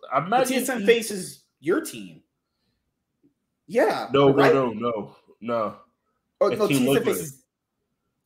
But 0.00 0.24
imagine 0.26 0.62
TSM 0.62 0.82
E- 0.82 0.86
faces 0.86 1.44
your 1.60 1.80
team. 1.82 2.22
Yeah. 3.66 4.08
No, 4.12 4.32
right? 4.32 4.54
no, 4.54 4.70
no, 4.70 4.90
no, 4.90 5.16
no. 5.40 5.76
Oh, 6.40 6.48
no, 6.48 6.68
TSM 6.68 7.04
faces. 7.04 7.42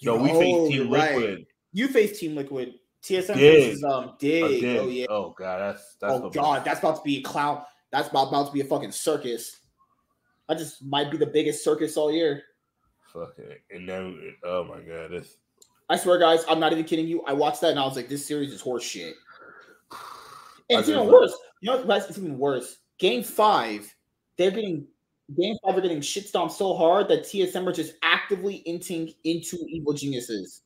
No, 0.03 0.17
we 0.17 0.31
Oh, 0.31 0.39
face 0.41 0.69
Team 0.73 0.91
right. 0.93 1.17
Liquid. 1.17 1.47
You 1.73 1.89
face 1.89 2.19
Team 2.19 2.35
Liquid. 2.37 2.75
TSM 3.03 3.35
Dig. 3.35 3.65
faces 3.65 3.85
um 3.85 3.93
Oh, 3.93 4.17
Dig. 4.19 4.65
Oh 4.65 4.89
yeah. 4.89 5.07
Oh 5.09 5.35
god, 5.37 5.59
that's 5.61 5.97
that's 6.01 6.15
oh 6.15 6.31
god, 6.31 6.65
that's 6.65 6.81
about 6.81 6.97
to 6.97 7.03
be 7.03 7.19
a 7.19 7.23
clown. 7.23 7.63
That's 7.91 8.09
about, 8.09 8.29
about 8.29 8.47
to 8.47 8.53
be 8.53 8.61
a 8.61 8.65
fucking 8.65 8.93
circus. 8.93 9.61
I 10.49 10.55
just 10.55 10.85
might 10.85 11.11
be 11.11 11.17
the 11.17 11.27
biggest 11.27 11.65
circus 11.65 11.97
all 11.97 12.13
year. 12.13 12.43
fucking 13.13 13.57
and 13.71 13.89
then 13.89 14.35
oh 14.45 14.65
my 14.65 14.81
god, 14.81 15.11
this 15.11 15.37
I 15.91 15.97
swear, 15.97 16.19
guys, 16.21 16.45
I'm 16.49 16.61
not 16.61 16.71
even 16.71 16.85
kidding 16.85 17.09
you. 17.09 17.23
I 17.27 17.33
watched 17.33 17.63
that 17.63 17.71
and 17.71 17.79
I 17.79 17.85
was 17.85 17.97
like, 17.97 18.09
this 18.09 18.25
series 18.25 18.53
is 18.53 18.61
horse 18.61 18.85
shit. 18.85 19.17
And 20.71 20.79
it's 20.79 20.89
even 20.89 21.09
worse. 21.09 21.37
You 21.61 21.73
know 21.73 21.79
what? 21.79 21.89
guys, 21.89 22.09
It's 22.09 22.17
even 22.17 22.39
worse. 22.39 22.79
Game 22.99 23.25
five, 23.25 23.93
they're 24.39 24.53
getting 24.53 24.87
game 25.37 25.57
five 25.65 25.77
are 25.77 25.81
getting 25.81 26.01
shit 26.01 26.29
stomped 26.29 26.55
so 26.55 26.75
hard 26.75 27.09
that 27.09 27.25
TSM 27.25 27.67
are 27.67 27.73
just 27.73 27.95
actively 28.05 28.63
inting 28.69 29.17
into 29.25 29.57
evil 29.69 29.93
geniuses. 29.93 30.63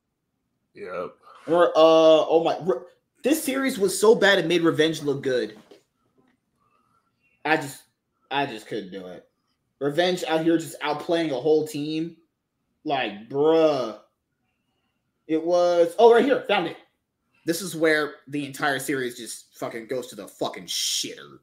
Yep. 0.75 1.15
Uh 1.47 1.71
oh 1.77 2.43
my 2.45 2.59
this 3.23 3.43
series 3.43 3.79
was 3.79 3.99
so 3.99 4.15
bad 4.15 4.39
it 4.39 4.47
made 4.47 4.63
revenge 4.63 5.03
look 5.03 5.23
good. 5.23 5.57
I 7.45 7.57
just 7.57 7.83
I 8.31 8.47
just 8.47 8.67
couldn't 8.67 8.93
do 8.93 9.07
it. 9.07 9.27
Revenge 9.81 10.25
out 10.29 10.43
here 10.43 10.57
just 10.59 10.81
outplaying 10.81 11.31
a 11.31 11.41
whole 11.41 11.67
team. 11.67 12.17
Like, 12.85 13.29
bruh. 13.29 13.99
It 15.27 15.43
was 15.43 15.95
oh 15.99 16.13
right 16.13 16.25
here, 16.25 16.45
found 16.49 16.67
it. 16.67 16.77
This 17.47 17.61
is 17.61 17.77
where 17.77 18.15
the 18.29 18.47
entire 18.47 18.79
series 18.79 19.19
just 19.19 19.59
fucking 19.59 19.87
goes 19.87 20.07
to 20.09 20.17
the 20.17 20.27
fucking 20.27 20.65
shitter. 20.65 21.39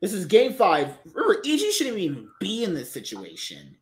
This 0.00 0.12
is 0.12 0.24
game 0.24 0.52
five. 0.52 0.98
Remember, 1.12 1.40
EG 1.44 1.60
shouldn't 1.72 1.98
even 1.98 2.28
be 2.38 2.64
in 2.64 2.74
this 2.74 2.90
situation. 2.90 3.76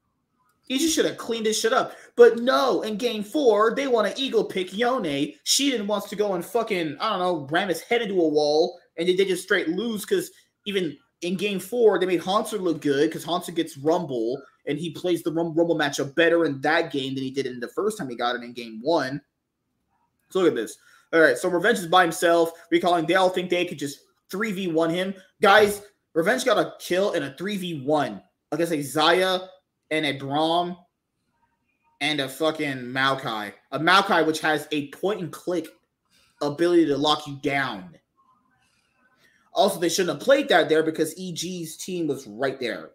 EG 0.70 0.80
should 0.80 1.04
have 1.04 1.16
cleaned 1.16 1.46
this 1.46 1.60
shit 1.60 1.72
up. 1.72 1.94
But 2.16 2.38
no, 2.38 2.82
in 2.82 2.96
game 2.96 3.22
four, 3.22 3.74
they 3.74 3.86
want 3.86 4.12
to 4.12 4.20
eagle 4.20 4.44
pick 4.44 4.76
Yone. 4.76 5.32
Sheedon 5.44 5.86
wants 5.86 6.08
to 6.08 6.16
go 6.16 6.34
and 6.34 6.44
fucking, 6.44 6.96
I 7.00 7.10
don't 7.10 7.18
know, 7.18 7.46
ram 7.50 7.68
his 7.68 7.80
head 7.80 8.02
into 8.02 8.20
a 8.20 8.28
wall, 8.28 8.78
and 8.96 9.08
they, 9.08 9.14
they 9.14 9.24
just 9.24 9.44
straight 9.44 9.68
lose 9.68 10.02
because 10.02 10.30
even 10.66 10.96
in 11.22 11.36
game 11.36 11.60
four, 11.60 11.98
they 11.98 12.06
made 12.06 12.20
Hanser 12.20 12.60
look 12.60 12.80
good 12.80 13.08
because 13.08 13.24
Hanser 13.24 13.54
gets 13.54 13.76
Rumble, 13.76 14.42
and 14.66 14.78
he 14.78 14.90
plays 14.90 15.22
the 15.22 15.32
Rum- 15.32 15.54
Rumble 15.54 15.78
matchup 15.78 16.14
better 16.14 16.44
in 16.44 16.60
that 16.62 16.92
game 16.92 17.14
than 17.14 17.22
he 17.22 17.30
did 17.30 17.46
in 17.46 17.60
the 17.60 17.68
first 17.68 17.98
time 17.98 18.08
he 18.08 18.16
got 18.16 18.34
it 18.34 18.42
in 18.42 18.52
game 18.52 18.80
one. 18.82 19.20
So 20.30 20.40
look 20.40 20.48
at 20.48 20.56
this. 20.56 20.78
All 21.12 21.20
right, 21.20 21.38
so 21.38 21.48
Revenge 21.48 21.78
is 21.78 21.86
by 21.86 22.02
himself. 22.02 22.50
Recalling, 22.70 23.06
they 23.06 23.14
all 23.14 23.30
think 23.30 23.48
they 23.48 23.64
could 23.64 23.78
just 23.78 24.00
3v1 24.32 24.90
him. 24.90 25.14
Guys, 25.40 25.82
Revenge 26.14 26.44
got 26.44 26.58
a 26.58 26.74
kill 26.80 27.12
in 27.12 27.22
a 27.22 27.30
3v1 27.30 28.20
against 28.50 28.72
a 28.72 28.76
Xayah 28.76 29.48
and 29.90 30.06
a 30.06 30.18
Braum 30.18 30.76
and 32.00 32.20
a 32.20 32.28
fucking 32.28 32.78
Maokai. 32.78 33.52
A 33.72 33.78
Maokai 33.78 34.26
which 34.26 34.40
has 34.40 34.68
a 34.72 34.88
point 34.88 35.20
and 35.20 35.32
click 35.32 35.68
ability 36.42 36.86
to 36.86 36.96
lock 36.96 37.26
you 37.26 37.38
down. 37.42 37.96
Also, 39.52 39.80
they 39.80 39.88
shouldn't 39.88 40.18
have 40.18 40.24
played 40.24 40.48
that 40.48 40.68
there 40.68 40.82
because 40.82 41.18
EG's 41.18 41.76
team 41.78 42.06
was 42.06 42.26
right 42.26 42.60
there. 42.60 42.90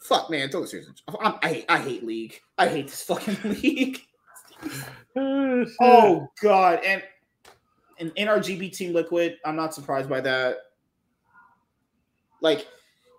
Fuck, 0.00 0.30
man, 0.30 0.48
throw 0.50 0.64
series. 0.64 0.90
I, 1.08 1.38
I, 1.42 1.48
hate, 1.48 1.64
I 1.68 1.78
hate 1.78 2.04
League. 2.04 2.40
I 2.58 2.66
hate 2.66 2.88
this 2.88 3.02
fucking 3.02 3.38
league. 3.62 4.00
Oh, 5.14 5.66
oh 5.82 6.28
god, 6.40 6.80
and 6.86 7.02
an 7.98 8.10
NRGB 8.16 8.74
Team 8.74 8.94
Liquid, 8.94 9.36
I'm 9.44 9.56
not 9.56 9.74
surprised 9.74 10.08
by 10.08 10.22
that. 10.22 10.56
Like, 12.40 12.66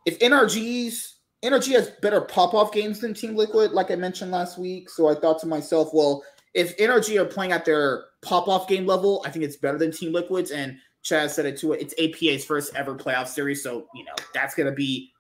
if 0.06 0.18
NRG's 0.20 1.13
NRG 1.44 1.74
has 1.74 1.90
better 2.02 2.22
pop-off 2.22 2.72
games 2.72 3.00
than 3.00 3.14
Team 3.14 3.36
Liquid, 3.36 3.72
like 3.72 3.92
I 3.92 3.96
mentioned 3.96 4.32
last 4.32 4.58
week. 4.58 4.90
So 4.90 5.10
I 5.10 5.16
thought 5.16 5.40
to 5.40 5.48
myself, 5.48 5.90
well, 5.94 6.24
if 6.54 6.74
Energy 6.80 7.18
are 7.18 7.26
playing 7.26 7.52
at 7.52 7.66
their 7.66 8.06
pop-off 8.22 8.68
game 8.68 8.86
level, 8.86 9.22
I 9.26 9.30
think 9.30 9.44
it's 9.44 9.58
better 9.58 9.78
than 9.78 9.92
Team 9.92 10.14
Liquid's. 10.14 10.52
And 10.52 10.78
Chaz 11.04 11.32
said 11.32 11.46
it 11.46 11.58
too. 11.58 11.74
It's 11.74 11.94
APA's 12.00 12.46
first 12.46 12.74
ever 12.76 12.96
playoff 12.96 13.28
series, 13.28 13.62
so 13.62 13.88
you 13.94 14.06
know 14.06 14.14
that's 14.34 14.56
gonna 14.56 14.72
be, 14.72 15.12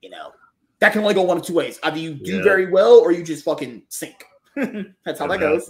you 0.00 0.08
know, 0.08 0.30
that 0.78 0.92
can 0.92 1.00
only 1.02 1.14
go 1.14 1.22
one 1.22 1.36
of 1.36 1.42
two 1.42 1.54
ways. 1.54 1.80
Either 1.82 1.98
you 1.98 2.14
do 2.14 2.36
Yeah. 2.36 2.42
very 2.44 2.70
well 2.70 2.98
or 3.00 3.10
you 3.10 3.24
just 3.24 3.44
fucking 3.44 3.82
sink. 3.88 4.24
that's 5.04 5.18
how 5.18 5.26
that 5.26 5.40
goes. 5.40 5.68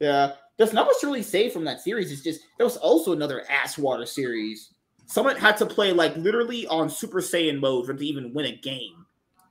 Yeah, 0.00 0.32
there's 0.56 0.72
not 0.72 0.86
much 0.86 1.00
to 1.02 1.06
really 1.06 1.22
say 1.22 1.48
from 1.50 1.64
that 1.64 1.80
series. 1.80 2.10
It's 2.10 2.22
just 2.22 2.40
there 2.58 2.66
was 2.66 2.76
also 2.78 3.12
another 3.12 3.44
ass 3.48 3.78
water 3.78 4.06
series. 4.06 4.72
Someone 5.06 5.36
had 5.36 5.56
to 5.58 5.66
play 5.66 5.92
like 5.92 6.16
literally 6.16 6.66
on 6.66 6.90
Super 6.90 7.20
Saiyan 7.20 7.60
mode 7.60 7.86
for 7.86 7.94
to 7.94 8.04
even 8.04 8.34
win 8.34 8.46
a 8.46 8.56
game. 8.56 9.05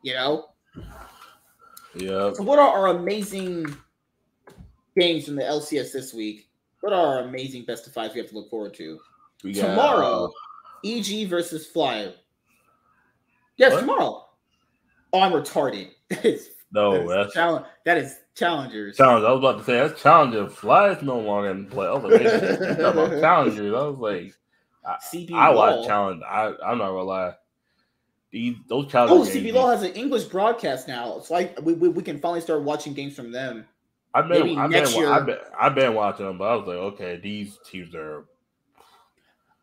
You 0.06 0.14
know. 0.14 0.50
Yeah. 1.96 2.32
So 2.34 2.44
what 2.44 2.60
are 2.60 2.68
our 2.70 2.96
amazing 2.96 3.66
games 4.96 5.26
from 5.26 5.36
the 5.36 5.42
LCS 5.42 5.92
this 5.94 6.14
week? 6.14 6.48
What 6.82 6.94
are 6.94 7.18
our 7.18 7.20
amazing 7.28 7.66
best 7.66 7.88
of 7.88 7.94
fives 7.94 8.14
we 8.14 8.20
have 8.20 8.30
to 8.30 8.36
look 8.36 8.52
forward 8.52 8.76
to 8.76 9.00
got, 9.52 9.70
tomorrow? 9.70 10.32
EG 10.86 11.28
versus 11.28 11.66
Flyer. 11.66 12.14
Yes, 13.58 13.74
What? 13.74 13.80
tomorrow. 13.80 14.28
Oh, 15.12 15.22
I'm 15.22 15.32
retarded. 15.32 15.90
That 16.10 16.24
is, 16.24 16.50
no, 16.72 16.92
that 16.92 17.02
is, 17.02 17.10
that's 17.10 17.34
challenge, 17.34 17.66
that 17.86 17.98
is 17.98 18.16
challengers. 18.36 18.98
challenge. 18.98 19.26
I 19.26 19.32
was 19.32 19.40
about 19.40 19.58
to 19.60 19.64
say 19.64 19.74
that's 19.88 20.00
challenger. 20.00 20.48
Flies 20.50 21.02
no 21.02 21.18
longer 21.18 21.50
in 21.50 21.66
play. 21.66 21.88
I 21.88 21.94
was 21.94 22.04
like, 22.04 22.22
man, 22.24 22.42
you 22.42 22.58
talking 22.58 22.82
about 22.82 23.10
challengers. 23.22 23.74
I 23.74 23.88
was 23.88 23.98
like, 23.98 24.34
CB 25.12 25.32
I 25.34 25.50
watch 25.50 25.88
challenge. 25.88 26.22
I 26.30 26.54
I'm 26.64 26.78
not 26.78 26.90
gonna 26.90 27.02
lie. 27.04 27.34
These 28.36 28.58
those 28.68 28.84
Oh, 28.84 28.90
challenge 28.90 29.30
CB. 29.30 29.54
Law 29.54 29.70
has 29.70 29.82
an 29.84 29.94
English 29.94 30.26
broadcast 30.26 30.90
now. 30.90 31.16
It's 31.18 31.32
like 31.32 31.58
we, 31.62 31.72
we, 31.74 31.88
we 31.88 32.04
can 32.04 32.20
finally 32.20 32.42
start 32.42 32.64
watching 32.64 32.94
games 32.94 33.16
from 33.16 33.32
them. 33.32 33.66
I've 34.14 34.28
been 34.28 34.40
maybe 34.46 34.58
I've 34.58 34.70
been, 34.70 34.82
next 34.82 34.94
wa- 34.94 35.00
year- 35.00 35.10
I've 35.10 35.26
been 35.26 35.38
I've 35.58 35.74
been 35.74 35.94
watching 35.94 36.26
them, 36.26 36.38
but 36.38 36.44
I 36.44 36.56
was 36.58 36.68
like, 36.68 36.76
okay, 36.76 37.16
these 37.24 37.58
teams 37.66 37.96
are 37.96 38.26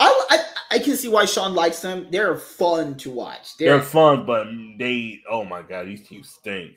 I, 0.00 0.24
I 0.30 0.44
I 0.70 0.78
can 0.78 0.96
see 0.96 1.08
why 1.08 1.26
Sean 1.26 1.54
likes 1.54 1.82
them. 1.82 2.06
They're 2.10 2.34
fun 2.34 2.96
to 2.96 3.10
watch. 3.10 3.58
they're 3.58 3.76
They're, 3.76 3.82
fun, 3.82 4.24
but 4.24 4.46
they 4.78 5.20
oh 5.30 5.44
my 5.44 5.60
god, 5.60 5.86
these 5.86 6.08
teams 6.08 6.30
stink. 6.30 6.72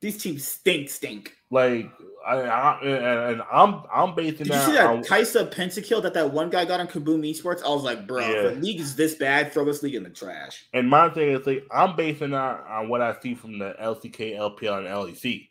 These 0.00 0.22
teams 0.22 0.46
stink, 0.46 0.88
stink. 0.88 1.36
Like 1.50 1.90
I, 2.26 2.36
I 2.36 2.80
and 2.82 3.42
I'm 3.52 3.82
I'm 3.92 4.14
basing 4.14 4.46
Did 4.46 4.48
you 4.48 4.60
see 4.60 4.72
that 4.72 4.86
on- 4.86 5.02
Kaisa 5.02 5.46
pentakill 5.46 6.02
that 6.02 6.14
that 6.14 6.32
one 6.32 6.48
guy 6.48 6.64
got 6.64 6.80
on 6.80 6.86
KaBuM 6.86 7.28
Esports? 7.28 7.62
I 7.64 7.68
was 7.68 7.82
like, 7.82 8.06
bro, 8.06 8.20
Yeah. 8.20 8.28
if 8.48 8.54
the 8.54 8.60
league 8.60 8.80
is 8.80 8.94
this 8.96 9.14
bad, 9.16 9.52
throw 9.52 9.64
this 9.64 9.82
league 9.82 9.94
in 9.96 10.02
the 10.02 10.10
trash. 10.10 10.64
And 10.72 10.88
my 10.88 11.10
thing 11.10 11.30
is 11.30 11.46
like 11.46 11.66
I'm 11.70 11.96
basing 11.96 12.30
that 12.30 12.64
on 12.68 12.88
what 12.88 13.00
I 13.02 13.14
see 13.20 13.34
from 13.34 13.58
the 13.58 13.74
LCK, 13.80 14.36
LPL, 14.38 14.78
and 14.78 14.86
LEC. 14.86 15.48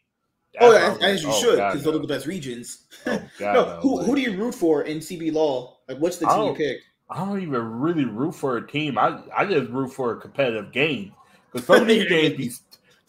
oh, 0.62 0.72
That's 0.72 1.00
yeah, 1.02 1.08
as, 1.08 1.22
you 1.24 1.30
oh, 1.32 1.42
should, 1.42 1.56
because 1.58 1.84
those 1.84 1.96
are 1.96 2.00
the 2.00 2.08
best 2.08 2.26
regions. 2.26 2.86
Oh, 3.06 3.22
God, 3.40 3.54
no, 3.54 3.66
no. 3.66 3.80
who, 3.82 3.98
Like, 3.98 4.06
who 4.08 4.16
do 4.16 4.22
you 4.22 4.38
root 4.38 4.56
for 4.56 4.84
in 4.84 4.98
CBLOL? 5.00 5.74
Like, 5.88 5.98
what's 6.00 6.18
the 6.18 6.26
team 6.28 6.38
you 6.38 6.56
don't- 6.58 6.78
I 7.12 7.26
don't 7.26 7.42
even 7.42 7.80
really 7.80 8.06
root 8.06 8.34
for 8.36 8.58
a 8.58 8.68
team. 8.68 8.98
I 8.98 9.20
I 9.36 9.46
just 9.46 9.70
root 9.72 9.90
for 9.92 10.12
a 10.14 10.22
competitive 10.22 10.72
game 10.72 11.12
Because 11.52 11.68
some 11.68 11.82
of 11.82 11.88
these 11.88 12.06
games 12.10 12.38
be 12.38 12.52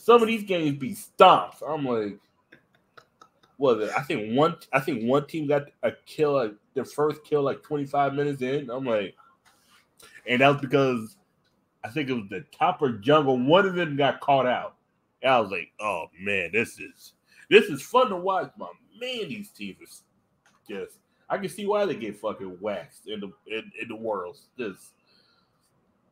some 0.01 0.23
of 0.23 0.29
these 0.29 0.45
games 0.45 0.79
be 0.79 0.95
stomps. 0.95 1.63
I'm 1.67 1.85
like, 1.85 2.19
was 3.59 3.87
it? 3.87 3.91
I 3.97 4.01
think 4.01 4.35
one 4.35 4.57
I 4.73 4.81
think 4.81 5.05
one 5.05 5.27
team 5.27 5.47
got 5.47 5.65
a 5.83 5.93
kill 6.07 6.33
like 6.33 6.55
their 6.75 6.87
first 6.87 7.23
kill 7.25 7.43
like 7.43 7.63
25 7.63 8.15
minutes 8.15 8.41
in. 8.41 8.71
I'm 8.71 8.87
like, 8.87 9.15
and 10.27 10.41
that 10.41 10.49
was 10.49 10.61
because 10.63 11.17
I 11.85 11.91
think 11.91 12.09
it 12.09 12.15
was 12.15 12.29
the 12.31 12.45
topper 12.51 12.93
jungle. 12.93 13.39
One 13.39 13.67
of 13.67 13.75
them 13.75 13.97
got 13.97 14.21
caught 14.21 14.47
out. 14.47 14.77
And 15.23 15.33
I 15.33 15.39
was 15.39 15.51
like, 15.51 15.71
oh 15.81 16.07
man, 16.19 16.51
this 16.53 16.79
is 16.79 17.13
this 17.51 17.67
is 17.67 17.83
fun 17.83 18.09
to 18.09 18.17
watch, 18.17 18.51
my 18.57 18.69
man. 18.99 19.29
These 19.29 19.51
teams 19.51 19.77
are 19.83 20.75
just 20.75 20.99
I 21.29 21.37
can 21.37 21.51
see 21.51 21.67
why 21.67 21.85
they 21.85 21.95
get 21.95 22.19
fucking 22.19 22.57
waxed 22.63 23.07
in 23.07 23.21
the 23.21 23.31
in, 23.47 23.71
in 23.83 23.89
the 23.89 23.97
worlds. 23.97 24.49
Just 24.59 24.95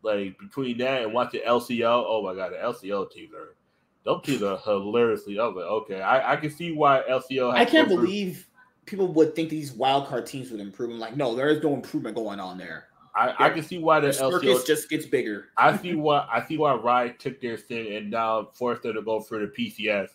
like 0.03 0.39
between 0.39 0.77
that 0.79 1.05
and 1.05 1.15
watching 1.15 1.41
LCO, 1.41 2.05
oh 2.07 2.23
my 2.23 2.35
god, 2.35 2.53
the 2.53 2.57
LCO 2.57 3.11
teams 3.11 3.33
are 3.33 3.55
those 4.05 4.23
teams 4.25 4.43
are 4.43 4.59
hilariously. 4.59 5.39
I 5.39 5.47
was 5.47 5.57
like, 5.57 5.65
okay, 5.65 6.01
I, 6.01 6.33
I 6.33 6.37
can 6.37 6.51
see 6.51 6.73
why 6.73 7.03
LCO. 7.09 7.53
I 7.53 7.65
can't 7.65 7.89
believe 7.89 8.47
people 8.87 9.09
would 9.09 9.35
think 9.37 9.51
these 9.51 9.73
wild 9.73 10.07
card 10.07 10.27
teams 10.27 10.51
would 10.51 10.61
improve. 10.61 10.91
I'm 10.91 10.99
like, 10.99 11.17
no, 11.17 11.35
there 11.35 11.49
is 11.49 11.63
no 11.63 11.75
improvement 11.75 12.17
going 12.17 12.41
on 12.41 12.59
there. 12.59 12.87
I, 13.15 13.47
I 13.47 13.51
can 13.51 13.63
see 13.63 13.79
why 13.79 14.01
the, 14.01 14.09
the 14.09 14.13
LCO 14.13 14.65
just 14.65 14.89
gets 14.89 15.05
bigger. 15.05 15.49
I 15.57 15.77
see 15.77 15.95
why 15.95 16.27
I 16.31 16.47
see 16.47 16.57
why 16.57 16.75
Riot 16.75 17.19
took 17.19 17.41
their 17.41 17.57
thing 17.57 17.97
and 17.97 18.11
now 18.11 18.49
forced 18.55 18.83
them 18.83 18.95
to 18.95 19.03
go 19.03 19.21
for 19.21 19.41
the 19.41 19.47
PCS 19.47 20.09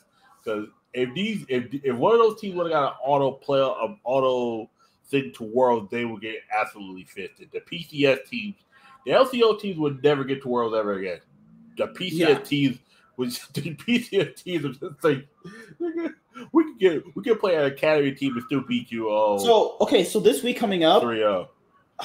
because 0.44 0.68
if 0.94 1.14
these 1.14 1.46
if 1.50 1.66
if 1.84 1.96
one 1.96 2.14
of 2.14 2.20
those 2.20 2.40
teams 2.40 2.56
would 2.56 2.72
have 2.72 2.74
got 2.74 2.94
an 2.94 2.98
auto 3.04 3.32
play 3.32 3.60
an 3.60 4.00
auto 4.04 4.70
thing 5.08 5.32
to 5.36 5.44
worlds, 5.44 5.90
they 5.92 6.06
would 6.06 6.22
get 6.22 6.38
absolutely 6.58 7.04
fisted. 7.04 7.50
The 7.52 7.62
PCS 7.62 8.26
teams, 8.30 8.56
the 9.06 9.12
LCO 9.12 9.60
teams 9.60 9.78
would 9.78 10.02
never 10.04 10.24
get 10.24 10.42
to 10.44 10.48
worlds 10.48 10.76
ever 10.76 10.94
again. 10.94 11.20
The 11.78 11.88
PCS 11.88 12.18
yeah. 12.18 12.40
teams 12.40 12.80
which 13.16 13.48
the 13.54 13.76
PCS 13.76 14.44
teams 14.44 14.66
are 14.66 14.90
just 14.90 15.04
like 15.04 15.28
we 16.52 16.64
could 16.64 16.80
get 16.80 17.16
we 17.16 17.24
could 17.24 17.40
play 17.40 17.56
an 17.56 17.66
academy 17.66 18.12
team 18.12 18.36
and 18.36 18.44
still 18.46 18.62
beat 18.62 18.92
you. 18.92 19.10
Oh, 19.10 19.38
so 19.38 19.78
okay, 19.82 20.04
so 20.04 20.20
this 20.20 20.44
week 20.44 20.58
coming 20.58 20.84
up, 20.84 21.04
3-0. 21.04 21.48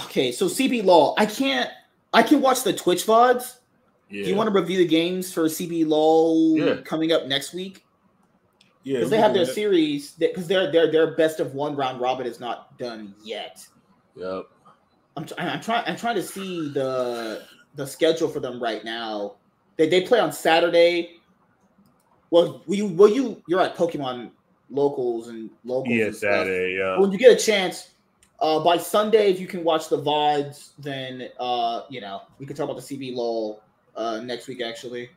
Okay, 0.04 0.32
so 0.32 0.46
CBLOL, 0.46 1.14
I 1.16 1.26
can't. 1.26 1.70
I 2.12 2.22
can 2.22 2.40
watch 2.40 2.62
the 2.62 2.72
Twitch 2.72 3.06
vods. 3.06 3.58
Yeah. 4.10 4.24
Do 4.24 4.30
you 4.30 4.36
want 4.36 4.52
to 4.52 4.58
review 4.58 4.78
the 4.78 4.86
games 4.86 5.32
for 5.32 5.44
CBLOL 5.44 6.58
yeah. 6.58 6.82
coming 6.82 7.12
up 7.12 7.26
next 7.26 7.52
week? 7.52 7.84
Yeah, 8.84 8.98
because 8.98 9.10
they 9.10 9.18
have 9.18 9.34
their 9.34 9.44
that. 9.44 9.54
series. 9.54 10.12
Because 10.12 10.46
their 10.46 10.70
their 10.70 10.90
their 10.90 11.16
best 11.16 11.40
of 11.40 11.54
one 11.54 11.76
round 11.76 12.00
robin 12.00 12.26
is 12.26 12.40
not 12.40 12.78
done 12.78 13.14
yet. 13.22 13.66
Yep. 14.16 14.46
I'm, 15.16 15.26
I'm 15.36 15.60
trying. 15.60 15.84
I'm 15.86 15.96
trying 15.96 16.14
to 16.14 16.22
see 16.22 16.70
the 16.70 17.44
the 17.74 17.86
schedule 17.86 18.28
for 18.28 18.40
them 18.40 18.62
right 18.62 18.84
now. 18.84 19.36
They 19.78 19.88
they 19.88 20.02
play 20.02 20.20
on 20.20 20.32
Saturday. 20.32 21.20
Well, 22.30 22.62
will 22.66 22.76
you 22.76 22.86
will 22.86 23.08
you 23.08 23.42
you're 23.48 23.62
at 23.62 23.76
Pokemon 23.76 24.32
locals 24.70 25.28
and 25.28 25.50
locals. 25.64 25.94
Yeah, 25.94 26.10
Saturday. 26.10 26.76
Yeah. 26.78 26.98
When 26.98 27.10
you 27.10 27.18
get 27.18 27.32
a 27.32 27.36
chance, 27.42 27.90
uh, 28.40 28.60
by 28.60 28.76
Sunday, 28.76 29.30
if 29.30 29.40
you 29.40 29.46
can 29.46 29.64
watch 29.64 29.88
the 29.88 29.98
VODs, 29.98 30.70
then 30.78 31.28
uh, 31.40 31.82
you 31.88 32.00
know 32.00 32.22
we 32.38 32.46
can 32.46 32.54
talk 32.54 32.68
about 32.68 32.76
the 32.76 32.96
CB 32.96 33.14
LOL 33.14 33.62
uh, 33.96 34.20
next 34.20 34.48
week. 34.48 34.60
Actually, 34.60 35.10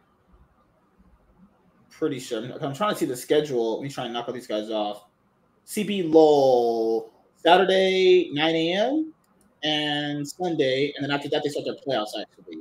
pretty 1.90 2.20
sure. 2.20 2.44
I'm 2.62 2.74
trying 2.74 2.94
to 2.94 3.00
see 3.00 3.06
the 3.06 3.18
schedule. 3.18 3.76
Let 3.76 3.84
me 3.84 3.90
try 3.90 4.06
and 4.06 4.14
knock 4.14 4.28
all 4.28 4.34
these 4.34 4.48
guys 4.48 4.70
off. 4.70 5.06
CB 5.68 6.12
LOL 6.12 7.12
Saturday 7.36 8.30
9 8.34 8.56
a.m. 8.56 9.14
and 9.64 10.28
Sunday, 10.28 10.94
and 10.96 11.04
then 11.04 11.12
after 11.12 11.30
that 11.30 11.44
they 11.44 11.50
start 11.50 11.66
their 11.66 11.76
playoffs. 11.76 12.20
Actually, 12.20 12.58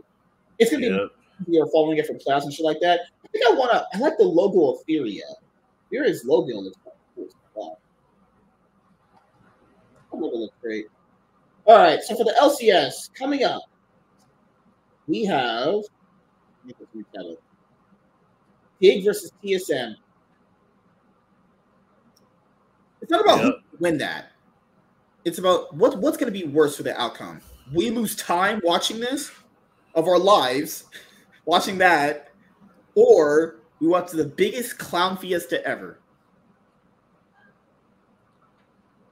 it's 0.59 0.71
gonna 0.71 0.87
yep. 0.87 1.09
be 1.09 1.20
you're 1.47 1.71
following 1.71 1.99
it 1.99 2.07
for 2.07 2.15
playoffs 2.15 2.43
and 2.43 2.53
shit 2.53 2.65
like 2.65 2.81
that. 2.81 3.01
I 3.25 3.29
think 3.29 3.45
I 3.47 3.53
wanna. 3.53 3.87
I 3.95 3.99
like 3.99 4.17
the 4.19 4.25
logo 4.25 4.73
of 4.73 4.85
Furia. 4.85 5.25
Furia's 5.89 6.25
logo 6.25 6.61
looks 6.61 6.77
logo 10.13 10.37
looks 10.37 10.55
great. 10.61 10.87
All 11.67 11.77
right, 11.77 12.03
so 12.03 12.17
for 12.17 12.25
the 12.25 12.35
LCS 12.41 13.15
coming 13.15 13.45
up, 13.45 13.63
we 15.07 15.25
have 15.25 15.83
Dig 18.81 19.05
versus 19.05 19.33
TSM. 19.45 19.95
It's 23.03 23.11
not 23.11 23.21
about 23.23 23.45
yep. 23.45 23.55
who 23.71 23.77
win 23.79 23.99
that. 23.99 24.33
It's 25.25 25.39
about 25.39 25.75
what 25.75 25.99
what's 25.99 26.17
going 26.17 26.33
to 26.33 26.39
be 26.39 26.47
worse 26.47 26.77
for 26.77 26.83
the 26.83 26.99
outcome. 27.01 27.41
We 27.73 27.91
lose 27.91 28.17
time 28.17 28.61
watching 28.65 29.01
this 29.01 29.31
of 29.95 30.09
our 30.09 30.19
lives, 30.19 30.85
watching 31.45 31.79
that, 31.79 32.31
or 32.95 33.61
we 33.81 33.89
watch 33.89 34.11
the 34.11 34.25
biggest 34.25 34.79
clown 34.79 35.17
fiesta 35.17 35.65
ever. 35.67 36.01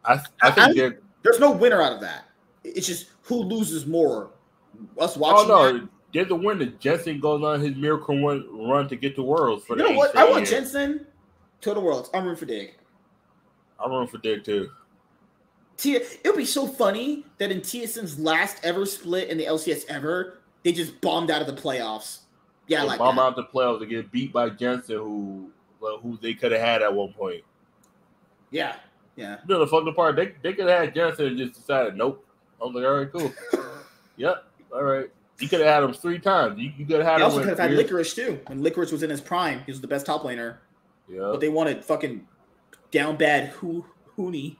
I, 0.04 0.20
I 0.42 0.50
think 0.50 0.78
I, 0.78 0.96
there's 1.22 1.40
no 1.40 1.52
winner 1.52 1.82
out 1.82 1.92
of 1.92 2.00
that. 2.00 2.24
It's 2.64 2.86
just 2.86 3.06
who 3.22 3.36
loses 3.36 3.86
more. 3.86 4.30
Us 4.98 5.16
oh, 5.16 5.20
watching. 5.20 5.50
Oh 5.50 5.72
no, 5.72 5.78
that. 5.78 5.88
there's 6.12 6.30
a 6.30 6.34
winner. 6.34 6.66
Jensen 6.66 7.20
goes 7.20 7.42
on 7.42 7.60
his 7.60 7.76
miracle 7.76 8.20
run, 8.24 8.46
run 8.68 8.88
to 8.88 8.96
get 8.96 9.16
the 9.16 9.22
worlds 9.22 9.64
for 9.64 9.76
you 9.76 9.88
know 9.88 9.96
what? 9.96 10.16
I 10.16 10.28
want 10.28 10.46
Jensen 10.46 11.06
to 11.60 11.74
the 11.74 11.80
worlds. 11.80 12.10
I'm 12.14 12.24
rooting 12.24 12.38
for 12.38 12.46
Dig. 12.46 12.74
I'm 13.78 13.90
rooting 13.90 14.08
for 14.08 14.18
Dig 14.18 14.44
too. 14.44 14.70
T- 15.76 15.94
it 15.94 16.20
would 16.24 16.36
be 16.36 16.44
so 16.44 16.66
funny 16.66 17.24
that 17.38 17.52
in 17.52 17.60
TSM's 17.60 18.18
last 18.18 18.58
ever 18.64 18.84
split 18.84 19.28
in 19.28 19.38
the 19.38 19.44
LCS 19.44 19.84
ever, 19.88 20.37
they 20.62 20.72
just 20.72 21.00
bombed 21.00 21.30
out 21.30 21.40
of 21.40 21.46
the 21.46 21.60
playoffs. 21.60 22.20
Yeah, 22.66 22.82
they 22.82 22.88
like 22.88 22.98
bomb 22.98 23.18
out 23.18 23.36
the 23.36 23.44
playoffs 23.44 23.80
to 23.80 23.86
get 23.86 24.10
beat 24.12 24.32
by 24.32 24.50
Jensen, 24.50 24.96
who 24.96 25.50
well, 25.80 25.98
who 25.98 26.18
they 26.20 26.34
could 26.34 26.52
have 26.52 26.60
had 26.60 26.82
at 26.82 26.92
one 26.92 27.12
point. 27.12 27.42
Yeah, 28.50 28.76
yeah. 29.16 29.38
You 29.46 29.54
know 29.54 29.60
the 29.60 29.66
fucking 29.66 29.94
part. 29.94 30.16
They 30.16 30.34
they 30.42 30.52
could 30.52 30.68
have 30.68 30.80
had 30.80 30.94
Jensen 30.94 31.26
and 31.26 31.38
just 31.38 31.54
decided, 31.54 31.96
nope. 31.96 32.24
I 32.60 32.64
was 32.64 32.74
like, 32.74 32.84
all 32.84 32.94
right, 32.94 33.12
cool. 33.12 33.32
yep. 34.16 34.44
All 34.72 34.82
right. 34.82 35.08
You 35.38 35.48
could 35.48 35.60
have 35.60 35.68
had 35.68 35.82
him 35.84 35.92
three 35.92 36.18
times. 36.18 36.58
You, 36.58 36.72
you 36.76 36.84
could 36.84 36.96
have 36.96 37.06
had 37.06 37.16
he 37.18 37.22
also 37.22 37.38
could 37.38 37.48
have 37.48 37.58
had 37.58 37.70
Licorice 37.70 38.14
too. 38.14 38.40
When 38.48 38.62
Licorice 38.62 38.90
was 38.90 39.04
in 39.04 39.10
his 39.10 39.20
prime, 39.20 39.62
he 39.64 39.70
was 39.70 39.80
the 39.80 39.86
best 39.86 40.06
top 40.06 40.22
laner. 40.22 40.56
Yeah. 41.08 41.20
But 41.20 41.40
they 41.40 41.48
wanted 41.48 41.84
fucking 41.84 42.26
down 42.90 43.16
bad 43.16 43.50
Hoo 43.50 43.86
Huni. 44.16 44.56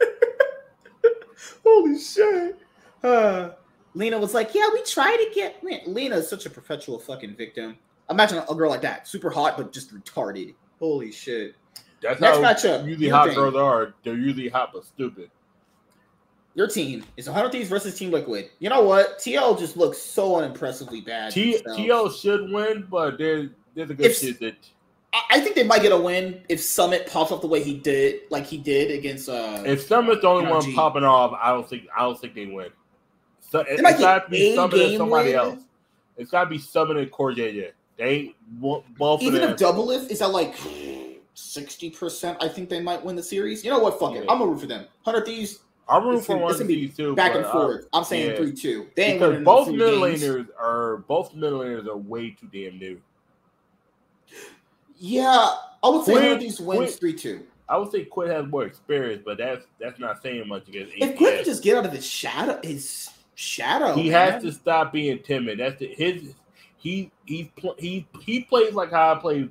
Holy 1.64 1.98
shit. 1.98 2.58
Uh, 3.02 3.50
Lena 3.94 4.18
was 4.18 4.34
like, 4.34 4.54
Yeah, 4.54 4.68
we 4.72 4.82
try 4.82 5.16
to 5.16 5.34
get 5.34 5.62
Man, 5.62 5.80
Lena 5.86 6.16
is 6.16 6.28
such 6.28 6.46
a 6.46 6.50
perpetual 6.50 6.98
fucking 6.98 7.36
victim. 7.36 7.76
Imagine 8.08 8.42
a 8.48 8.54
girl 8.54 8.70
like 8.70 8.82
that, 8.82 9.06
super 9.06 9.30
hot 9.30 9.56
but 9.56 9.72
just 9.72 9.94
retarded. 9.94 10.54
Holy 10.78 11.12
shit. 11.12 11.54
That's 12.02 12.20
Next 12.20 12.38
how 12.38 12.42
matchup, 12.42 12.86
usually 12.86 13.08
hot 13.08 13.28
thing. 13.28 13.36
girls 13.36 13.54
are. 13.54 13.94
They're 14.02 14.14
usually 14.16 14.48
hot 14.48 14.70
but 14.72 14.84
stupid. 14.84 15.30
Your 16.54 16.66
team 16.66 17.04
is 17.16 17.26
100 17.28 17.52
Thieves 17.52 17.68
versus 17.68 17.96
Team 17.96 18.10
Liquid. 18.10 18.50
You 18.58 18.70
know 18.70 18.82
what? 18.82 19.18
TL 19.18 19.58
just 19.58 19.76
looks 19.76 19.98
so 19.98 20.36
unimpressively 20.36 21.04
bad. 21.04 21.32
T- 21.32 21.60
TL 21.64 22.12
should 22.20 22.50
win, 22.50 22.86
but 22.90 23.18
there's 23.18 23.50
there's 23.74 23.90
a 23.90 23.94
good 23.94 24.06
if, 24.06 24.18
shit 24.18 24.40
that. 24.40 24.56
I 25.30 25.40
think 25.40 25.54
they 25.54 25.64
might 25.64 25.82
get 25.82 25.92
a 25.92 25.96
win 25.96 26.42
if 26.48 26.60
Summit 26.60 27.06
pops 27.06 27.32
off 27.32 27.40
the 27.40 27.46
way 27.46 27.62
he 27.62 27.74
did, 27.74 28.22
like 28.30 28.46
he 28.46 28.58
did 28.58 28.90
against. 28.90 29.28
uh 29.28 29.62
If 29.64 29.86
Summit's 29.86 30.22
the 30.22 30.28
only 30.28 30.50
one 30.50 30.74
popping 30.74 31.04
off, 31.04 31.32
I 31.40 31.50
don't 31.50 31.68
think 31.68 31.84
I 31.96 32.02
don't 32.02 32.18
think 32.18 32.34
they 32.34 32.46
win. 32.46 32.70
So, 33.50 33.60
it, 33.60 33.84
has 33.84 33.98
got 33.98 34.24
to 34.24 34.30
be 34.30 34.54
Summit 34.54 34.80
and 34.80 34.96
somebody 34.96 35.34
else. 35.34 35.60
It's 36.16 36.30
got 36.30 36.44
to 36.44 36.50
be 36.50 36.58
Summit 36.58 36.96
and 36.98 37.10
Corjalia. 37.10 37.72
They 37.96 38.34
both. 38.48 39.22
Even 39.22 39.42
if 39.42 39.56
Doublelift 39.56 40.10
is 40.10 40.20
that 40.20 40.28
like 40.28 40.56
sixty 41.34 41.90
percent. 41.90 42.38
I 42.40 42.48
think 42.48 42.68
they 42.68 42.80
might 42.80 43.04
win 43.04 43.16
the 43.16 43.22
series. 43.22 43.64
You 43.64 43.70
know 43.70 43.80
what? 43.80 43.98
Fuck 43.98 44.12
yeah. 44.12 44.20
it. 44.20 44.26
I'm 44.28 44.38
gonna 44.38 44.52
root 44.52 44.60
for 44.60 44.66
them. 44.66 44.86
Hundred 45.04 45.26
Thieves. 45.26 45.60
I'm 45.88 46.04
rooting 46.04 46.22
for 46.22 46.36
one 46.36 46.66
these 46.66 46.96
too. 46.96 47.16
Back 47.16 47.34
and 47.34 47.44
forth. 47.46 47.88
I'm 47.92 48.04
saying 48.04 48.36
three 48.36 48.52
two. 48.52 48.86
They 48.94 49.14
because 49.14 49.42
both 49.44 49.68
middle 49.68 50.00
laners 50.00 50.46
are 50.58 50.98
both 51.08 51.34
middle 51.34 51.60
laners 51.60 51.86
are 51.88 51.96
way 51.96 52.30
too 52.30 52.48
damn 52.52 52.78
new. 52.78 53.00
Yeah, 54.96 55.54
I 55.82 55.88
would 55.88 56.04
say 56.04 56.14
Hundred 56.14 56.40
Thieves 56.40 56.60
wins 56.60 56.96
three 56.96 57.14
two. 57.14 57.44
I 57.68 57.76
would 57.76 57.90
say 57.90 58.04
Quinn 58.04 58.30
has 58.30 58.46
more 58.46 58.64
experience, 58.64 59.22
but 59.24 59.38
that's 59.38 59.66
that's 59.80 59.98
not 59.98 60.22
saying 60.22 60.46
much 60.46 60.68
against. 60.68 60.92
If 60.96 61.16
Quinn 61.16 61.36
can 61.36 61.44
just 61.44 61.62
get 61.62 61.76
out 61.76 61.86
of 61.86 61.92
his 61.92 62.06
shadow, 62.06 62.60
his 62.62 63.10
shadow, 63.40 63.94
he 63.94 64.10
man. 64.10 64.32
has 64.32 64.42
to 64.42 64.52
stop 64.52 64.92
being 64.92 65.22
timid. 65.22 65.58
That's 65.58 65.78
the, 65.78 65.86
his. 65.86 66.34
He 66.76 67.10
he 67.24 67.52
he 67.78 68.06
he 68.20 68.40
plays 68.44 68.74
like 68.74 68.90
how 68.90 69.14
I 69.14 69.18
play 69.18 69.48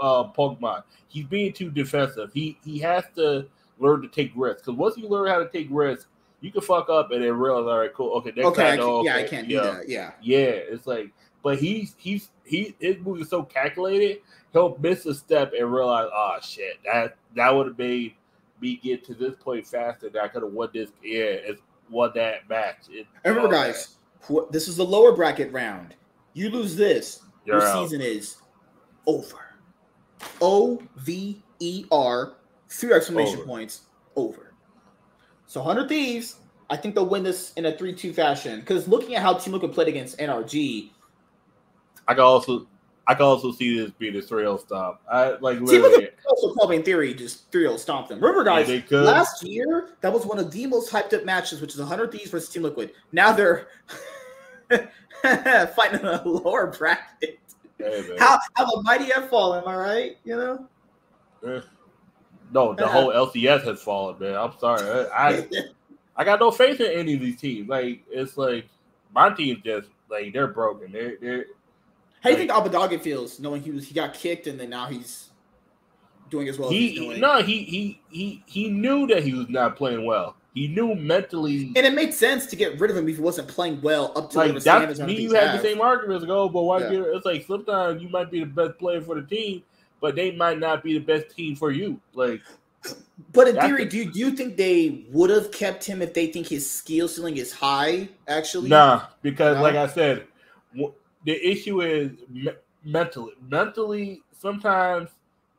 uh, 0.00 0.24
Pokemon. 0.32 0.84
He's 1.08 1.26
being 1.26 1.52
too 1.52 1.70
defensive. 1.70 2.30
He 2.32 2.58
he 2.64 2.78
has 2.78 3.04
to 3.16 3.46
learn 3.78 4.02
to 4.02 4.08
take 4.08 4.32
risks. 4.34 4.62
Because 4.62 4.78
once 4.78 4.96
you 4.96 5.08
learn 5.08 5.28
how 5.28 5.38
to 5.38 5.48
take 5.48 5.68
risks, 5.70 6.06
you 6.40 6.50
can 6.50 6.62
fuck 6.62 6.88
up 6.88 7.10
and 7.10 7.22
then 7.22 7.34
realize, 7.34 7.66
all 7.66 7.78
right, 7.78 7.92
cool, 7.92 8.12
okay, 8.18 8.32
next 8.34 8.46
okay, 8.46 8.62
time, 8.62 8.72
I 8.72 8.76
can, 8.76 8.84
okay, 8.84 9.06
yeah, 9.06 9.16
I 9.16 9.22
can't 9.24 9.48
yeah, 9.48 9.60
do 9.60 9.66
that. 9.66 9.88
Yeah, 9.88 10.10
yeah, 10.22 10.38
it's 10.38 10.86
like, 10.86 11.12
but 11.42 11.58
he's 11.58 11.94
he's 11.98 12.30
he 12.44 12.74
his 12.80 12.98
move 12.98 13.20
is 13.20 13.28
so 13.28 13.42
calculated. 13.42 14.20
He'll 14.52 14.78
miss 14.80 15.04
a 15.04 15.14
step 15.14 15.52
and 15.58 15.70
realize, 15.70 16.08
oh 16.12 16.38
shit, 16.42 16.78
that 16.84 17.16
that 17.34 17.54
would 17.54 17.66
have 17.66 17.78
made 17.78 18.14
me 18.60 18.76
get 18.82 19.04
to 19.04 19.14
this 19.14 19.34
point 19.38 19.66
faster. 19.66 20.08
That 20.08 20.22
I 20.22 20.28
could 20.28 20.42
have 20.42 20.52
won 20.52 20.70
this. 20.72 20.90
Yeah, 21.02 21.24
it's 21.24 21.60
won 21.90 22.12
that 22.14 22.48
match. 22.48 22.86
It, 22.90 23.06
remember, 23.24 23.48
guys, 23.48 23.96
this 24.50 24.68
is 24.68 24.76
the 24.76 24.84
lower 24.84 25.12
bracket 25.12 25.52
round. 25.52 25.94
You 26.34 26.50
lose 26.50 26.76
this, 26.76 27.22
your 27.44 27.60
season 27.60 28.00
is 28.00 28.36
over. 29.06 29.38
O 30.40 30.82
V 30.96 31.42
E 31.60 31.84
R, 31.90 32.34
three 32.68 32.92
exclamation 32.92 33.38
Over. 33.38 33.46
points, 33.46 33.82
over. 34.16 34.52
So 35.46 35.60
100 35.60 35.88
Thieves, 35.88 36.36
I 36.68 36.76
think 36.76 36.94
they'll 36.94 37.06
win 37.06 37.22
this 37.22 37.52
in 37.54 37.66
a 37.66 37.76
3 37.76 37.94
2 37.94 38.12
fashion. 38.12 38.60
Because 38.60 38.88
looking 38.88 39.14
at 39.14 39.22
how 39.22 39.34
Team 39.34 39.52
Liquid 39.52 39.72
played 39.72 39.88
against 39.88 40.18
NRG, 40.18 40.90
I 42.08 42.14
can 42.14 42.22
also 42.22 42.66
I 43.06 43.14
can 43.14 43.24
also 43.24 43.52
see 43.52 43.78
this 43.78 43.92
being 43.92 44.16
a 44.16 44.22
3 44.22 44.58
stop. 44.58 45.02
I 45.10 45.36
like 45.40 45.60
literally. 45.60 46.08
Also 46.36 46.54
probably 46.54 46.76
in 46.76 46.82
theory 46.82 47.14
just 47.14 47.50
3 47.50 47.62
0 47.62 47.76
stomp 47.78 48.08
them. 48.08 48.20
Remember, 48.20 48.48
Yeah, 48.48 48.56
guys, 48.58 48.66
they 48.66 48.80
could. 48.82 49.04
last 49.04 49.42
year, 49.42 49.90
that 50.02 50.12
was 50.12 50.26
one 50.26 50.38
of 50.38 50.50
the 50.50 50.66
most 50.66 50.92
hyped 50.92 51.14
up 51.14 51.24
matches, 51.24 51.60
which 51.60 51.72
is 51.72 51.78
100 51.80 52.12
Thieves 52.12 52.30
versus 52.30 52.48
Team 52.50 52.62
Liquid. 52.62 52.92
Now 53.12 53.32
they're 53.32 53.68
fighting 55.74 56.00
in 56.00 56.06
a 56.06 56.22
lower 56.26 56.66
bracket. 56.68 57.38
Hey. 57.78 58.16
How, 58.18 58.38
how 58.54 58.64
the 58.64 58.82
mighty 58.84 59.06
have 59.06 59.28
fallen, 59.30 59.62
am 59.62 59.68
I 59.68 59.76
right? 59.76 60.16
You 60.24 60.36
know? 60.36 60.66
Eh. 61.46 61.60
No, 62.52 62.74
the 62.74 62.86
whole 62.86 63.08
LCS 63.12 63.64
has 63.64 63.82
fallen, 63.82 64.18
man. 64.18 64.34
I'm 64.36 64.52
sorry. 64.58 64.82
I, 65.10 65.28
I 65.38 65.46
I 66.18 66.24
got 66.24 66.40
no 66.40 66.50
faith 66.50 66.80
in 66.80 66.90
any 66.92 67.14
of 67.14 67.20
these 67.20 67.38
teams. 67.40 67.68
Like 67.68 68.02
it's 68.10 68.36
like 68.38 68.68
my 69.14 69.30
team's 69.30 69.62
just 69.62 69.88
like 70.08 70.32
they're 70.32 70.46
broken. 70.46 70.92
They're 70.92 71.16
they're 71.20 71.44
How 72.22 72.30
do 72.30 72.30
you 72.30 72.36
think 72.36 72.50
Abbedagge 72.50 73.00
feels 73.02 73.38
knowing 73.40 73.62
he 73.62 73.70
was 73.70 73.86
he 73.86 73.94
got 73.94 74.14
kicked 74.14 74.46
and 74.46 74.58
then 74.58 74.70
now 74.70 74.86
he's 74.86 75.25
doing 76.30 76.48
as 76.48 76.58
well 76.58 76.68
as 76.68 76.74
he's 76.74 76.92
he 76.92 76.98
doing? 76.98 77.20
no 77.20 77.42
he 77.42 77.62
he 77.64 78.00
he 78.10 78.42
he 78.46 78.68
knew 78.68 79.06
that 79.06 79.22
he 79.22 79.32
was 79.34 79.48
not 79.48 79.76
playing 79.76 80.04
well. 80.04 80.36
He 80.54 80.68
knew 80.68 80.94
mentally. 80.94 81.66
And 81.76 81.84
it 81.84 81.92
made 81.92 82.14
sense 82.14 82.46
to 82.46 82.56
get 82.56 82.80
rid 82.80 82.90
of 82.90 82.96
him 82.96 83.06
if 83.08 83.16
he 83.16 83.22
wasn't 83.22 83.46
playing 83.48 83.82
well 83.82 84.12
up 84.16 84.30
to 84.30 84.38
Like 84.38 84.58
that's 84.62 84.98
me. 85.00 85.20
You 85.20 85.34
had 85.34 85.48
have. 85.50 85.62
the 85.62 85.68
same 85.68 85.82
arguments. 85.82 86.24
Go, 86.24 86.44
oh, 86.44 86.48
but 86.48 86.62
why? 86.62 86.78
Yeah. 86.80 86.90
Get, 86.92 87.00
it's 87.08 87.26
like 87.26 87.44
sometimes 87.46 88.00
you 88.02 88.08
might 88.08 88.30
be 88.30 88.40
the 88.40 88.46
best 88.46 88.78
player 88.78 89.02
for 89.02 89.20
the 89.20 89.26
team, 89.26 89.62
but 90.00 90.14
they 90.16 90.30
might 90.34 90.58
not 90.58 90.82
be 90.82 90.94
the 90.98 91.04
best 91.04 91.36
team 91.36 91.56
for 91.56 91.70
you. 91.72 92.00
Like 92.14 92.40
But 93.34 93.48
in 93.48 93.56
theory, 93.56 93.84
the- 93.84 93.90
do 93.90 93.96
you, 93.98 94.10
do 94.12 94.18
you 94.18 94.30
think 94.30 94.56
they 94.56 95.04
would 95.10 95.28
have 95.28 95.50
kept 95.52 95.84
him 95.84 96.00
if 96.00 96.14
they 96.14 96.28
think 96.28 96.46
his 96.46 96.70
skill 96.70 97.06
ceiling 97.08 97.36
is 97.36 97.52
high? 97.52 98.08
Actually, 98.26 98.70
Nah, 98.70 99.02
because 99.20 99.56
No? 99.56 99.62
like 99.62 99.74
I 99.76 99.86
said, 99.88 100.24
w- 100.74 100.94
the 101.26 101.34
issue 101.50 101.82
is 101.82 102.12
me- 102.30 102.48
mentally. 102.82 103.32
Mentally, 103.50 104.22
sometimes 104.40 105.10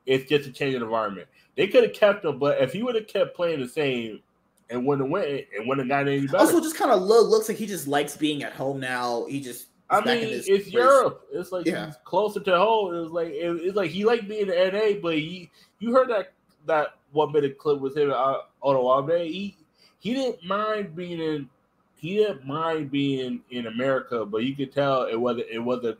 it's 0.07 0.27
just 0.29 0.47
a 0.49 0.51
change 0.51 0.73
of 0.73 0.81
environment. 0.81 1.27
They 1.55 1.67
could 1.67 1.83
have 1.83 1.93
kept 1.93 2.25
him, 2.25 2.39
but 2.39 2.59
if 2.61 2.73
he 2.73 2.81
would 2.81 2.95
have 2.95 3.07
kept 3.07 3.35
playing 3.35 3.59
the 3.59 3.67
same 3.67 4.21
and 4.69 4.85
wouldn't 4.85 5.07
have 5.07 5.11
went, 5.11 5.27
it 5.27 5.47
wouldn't 5.59 5.79
have 5.79 5.87
gotten 5.89 6.07
any 6.07 6.25
better. 6.25 6.37
Also, 6.39 6.59
just 6.61 6.75
kind 6.77 6.91
of 6.91 7.01
look, 7.01 7.27
looks 7.29 7.47
like 7.49 7.57
he 7.57 7.65
just 7.65 7.87
likes 7.87 8.17
being 8.17 8.43
at 8.43 8.53
home 8.53 8.79
now. 8.79 9.25
He 9.25 9.39
just 9.41 9.67
I 9.89 10.01
mean, 10.03 10.27
it's 10.29 10.47
place. 10.47 10.67
Europe. 10.67 11.27
It's 11.31 11.51
like 11.51 11.65
Yeah. 11.65 11.87
he's 11.87 11.95
closer 12.03 12.39
to 12.39 12.57
home. 12.57 12.95
It's 12.95 13.11
like 13.11 13.29
it, 13.29 13.49
it's 13.63 13.75
like 13.75 13.91
he 13.91 14.05
liked 14.05 14.27
being 14.27 14.49
in 14.49 14.73
NA, 14.73 14.99
but 15.01 15.15
he 15.15 15.49
you 15.79 15.93
heard 15.93 16.09
that 16.09 16.33
that 16.65 16.95
one 17.11 17.31
minute 17.31 17.57
clip 17.57 17.79
with 17.79 17.95
him 17.97 18.11
uh, 18.11 18.39
on 18.61 18.75
Owambe. 18.75 19.25
He 19.27 19.57
he 19.99 20.13
didn't 20.13 20.43
mind 20.45 20.95
being 20.95 21.19
in 21.19 21.49
he 21.95 22.17
didn't 22.17 22.45
mind 22.45 22.91
being 22.91 23.41
in 23.49 23.67
America, 23.67 24.25
but 24.25 24.43
you 24.43 24.55
could 24.55 24.71
tell 24.73 25.03
it 25.03 25.19
wasn't 25.19 25.47
it 25.49 25.59
wasn't 25.59 25.97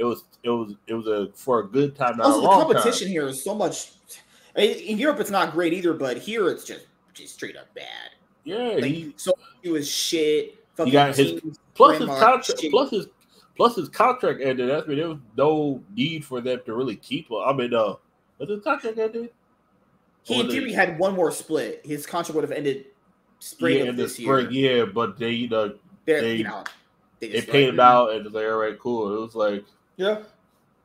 it 0.00 0.04
was 0.04 0.24
it 0.42 0.48
was 0.50 0.74
it 0.86 0.94
was 0.94 1.06
a 1.06 1.28
for 1.34 1.60
a 1.60 1.68
good 1.68 1.94
time, 1.94 2.16
not 2.16 2.26
Also, 2.26 2.40
the 2.40 2.48
competition 2.48 3.06
time. 3.08 3.12
here 3.12 3.26
is 3.28 3.44
so 3.44 3.54
much. 3.54 3.92
I 4.56 4.60
mean, 4.60 4.76
in 4.78 4.98
Europe, 4.98 5.20
it's 5.20 5.30
not 5.30 5.52
great 5.52 5.72
either, 5.74 5.92
but 5.92 6.16
here 6.16 6.48
it's 6.48 6.64
just 6.64 6.86
just 7.12 7.34
straight 7.34 7.56
up 7.56 7.72
bad. 7.74 7.84
Yeah, 8.44 8.70
Like, 8.74 8.84
he 8.84 9.12
so 9.16 9.32
he 9.62 9.68
was 9.70 9.88
shit. 9.88 10.56
Fucking 10.76 10.92
got 10.92 11.14
his- 11.14 11.40
plus 11.74 11.98
his 11.98 12.06
contract 12.08 12.60
shit. 12.60 12.70
plus 12.70 12.90
his 12.90 13.06
plus 13.56 13.76
his 13.76 13.88
contract 13.90 14.40
ended. 14.42 14.70
That's 14.70 14.88
mean 14.88 14.96
there 14.98 15.08
was 15.10 15.18
no 15.36 15.82
need 15.94 16.24
for 16.24 16.40
them 16.40 16.60
to 16.64 16.74
really 16.74 16.96
keep 16.96 17.30
him. 17.30 17.36
I 17.44 17.52
mean, 17.52 17.74
uh, 17.74 17.94
was 18.38 18.48
his 18.48 18.62
contract 18.64 18.98
ended? 18.98 19.30
He 20.22 20.40
in 20.40 20.48
theory 20.48 20.72
had 20.72 20.98
one 20.98 21.14
more 21.14 21.30
split. 21.30 21.82
His 21.84 22.06
contract 22.06 22.34
would 22.34 22.44
have 22.44 22.52
ended 22.56 22.86
spring 23.38 23.78
yeah, 23.84 23.90
of 23.90 23.96
this 23.96 24.16
spring, 24.16 24.50
year. 24.50 24.78
yeah, 24.78 24.84
but 24.86 25.18
they 25.18 25.30
you 25.32 25.48
know 25.48 25.74
They're, 26.06 26.22
they- 26.22 26.36
you 26.36 26.44
know, 26.44 26.64
they, 27.20 27.28
they 27.28 27.42
paid 27.42 27.68
him 27.68 27.80
out 27.80 28.12
and 28.12 28.24
it's 28.26 28.34
like 28.34 28.46
all 28.46 28.56
right, 28.56 28.78
cool. 28.78 29.14
It 29.14 29.20
was 29.20 29.34
like, 29.34 29.64
Yeah. 30.00 30.22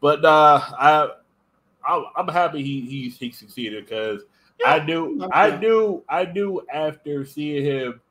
but 0.01 0.25
uh, 0.25 0.59
I, 0.77 1.09
I 1.87 2.05
I'm 2.17 2.27
happy 2.27 2.61
he 2.63 2.81
he 2.81 3.09
he 3.09 3.31
succeeded 3.31 3.85
because 3.85 4.23
I 4.65 4.79
knew 4.79 5.17
I'm 5.21 5.31
I 5.31 5.47
glad. 5.47 5.61
knew 5.61 6.03
I 6.09 6.25
knew 6.25 6.61
after 6.73 7.25
seeing 7.25 7.63
him 7.63 8.01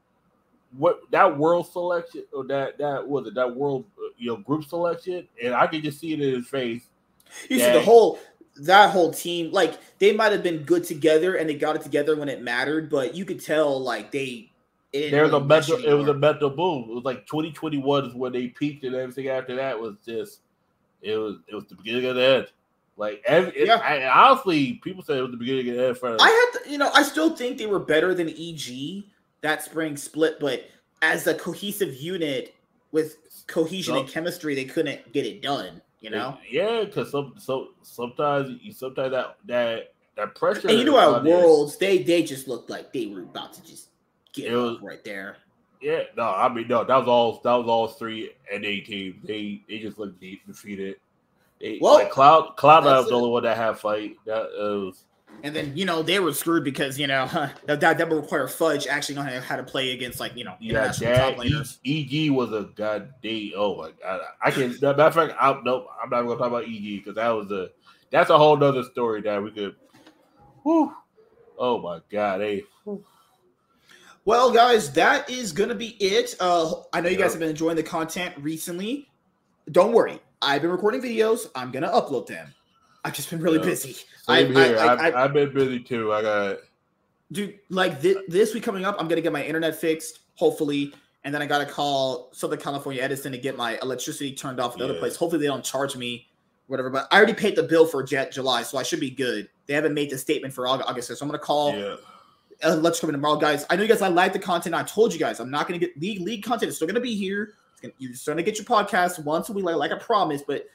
what 0.77 1.01
that 1.11 1.37
world 1.39 1.71
selection 1.71 2.25
or 2.33 2.45
that 2.47 2.79
that 2.79 3.07
was 3.07 3.27
it 3.27 3.35
that 3.35 3.55
world 3.55 3.85
uh, 3.99 4.09
you 4.17 4.29
know 4.29 4.37
group 4.39 4.65
selection 4.65 5.29
and 5.43 5.55
I 5.55 5.67
could 5.67 5.83
just 5.83 6.01
see 6.01 6.15
it 6.15 6.21
in 6.21 6.35
his 6.35 6.49
face. 6.49 6.83
You 7.51 7.59
see 7.59 7.71
the 7.71 7.81
whole 7.83 8.19
that 8.57 8.91
whole 8.91 9.13
team, 9.13 9.51
like 9.53 9.79
they 9.99 10.13
might 10.13 10.33
have 10.33 10.43
been 10.43 10.63
good 10.63 10.85
together 10.85 11.35
and 11.37 11.49
they 11.49 11.55
got 11.55 11.77
it 11.77 11.83
together 11.83 12.17
when 12.17 12.29
it 12.29 12.41
mattered, 12.43 12.89
but 12.89 13.15
you 13.15 13.25
could 13.25 13.45
tell 13.45 13.79
like 13.81 14.11
they 14.11 14.51
it 14.93 15.11
didn't 15.11 15.13
There 15.13 15.25
was 15.25 15.33
a 15.33 15.37
really 15.37 15.47
mesh 15.47 15.69
mental 15.69 15.91
it 15.91 15.95
was 15.95 16.09
a 16.09 16.15
anymore. 16.15 16.15
mental 16.15 16.51
boom. 16.51 16.87
It 16.89 16.95
was 16.95 17.05
like 17.05 17.27
2021 17.27 18.05
is 18.07 18.15
when 18.15 18.33
they 18.33 18.49
peaked 18.49 18.85
and 18.85 18.95
everything 18.95 19.29
after 19.29 19.57
that 19.57 19.79
was 19.79 19.97
just 20.07 20.41
it 21.05 21.17
was 21.17 21.37
it 21.49 21.55
was 21.55 21.65
the 21.67 21.77
beginning 21.77 22.07
of 22.07 22.17
the 22.17 22.23
end. 22.25 22.47
Like 22.97 23.23
every 23.27 23.53
it- 23.57 23.67
Yeah. 23.67 23.77
I, 23.77 24.07
honestly, 24.07 24.75
people 24.83 25.03
say 25.03 25.19
it 25.19 25.23
was 25.23 25.31
the 25.31 25.37
beginning 25.37 25.69
of 25.71 25.77
the 25.77 25.87
end 25.89 25.99
for 25.99 26.17
I 26.21 26.51
had 26.55 26.65
to, 26.65 26.71
you 26.71 26.79
know, 26.79 26.91
I 26.95 27.03
still 27.03 27.35
think 27.37 27.59
they 27.59 27.67
were 27.67 27.79
better 27.81 28.15
than 28.15 28.29
EG 28.29 29.05
that 29.43 29.63
spring 29.63 29.97
split, 29.97 30.39
but 30.41 30.65
as 31.03 31.27
a 31.27 31.35
cohesive 31.35 31.95
unit 31.97 32.55
with 32.93 33.17
cohesion 33.47 33.97
and 33.97 34.09
chemistry, 34.09 34.55
they 34.55 34.65
couldn't 34.65 35.13
get 35.13 35.27
it 35.27 35.43
done. 35.43 35.81
You 36.01 36.11
know, 36.11 36.37
yeah, 36.51 36.85
because 36.85 37.11
some 37.11 37.35
so 37.39 37.69
sometimes 37.83 38.59
you 38.63 38.73
sometimes 38.73 39.13
that 39.13 39.37
that 39.47 39.95
that 40.17 40.35
pressure. 40.35 40.69
and 40.69 40.79
you 40.79 40.85
know, 40.85 41.17
at 41.17 41.25
Worlds, 41.25 41.77
they 41.79 41.99
they 42.03 42.23
just 42.23 42.47
looked 42.47 42.69
like 42.69 42.93
they 42.93 43.07
were 43.07 43.23
about 43.23 43.55
to 43.55 43.63
just 43.65 43.89
get 44.35 44.53
It 44.53 44.57
was- 44.57 44.79
right 44.83 45.03
there. 45.03 45.39
Yeah, 45.81 46.03
no, 46.17 46.25
I 46.25 46.49
mean 46.53 46.69
no, 46.69 46.85
that 46.85 46.97
was 46.97 47.09
all 47.09 47.41
that 47.45 47.55
was 47.55 47.67
all 47.67 47.89
three 47.89 48.33
NA 48.53 48.85
teams. 48.85 49.23
They 49.25 49.63
they 49.69 49.79
just 49.79 49.99
looked 49.99 50.21
de- 50.21 50.41
defeated. 50.47 50.97
They, 51.61 51.79
Well, 51.81 51.95
like 51.95 52.11
Cloud 52.11 52.57
Cloud 52.57 52.85
was 52.85 53.09
the 53.09 53.15
only 53.15 53.31
one 53.31 53.43
that 53.45 53.57
had 53.57 53.79
fight. 53.79 54.17
That 54.27 54.49
was 54.57 55.05
And 55.43 55.55
then 55.55 55.77
you 55.77 55.85
know 55.85 56.03
they 56.03 56.21
were 56.21 56.33
screwed 56.33 56.65
because 56.65 56.99
you 56.99 57.07
know 57.07 57.27
that 57.67 57.81
that, 57.81 57.99
that 57.99 58.09
would 58.09 58.17
require 58.17 58.49
Fudge 58.49 58.87
actually 58.87 59.17
knowing 59.17 59.41
how 59.41 59.57
to 59.57 59.63
play 59.63 59.93
against 59.93 60.21
like 60.21 60.37
you 60.37 60.45
know 60.45 60.57
yeah. 60.61 60.89
That 60.89 61.39
EG 61.85 62.31
was 62.31 62.53
a 62.53 62.71
goddamn. 62.75 63.53
Oh 63.57 63.77
my 63.77 63.91
god, 64.03 64.21
I 64.43 64.51
can. 64.51 64.71
Matter 64.81 65.03
of 65.03 65.15
fact, 65.15 65.35
I, 65.39 65.59
nope, 65.65 65.87
I'm 66.03 66.11
not 66.11 66.23
gonna 66.23 66.37
talk 66.37 66.49
about 66.49 66.65
EG 66.65 67.05
because 67.05 67.17
that 67.17 67.29
was 67.29 67.51
a 67.51 67.71
that's 68.11 68.31
a 68.31 68.39
whole 68.39 68.57
nother 68.57 68.85
story 68.85 69.21
that 69.23 69.43
we 69.43 69.51
could. 69.51 69.77
Whew, 70.63 70.95
oh 71.59 71.79
my 71.81 72.01
god, 72.11 72.41
hey. 72.41 72.65
Well, 74.25 74.51
guys, 74.53 74.91
that 74.93 75.29
is 75.29 75.53
gonna 75.53 75.75
be 75.75 75.89
it. 76.01 76.35
Uh, 76.41 76.73
I 76.93 77.01
know 77.01 77.09
you 77.09 77.19
guys 77.19 77.33
have 77.33 77.41
been 77.41 77.51
enjoying 77.51 77.77
the 77.77 77.83
content 77.83 78.35
recently. 78.39 79.09
Don't 79.71 79.93
worry, 79.93 80.19
I've 80.41 80.63
been 80.63 80.71
recording 80.71 81.03
videos. 81.03 81.51
I'm 81.55 81.71
gonna 81.71 81.91
upload 81.91 82.27
them. 82.27 82.55
I've 83.05 83.13
just 83.15 83.29
been 83.29 83.41
really 83.41 83.59
busy. 83.59 83.97
Same 84.27 84.57
I- 84.57 84.65
here. 84.65 84.79
I- 84.79 85.11
have 85.23 85.35
been 85.35 85.53
busy 85.53 85.81
too. 85.81 86.13
I 86.13 86.23
got 86.23 86.59
dude 87.33 87.59
like 87.71 88.01
thi- 88.01 88.19
this 88.29 88.53
week 88.53 88.63
coming 88.63 88.85
up 88.85 88.95
i'm 89.01 89.09
gonna 89.09 89.21
get 89.21 89.33
my 89.33 89.43
internet 89.43 89.75
fixed 89.75 90.21
hopefully 90.35 90.95
and 91.25 91.35
then 91.35 91.41
i 91.41 91.47
gotta 91.47 91.65
call 91.65 92.29
southern 92.33 92.59
california 92.61 93.03
edison 93.03 93.33
to 93.33 93.39
get 93.39 93.57
my 93.57 93.79
electricity 93.81 94.33
turned 94.35 94.61
off 94.61 94.73
at 94.73 94.79
the 94.79 94.85
other 94.85 94.93
Yeah. 94.95 95.01
place 95.01 95.17
hopefully 95.17 95.41
they 95.41 95.47
don't 95.49 95.65
charge 95.65 95.97
me 95.97 96.29
whatever 96.67 96.91
but 96.91 97.09
i 97.11 97.17
already 97.17 97.33
paid 97.33 97.57
the 97.57 97.63
bill 97.63 97.87
for 97.87 98.03
jet 98.03 98.31
july 98.31 98.63
so 98.63 98.77
i 98.77 98.83
should 98.83 99.01
be 99.01 99.09
good 99.09 99.49
they 99.67 99.73
haven't 99.73 99.95
made 99.95 100.11
the 100.11 100.19
statement 100.19 100.53
for 100.53 100.67
august 100.69 101.09
so 101.09 101.17
i'm 101.23 101.29
gonna 101.29 101.39
call 101.39 101.75
yeah. 101.75 101.97
Uh, 102.63 102.77
let's 102.77 103.01
come 103.01 103.11
in 103.11 103.15
tomorrow 103.15 103.37
guys. 103.39 103.65
I 103.71 103.77
know 103.77 103.83
you 103.83 103.89
guys 103.89 104.03
i 104.03 104.09
like 104.09 104.33
the 104.33 104.39
content. 104.39 104.75
I 104.75 104.83
told 104.83 105.13
you 105.13 105.19
guys 105.19 105.41
i'm 105.41 105.51
not 105.51 105.67
gonna 105.67 105.79
get 105.79 105.99
league 106.01 106.21
league 106.21 106.43
content. 106.43 106.69
It's 106.69 106.77
still 106.77 106.89
gonna 106.89 107.01
be 107.01 107.15
here. 107.17 107.55
It's 107.73 107.81
gonna, 107.81 107.95
you're 107.99 108.15
starting 108.15 108.45
to 108.45 108.51
get 108.51 108.59
your 108.59 108.67
podcast 108.67 109.23
once 109.25 109.49
a 109.49 109.53
week 109.53 109.65
like, 109.65 109.77
like 109.77 109.93
i 109.93 109.99
promised 109.99 110.47
but 110.47 110.67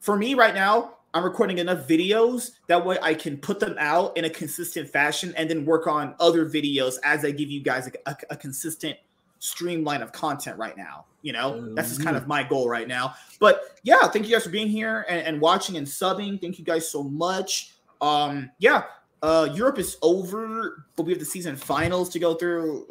for 0.00 0.16
me 0.16 0.34
right 0.34 0.54
now 0.54 0.94
i'm 1.14 1.24
recording 1.24 1.58
enough 1.58 1.86
videos 1.88 2.52
that 2.66 2.84
way 2.84 2.98
i 3.02 3.14
can 3.14 3.36
put 3.36 3.60
them 3.60 3.76
out 3.78 4.16
in 4.16 4.24
a 4.24 4.30
consistent 4.30 4.88
fashion 4.88 5.32
and 5.36 5.48
then 5.48 5.64
work 5.64 5.86
on 5.86 6.14
other 6.20 6.44
videos 6.48 6.96
as 7.04 7.24
i 7.24 7.30
give 7.30 7.50
you 7.50 7.60
guys 7.60 7.88
a, 7.88 8.10
a- 8.10 8.16
a 8.30 8.36
consistent 8.36 8.96
streamline 9.38 10.02
of 10.02 10.12
content 10.12 10.58
right 10.58 10.76
now 10.76 11.04
you 11.22 11.32
know? 11.32 11.74
That's 11.74 11.88
just 11.88 12.02
kind 12.02 12.16
of 12.16 12.26
my 12.26 12.42
goal 12.42 12.68
right 12.68 12.86
now. 12.86 13.14
But 13.40 13.62
yeah 13.82 14.06
thank 14.08 14.26
you 14.26 14.32
guys 14.32 14.44
for 14.44 14.50
being 14.50 14.68
here 14.68 15.04
and, 15.08 15.26
and 15.26 15.40
watching 15.40 15.76
and 15.76 15.86
subbing. 15.86 16.40
Thank 16.40 16.58
you 16.58 16.64
guys 16.64 16.88
so 16.88 17.02
much. 17.02 17.72
Um 18.00 18.50
yeah 18.58 18.84
uh 19.22 19.48
europe 19.52 19.78
is 19.78 19.96
over 20.02 20.84
but 20.96 21.04
we 21.04 21.12
have 21.12 21.18
the 21.18 21.24
season 21.24 21.56
finals 21.56 22.08
to 22.08 22.18
go 22.18 22.34
through 22.34 22.86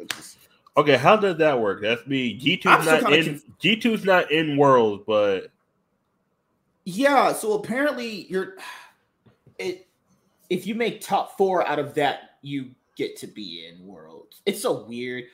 Okay, 0.78 0.96
how 0.96 1.16
does 1.16 1.36
that 1.38 1.60
work? 1.60 1.82
That's 1.82 2.06
me. 2.06 2.34
G 2.34 2.56
two's 2.56 2.86
not 2.86 3.12
in 3.12 3.42
G 3.58 3.74
two's 3.74 4.04
not 4.04 4.30
in 4.30 4.56
worlds, 4.56 5.02
but 5.08 5.50
Yeah, 6.84 7.32
so 7.32 7.54
apparently 7.54 8.26
you're 8.30 8.56
it 9.58 9.88
if 10.50 10.68
you 10.68 10.76
make 10.76 11.00
top 11.00 11.36
four 11.36 11.66
out 11.66 11.80
of 11.80 11.94
that, 11.94 12.38
you 12.42 12.70
get 12.96 13.16
to 13.16 13.26
be 13.26 13.66
in 13.66 13.84
worlds. 13.84 14.40
It's 14.46 14.62
so 14.62 14.84
weird. 14.84 15.24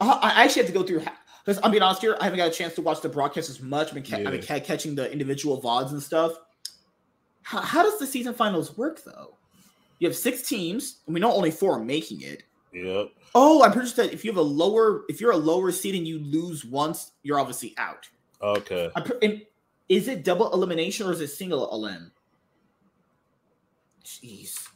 I, 0.00 0.12
I 0.12 0.44
actually 0.44 0.62
have 0.62 0.72
to 0.72 0.78
go 0.78 0.82
through. 0.82 1.04
Because 1.44 1.60
I'm 1.62 1.70
being 1.70 1.82
honest 1.82 2.00
here, 2.00 2.16
I 2.20 2.24
haven't 2.24 2.38
got 2.38 2.48
a 2.48 2.54
chance 2.54 2.74
to 2.76 2.82
watch 2.82 3.02
the 3.02 3.10
broadcast 3.10 3.50
as 3.50 3.60
much. 3.60 3.88
I've 3.88 3.94
been, 3.94 4.02
ca- 4.02 4.16
I've 4.16 4.32
been 4.32 4.42
ca- 4.42 4.60
catching 4.60 4.94
the 4.94 5.12
individual 5.12 5.60
VODs 5.60 5.92
and 5.92 6.02
stuff. 6.02 6.32
How, 7.44 7.60
how 7.60 7.82
does 7.82 7.98
the 7.98 8.06
season 8.06 8.34
finals 8.34 8.76
work 8.76 9.04
though? 9.04 9.36
You 10.00 10.08
have 10.08 10.16
six 10.16 10.42
teams, 10.42 11.00
and 11.06 11.14
we 11.14 11.20
know 11.20 11.32
only 11.32 11.50
four 11.50 11.76
are 11.78 11.84
making 11.84 12.22
it. 12.22 12.42
Yep. 12.72 13.10
Oh, 13.34 13.62
I'm 13.62 13.72
pretty 13.72 13.88
sure 13.88 14.04
that 14.04 14.12
if 14.12 14.24
you 14.24 14.32
have 14.32 14.38
a 14.38 14.42
lower, 14.42 15.04
if 15.08 15.20
you're 15.20 15.30
a 15.30 15.36
lower 15.36 15.70
seed 15.70 15.94
and 15.94 16.06
you 16.06 16.18
lose 16.18 16.64
once, 16.64 17.12
you're 17.22 17.38
obviously 17.38 17.74
out. 17.78 18.08
Okay. 18.42 18.90
Pre- 19.04 19.46
is 19.88 20.08
it 20.08 20.24
double 20.24 20.52
elimination 20.52 21.06
or 21.06 21.12
is 21.12 21.20
it 21.20 21.28
single 21.28 21.70
elim? 21.72 22.10
Jeez, 24.04 24.68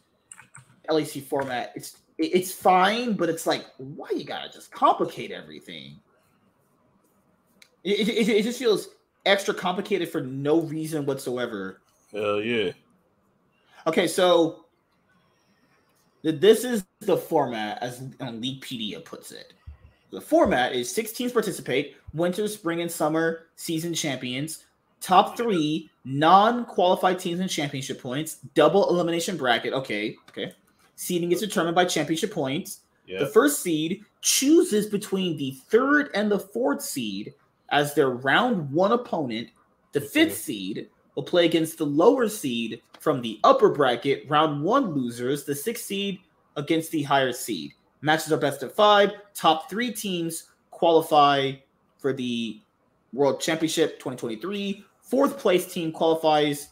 LEC 0.88 1.22
format. 1.24 1.72
It's 1.74 1.98
it's 2.18 2.52
fine, 2.52 3.14
but 3.14 3.28
it's 3.28 3.46
like 3.46 3.64
why 3.78 4.08
you 4.14 4.24
gotta 4.24 4.50
just 4.52 4.70
complicate 4.70 5.30
everything. 5.30 5.98
It, 7.84 8.08
it, 8.08 8.28
it 8.28 8.42
just 8.42 8.58
feels 8.58 8.88
extra 9.24 9.54
complicated 9.54 10.08
for 10.08 10.20
no 10.20 10.60
reason 10.60 11.06
whatsoever. 11.06 11.80
Hell 12.12 12.40
yeah. 12.40 12.72
Okay, 13.86 14.06
so 14.06 14.64
this 16.22 16.64
is 16.64 16.84
the 17.00 17.16
format 17.16 17.82
as 17.82 18.00
um, 18.20 18.40
Leaguepedia 18.42 19.04
puts 19.04 19.32
it. 19.32 19.52
The 20.10 20.20
format 20.20 20.72
is 20.72 20.90
six 20.90 21.12
teams 21.12 21.32
participate: 21.32 21.96
winter, 22.14 22.48
spring, 22.48 22.80
and 22.80 22.90
summer 22.90 23.46
season 23.56 23.94
champions. 23.94 24.64
Top 25.00 25.36
three 25.36 25.90
non-qualified 26.04 27.18
teams 27.18 27.40
in 27.40 27.48
championship 27.48 28.02
points. 28.02 28.38
Double 28.54 28.88
elimination 28.90 29.36
bracket. 29.36 29.72
Okay, 29.72 30.16
okay. 30.30 30.52
Seeding 30.96 31.30
is 31.30 31.40
determined 31.40 31.76
by 31.76 31.84
championship 31.84 32.32
points. 32.32 32.80
The 33.06 33.26
first 33.26 33.62
seed 33.62 34.04
chooses 34.20 34.86
between 34.86 35.36
the 35.36 35.52
third 35.68 36.10
and 36.14 36.30
the 36.30 36.38
fourth 36.38 36.82
seed 36.82 37.32
as 37.70 37.94
their 37.94 38.10
round 38.10 38.70
one 38.70 38.92
opponent. 38.92 39.48
The 39.92 40.00
fifth 40.00 40.36
seed 40.36 40.88
will 41.18 41.24
play 41.24 41.46
against 41.46 41.78
the 41.78 41.84
lower 41.84 42.28
seed 42.28 42.80
from 43.00 43.20
the 43.20 43.40
upper 43.42 43.70
bracket, 43.70 44.24
round 44.28 44.62
one 44.62 44.94
losers, 44.94 45.42
the 45.42 45.52
sixth 45.52 45.84
seed 45.84 46.20
against 46.54 46.92
the 46.92 47.02
higher 47.02 47.32
seed. 47.32 47.72
Matches 48.02 48.30
are 48.30 48.36
best 48.36 48.62
of 48.62 48.72
five. 48.72 49.10
Top 49.34 49.68
three 49.68 49.90
teams 49.90 50.50
qualify 50.70 51.50
for 51.98 52.12
the 52.12 52.60
World 53.12 53.40
Championship 53.40 53.98
2023. 53.98 54.84
Fourth 55.02 55.40
place 55.40 55.66
team 55.66 55.90
qualifies 55.90 56.68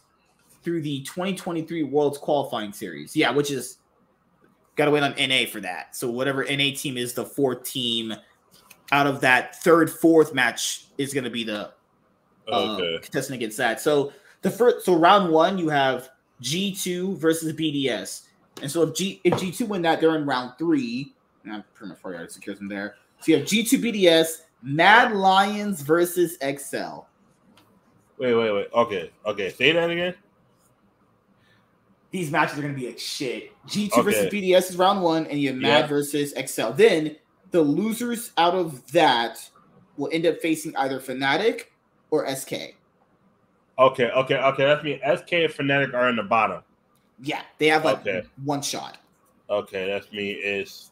through 0.63 0.81
the 0.81 1.01
2023 1.01 1.83
World's 1.83 2.17
Qualifying 2.17 2.71
Series. 2.71 3.17
Yeah, 3.17 3.31
which 3.31 3.51
is 3.51 3.79
got 4.77 4.85
to 4.85 4.91
wait 4.91 5.03
on 5.03 5.13
NA 5.19 5.43
for 5.51 5.59
that. 5.59 5.93
So 5.93 6.09
whatever 6.09 6.45
NA 6.45 6.69
team 6.73 6.95
is 6.95 7.11
the 7.11 7.25
fourth 7.25 7.65
team 7.65 8.15
out 8.93 9.07
of 9.07 9.19
that 9.19 9.61
third 9.61 9.91
fourth 9.91 10.33
match 10.33 10.85
is 10.97 11.13
going 11.13 11.25
to 11.25 11.29
be 11.29 11.43
the 11.43 11.73
uh, 12.49 12.77
Okay. 12.77 12.99
contestant 13.01 13.35
against 13.35 13.57
that. 13.57 13.81
So 13.81 14.13
the 14.49 14.55
first, 14.55 14.85
so 14.85 14.95
round 14.95 15.31
one, 15.31 15.57
you 15.57 15.69
have 15.69 16.09
G 16.41 16.73
two 16.73 17.15
versus 17.17 17.53
BDS, 17.53 18.23
and 18.61 18.69
so 18.71 18.83
if 18.83 18.95
G 18.95 19.21
if 19.23 19.39
G 19.39 19.51
two 19.51 19.65
win 19.65 19.81
that, 19.83 19.99
they're 19.99 20.15
in 20.15 20.25
round 20.25 20.53
three. 20.57 21.13
And 21.43 21.53
I'm 21.53 21.63
pretty 21.73 21.89
much 21.91 21.99
already 22.03 22.29
secures 22.29 22.57
them 22.57 22.67
there. 22.67 22.95
So 23.21 23.31
you 23.31 23.37
have 23.37 23.47
G 23.47 23.63
two 23.63 23.79
BDS, 23.79 24.41
Mad 24.61 25.13
Lions 25.13 25.81
versus 25.81 26.37
XL. 26.41 27.01
Wait, 28.17 28.33
wait, 28.33 28.51
wait. 28.51 28.67
Okay. 28.73 29.11
Okay. 29.25 29.51
Say 29.51 29.71
that 29.73 29.89
again. 29.89 30.15
These 32.11 32.31
matches 32.31 32.57
are 32.57 32.61
going 32.61 32.73
to 32.73 32.79
be 32.79 32.87
like 32.87 32.99
shit. 32.99 33.51
G 33.67 33.89
two 33.89 34.01
versus 34.01 34.31
BDS 34.31 34.71
is 34.71 34.77
round 34.77 35.01
one, 35.01 35.27
and 35.27 35.39
you 35.39 35.49
have 35.49 35.57
Mad 35.57 35.81
Yeah. 35.81 35.87
versus 35.87 36.33
XL. 36.37 36.71
Then 36.71 37.15
the 37.51 37.61
losers 37.61 38.31
out 38.37 38.55
of 38.55 38.89
that 38.91 39.37
will 39.97 40.09
end 40.11 40.25
up 40.25 40.39
facing 40.39 40.75
either 40.77 40.99
Fnatic 40.99 41.63
or 42.09 42.25
SK. 42.33 42.76
Okay. 43.79 44.09
Okay. 44.09 44.35
Okay. 44.37 44.65
That's 44.65 44.83
me. 44.83 44.99
SK 44.99 45.33
and 45.33 45.53
Fnatic 45.53 45.93
are 45.93 46.09
in 46.09 46.15
the 46.15 46.23
bottom. 46.23 46.63
Yeah, 47.21 47.41
they 47.57 47.67
have 47.67 47.85
like 47.85 47.99
Okay. 47.99 48.23
one 48.43 48.61
shot. 48.61 48.97
Okay. 49.49 49.87
That's 49.87 50.11
me. 50.11 50.31
It's 50.31 50.91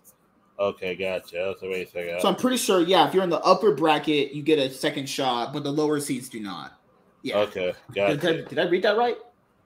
okay. 0.60 0.96
Gotcha. 0.96 1.36
That's 1.36 1.62
wait 1.62 1.88
a 1.88 1.92
second. 1.92 2.22
So 2.22 2.28
I'm 2.28 2.36
pretty 2.36 2.58
sure, 2.58 2.82
yeah, 2.82 3.08
if 3.08 3.14
you're 3.14 3.24
in 3.24 3.30
the 3.30 3.42
upper 3.42 3.74
bracket, 3.74 4.34
you 4.34 4.42
get 4.42 4.60
a 4.60 4.70
second 4.72 5.10
shot, 5.10 5.54
but 5.54 5.64
the 5.64 5.72
lower 5.72 6.00
seeds 6.00 6.30
do 6.30 6.40
not. 6.40 6.80
Yeah. 7.22 7.40
Okay. 7.40 7.74
Gotcha. 7.94 8.18
did 8.18 8.46
I, 8.46 8.50
did 8.50 8.60
I 8.60 8.70
read 8.70 8.84
that 8.84 8.98
right? 8.98 9.18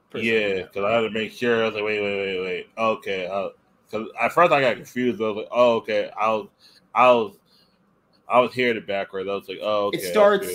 Pretty. 0.10 0.28
Yeah, 0.28 0.64
because 0.64 0.84
I 0.86 0.92
had 0.94 1.02
to 1.02 1.12
make 1.12 1.32
sure. 1.32 1.62
I 1.62 1.66
was 1.68 1.76
like, 1.76 1.84
wait, 1.84 2.02
wait, 2.02 2.18
wait, 2.18 2.42
wait. 2.42 2.70
Okay, 2.78 3.28
uh, 3.28 3.50
because 3.86 4.08
at 4.20 4.32
first 4.32 4.52
I 4.52 4.62
got 4.62 4.76
confused. 4.76 5.22
I 5.22 5.26
was 5.26 5.36
like, 5.38 5.48
oh, 5.52 5.76
okay. 5.78 6.10
I 6.20 6.30
was, 6.30 6.48
I 6.96 7.12
was, 7.12 7.38
I 8.28 8.40
was 8.40 8.54
hearing 8.54 8.78
it 8.78 8.88
backwards. 8.88 9.30
I 9.30 9.34
was 9.34 9.48
like, 9.48 9.60
oh, 9.62 9.88
okay. 9.88 10.00
it 10.00 10.12
starts. 10.12 10.48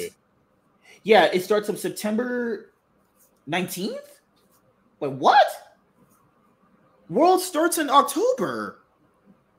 Yeah, 1.04 1.26
it 1.32 1.44
starts 1.44 1.68
on 1.68 1.76
September 1.76 2.72
19th. 3.48 3.98
Wait, 5.00 5.12
what? 5.12 5.46
World 7.10 7.40
starts 7.40 7.78
in 7.78 7.90
October. 7.90 8.80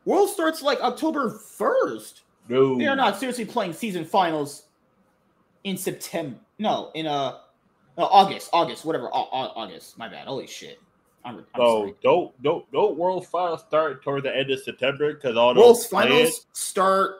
World 0.05 0.30
starts 0.30 0.61
like 0.61 0.81
October 0.81 1.39
1st. 1.57 2.22
No, 2.49 2.77
They 2.77 2.88
are 2.88 2.95
not 2.95 3.17
seriously 3.19 3.45
playing 3.45 3.73
season 3.73 4.05
finals 4.05 4.63
in 5.63 5.77
September. 5.77 6.38
No, 6.59 6.91
in 6.95 7.07
uh, 7.07 7.38
no, 7.97 8.03
August, 8.05 8.49
August, 8.53 8.85
whatever. 8.85 9.07
Au- 9.07 9.30
Au- 9.31 9.53
August. 9.55 9.97
My 9.97 10.07
bad. 10.07 10.27
Holy 10.27 10.45
shit. 10.47 10.80
I'm, 11.23 11.38
I'm 11.38 11.45
So 11.55 11.80
sorry. 11.80 11.93
don't 12.03 12.43
don't 12.43 12.72
don't 12.72 12.97
World 12.97 13.26
Finals 13.27 13.61
start 13.61 14.03
toward 14.03 14.23
the 14.23 14.35
end 14.35 14.51
of 14.51 14.59
September 14.61 15.13
because 15.15 15.35
all 15.35 15.55
playing- 15.55 16.11
finals 16.11 16.45
start 16.53 17.15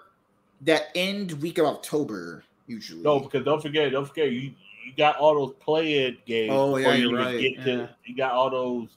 that 0.61 0.89
end 0.93 1.31
week 1.41 1.57
of 1.57 1.65
October 1.65 2.43
usually. 2.68 3.02
No, 3.02 3.20
because 3.20 3.44
don't 3.46 3.62
forget, 3.62 3.92
don't 3.92 4.08
forget, 4.08 4.32
you 4.32 4.52
you 4.86 4.94
got 4.98 5.18
all 5.18 5.34
those 5.34 5.56
play-in 5.60 6.18
games. 6.26 6.52
Oh, 6.54 6.78
yeah, 6.78 6.84
before 6.86 6.96
you 6.96 7.10
you're 7.10 7.20
even 7.20 7.26
right, 7.26 7.42
Get 7.42 7.54
yeah. 7.58 7.64
to, 7.64 7.90
you 8.06 8.16
got 8.16 8.32
all 8.34 8.50
those 8.52 8.90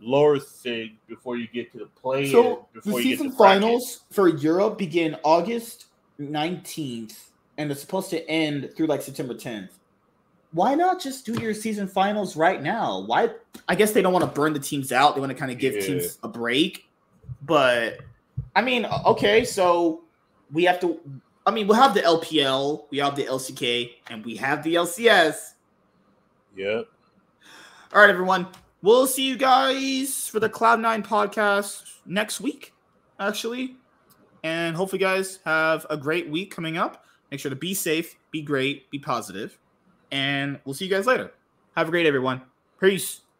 lower 0.00 0.38
things 0.38 0.92
before 1.08 1.36
you 1.36 1.48
get 1.48 1.72
to 1.72 1.78
the 1.78 1.86
play-in. 2.00 2.30
so 2.30 2.66
the 2.74 2.90
you 2.90 3.02
season 3.02 3.26
get 3.26 3.32
to 3.32 3.38
bracket. 3.38 3.62
finals 3.62 4.00
for 4.10 4.28
Europe 4.28 4.78
begin 4.78 5.16
August 5.24 5.86
19th 6.20 7.18
and 7.58 7.70
it's 7.70 7.80
supposed 7.80 8.10
to 8.10 8.28
end 8.28 8.70
through 8.76 8.86
like 8.86 9.02
September 9.02 9.34
10th. 9.34 9.68
Why 10.52 10.74
not 10.74 11.00
just 11.00 11.24
do 11.26 11.32
your 11.40 11.54
season 11.54 11.88
finals 11.88 12.36
right 12.36 12.62
now? 12.62 13.00
Why? 13.00 13.30
I 13.68 13.74
guess 13.74 13.92
they 13.92 14.02
don't 14.02 14.12
want 14.12 14.24
to 14.24 14.30
burn 14.30 14.52
the 14.52 14.58
teams 14.60 14.92
out. 14.92 15.14
They 15.14 15.20
want 15.20 15.32
to 15.32 15.38
kind 15.38 15.50
of 15.50 15.58
give 15.58 15.74
Yeah. 15.74 15.80
teams 15.80 16.18
a 16.22 16.28
break. 16.28 16.86
But 17.42 17.98
I 18.54 18.60
mean, 18.62 18.84
okay, 19.06 19.44
so 19.44 20.02
we 20.52 20.64
have 20.64 20.78
to. 20.80 21.00
I 21.44 21.50
mean, 21.50 21.66
we'll 21.66 21.76
have 21.76 21.94
the 21.94 22.02
LPL, 22.02 22.84
we 22.90 22.98
have 22.98 23.16
the 23.16 23.24
LCK, 23.24 23.90
and 24.08 24.24
we 24.24 24.36
have 24.36 24.62
the 24.62 24.76
LCS. 24.76 25.54
Yep. 26.56 26.86
All 27.92 28.00
right, 28.00 28.10
everyone. 28.10 28.46
We'll 28.80 29.06
see 29.06 29.26
you 29.26 29.36
guys 29.36 30.28
for 30.28 30.40
the 30.40 30.48
Cloud9 30.48 31.04
podcast 31.04 31.82
next 32.06 32.40
week, 32.40 32.72
actually. 33.18 33.76
And 34.44 34.76
hopefully, 34.76 35.00
you 35.00 35.06
guys 35.06 35.38
have 35.44 35.86
a 35.90 35.96
great 35.96 36.28
week 36.28 36.54
coming 36.54 36.76
up. 36.76 37.04
Make 37.30 37.40
sure 37.40 37.50
to 37.50 37.56
be 37.56 37.74
safe, 37.74 38.16
be 38.30 38.42
great, 38.42 38.90
be 38.90 38.98
positive. 38.98 39.58
And 40.10 40.60
we'll 40.64 40.74
see 40.74 40.84
you 40.84 40.90
guys 40.90 41.06
later. 41.06 41.32
Have 41.76 41.88
a 41.88 41.90
great 41.90 42.06
everyone. 42.06 42.42
Peace. 42.78 43.21